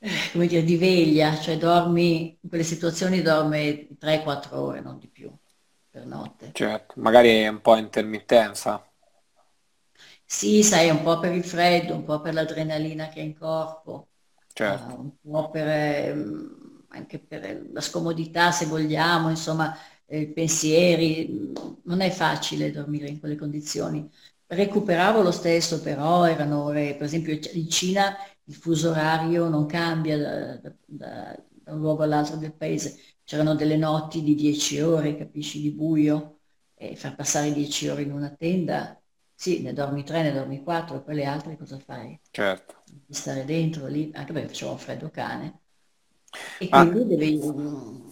eh, 0.00 0.10
come 0.32 0.46
dire, 0.46 0.64
di 0.64 0.76
veglia, 0.76 1.34
cioè 1.38 1.56
dormi, 1.56 2.36
in 2.38 2.48
quelle 2.50 2.62
situazioni 2.62 3.22
dorme 3.22 3.88
3-4 3.98 4.60
ore, 4.60 4.82
non 4.82 4.98
di 4.98 5.08
più, 5.08 5.32
per 5.90 6.04
notte. 6.04 6.50
Certo, 6.52 6.92
magari 6.98 7.30
è 7.30 7.48
un 7.48 7.62
po' 7.62 7.76
intermittenza. 7.76 8.86
Sì, 10.26 10.62
sai, 10.62 10.90
un 10.90 11.02
po' 11.02 11.18
per 11.20 11.32
il 11.32 11.44
freddo, 11.44 11.94
un 11.94 12.04
po' 12.04 12.20
per 12.20 12.34
l'adrenalina 12.34 13.08
che 13.08 13.20
è 13.20 13.22
in 13.22 13.34
corpo, 13.38 14.08
certo. 14.52 14.92
uh, 14.92 15.00
un 15.00 15.10
po' 15.22 15.48
per, 15.48 15.68
eh, 15.68 16.14
anche 16.94 17.18
per 17.18 17.68
la 17.72 17.80
scomodità, 17.80 18.50
se 18.52 18.66
vogliamo, 18.66 19.30
insomma, 19.30 19.76
eh, 20.06 20.26
pensieri, 20.28 21.52
non 21.84 22.00
è 22.00 22.10
facile 22.10 22.70
dormire 22.70 23.08
in 23.08 23.18
quelle 23.20 23.36
condizioni. 23.36 24.08
Recuperavo 24.46 25.22
lo 25.22 25.30
stesso, 25.30 25.80
però 25.80 26.24
erano 26.26 26.64
ore, 26.64 26.94
per 26.94 27.06
esempio 27.06 27.38
in 27.52 27.68
Cina 27.70 28.14
il 28.44 28.54
fuso 28.54 28.90
orario 28.90 29.48
non 29.48 29.66
cambia 29.66 30.18
da, 30.18 30.56
da, 30.58 30.74
da, 30.84 31.42
da 31.48 31.72
un 31.72 31.80
luogo 31.80 32.02
all'altro 32.02 32.36
del 32.36 32.54
paese, 32.54 32.98
c'erano 33.24 33.54
delle 33.54 33.76
notti 33.76 34.22
di 34.22 34.34
10 34.34 34.80
ore, 34.80 35.16
capisci, 35.16 35.60
di 35.60 35.70
buio, 35.72 36.40
e 36.74 36.94
far 36.96 37.14
passare 37.16 37.52
dieci 37.52 37.88
ore 37.88 38.02
in 38.02 38.12
una 38.12 38.30
tenda, 38.30 39.00
sì, 39.34 39.62
ne 39.62 39.72
dormi 39.72 40.04
tre, 40.04 40.22
ne 40.22 40.32
dormi 40.32 40.62
quattro, 40.62 40.96
e 40.96 41.00
poi 41.02 41.14
le 41.16 41.24
altre 41.24 41.56
cosa 41.56 41.78
fai? 41.78 42.18
Certo. 42.30 42.74
Di 42.84 43.14
stare 43.14 43.44
dentro 43.44 43.86
lì, 43.86 44.10
anche 44.14 44.32
perché 44.32 44.48
faceva 44.48 44.72
un 44.72 44.78
freddo 44.78 45.10
cane. 45.10 45.60
E 46.56 46.68
Ah. 46.70 46.84
quindi 46.90 47.16
devi, 47.16 47.38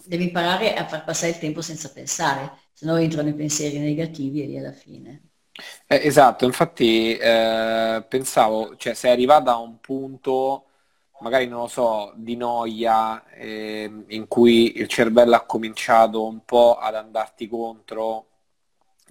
devi 0.05 0.23
imparare 0.25 0.73
a 0.75 0.87
far 0.87 1.03
passare 1.03 1.31
il 1.33 1.39
tempo 1.39 1.61
senza 1.61 1.91
pensare, 1.91 2.57
se 2.73 2.85
no 2.85 2.95
entrano 2.97 3.29
i 3.29 3.35
pensieri 3.35 3.79
negativi 3.79 4.41
e 4.43 4.45
lì 4.47 4.57
alla 4.57 4.71
fine. 4.73 5.29
Eh, 5.87 6.01
esatto, 6.07 6.45
infatti 6.45 7.15
eh, 7.15 8.03
pensavo, 8.07 8.75
cioè 8.77 8.93
sei 8.95 9.11
arrivata 9.11 9.51
a 9.51 9.57
un 9.59 9.79
punto, 9.79 10.65
magari 11.19 11.47
non 11.47 11.61
lo 11.61 11.67
so, 11.67 12.13
di 12.15 12.35
noia, 12.35 13.23
ehm, 13.35 14.05
in 14.09 14.27
cui 14.27 14.77
il 14.79 14.87
cervello 14.87 15.35
ha 15.35 15.45
cominciato 15.45 16.25
un 16.25 16.43
po' 16.43 16.77
ad 16.77 16.95
andarti 16.95 17.47
contro, 17.47 18.27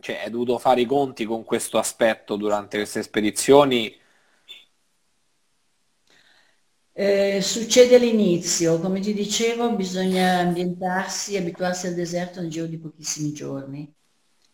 cioè 0.00 0.22
hai 0.24 0.30
dovuto 0.30 0.58
fare 0.58 0.80
i 0.82 0.86
conti 0.86 1.24
con 1.24 1.44
questo 1.44 1.78
aspetto 1.78 2.36
durante 2.36 2.76
queste 2.78 3.02
spedizioni. 3.02 3.94
Eh, 6.94 7.40
succede 7.40 7.94
all'inizio, 7.96 8.78
come 8.78 9.00
ti 9.00 9.14
dicevo, 9.14 9.74
bisogna 9.74 10.40
ambientarsi, 10.40 11.36
abituarsi 11.38 11.86
al 11.86 11.94
deserto 11.94 12.40
nel 12.40 12.50
giro 12.50 12.66
di 12.66 12.78
pochissimi 12.78 13.32
giorni, 13.32 13.90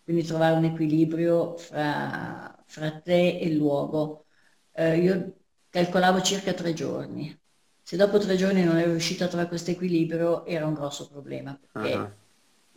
quindi 0.04 0.22
trovare 0.22 0.56
un 0.56 0.64
equilibrio 0.64 1.56
fra, 1.56 2.56
fra 2.66 3.00
te 3.00 3.38
e 3.38 3.46
il 3.46 3.56
luogo. 3.56 4.26
Eh, 4.72 4.98
io 4.98 5.34
calcolavo 5.68 6.22
circa 6.22 6.52
tre 6.54 6.72
giorni. 6.74 7.36
Se 7.82 7.96
dopo 7.96 8.18
tre 8.18 8.36
giorni 8.36 8.62
non 8.62 8.76
ero 8.78 8.90
riuscita 8.90 9.24
a 9.24 9.28
trovare 9.28 9.48
questo 9.48 9.70
equilibrio 9.72 10.44
era 10.46 10.66
un 10.66 10.74
grosso 10.74 11.08
problema, 11.08 11.58
perché, 11.58 12.14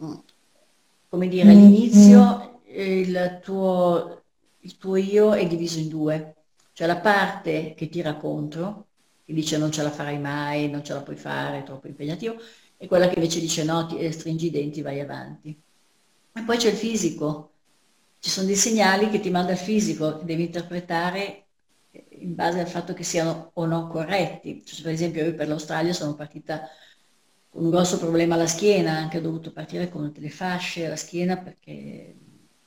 mm, 0.03 0.13
come 1.09 1.27
dire, 1.27 1.51
all'inizio 1.51 2.61
eh, 2.63 2.99
il 2.99 3.39
tuo, 3.43 4.23
il 4.59 4.77
tuo 4.77 4.95
io 4.95 5.33
è 5.35 5.45
diviso 5.47 5.79
in 5.79 5.89
due, 5.89 6.35
cioè 6.73 6.87
la 6.87 6.99
parte 6.99 7.73
che 7.75 7.89
tira 7.89 8.15
contro 8.15 8.87
che 9.31 9.39
dice 9.39 9.57
non 9.57 9.71
ce 9.71 9.81
la 9.81 9.89
farai 9.89 10.19
mai, 10.19 10.69
non 10.69 10.83
ce 10.83 10.93
la 10.93 11.01
puoi 11.01 11.15
fare, 11.15 11.59
è 11.59 11.63
troppo 11.63 11.87
impegnativo, 11.87 12.35
e 12.77 12.87
quella 12.87 13.07
che 13.07 13.15
invece 13.15 13.39
dice 13.39 13.63
no, 13.63 13.87
ti, 13.87 13.97
eh, 13.97 14.11
stringi 14.11 14.47
i 14.47 14.51
denti, 14.51 14.81
vai 14.81 14.99
avanti. 14.99 15.59
E 16.33 16.41
poi 16.43 16.57
c'è 16.57 16.69
il 16.69 16.75
fisico, 16.75 17.51
ci 18.19 18.29
sono 18.29 18.47
dei 18.47 18.55
segnali 18.55 19.09
che 19.09 19.19
ti 19.19 19.29
manda 19.29 19.53
il 19.53 19.57
fisico, 19.57 20.11
devi 20.23 20.43
interpretare 20.43 21.45
eh, 21.91 22.05
in 22.19 22.35
base 22.35 22.59
al 22.59 22.67
fatto 22.67 22.93
che 22.93 23.03
siano 23.03 23.51
o 23.53 23.65
no 23.65 23.87
corretti. 23.87 24.63
Cioè, 24.65 24.83
per 24.83 24.91
esempio 24.91 25.23
io 25.23 25.35
per 25.35 25.47
l'Australia 25.47 25.93
sono 25.93 26.15
partita 26.15 26.67
con 27.49 27.63
un 27.63 27.69
grosso 27.69 27.97
problema 27.97 28.35
alla 28.35 28.47
schiena, 28.47 28.93
anche 28.95 29.17
ho 29.17 29.21
dovuto 29.21 29.51
partire 29.51 29.89
con 29.89 30.11
delle 30.11 30.29
fasce 30.29 30.85
alla 30.85 30.95
schiena 30.95 31.37
perché 31.37 32.15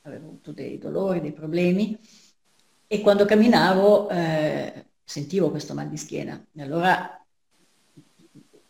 avevo 0.01 0.27
avuto 0.27 0.51
dei 0.51 0.77
dolori, 0.77 1.21
dei 1.21 1.33
problemi, 1.33 1.97
e 2.87 3.01
quando 3.01 3.25
camminavo 3.25 4.09
eh, 4.09 4.85
sentivo 5.05 5.49
questo 5.51 5.73
mal 5.73 5.89
di 5.89 5.97
schiena. 5.97 6.43
E 6.53 6.61
allora 6.61 7.25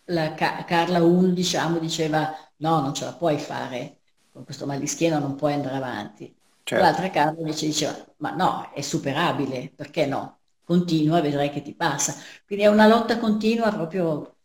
la 0.06 0.34
Ca- 0.34 0.64
Carla 0.66 1.02
1, 1.04 1.30
diciamo, 1.34 1.80
diceva 1.80 2.34
no, 2.58 2.80
non 2.82 2.94
ce 2.94 3.06
la 3.06 3.14
puoi 3.16 3.38
fare, 3.40 4.02
con 4.32 4.44
questo 4.44 4.66
mal 4.66 4.80
di 4.80 4.88
schiena 4.88 5.20
non 5.20 5.36
puoi 5.36 5.54
andare 5.54 5.76
avanti. 5.78 6.36
certo. 6.66 7.00
L'altra 7.00 7.10
Carla 7.10 7.40
invece 7.40 7.66
diceva 7.68 7.96
ma 8.18 8.32
no, 8.36 8.72
è 8.74 8.82
superabile, 8.82 9.72
perché 9.76 10.06
no? 10.06 10.40
Continua, 10.64 11.22
vedrai 11.22 11.52
che 11.52 11.62
ti 11.62 11.76
passa. 11.76 12.16
Quindi 12.46 12.66
è 12.66 12.68
una 12.68 12.88
lotta 12.88 13.20
continua 13.20 13.72
proprio. 13.72 14.38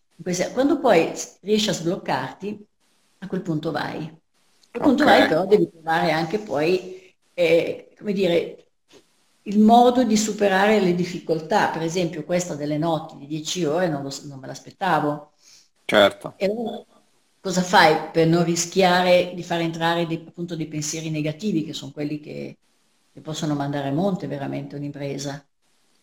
Quando 0.53 0.79
poi 0.81 1.13
riesci 1.41 1.71
a 1.71 1.73
sbloccarti, 1.73 2.67
a 3.19 3.27
quel 3.27 3.41
punto 3.43 3.71
vai. 3.71 4.05
A 4.07 4.69
quel 4.71 4.83
punto 4.83 5.03
Ok. 5.03 5.05
vai, 5.05 5.27
però 5.27 5.47
devi 5.47 5.69
trovare 5.71 6.11
anche 6.13 6.39
poi, 6.41 7.15
eh, 7.33 7.95
come 7.99 8.13
dire, 8.13 8.70
il 9.51 9.59
modo 9.61 10.05
di 10.05 10.17
superare 10.17 10.81
le 10.81 10.95
difficoltà. 10.95 11.69
Per 11.71 11.83
esempio, 11.83 12.25
questa 12.25 12.55
delle 12.55 12.79
notti 12.79 13.17
di 13.19 13.27
10 13.27 13.65
ore 13.65 13.89
non, 13.89 14.03
lo- 14.03 14.13
non 14.25 14.39
me 14.39 14.47
l'aspettavo. 14.47 15.33
Certo. 15.87 16.29
E 16.37 16.47
allora 16.47 16.85
cosa 17.41 17.63
fai 17.63 18.11
per 18.13 18.27
non 18.27 18.45
rischiare 18.45 19.33
di 19.35 19.43
far 19.43 19.61
entrare 19.61 20.07
dei, 20.07 20.25
appunto 20.27 20.57
dei 20.57 20.69
pensieri 20.69 21.11
negativi, 21.11 21.65
che 21.65 21.73
sono 21.75 21.93
quelli 21.93 22.19
che, 22.21 22.59
che 23.13 23.21
possono 23.21 23.55
mandare 23.55 23.89
a 23.89 23.93
monte 23.93 24.27
veramente 24.27 24.77
un'impresa? 24.77 25.45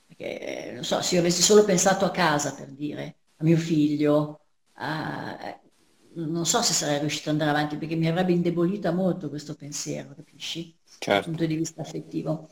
Perché, 0.06 0.72
non 0.74 0.84
so, 0.84 1.02
se 1.02 1.16
io 1.16 1.22
avessi 1.22 1.42
solo 1.42 1.64
pensato 1.66 2.06
a 2.06 2.12
casa, 2.12 2.54
per 2.54 2.72
dire, 2.72 3.18
a 3.38 3.44
mio 3.44 3.58
figlio, 3.58 4.42
a- 4.74 5.38
eh, 5.50 5.60
non 6.16 6.46
so 6.46 6.62
se 6.62 6.74
sarei 6.74 7.00
riuscita 7.00 7.30
ad 7.32 7.40
andare 7.40 7.58
avanti, 7.58 7.78
perché 7.78 7.96
mi 7.96 8.08
avrebbe 8.08 8.32
indebolita 8.34 8.92
molto 8.92 9.30
questo 9.30 9.56
pensiero, 9.56 10.14
capisci? 10.16 10.76
Dal 11.08 11.20
Certo. 11.20 11.32
punto 11.32 11.46
di 11.46 11.56
vista 11.56 11.82
affettivo. 11.82 12.48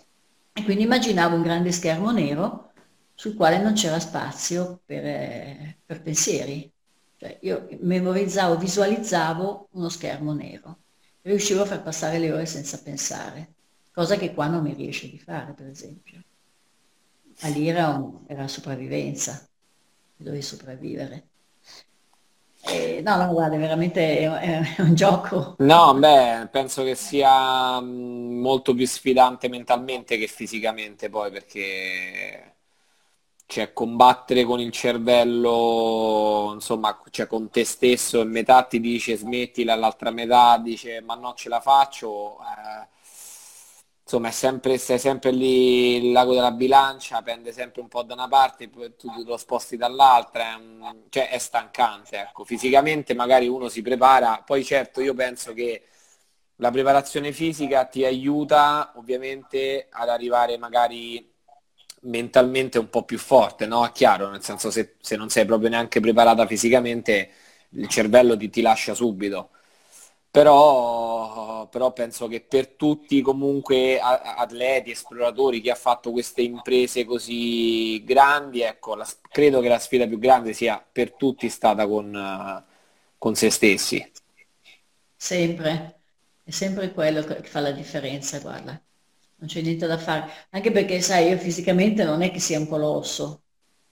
E 0.57 0.63
quindi 0.63 0.83
immaginavo 0.83 1.35
un 1.35 1.41
grande 1.41 1.71
schermo 1.71 2.11
nero 2.11 2.71
sul 3.13 3.35
quale 3.35 3.61
non 3.61 3.73
c'era 3.73 3.99
spazio 3.99 4.81
per, 4.85 5.05
eh, 5.05 5.77
per 5.85 6.01
pensieri. 6.01 6.71
Cioè 7.17 7.39
io 7.41 7.67
memorizzavo, 7.81 8.57
visualizzavo 8.57 9.69
uno 9.71 9.89
schermo 9.89 10.33
nero 10.33 10.79
riuscivo 11.25 11.63
a 11.63 11.65
far 11.65 11.81
passare 11.81 12.19
le 12.19 12.31
ore 12.31 12.45
senza 12.45 12.81
pensare, 12.81 13.53
cosa 13.91 14.15
che 14.15 14.33
qua 14.33 14.47
non 14.47 14.61
mi 14.63 14.73
riesce 14.73 15.09
di 15.09 15.19
fare, 15.19 15.53
per 15.53 15.67
esempio. 15.67 16.23
Ma 17.41 17.49
lì 17.49 17.67
era, 17.67 17.99
era 18.27 18.47
sopravvivenza, 18.47 19.47
dovevi 20.15 20.41
sopravvivere. 20.41 21.27
E, 22.67 23.01
no, 23.01 23.15
no, 23.17 23.31
guarda, 23.31 23.57
veramente 23.57 24.19
è, 24.19 24.81
un 24.81 24.95
gioco. 24.95 25.55
No, 25.57 25.93
beh, 25.97 26.49
penso 26.51 26.83
che 26.83 26.95
sia 26.95 27.79
mh, 27.79 28.39
molto 28.41 28.73
più 28.73 28.85
sfidante 28.85 29.47
mentalmente 29.47 30.17
che 30.17 30.27
fisicamente 30.27 31.09
poi, 31.09 31.31
perché 31.31 32.55
cioè, 33.45 33.71
combattere 33.73 34.43
con 34.43 34.59
il 34.59 34.71
cervello, 34.71 36.51
insomma, 36.53 37.01
cioè 37.09 37.27
con 37.27 37.49
te 37.49 37.63
stesso, 37.63 38.19
e 38.21 38.25
metà 38.25 38.63
ti 38.63 38.79
dice 38.81 39.15
smettila, 39.15 39.75
l'altra 39.75 40.11
metà 40.11 40.57
dice 40.57 41.01
ma 41.01 41.15
no, 41.15 41.33
ce 41.35 41.47
la 41.49 41.61
faccio. 41.61 42.39
eh, 42.41 42.87
insomma, 44.05 44.27
è 44.27 44.31
sempre, 44.31 44.77
stai 44.77 44.99
sempre 44.99 45.31
lì, 45.31 45.95
il 45.97 46.11
lago 46.11 46.33
della 46.33 46.51
bilancia, 46.51 47.21
pende 47.23 47.51
sempre 47.51 47.81
un 47.81 47.87
po' 47.87 48.03
da 48.03 48.13
una 48.13 48.27
parte, 48.27 48.69
poi 48.69 48.95
tu 48.95 49.09
lo 49.25 49.35
sposti 49.37 49.77
dall'altra, 49.77 50.51
è, 50.51 50.55
un- 50.55 51.03
cioè, 51.09 51.29
è 51.29 51.37
stancante, 51.39 52.19
ecco. 52.19 52.43
Fisicamente 52.45 53.13
magari 53.15 53.47
uno 53.47 53.67
si 53.69 53.81
prepara, 53.81 54.43
poi 54.45 54.63
certo 54.63 55.01
io 55.01 55.13
penso 55.15 55.53
che 55.53 55.83
la 56.57 56.71
preparazione 56.71 57.31
fisica 57.33 57.85
ti 57.85 58.05
aiuta 58.05 58.93
ovviamente 58.95 59.87
ad 59.89 60.07
arrivare 60.09 60.57
magari 60.57 61.33
mentalmente 62.01 62.77
un 62.77 62.89
po' 62.89 63.03
più 63.03 63.17
forte, 63.17 63.65
no? 63.65 63.85
È 63.85 63.91
chiaro, 63.91 64.29
nel 64.29 64.43
senso 64.43 64.69
se, 64.71 64.95
se 65.01 65.15
non 65.15 65.29
sei 65.29 65.45
proprio 65.45 65.69
neanche 65.69 65.99
preparata 65.99 66.45
fisicamente, 66.45 67.29
il 67.71 67.87
cervello 67.87 68.37
ti, 68.37 68.49
ti 68.49 68.61
lascia 68.61 68.93
subito. 68.93 69.49
Però, 70.35 71.67
però 71.69 71.93
penso 71.93 72.27
che 72.27 72.41
per 72.41 72.67
tutti 72.75 73.21
comunque 73.21 73.99
atleti, 74.01 74.91
esploratori, 74.91 75.61
chi 75.61 75.69
ha 75.69 75.75
fatto 75.75 76.11
queste 76.11 76.41
imprese 76.41 77.05
così 77.05 78.03
grandi, 78.03 78.59
ecco, 78.61 78.95
la- 78.95 79.07
credo 79.29 79.61
che 79.61 79.69
la 79.69 79.79
sfida 79.79 80.05
più 80.07 80.19
grande 80.19 80.51
sia 80.51 80.85
per 80.91 81.13
tutti 81.13 81.47
stata 81.47 81.87
con, 81.87 82.65
con 83.17 83.35
se 83.35 83.49
stessi. 83.49 84.11
Sempre, 85.17 86.01
è 86.43 86.51
sempre 86.51 86.91
quello 86.91 87.23
che 87.23 87.41
fa 87.43 87.59
la 87.61 87.71
differenza, 87.71 88.39
guarda, 88.39 88.71
non 89.37 89.47
c'è 89.49 89.61
niente 89.61 89.87
da 89.87 89.97
fare, 89.97 90.29
anche 90.51 90.71
perché 90.71 91.01
sai, 91.01 91.29
io 91.29 91.37
fisicamente 91.37 92.03
non 92.03 92.21
è 92.21 92.31
che 92.31 92.39
sia 92.39 92.59
un 92.59 92.67
colosso, 92.67 93.43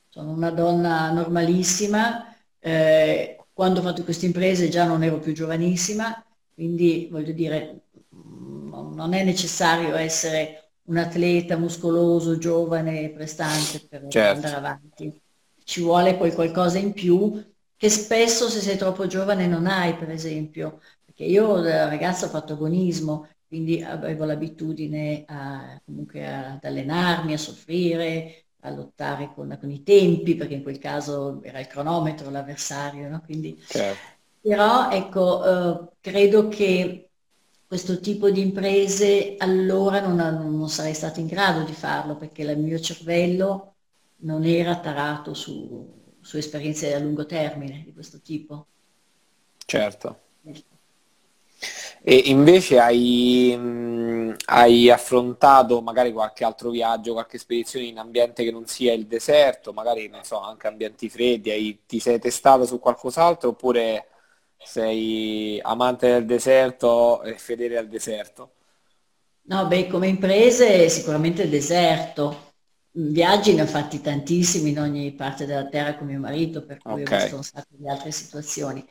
sono 0.10 0.32
una 0.32 0.52
donna 0.52 1.12
normalissima, 1.12 2.36
eh, 2.60 3.38
quando 3.54 3.80
ho 3.80 3.84
fatto 3.84 4.04
queste 4.04 4.26
imprese 4.26 4.70
già 4.70 4.86
non 4.86 5.04
ero 5.04 5.20
più 5.20 5.34
giovanissima, 5.34 6.24
quindi 6.54 7.08
voglio 7.12 7.32
dire, 7.34 7.84
non 8.12 9.14
è 9.14 9.24
necessario 9.24 9.96
essere 9.96 10.72
un 10.86 10.98
atleta 10.98 11.58
muscoloso, 11.58 12.38
giovane, 12.38 13.10
prestante 13.12 13.80
per 13.88 14.02
per 14.16 14.16
Certo. 14.16 14.32
andare 14.32 14.56
avanti. 14.56 15.22
Ci 15.64 15.82
vuole 15.82 16.16
poi 16.16 16.34
qualcosa 16.34 16.78
in 16.78 16.94
più 16.94 17.42
che 17.76 17.90
spesso 17.90 18.50
se 18.50 18.60
sei 18.62 18.78
troppo 18.78 19.08
giovane 19.08 19.48
non 19.48 19.66
hai, 19.66 19.96
per 19.96 20.10
esempio. 20.12 20.80
Perché 21.06 21.24
io 21.26 21.60
da 21.62 21.88
ragazza 21.90 22.26
ho 22.26 22.30
fatto 22.30 22.54
agonismo, 22.54 23.28
quindi 23.48 23.82
avevo 23.82 24.26
l'abitudine 24.26 25.24
a, 25.28 25.80
comunque 25.86 26.26
ad 26.28 26.64
allenarmi, 26.64 27.34
a 27.34 27.38
soffrire, 27.38 28.46
a 28.62 28.70
lottare 28.72 29.32
con, 29.34 29.56
con 29.60 29.70
i 29.72 29.84
tempi, 29.84 30.36
perché 30.36 30.56
in 30.56 30.64
quel 30.64 30.80
caso 30.80 31.42
era 31.44 31.60
il 31.60 31.68
cronometro 31.68 32.30
l'avversario, 32.30 33.10
no? 33.10 33.22
Quindi, 33.22 33.58
Certo. 33.68 34.13
Però 34.44 34.90
ecco, 34.92 35.46
eh, 35.46 35.90
credo 36.02 36.48
che 36.50 37.10
questo 37.66 38.00
tipo 38.00 38.30
di 38.30 38.42
imprese 38.42 39.36
allora 39.38 40.00
non, 40.02 40.16
non 40.16 40.70
sarei 40.70 40.94
stato 40.94 41.20
in 41.20 41.28
grado 41.28 41.64
di 41.64 41.74
farlo, 41.74 42.18
perché 42.18 42.44
il 42.44 42.60
mio 42.60 42.80
cervello 42.80 43.76
non 44.18 44.44
era 44.46 44.80
tarato 44.80 45.34
su, 45.34 46.18
su 46.20 46.38
esperienze 46.38 46.94
a 46.94 47.00
lungo 47.00 47.26
termine 47.26 47.84
di 47.86 47.94
questo 47.94 48.22
tipo. 48.22 48.68
Certo. 49.66 50.20
E 52.06 52.16
invece 52.26 52.80
hai, 52.80 53.56
mh, 53.58 54.36
hai 54.46 54.90
affrontato 54.90 55.82
magari 55.82 56.12
qualche 56.12 56.44
altro 56.44 56.70
viaggio, 56.70 57.14
qualche 57.14 57.38
spedizione 57.38 57.86
in 57.86 57.98
ambiente 57.98 58.44
che 58.44 58.52
non 58.52 58.66
sia 58.68 58.94
il 58.94 59.08
deserto, 59.08 59.72
magari 59.74 60.08
non 60.10 60.24
so, 60.24 60.40
anche 60.40 60.68
ambienti 60.68 61.10
freddi, 61.10 61.50
hai- 61.52 61.80
ti 61.86 62.00
sei 62.00 62.20
testato 62.20 62.66
su 62.66 62.80
qualcos'altro 62.80 63.50
oppure 63.50 64.08
sei 64.64 65.60
amante 65.62 66.08
del 66.08 66.26
deserto 66.26 67.22
e 67.24 67.38
fedele 67.38 67.78
al 67.78 67.88
deserto? 67.88 68.54
No, 69.46 69.68
beh, 69.68 69.88
come 69.88 70.08
imprese 70.08 70.88
sicuramente 70.90 71.44
il 71.44 71.50
deserto. 71.50 72.52
Viaggi 72.96 73.54
ne 73.54 73.64
ho 73.64 73.66
fatti 73.66 74.00
tantissimi 74.02 74.70
in 74.70 74.80
ogni 74.80 75.14
parte 75.16 75.46
della 75.46 75.68
terra 75.68 75.98
con 75.98 76.08
mio 76.08 76.20
marito, 76.20 76.66
per 76.66 76.84
cui 76.86 77.04
ho 77.04 77.08
Ok, 77.08 77.12
visto 77.12 77.36
un 77.36 77.44
sacco 77.44 77.76
di 77.76 77.88
altre 77.90 78.12
situazioni. 78.12 78.86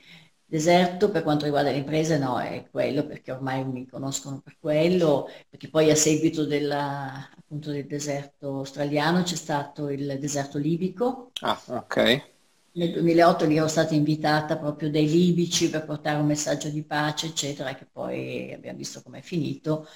Deserto 0.44 1.10
per 1.10 1.22
quanto 1.22 1.44
riguarda 1.46 1.70
le 1.70 1.78
imprese 1.78 2.18
no, 2.18 2.38
è 2.38 2.68
quello 2.70 3.06
perché 3.06 3.32
ormai 3.32 3.64
mi 3.66 3.86
conoscono 3.86 4.40
per 4.40 4.58
quello, 4.58 5.26
perché 5.48 5.70
poi 5.70 5.90
a 5.90 5.94
seguito 5.96 6.44
della- 6.44 7.30
appunto 7.36 7.70
del 7.70 7.86
deserto 7.86 8.48
australiano 8.58 9.22
c'è 9.22 9.36
stato 9.36 9.88
il 9.88 10.18
deserto 10.18 10.58
libico. 10.58 11.32
ah, 11.42 11.60
ok, 11.68 11.96
Nel 12.74 12.90
2008 12.92 13.44
lì 13.44 13.56
ero 13.56 13.68
stata 13.68 13.94
invitata 13.94 14.56
proprio 14.58 14.90
dai 14.90 15.06
libici 15.08 15.68
per 15.68 15.84
portare 15.84 16.18
un 16.18 16.26
messaggio 16.26 16.70
di 16.70 16.82
pace, 16.84 17.26
eccetera, 17.26 17.74
che 17.74 17.86
poi 17.86 18.52
abbiamo 18.52 18.78
visto 18.78 19.02
com'è 19.02 19.20
finito. 19.20 19.86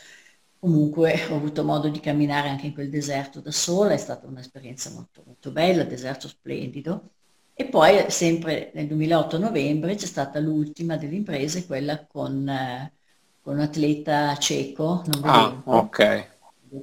Comunque 0.59 1.27
ho 1.31 1.37
avuto 1.37 1.65
modo 1.65 1.89
di 1.89 2.01
camminare 2.01 2.49
anche 2.49 2.67
in 2.67 2.75
quel 2.75 2.91
deserto 2.91 3.41
da 3.41 3.51
sola, 3.51 3.93
è 3.93 3.97
stata 3.97 4.27
un'esperienza 4.27 4.91
molto, 4.91 5.23
molto 5.25 5.51
bella, 5.53 5.85
deserto 5.85 6.29
splendido. 6.29 7.13
E 7.55 7.67
poi 7.69 8.11
sempre 8.11 8.71
nel 8.75 8.87
2008 8.89 9.39
novembre 9.39 9.95
c'è 9.95 10.07
stata 10.07 10.39
l'ultima 10.39 10.97
delle 10.99 11.15
imprese, 11.17 11.65
quella 11.67 12.05
con, 12.07 12.47
eh, 12.49 12.95
con 13.41 13.55
un 13.55 13.61
atleta 13.61 14.37
cieco, 14.37 15.03
non 15.07 15.23
ah, 15.23 15.63
ok, 15.67 15.99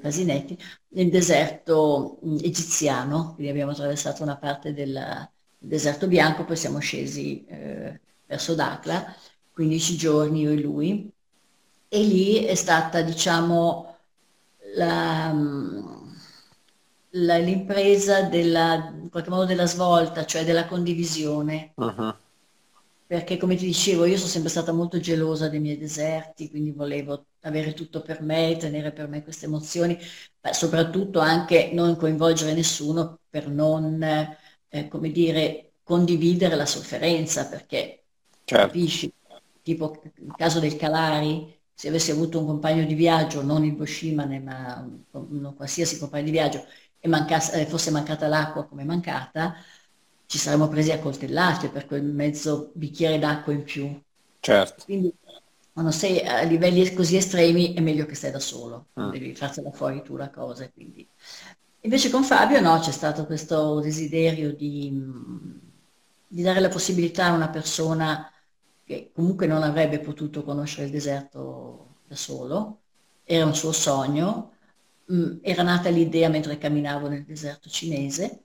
Casinetti, 0.01 0.57
nel 0.89 1.09
deserto 1.09 2.17
mh, 2.21 2.37
egiziano, 2.41 3.33
quindi 3.33 3.51
abbiamo 3.51 3.71
attraversato 3.71 4.23
una 4.23 4.37
parte 4.37 4.73
del 4.73 5.29
deserto 5.67 6.07
bianco, 6.07 6.45
poi 6.45 6.55
siamo 6.57 6.79
scesi 6.79 7.45
eh, 7.45 8.01
verso 8.25 8.55
Dakla, 8.55 9.13
15 9.51 9.95
giorni 9.97 10.41
io 10.41 10.51
e 10.51 10.61
lui, 10.61 11.11
e 11.87 11.99
lì 12.03 12.43
è 12.45 12.55
stata, 12.55 13.01
diciamo, 13.01 13.97
la, 14.75 15.31
mh, 15.33 16.15
la- 17.11 17.37
l'impresa 17.37 18.23
della, 18.23 18.75
in 19.01 19.09
qualche 19.09 19.29
modo 19.29 19.45
della 19.45 19.65
svolta, 19.67 20.25
cioè 20.25 20.43
della 20.45 20.65
condivisione. 20.67 21.75
Mhm, 21.77 22.13
Perché 23.05 23.37
come 23.37 23.55
ti 23.55 23.65
dicevo, 23.65 24.05
io 24.05 24.17
sono 24.17 24.29
sempre 24.29 24.49
stata 24.49 24.71
molto 24.71 24.99
gelosa 24.99 25.47
dei 25.49 25.59
miei 25.59 25.77
deserti, 25.77 26.49
quindi 26.49 26.71
volevo 26.71 27.27
avere 27.41 27.73
tutto 27.73 28.01
per 28.01 28.21
me, 28.21 28.57
tenere 28.57 28.91
per 28.91 29.07
me 29.07 29.21
queste 29.23 29.45
emozioni, 29.45 29.95
ma 30.41 30.51
soprattutto 30.53 31.19
anche 31.19 31.69
non 31.73 31.95
coinvolgere 31.95 32.53
nessuno 32.53 33.19
per 33.29 33.49
non, 33.49 34.01
eh, 34.73 34.87
come 34.87 35.11
dire, 35.11 35.73
condividere 35.83 36.55
la 36.55 36.65
sofferenza, 36.65 37.47
perché 37.47 38.05
certo, 38.45 38.87
capisci, 38.87 39.13
tipo 39.61 40.01
il 40.15 40.33
caso 40.35 40.59
del 40.59 40.75
Calari, 40.75 41.59
se 41.73 41.87
avessi 41.89 42.11
avuto 42.11 42.39
un 42.39 42.45
compagno 42.47 42.85
di 42.85 42.93
viaggio, 42.93 43.43
non 43.43 43.63
il 43.63 43.73
Boschimane, 43.75 44.39
ma 44.39 44.79
un, 45.11 45.43
un 45.43 45.53
qualsiasi 45.55 45.97
compagno 45.99 46.25
di 46.25 46.31
viaggio, 46.31 46.65
e 46.99 47.07
mancasse- 47.07 47.61
eh, 47.61 47.65
fosse 47.65 47.91
mancata 47.91 48.27
l'acqua 48.27 48.65
come 48.65 48.83
mancata, 48.83 49.55
ci 50.25 50.37
saremmo 50.37 50.67
presi 50.67 50.91
a 50.91 50.99
coltellate 50.99 51.69
per 51.69 51.85
quel 51.85 52.03
mezzo 52.03 52.71
bicchiere 52.75 53.19
d'acqua 53.19 53.53
in 53.53 53.63
più. 53.63 54.01
certo. 54.41 54.85
Quindi 54.85 55.15
quando 55.71 55.91
sei 55.91 56.21
a 56.25 56.41
livelli 56.43 56.93
così 56.93 57.15
estremi 57.15 57.73
è 57.73 57.79
meglio 57.81 58.05
che 58.05 58.15
stai 58.15 58.31
da 58.31 58.39
solo, 58.39 58.89
Mm. 58.97 59.13
devi 59.13 59.35
fartela 59.35 59.71
fuori 59.71 60.01
tu 60.03 60.15
la 60.17 60.29
cosa. 60.29 60.69
Quindi. 60.71 61.07
Invece 61.85 62.09
con 62.09 62.23
Fabio 62.23 62.61
no, 62.61 62.79
c'è 62.79 62.91
stato 62.91 63.25
questo 63.25 63.79
desiderio 63.81 64.53
di, 64.53 64.89
di 66.27 66.41
dare 66.41 66.59
la 66.61 66.69
possibilità 66.69 67.25
a 67.25 67.33
una 67.33 67.49
persona 67.49 68.31
che 68.85 69.11
comunque 69.13 69.47
non 69.47 69.63
avrebbe 69.63 69.99
potuto 69.99 70.43
conoscere 70.43 70.85
il 70.85 70.91
deserto 70.91 71.97
da 72.07 72.15
solo, 72.15 72.79
era 73.25 73.45
un 73.45 73.53
suo 73.55 73.71
sogno, 73.73 74.53
mh, 75.05 75.39
era 75.41 75.63
nata 75.63 75.89
l'idea 75.89 76.29
mentre 76.29 76.57
camminavo 76.57 77.09
nel 77.09 77.25
deserto 77.25 77.69
cinese 77.69 78.43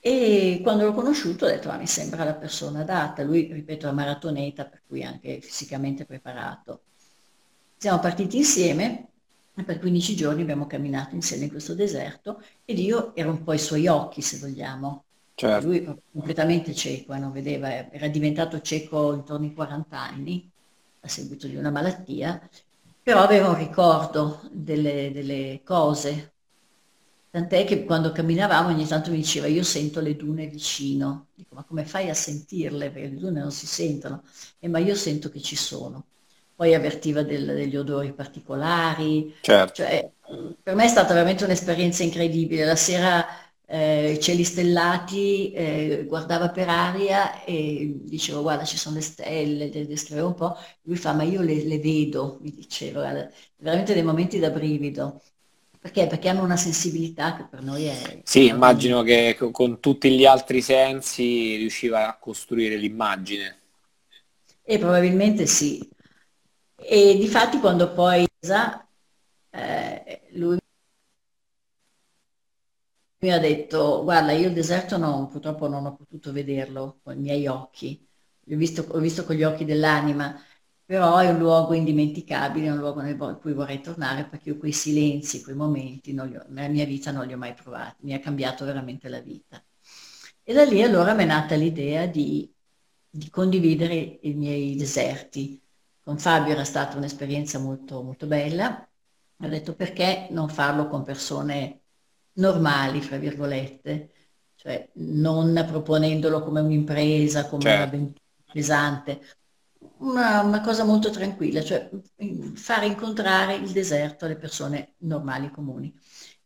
e 0.00 0.60
quando 0.62 0.84
l'ho 0.84 0.94
conosciuto 0.94 1.44
ho 1.44 1.48
detto, 1.48 1.68
ah, 1.70 1.76
mi 1.76 1.86
sembra 1.86 2.24
la 2.24 2.34
persona 2.34 2.80
adatta. 2.80 3.22
Lui, 3.22 3.52
ripeto, 3.52 3.88
è 3.88 3.92
maratoneta, 3.92 4.64
per 4.66 4.82
cui 4.86 5.02
anche 5.02 5.40
fisicamente 5.40 6.04
preparato. 6.06 6.82
Siamo 7.76 7.98
partiti 8.00 8.36
insieme 8.38 9.07
e 9.58 9.64
per 9.64 9.80
15 9.80 10.14
giorni 10.14 10.42
abbiamo 10.42 10.66
camminato 10.68 11.16
insieme 11.16 11.44
in 11.44 11.50
questo 11.50 11.74
deserto 11.74 12.40
ed 12.64 12.78
io 12.78 13.14
ero 13.16 13.30
un 13.30 13.42
po' 13.42 13.50
ai 13.50 13.58
suoi 13.58 13.88
occhi, 13.88 14.22
se 14.22 14.38
vogliamo. 14.38 15.02
Certo. 15.34 15.66
lui 15.66 15.82
era 15.82 15.96
completamente 16.12 16.74
cieco, 16.74 17.12
eh, 17.12 17.18
non 17.18 17.30
vedeva, 17.30 17.90
era 17.92 18.08
diventato 18.08 18.60
cieco 18.60 19.14
intorno 19.14 19.46
ai 19.46 19.54
40 19.54 19.98
anni 19.98 20.50
a 21.00 21.08
seguito 21.08 21.46
di 21.46 21.54
una 21.56 21.70
malattia, 21.70 22.40
però 23.02 23.22
aveva 23.22 23.48
un 23.48 23.56
ricordo 23.56 24.40
delle, 24.52 25.10
delle 25.12 25.60
cose, 25.64 26.32
Tant'è 27.30 27.66
che 27.66 27.84
quando 27.84 28.10
camminavamo 28.10 28.68
ogni 28.68 28.86
tanto 28.86 29.10
mi 29.10 29.18
diceva 29.18 29.46
io 29.46 29.62
sento 29.62 30.00
le 30.00 30.16
dune 30.16 30.46
vicino. 30.46 31.26
Dico, 31.34 31.54
ma 31.54 31.62
come 31.62 31.84
fai 31.84 32.08
a 32.08 32.14
sentirle? 32.14 32.90
Perché 32.90 33.08
le 33.10 33.16
dune 33.16 33.40
non 33.40 33.52
si 33.52 33.66
sentono. 33.66 34.22
E 34.58 34.66
ma 34.66 34.78
io 34.78 34.94
sento 34.94 35.28
che 35.28 35.40
ci 35.40 35.54
sono. 35.54 36.06
Poi 36.58 36.74
avvertiva 36.74 37.22
del- 37.22 37.46
degli 37.46 37.76
odori 37.76 38.12
particolari. 38.12 39.32
Certo. 39.42 39.82
Cioè, 39.82 40.12
per 40.62 40.74
me 40.74 40.84
è 40.84 40.88
stata 40.88 41.14
veramente 41.14 41.44
un'esperienza 41.44 42.02
incredibile. 42.02 42.64
La 42.64 42.74
sera 42.76 43.24
eh, 43.70 44.18
cieli 44.20 44.42
stellati, 44.44 45.52
eh, 45.52 46.04
guardava 46.08 46.50
per 46.50 46.68
aria 46.68 47.44
e 47.44 47.92
dicevo 48.02 48.42
guarda 48.42 48.64
ci 48.64 48.76
sono 48.78 48.96
le 48.96 49.02
stelle, 49.02 49.68
le 49.70 49.86
descrivevo 49.86 50.28
un 50.28 50.34
po'. 50.34 50.56
Lui 50.82 50.96
fa 50.96 51.12
ma 51.12 51.22
io 51.22 51.42
le, 51.42 51.62
le 51.64 51.78
vedo, 51.78 52.38
mi 52.40 52.50
diceva, 52.50 53.02
guarda, 53.02 53.30
veramente 53.56 53.94
dei 53.94 54.02
momenti 54.02 54.38
da 54.38 54.50
brivido. 54.50 55.22
Perché? 55.78 56.06
Perché 56.08 56.28
hanno 56.28 56.42
una 56.42 56.56
sensibilità 56.56 57.36
che 57.36 57.46
per 57.48 57.62
noi 57.62 57.84
è 57.86 58.22
Sì, 58.22 58.46
immagino 58.46 59.02
che 59.02 59.34
co- 59.38 59.50
con 59.50 59.80
tutti 59.80 60.10
gli 60.10 60.24
altri 60.24 60.60
sensi 60.62 61.56
riusciva 61.56 62.08
a 62.08 62.16
costruire 62.18 62.76
l'immagine. 62.76 63.58
E 64.62 64.78
probabilmente 64.78 65.46
sì. 65.46 65.88
E 66.80 67.16
difatti 67.18 67.58
quando 67.60 67.92
poi 67.92 68.26
eh, 69.52 70.20
lui 70.32 70.58
mi 73.20 73.32
ha 73.32 73.38
detto, 73.40 74.02
guarda, 74.04 74.32
io 74.32 74.48
il 74.48 74.54
deserto 74.54 74.96
no, 74.96 75.26
purtroppo 75.28 75.68
non 75.68 75.86
ho 75.86 75.94
potuto 75.96 76.30
vederlo 76.32 77.00
con 77.02 77.16
i 77.16 77.20
miei 77.20 77.46
occhi, 77.48 78.06
l'ho 78.44 78.56
visto, 78.56 78.82
ho 78.88 78.98
visto 78.98 79.24
con 79.24 79.34
gli 79.34 79.42
occhi 79.42 79.64
dell'anima, 79.64 80.40
però 80.84 81.18
è 81.18 81.28
un 81.28 81.38
luogo 81.38 81.74
indimenticabile, 81.74 82.66
è 82.68 82.70
un 82.70 82.78
luogo 82.78 83.00
nel 83.00 83.16
cui 83.40 83.52
vorrei 83.52 83.80
tornare 83.80 84.24
perché 84.26 84.50
io 84.50 84.56
quei 84.58 84.72
silenzi, 84.72 85.42
quei 85.42 85.56
momenti 85.56 86.12
non 86.14 86.28
ho- 86.34 86.44
nella 86.52 86.68
mia 86.68 86.84
vita 86.86 87.10
non 87.10 87.26
li 87.26 87.32
ho 87.32 87.36
mai 87.36 87.54
provati, 87.54 88.04
mi 88.04 88.14
ha 88.14 88.20
cambiato 88.20 88.64
veramente 88.64 89.08
la 89.08 89.20
vita. 89.20 89.62
E 90.44 90.52
da 90.54 90.64
lì 90.64 90.82
allora 90.82 91.12
mi 91.14 91.24
è 91.24 91.26
nata 91.26 91.54
l'idea 91.56 92.06
di, 92.06 92.50
di 93.10 93.28
condividere 93.30 93.94
i 94.22 94.32
miei 94.34 94.76
deserti. 94.76 95.60
Con 96.08 96.18
Fabio 96.18 96.54
era 96.54 96.64
stata 96.64 96.96
un'esperienza 96.96 97.58
molto, 97.58 98.02
molto 98.02 98.26
bella. 98.26 98.88
Ho 99.42 99.46
detto 99.46 99.74
perché 99.74 100.28
non 100.30 100.48
farlo 100.48 100.88
con 100.88 101.02
persone 101.02 101.82
normali, 102.36 103.02
fra 103.02 103.18
virgolette, 103.18 104.12
cioè 104.54 104.88
non 104.94 105.62
proponendolo 105.68 106.42
come 106.42 106.60
un'impresa, 106.60 107.46
come 107.46 107.60
Certo. 107.60 107.76
un'avventura 107.76 108.24
pesante, 108.50 109.20
una, 109.98 110.40
una 110.40 110.62
cosa 110.62 110.82
molto 110.84 111.10
tranquilla, 111.10 111.62
cioè 111.62 111.90
mm, 112.24 112.54
fare 112.54 112.86
incontrare 112.86 113.56
il 113.56 113.70
deserto 113.70 114.24
alle 114.24 114.36
persone 114.36 114.94
normali, 115.00 115.50
comuni. 115.50 115.94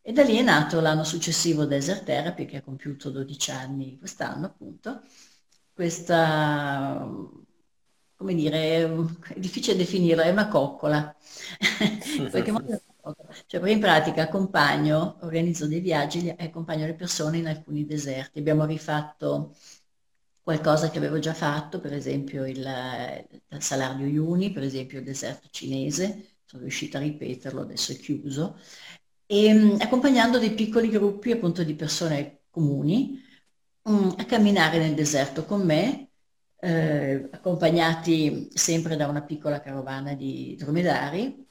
E 0.00 0.12
da 0.12 0.24
lì 0.24 0.38
è 0.38 0.42
nato 0.42 0.80
l'anno 0.80 1.04
successivo 1.04 1.66
Desert 1.66 2.02
Therapy, 2.02 2.46
che 2.46 2.56
ha 2.56 2.62
compiuto 2.62 3.10
12 3.10 3.52
anni 3.52 3.96
quest'anno, 3.96 4.46
appunto. 4.46 5.02
Questa, 5.72 7.08
come 8.22 8.34
dire, 8.34 8.84
è 9.34 9.38
difficile 9.38 9.76
definirla, 9.76 10.22
è 10.24 10.30
una 10.30 10.48
coccola. 10.48 11.14
Cioè, 13.46 13.68
in 13.70 13.80
pratica 13.80 14.22
accompagno, 14.22 15.18
organizzo 15.22 15.66
dei 15.66 15.80
viaggi 15.80 16.28
e 16.28 16.44
accompagno 16.46 16.86
le 16.86 16.94
persone 16.94 17.38
in 17.38 17.46
alcuni 17.48 17.84
deserti. 17.84 18.38
Abbiamo 18.38 18.64
rifatto 18.64 19.54
qualcosa 20.42 20.90
che 20.90 20.98
avevo 20.98 21.18
già 21.18 21.34
fatto, 21.34 21.80
per 21.80 21.92
esempio 21.92 22.44
il, 22.46 22.58
il 22.58 23.62
Salar 23.62 23.96
di 23.96 24.04
Uyuni, 24.04 24.52
per 24.52 24.62
esempio 24.62 24.98
il 24.98 25.04
deserto 25.04 25.48
cinese, 25.50 26.38
sono 26.44 26.62
riuscita 26.62 26.98
a 26.98 27.00
ripeterlo, 27.02 27.60
adesso 27.62 27.92
è 27.92 27.96
chiuso 27.96 28.58
e 29.26 29.52
mh, 29.52 29.76
accompagnando 29.80 30.38
dei 30.38 30.52
piccoli 30.54 30.88
gruppi 30.90 31.30
appunto 31.32 31.64
di 31.64 31.74
persone 31.74 32.42
comuni 32.50 33.18
mh, 33.82 34.14
a 34.18 34.24
camminare 34.26 34.78
nel 34.78 34.94
deserto 34.94 35.44
con 35.44 35.64
me, 35.64 36.11
eh, 36.64 37.28
accompagnati 37.32 38.48
sempre 38.54 38.94
da 38.94 39.08
una 39.08 39.22
piccola 39.22 39.60
carovana 39.60 40.14
di 40.14 40.54
dromedari, 40.56 41.44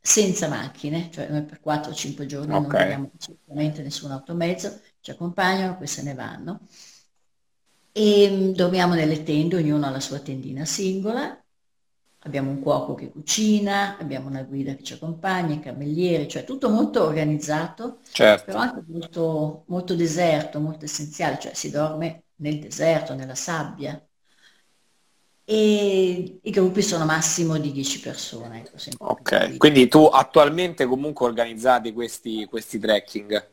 senza 0.00 0.46
macchine, 0.46 1.10
cioè 1.10 1.28
noi 1.28 1.42
per 1.42 1.60
4-5 1.60 2.26
giorni 2.26 2.54
okay. 2.54 2.68
non 2.70 2.80
abbiamo 2.80 3.10
assolutamente 3.18 3.82
nessun 3.82 4.12
automezzo, 4.12 4.80
ci 5.00 5.10
accompagnano, 5.10 5.76
poi 5.76 5.88
se 5.88 6.02
ne 6.02 6.14
vanno. 6.14 6.60
E 7.90 8.30
mm, 8.30 8.50
dormiamo 8.52 8.94
nelle 8.94 9.24
tende, 9.24 9.56
ognuno 9.56 9.86
ha 9.86 9.90
la 9.90 9.98
sua 9.98 10.20
tendina 10.20 10.64
singola, 10.64 11.36
abbiamo 12.20 12.50
un 12.50 12.60
cuoco 12.60 12.94
che 12.94 13.10
cucina, 13.10 13.98
abbiamo 13.98 14.28
una 14.28 14.42
guida 14.44 14.74
che 14.76 14.84
ci 14.84 14.92
accompagna, 14.92 15.54
i 15.54 15.60
camerieri, 15.60 16.28
cioè 16.28 16.44
tutto 16.44 16.70
molto 16.70 17.02
organizzato, 17.02 17.98
certo. 18.12 18.44
però 18.44 18.58
anche 18.58 18.84
molto, 18.86 19.64
molto 19.66 19.96
deserto, 19.96 20.60
molto 20.60 20.84
essenziale, 20.84 21.38
cioè 21.40 21.54
si 21.54 21.70
dorme 21.70 22.24
nel 22.36 22.60
deserto, 22.60 23.14
nella 23.14 23.34
sabbia. 23.34 24.00
E 25.46 26.38
i 26.42 26.50
gruppi 26.50 26.80
sono 26.80 27.04
massimo 27.04 27.58
di 27.58 27.70
10 27.70 28.00
persone. 28.00 28.64
Ecco, 28.64 28.76
ok, 28.98 29.56
quindi 29.58 29.88
tu 29.88 30.04
attualmente 30.06 30.86
comunque 30.86 31.26
organizzati 31.26 31.92
questi, 31.92 32.46
questi 32.46 32.78
trekking? 32.78 33.52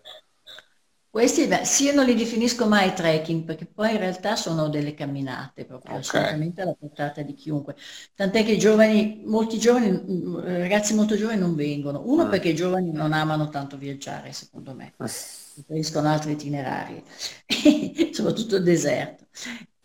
Questi, 1.11 1.45
beh, 1.45 1.65
sì, 1.65 1.83
io 1.83 1.93
non 1.93 2.05
li 2.05 2.15
definisco 2.15 2.65
mai 2.65 2.93
trekking 2.93 3.43
perché 3.43 3.65
poi 3.65 3.91
in 3.91 3.97
realtà 3.97 4.37
sono 4.37 4.69
delle 4.69 4.93
camminate 4.93 5.65
proprio, 5.65 5.97
okay. 5.97 5.99
assolutamente 5.99 6.61
alla 6.61 6.77
portata 6.79 7.21
di 7.21 7.33
chiunque. 7.33 7.75
Tant'è 8.15 8.45
che 8.45 8.53
i 8.53 8.57
giovani, 8.57 9.21
molti 9.25 9.59
giovani, 9.59 9.91
mm, 9.91 10.39
ragazzi 10.39 10.93
molto 10.93 11.17
giovani 11.17 11.41
non 11.41 11.53
vengono. 11.53 12.01
Uno 12.05 12.25
mm. 12.25 12.29
perché 12.29 12.49
i 12.49 12.55
giovani 12.55 12.93
non 12.93 13.11
amano 13.11 13.49
tanto 13.49 13.75
viaggiare, 13.75 14.31
secondo 14.31 14.73
me, 14.73 14.93
eh. 14.97 15.11
preferiscono 15.53 16.07
altri 16.07 16.31
itinerari, 16.31 17.03
soprattutto 18.13 18.55
il 18.55 18.63
deserto. 18.63 19.25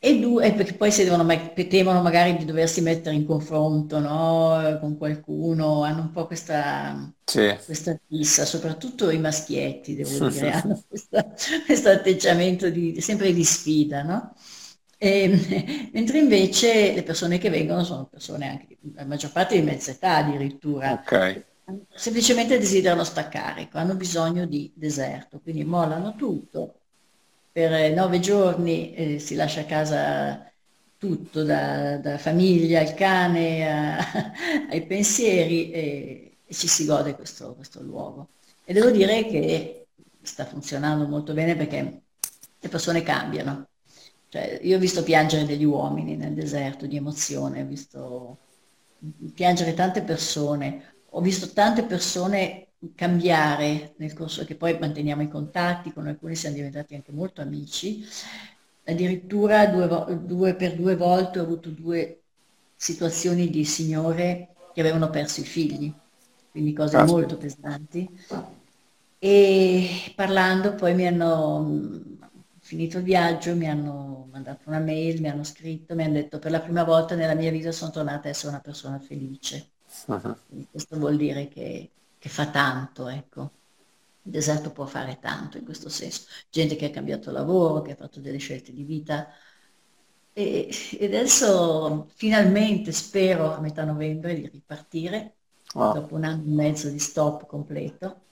E 0.07 0.21
due, 0.21 0.53
perché 0.53 0.75
poi 0.75 0.93
si 0.93 1.03
devono, 1.03 1.27
temono 1.53 2.01
magari 2.01 2.37
di 2.37 2.45
doversi 2.45 2.81
mettere 2.81 3.17
in 3.17 3.27
confronto 3.27 3.99
no? 3.99 4.79
con 4.79 4.97
qualcuno, 4.97 5.83
hanno 5.83 6.03
un 6.03 6.13
po' 6.13 6.29
questa, 6.29 7.13
sì. 7.25 7.53
questa 7.65 7.99
fissa, 8.07 8.45
soprattutto 8.45 9.11
i 9.11 9.19
maschietti, 9.19 9.97
devo 9.97 10.29
dire, 10.29 10.53
hanno 10.53 10.81
questo 11.67 11.89
atteggiamento 11.89 12.71
di, 12.71 13.01
sempre 13.01 13.33
di 13.33 13.43
sfida, 13.43 14.05
no? 14.05 14.33
E, 14.97 15.91
mentre 15.93 16.19
invece 16.19 16.95
le 16.95 17.03
persone 17.03 17.39
che 17.39 17.51
vengono 17.51 17.83
sono 17.83 18.07
persone 18.07 18.49
anche, 18.49 18.79
la 18.95 19.07
maggior 19.07 19.33
parte 19.33 19.57
di 19.57 19.63
mezza 19.63 19.91
età 19.91 20.19
addirittura, 20.19 20.93
okay. 20.93 21.45
semplicemente 21.93 22.61
desiderano 22.61 23.03
staccare, 23.03 23.69
hanno 23.73 23.97
bisogno 23.97 24.47
di 24.47 24.71
deserto, 24.73 25.41
quindi 25.41 25.65
mollano 25.65 26.15
tutto 26.15 26.83
per 27.57 27.91
nove 27.95 28.21
giorni 28.21 28.93
eh, 28.93 29.19
si 29.19 29.35
lascia 29.35 29.63
a 29.63 29.65
casa 29.65 30.53
tutto, 30.99 31.43
da, 31.43 31.97
da 31.97 32.19
famiglia, 32.19 32.83
il 32.83 32.93
cane, 32.93 33.67
a, 33.67 33.97
ai 34.69 34.85
pensieri 34.85 35.71
e, 35.71 36.37
e, 36.45 36.55
ci 36.55 36.69
si 36.69 36.85
gode 36.85 37.15
questo, 37.15 37.55
questo 37.55 37.81
luogo. 37.81 38.29
E 38.63 38.75
devo 38.75 38.91
dire 38.91 39.25
che 39.25 39.87
sta 40.21 40.45
funzionando 40.45 41.09
molto 41.09 41.33
bene 41.33 41.57
perché 41.57 42.03
le 42.61 42.69
persone 42.69 43.01
cambiano. 43.01 43.69
Cioè, 44.29 44.61
io 44.63 44.77
ho 44.77 44.79
visto 44.79 45.03
piangere 45.03 45.47
degli 45.47 45.65
uomini 45.65 46.15
nel 46.15 46.35
deserto 46.35 46.85
di 46.85 46.97
emozione, 46.97 47.63
ho 47.63 47.67
visto 47.67 48.39
piangere 49.33 49.73
tante 49.73 50.03
persone, 50.03 50.97
ho 51.09 51.23
visto 51.23 51.51
tante 51.55 51.85
persone 51.85 52.66
cambiare 52.95 53.95
nel 53.97 54.13
corso 54.13 54.45
che 54.45 54.55
poi 54.55 54.79
manteniamo 54.79 55.23
i 55.23 55.29
contatti, 55.29 55.93
con 55.93 56.07
alcuni 56.07 56.35
siamo 56.35 56.57
diventati 56.57 56.95
anche 56.95 57.13
molto 57.13 57.41
amici. 57.41 58.05
Addirittura 58.85 59.67
due, 59.67 60.21
due 60.25 60.55
per 60.55 60.77
due 60.77 60.97
volte 60.97 61.41
ho 61.41 61.43
avuto 61.43 61.71
due 61.71 62.21
situazioni 62.77 63.51
di 63.51 63.65
signore 63.65 64.55
che 64.73 64.81
avevano 64.81 65.11
perso 65.11 65.41
i 65.41 65.45
figli, 65.45 65.93
quindi 66.51 66.73
cose 66.73 66.97
Aspetta. 66.97 67.13
molto 67.13 67.37
pesanti. 67.37 68.09
E 69.19 70.13
parlando 70.15 70.75
poi 70.75 70.95
mi 70.95 71.07
hanno 71.07 72.03
finito 72.61 72.99
il 72.99 73.05
viaggio, 73.05 73.57
mi 73.57 73.69
hanno 73.69 74.29
mandato 74.31 74.69
una 74.69 74.79
mail, 74.79 75.21
mi 75.21 75.29
hanno 75.29 75.45
scritto, 75.45 75.95
mi 75.95 76.05
hanno 76.05 76.15
detto 76.15 76.39
per 76.39 76.51
la 76.51 76.61
prima 76.61 76.85
volta 76.85 77.15
nella 77.15 77.35
mia 77.35 77.51
vita 77.51 77.73
sono 77.73 77.91
tornata 77.91 78.29
a 78.29 78.31
essere 78.31 78.49
una 78.49 78.61
persona 78.61 78.99
felice. 78.99 79.71
Uh-huh. 80.07 80.37
Questo 80.71 80.99
vuol 80.99 81.17
dire 81.17 81.49
che 81.49 81.91
che 82.27 82.33
fa 82.33 82.49
tanto, 82.49 83.09
ecco. 83.09 83.51
Il 84.23 84.33
deserto 84.33 84.73
può 84.73 84.85
fare 84.87 85.19
tanto 85.21 85.59
in 85.59 85.65
questo 85.65 85.89
senso. 85.89 86.27
Gente 86.51 86.75
che 86.75 86.87
ha 86.87 86.91
cambiato 86.91 87.31
lavoro, 87.31 87.83
che 87.83 87.93
ha 87.93 87.97
fatto 87.97 88.19
delle 88.19 88.39
scelte 88.39 88.73
di 88.73 88.83
vita. 88.83 89.29
E, 90.33 90.69
e 90.99 91.07
adesso 91.07 92.09
finalmente 92.15 92.91
spero 92.91 93.55
a 93.55 93.61
metà 93.61 93.85
novembre 93.85 94.35
di 94.35 94.49
ripartire, 94.49 95.35
wow. 95.75 95.95
dopo 95.95 96.17
un 96.17 96.25
anno 96.25 96.43
e 96.43 96.55
mezzo 96.55 96.89
di 96.89 96.99
stop 96.99 97.47
completo. 97.47 98.23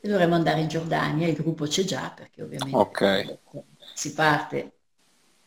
E 0.00 0.08
dovremo 0.08 0.34
andare 0.34 0.60
in 0.60 0.68
Giordania, 0.68 1.28
il 1.28 1.36
gruppo 1.36 1.66
c'è 1.66 1.84
già, 1.84 2.10
perché 2.10 2.42
ovviamente 2.42 2.76
okay. 2.76 3.38
si 3.94 4.12
parte 4.14 4.72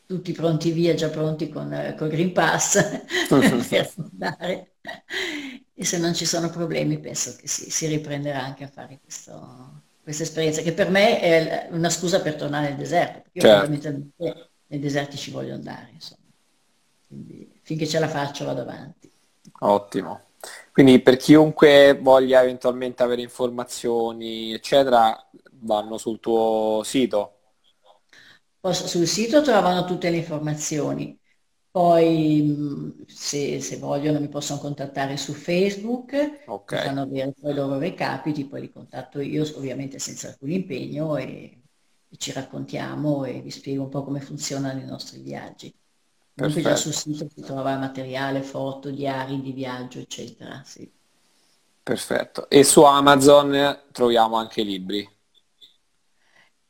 tutti 0.06 0.32
pronti 0.32 0.72
via, 0.72 0.94
già 0.94 1.10
pronti 1.10 1.50
con, 1.50 1.74
il 1.74 2.08
Green 2.08 2.32
Pass 2.32 3.04
per 3.68 3.94
andare 3.98 4.76
e 5.78 5.84
se 5.84 5.98
non 5.98 6.14
ci 6.14 6.26
sono 6.26 6.50
problemi 6.50 6.98
penso 7.00 7.36
che 7.36 7.48
si, 7.48 7.70
si 7.70 7.86
riprenderà 7.88 8.42
anche 8.42 8.64
a 8.64 8.70
fare 8.70 9.00
questo, 9.04 9.82
questa 10.02 10.24
esperienza, 10.24 10.62
che 10.62 10.72
per 10.72 10.90
me 10.90 11.20
è 11.20 11.68
una 11.72 11.90
scusa 11.90 12.22
per 12.22 12.36
tornare 12.36 12.70
nel 12.70 12.78
deserto, 12.78 13.20
perché 13.22 13.40
certo. 13.42 13.48
io 13.48 13.60
fondamentalmente 13.62 14.50
nei 14.68 14.80
deserti 14.80 15.18
ci 15.18 15.32
voglio 15.32 15.54
andare, 15.54 15.90
insomma. 15.94 16.22
Quindi 17.08 17.60
finché 17.62 17.86
ce 17.86 18.00
la 18.00 18.08
faccio 18.08 18.46
vado 18.46 18.62
avanti. 18.62 19.12
Ottimo. 19.60 20.22
Quindi 20.72 21.02
per 21.02 21.18
chiunque 21.18 21.98
voglia 22.02 22.42
eventualmente 22.42 23.04
avere 23.04 23.22
informazioni, 23.22 24.54
eccetera, 24.54 25.30
vanno 25.60 25.98
sul 25.98 26.20
tuo 26.20 26.82
sito. 26.84 27.32
Sul 28.72 29.08
sito 29.08 29.42
trovano 29.42 29.86
tutte 29.86 30.10
le 30.10 30.18
informazioni. 30.18 31.18
Poi 31.76 33.04
se, 33.06 33.60
se, 33.60 33.78
vogliono 33.80 34.22
mi 34.22 34.30
possono 34.30 34.62
contattare 34.62 35.18
su 35.18 35.34
Facebook, 35.34 36.44
okay. 36.46 36.86
fanno 36.86 37.02
avere 37.02 37.34
poi 37.38 37.52
i 37.52 37.54
loro 37.54 37.78
recapiti, 37.78 38.46
poi 38.46 38.62
li 38.62 38.72
contatto 38.72 39.20
io 39.20 39.44
ovviamente 39.58 40.00
senza 40.00 40.30
alcun 40.30 40.52
impegno 40.52 41.18
e, 41.18 41.26
e, 42.08 42.16
ci 42.16 42.32
raccontiamo 42.32 43.26
e 43.26 43.42
vi 43.42 43.52
spiego 43.52 43.84
un 43.84 43.90
po' 43.90 44.06
come 44.06 44.22
funzionano 44.22 44.80
i 44.80 44.86
nostri 44.86 45.20
viaggi. 45.20 45.76
Comunque 46.34 46.62
già 46.62 46.78
sul 46.78 46.94
sito 46.94 47.28
si 47.28 47.42
trova 47.42 47.78
materiale, 47.78 48.42
foto, 48.42 48.90
diari 48.90 49.42
di 49.42 49.52
viaggio, 49.52 50.00
eccetera. 50.00 50.62
Sì. 50.64 50.90
Perfetto. 51.84 52.50
E 52.50 52.64
su 52.64 52.84
Amazon 52.84 53.82
troviamo 53.92 54.38
anche 54.38 54.62
libri? 54.62 55.06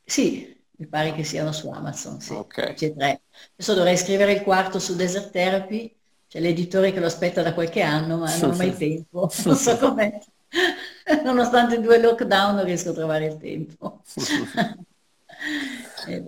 Sì, 0.04 0.55
mi 0.78 0.88
pare 0.88 1.14
che 1.14 1.24
siano 1.24 1.52
su 1.52 1.70
Amazon, 1.70 2.20
sì. 2.20 2.34
Okay. 2.34 2.74
Adesso 2.74 3.74
dovrei 3.74 3.98
scrivere 3.98 4.34
il 4.34 4.42
quarto 4.42 4.80
su 4.80 4.96
Desert 4.96 5.32
Therapy, 5.32 5.94
c'è 6.28 6.40
l'editore 6.40 6.92
che 6.92 7.00
lo 7.00 7.06
aspetta 7.06 7.42
da 7.42 7.54
qualche 7.54 7.82
anno, 7.82 8.18
ma 8.18 8.36
non 8.38 8.52
ho 8.52 8.56
mai 8.56 8.76
tempo, 8.78 9.32
non 9.46 9.56
so 9.56 9.78
com'è. 9.78 10.20
Nonostante 11.24 11.80
due 11.80 12.00
lockdown 12.00 12.56
non 12.56 12.66
riesco 12.66 12.90
a 12.90 12.94
trovare 12.94 13.26
il 13.26 13.38
tempo. 13.38 14.02
eh, 16.08 16.24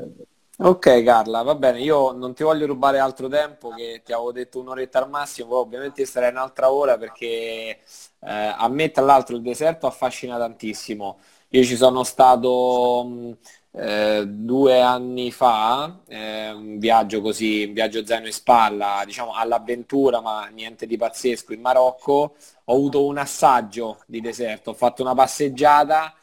ok 0.60 1.03
Carla, 1.03 1.41
va 1.41 1.56
bene, 1.56 1.82
io 1.82 2.11
non 2.11 2.34
ti 2.34 2.44
voglio 2.44 2.65
rubare 2.65 2.99
altro 2.99 3.28
tempo, 3.28 3.69
che 3.69 4.02
ti 4.06 4.14
avevo 4.14 4.32
detto 4.32 4.60
un'oretta 4.60 4.99
al 4.99 5.10
massimo, 5.10 5.56
ovviamente 5.57 6.06
sarei 6.06 6.30
un'altra 6.30 6.72
ora 6.72 6.98
perché 6.98 7.26
eh, 7.28 7.80
a 8.19 8.68
me 8.69 8.91
tra 8.91 9.03
l'altro 9.03 9.36
il 9.36 9.41
deserto 9.41 9.88
affascina 9.88 10.38
tantissimo. 10.38 11.19
Io 11.49 11.64
ci 11.64 11.76
sono 11.76 12.03
stato... 12.03 13.03
Mh, 13.06 13.38
eh, 13.80 14.26
due 14.26 14.82
anni 14.82 15.32
fa, 15.32 16.02
eh, 16.08 16.52
un 16.52 16.80
viaggio 16.80 17.22
così, 17.22 17.66
un 17.66 17.74
viaggio 17.74 18.04
zaino 18.04 18.26
in 18.26 18.34
spalla, 18.34 19.04
diciamo 19.06 19.34
all'avventura, 19.34 20.20
ma 20.20 20.48
niente 20.48 20.88
di 20.88 20.98
pazzesco 20.98 21.54
in 21.54 21.62
Marocco, 21.62 22.36
ho 22.66 22.74
avuto 22.74 23.06
un 23.06 23.18
assaggio 23.18 23.99
di 24.08 24.20
deserto, 24.20 24.72
ho 24.72 24.74
fatto 24.74 25.04
una 25.04 25.14
passeggiata 25.14 26.16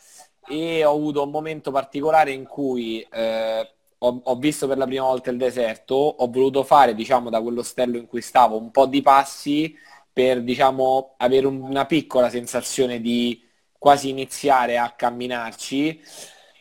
e 0.48 0.84
ho 0.84 0.94
avuto 0.94 1.22
un 1.22 1.30
momento 1.30 1.70
particolare 1.70 2.32
in 2.32 2.44
cui 2.44 3.00
eh, 3.00 3.70
ho, 3.98 4.20
ho, 4.24 4.34
visto 4.36 4.66
per 4.66 4.76
la 4.76 4.86
prima 4.86 5.04
volta 5.04 5.30
il 5.30 5.36
deserto, 5.38 5.94
ho 5.94 6.26
voluto 6.28 6.64
fare, 6.64 6.94
diciamo, 6.94 7.30
da 7.30 7.40
quell'ostello 7.40 7.98
in 7.98 8.06
cui 8.06 8.20
stavo 8.20 8.58
un 8.58 8.70
po' 8.72 8.86
di 8.86 9.00
passi 9.00 9.74
per, 10.12 10.42
diciamo, 10.42 11.14
avere 11.18 11.46
una 11.46 11.86
piccola 11.86 12.28
sensazione 12.30 13.00
di 13.00 13.40
quasi 13.78 14.08
iniziare 14.08 14.76
a 14.78 14.90
camminarci 14.90 16.00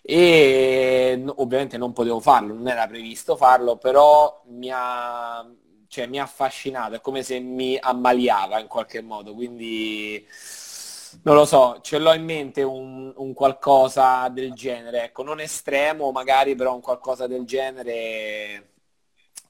e 0.05 1.23
ovviamente 1.35 1.77
non 1.77 1.93
potevo 1.93 2.19
farlo, 2.19 2.53
non 2.53 2.67
era 2.67 2.85
previsto 2.87 3.37
farlo, 3.37 3.77
però 3.77 4.43
mi 4.47 4.69
ha, 4.71 5.49
cioè, 5.87 6.07
mi 6.07 6.19
ha 6.19 6.23
affascinato, 6.23 6.95
è 6.95 7.01
come 7.01 7.23
se 7.23 7.39
mi 7.39 7.77
ammaliava 7.79 8.59
in 8.59 8.67
qualche 8.67 9.01
modo, 9.01 9.33
quindi 9.33 10.25
non 11.23 11.35
lo 11.35 11.45
so, 11.45 11.79
ce 11.81 11.99
l'ho 11.99 12.13
in 12.13 12.23
mente 12.25 12.63
un, 12.63 13.13
un, 13.15 13.33
qualcosa 13.33 14.27
del 14.29 14.53
genere, 14.53 15.05
ecco, 15.05 15.23
non 15.23 15.39
estremo 15.39 16.11
magari, 16.11 16.55
però 16.55 16.73
un 16.73 16.81
qualcosa 16.81 17.27
del 17.27 17.45
genere 17.45 18.71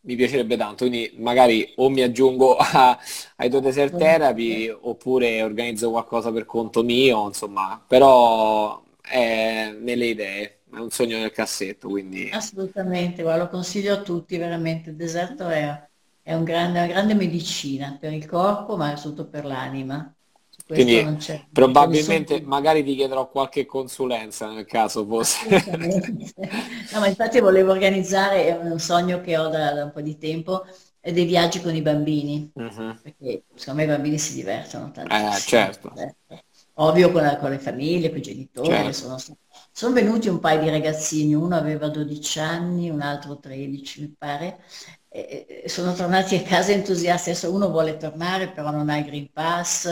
mi 0.02 0.16
piacerebbe 0.16 0.56
tanto, 0.58 0.86
quindi 0.88 1.16
magari 1.18 1.74
o 1.78 1.90
mi 1.90 2.02
aggiungo 2.02 2.58
a, 2.60 2.98
ai 3.38 3.50
tuoi 3.50 3.62
desert 3.62 3.98
therapy 3.98 4.70
oppure 4.70 5.42
organizzo 5.42 5.90
qualcosa 5.90 6.32
per 6.32 6.46
conto 6.46 6.84
mio, 6.84 7.26
insomma, 7.26 7.84
però 7.88 8.82
è 9.04 9.72
nelle 9.72 10.06
idee, 10.08 10.62
è 10.72 10.78
un 10.80 10.90
sogno 10.90 11.18
nel 11.20 11.32
cassetto, 11.32 11.90
quindi... 11.90 12.30
Assolutamente, 12.34 13.22
guarda, 13.22 13.44
lo 13.44 13.50
consiglio 13.50 13.94
a 13.94 14.02
tutti, 14.02 14.38
veramente, 14.38 14.90
il 14.90 14.96
deserto 14.96 15.48
è, 15.50 15.88
è 16.24 16.34
un 16.34 16.44
grande- 16.44 16.80
una 16.80 16.88
grande 16.88 17.14
medicina 17.14 17.96
per 18.00 18.12
il 18.12 18.26
corpo, 18.26 18.76
ma 18.76 18.96
soprattutto 18.96 19.30
per 19.30 19.46
l'anima. 19.46 20.12
Quindi 20.66 21.16
probabilmente 21.52 22.42
magari 22.42 22.84
ti 22.84 22.96
chiederò 22.96 23.30
qualche 23.30 23.66
consulenza 23.66 24.50
nel 24.52 24.66
caso 24.66 25.06
fosse. 25.06 25.46
No, 26.92 27.00
ma 27.00 27.08
infatti 27.08 27.40
volevo 27.40 27.72
organizzare, 27.72 28.48
è 28.48 28.56
un 28.58 28.80
sogno 28.80 29.22
che 29.22 29.38
ho 29.38 29.48
da, 29.50 29.74
da 29.74 29.84
un 29.86 29.92
po' 29.92 30.02
di 30.02 30.18
tempo, 30.18 30.66
è 31.00 31.12
dei 31.12 31.26
viaggi 31.26 31.62
con 31.62 31.76
i 31.76 31.82
bambini, 31.82 32.52
Mhm. 32.56 32.98
perché 33.02 33.46
secondo 33.56 33.82
me 33.82 33.86
i 33.88 33.90
bambini 33.96 34.18
si 34.18 34.34
divertono 34.36 34.92
Eh, 35.10 35.40
tantissimo. 35.40 35.46
certo, 35.46 35.90
Ovvio 36.78 37.12
con, 37.12 37.22
la- 37.22 37.38
con 37.38 37.52
le 37.52 37.60
famiglie, 37.60 38.10
con 38.10 38.18
i 38.18 38.22
genitori, 38.22 38.94
certo. 38.94 38.94
sono, 38.94 39.18
sono 39.72 39.94
venuti 39.94 40.28
un 40.28 40.40
paio 40.40 40.62
di 40.62 40.70
ragazzini, 40.70 41.34
uno 41.36 41.56
aveva 41.56 41.88
12 41.90 42.40
anni, 42.40 42.90
un 42.90 43.02
altro 43.02 43.38
13 43.40 44.02
mi 44.02 44.16
pare, 44.18 44.60
e, 45.10 45.62
e 45.66 45.70
sono 45.70 45.94
tornati 45.94 46.36
a 46.36 46.42
casa 46.42 46.72
entusiasti, 46.72 47.30
adesso 47.30 47.54
uno 47.54 47.70
vuole 47.70 47.98
tornare 47.98 48.50
però 48.52 48.72
non 48.72 48.90
ha 48.90 48.98
il 48.98 49.06
Green 49.06 49.32
Pass 49.32 49.86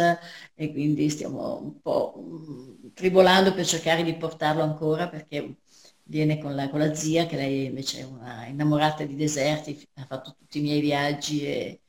e 0.55 0.71
quindi 0.71 1.09
stiamo 1.09 1.59
un 1.61 1.79
po' 1.81 2.15
mm, 2.17 2.87
tribolando 2.93 3.53
per 3.53 3.65
cercare 3.65 4.03
di 4.03 4.15
portarlo 4.15 4.63
ancora 4.63 5.07
perché 5.09 5.57
viene 6.03 6.39
con 6.39 6.55
la, 6.55 6.69
con 6.69 6.79
la 6.79 6.93
zia 6.95 7.25
che 7.27 7.35
lei 7.35 7.65
invece 7.65 7.99
è 8.01 8.03
una 8.03 8.45
innamorata 8.47 9.03
di 9.05 9.15
deserti, 9.15 9.87
ha 9.95 10.05
fatto 10.05 10.35
tutti 10.37 10.57
i 10.59 10.61
miei 10.61 10.81
viaggi 10.81 11.45
e, 11.45 11.81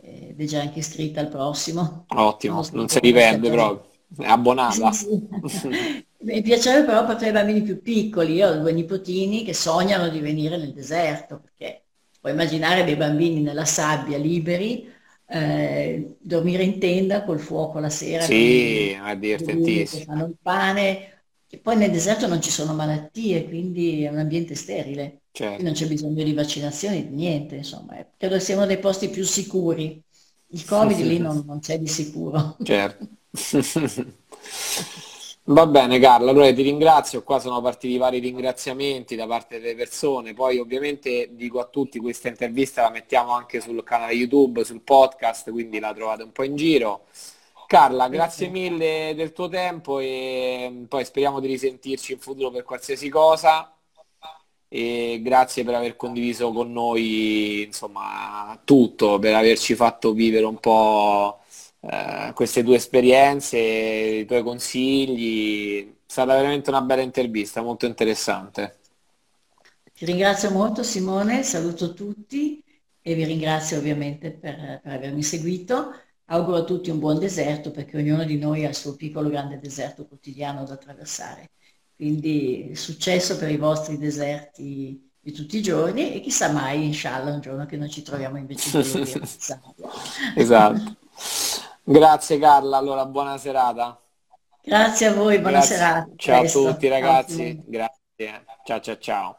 ed 0.00 0.40
è 0.40 0.44
già 0.44 0.60
anche 0.60 0.78
iscritta 0.80 1.20
al 1.20 1.28
prossimo. 1.28 2.06
Ottimo, 2.14 2.62
Sono 2.62 2.70
non 2.72 2.86
perde 3.12 3.50
cosa. 3.50 3.50
proprio, 3.50 3.87
abbonata. 4.24 4.98
Mi 6.20 6.42
piacerebbe 6.42 6.86
però 6.86 7.04
portare 7.06 7.28
i 7.28 7.32
bambini 7.32 7.62
più 7.62 7.80
piccoli. 7.80 8.34
Io 8.34 8.48
ho 8.50 8.58
due 8.58 8.72
nipotini 8.72 9.44
che 9.44 9.54
sognano 9.54 10.08
di 10.08 10.18
venire 10.20 10.56
nel 10.56 10.72
deserto, 10.72 11.38
perché 11.40 11.84
puoi 12.20 12.32
immaginare 12.32 12.84
dei 12.84 12.96
bambini 12.96 13.40
nella 13.40 13.64
sabbia 13.64 14.18
liberi, 14.18 14.88
eh, 15.26 16.16
dormire 16.20 16.64
in 16.64 16.78
tenda 16.80 17.24
col 17.24 17.38
fuoco 17.38 17.78
la 17.78 17.88
sera, 17.90 18.26
Sì, 18.26 18.94
che 18.96 19.06
divertentissimo. 19.18 20.04
fanno 20.04 20.26
il 20.26 20.36
pane. 20.40 21.12
E 21.50 21.58
poi 21.60 21.76
nel 21.76 21.90
deserto 21.90 22.26
non 22.26 22.42
ci 22.42 22.50
sono 22.50 22.74
malattie, 22.74 23.44
quindi 23.46 24.02
è 24.04 24.08
un 24.10 24.18
ambiente 24.18 24.54
sterile. 24.54 25.22
Quindi 25.54 25.72
non 25.72 25.72
Certo, 25.72 25.74
c'è 25.74 25.86
bisogno 25.88 26.22
di 26.24 26.32
vaccinazioni, 26.34 27.08
di 27.08 27.14
niente, 27.14 27.56
insomma. 27.56 27.94
Credo 28.16 28.34
che 28.36 28.40
sia 28.40 28.56
uno 28.56 28.66
dei 28.66 28.78
posti 28.78 29.08
più 29.08 29.24
sicuri. 29.24 30.02
Il 30.48 30.64
Covid 30.64 30.98
sì, 30.98 31.04
lì 31.04 31.18
sì, 31.18 31.18
non, 31.18 31.42
non 31.46 31.60
c'è 31.60 31.78
di 31.78 31.86
sicuro. 31.88 32.56
certo. 32.64 33.08
Va 35.48 35.66
bene 35.66 35.98
Carla, 35.98 36.30
allora 36.30 36.52
ti 36.52 36.60
ringrazio, 36.60 37.22
qua 37.22 37.38
sono 37.38 37.62
partiti 37.62 37.96
vari 37.96 38.18
ringraziamenti 38.18 39.16
da 39.16 39.26
parte 39.26 39.58
delle 39.58 39.74
persone, 39.74 40.34
poi 40.34 40.58
ovviamente 40.58 41.30
dico 41.32 41.58
a 41.58 41.64
tutti 41.64 41.98
questa 42.00 42.28
intervista 42.28 42.82
la 42.82 42.90
mettiamo 42.90 43.32
anche 43.32 43.62
sul 43.62 43.82
canale 43.82 44.12
YouTube, 44.12 44.62
sul 44.64 44.82
podcast, 44.82 45.50
quindi 45.50 45.78
la 45.78 45.94
trovate 45.94 46.22
un 46.22 46.32
po' 46.32 46.42
in 46.42 46.54
giro. 46.54 47.06
Carla, 47.66 48.08
grazie 48.08 48.48
mille 48.48 49.14
del 49.14 49.32
tuo 49.32 49.48
tempo 49.48 49.98
e 50.00 50.84
poi 50.88 51.04
speriamo 51.04 51.40
di 51.40 51.46
risentirci 51.46 52.12
in 52.12 52.18
futuro 52.18 52.50
per 52.50 52.64
qualsiasi 52.64 53.08
cosa. 53.08 53.72
E 54.70 55.20
grazie 55.22 55.64
per 55.64 55.74
aver 55.74 55.96
condiviso 55.96 56.52
con 56.52 56.70
noi, 56.72 57.62
insomma, 57.64 58.60
tutto, 58.64 59.18
per 59.18 59.34
averci 59.34 59.74
fatto 59.74 60.12
vivere 60.12 60.44
un 60.44 60.58
po' 60.60 61.37
eh, 61.80 62.32
queste 62.34 62.62
tue 62.62 62.76
esperienze, 62.76 63.58
i 63.58 64.26
tuoi 64.26 64.42
consigli. 64.42 65.86
È 65.88 65.94
stata 66.06 66.34
veramente 66.34 66.70
una 66.70 66.82
bella 66.82 67.02
intervista, 67.02 67.62
molto 67.62 67.86
interessante. 67.86 68.78
Ti 69.92 70.04
ringrazio 70.04 70.50
molto 70.50 70.82
Simone, 70.82 71.42
saluto 71.42 71.92
tutti 71.92 72.62
e 73.00 73.14
vi 73.14 73.24
ringrazio 73.24 73.78
ovviamente 73.78 74.30
per, 74.30 74.80
per 74.82 74.92
avermi 74.92 75.22
seguito. 75.22 75.92
Auguro 76.26 76.58
a 76.58 76.64
tutti 76.64 76.90
un 76.90 76.98
buon 76.98 77.18
deserto 77.18 77.70
perché 77.70 77.96
ognuno 77.96 78.24
di 78.24 78.38
noi 78.38 78.64
ha 78.64 78.68
il 78.68 78.74
suo 78.74 78.94
piccolo 78.96 79.28
grande 79.30 79.58
deserto 79.58 80.06
quotidiano 80.06 80.64
da 80.64 80.74
attraversare. 80.74 81.50
Quindi 81.96 82.72
successo 82.76 83.36
per 83.38 83.50
i 83.50 83.56
vostri 83.56 83.98
deserti 83.98 85.10
di 85.18 85.32
tutti 85.32 85.56
i 85.58 85.62
giorni 85.62 86.12
e 86.14 86.20
chissà 86.20 86.52
mai, 86.52 86.84
inshallah, 86.84 87.32
un 87.32 87.40
giorno 87.40 87.66
che 87.66 87.76
non 87.76 87.88
ci 87.90 88.02
troviamo 88.02 88.36
invece 88.38 88.68
sabbia. 88.70 89.20
Esatto. 90.36 90.96
Grazie 91.90 92.38
Carla, 92.38 92.76
allora 92.76 93.06
buona 93.06 93.38
serata. 93.38 93.98
Grazie 94.62 95.06
a 95.06 95.14
voi, 95.14 95.38
buona 95.38 95.56
Grazie. 95.56 95.76
serata. 95.76 96.08
Ciao 96.16 96.42
a 96.42 96.46
tutti 96.46 96.88
ragazzi, 96.88 97.62
grazie. 97.64 98.44
Ciao 98.64 98.80
ciao 98.80 98.98
ciao. 98.98 99.38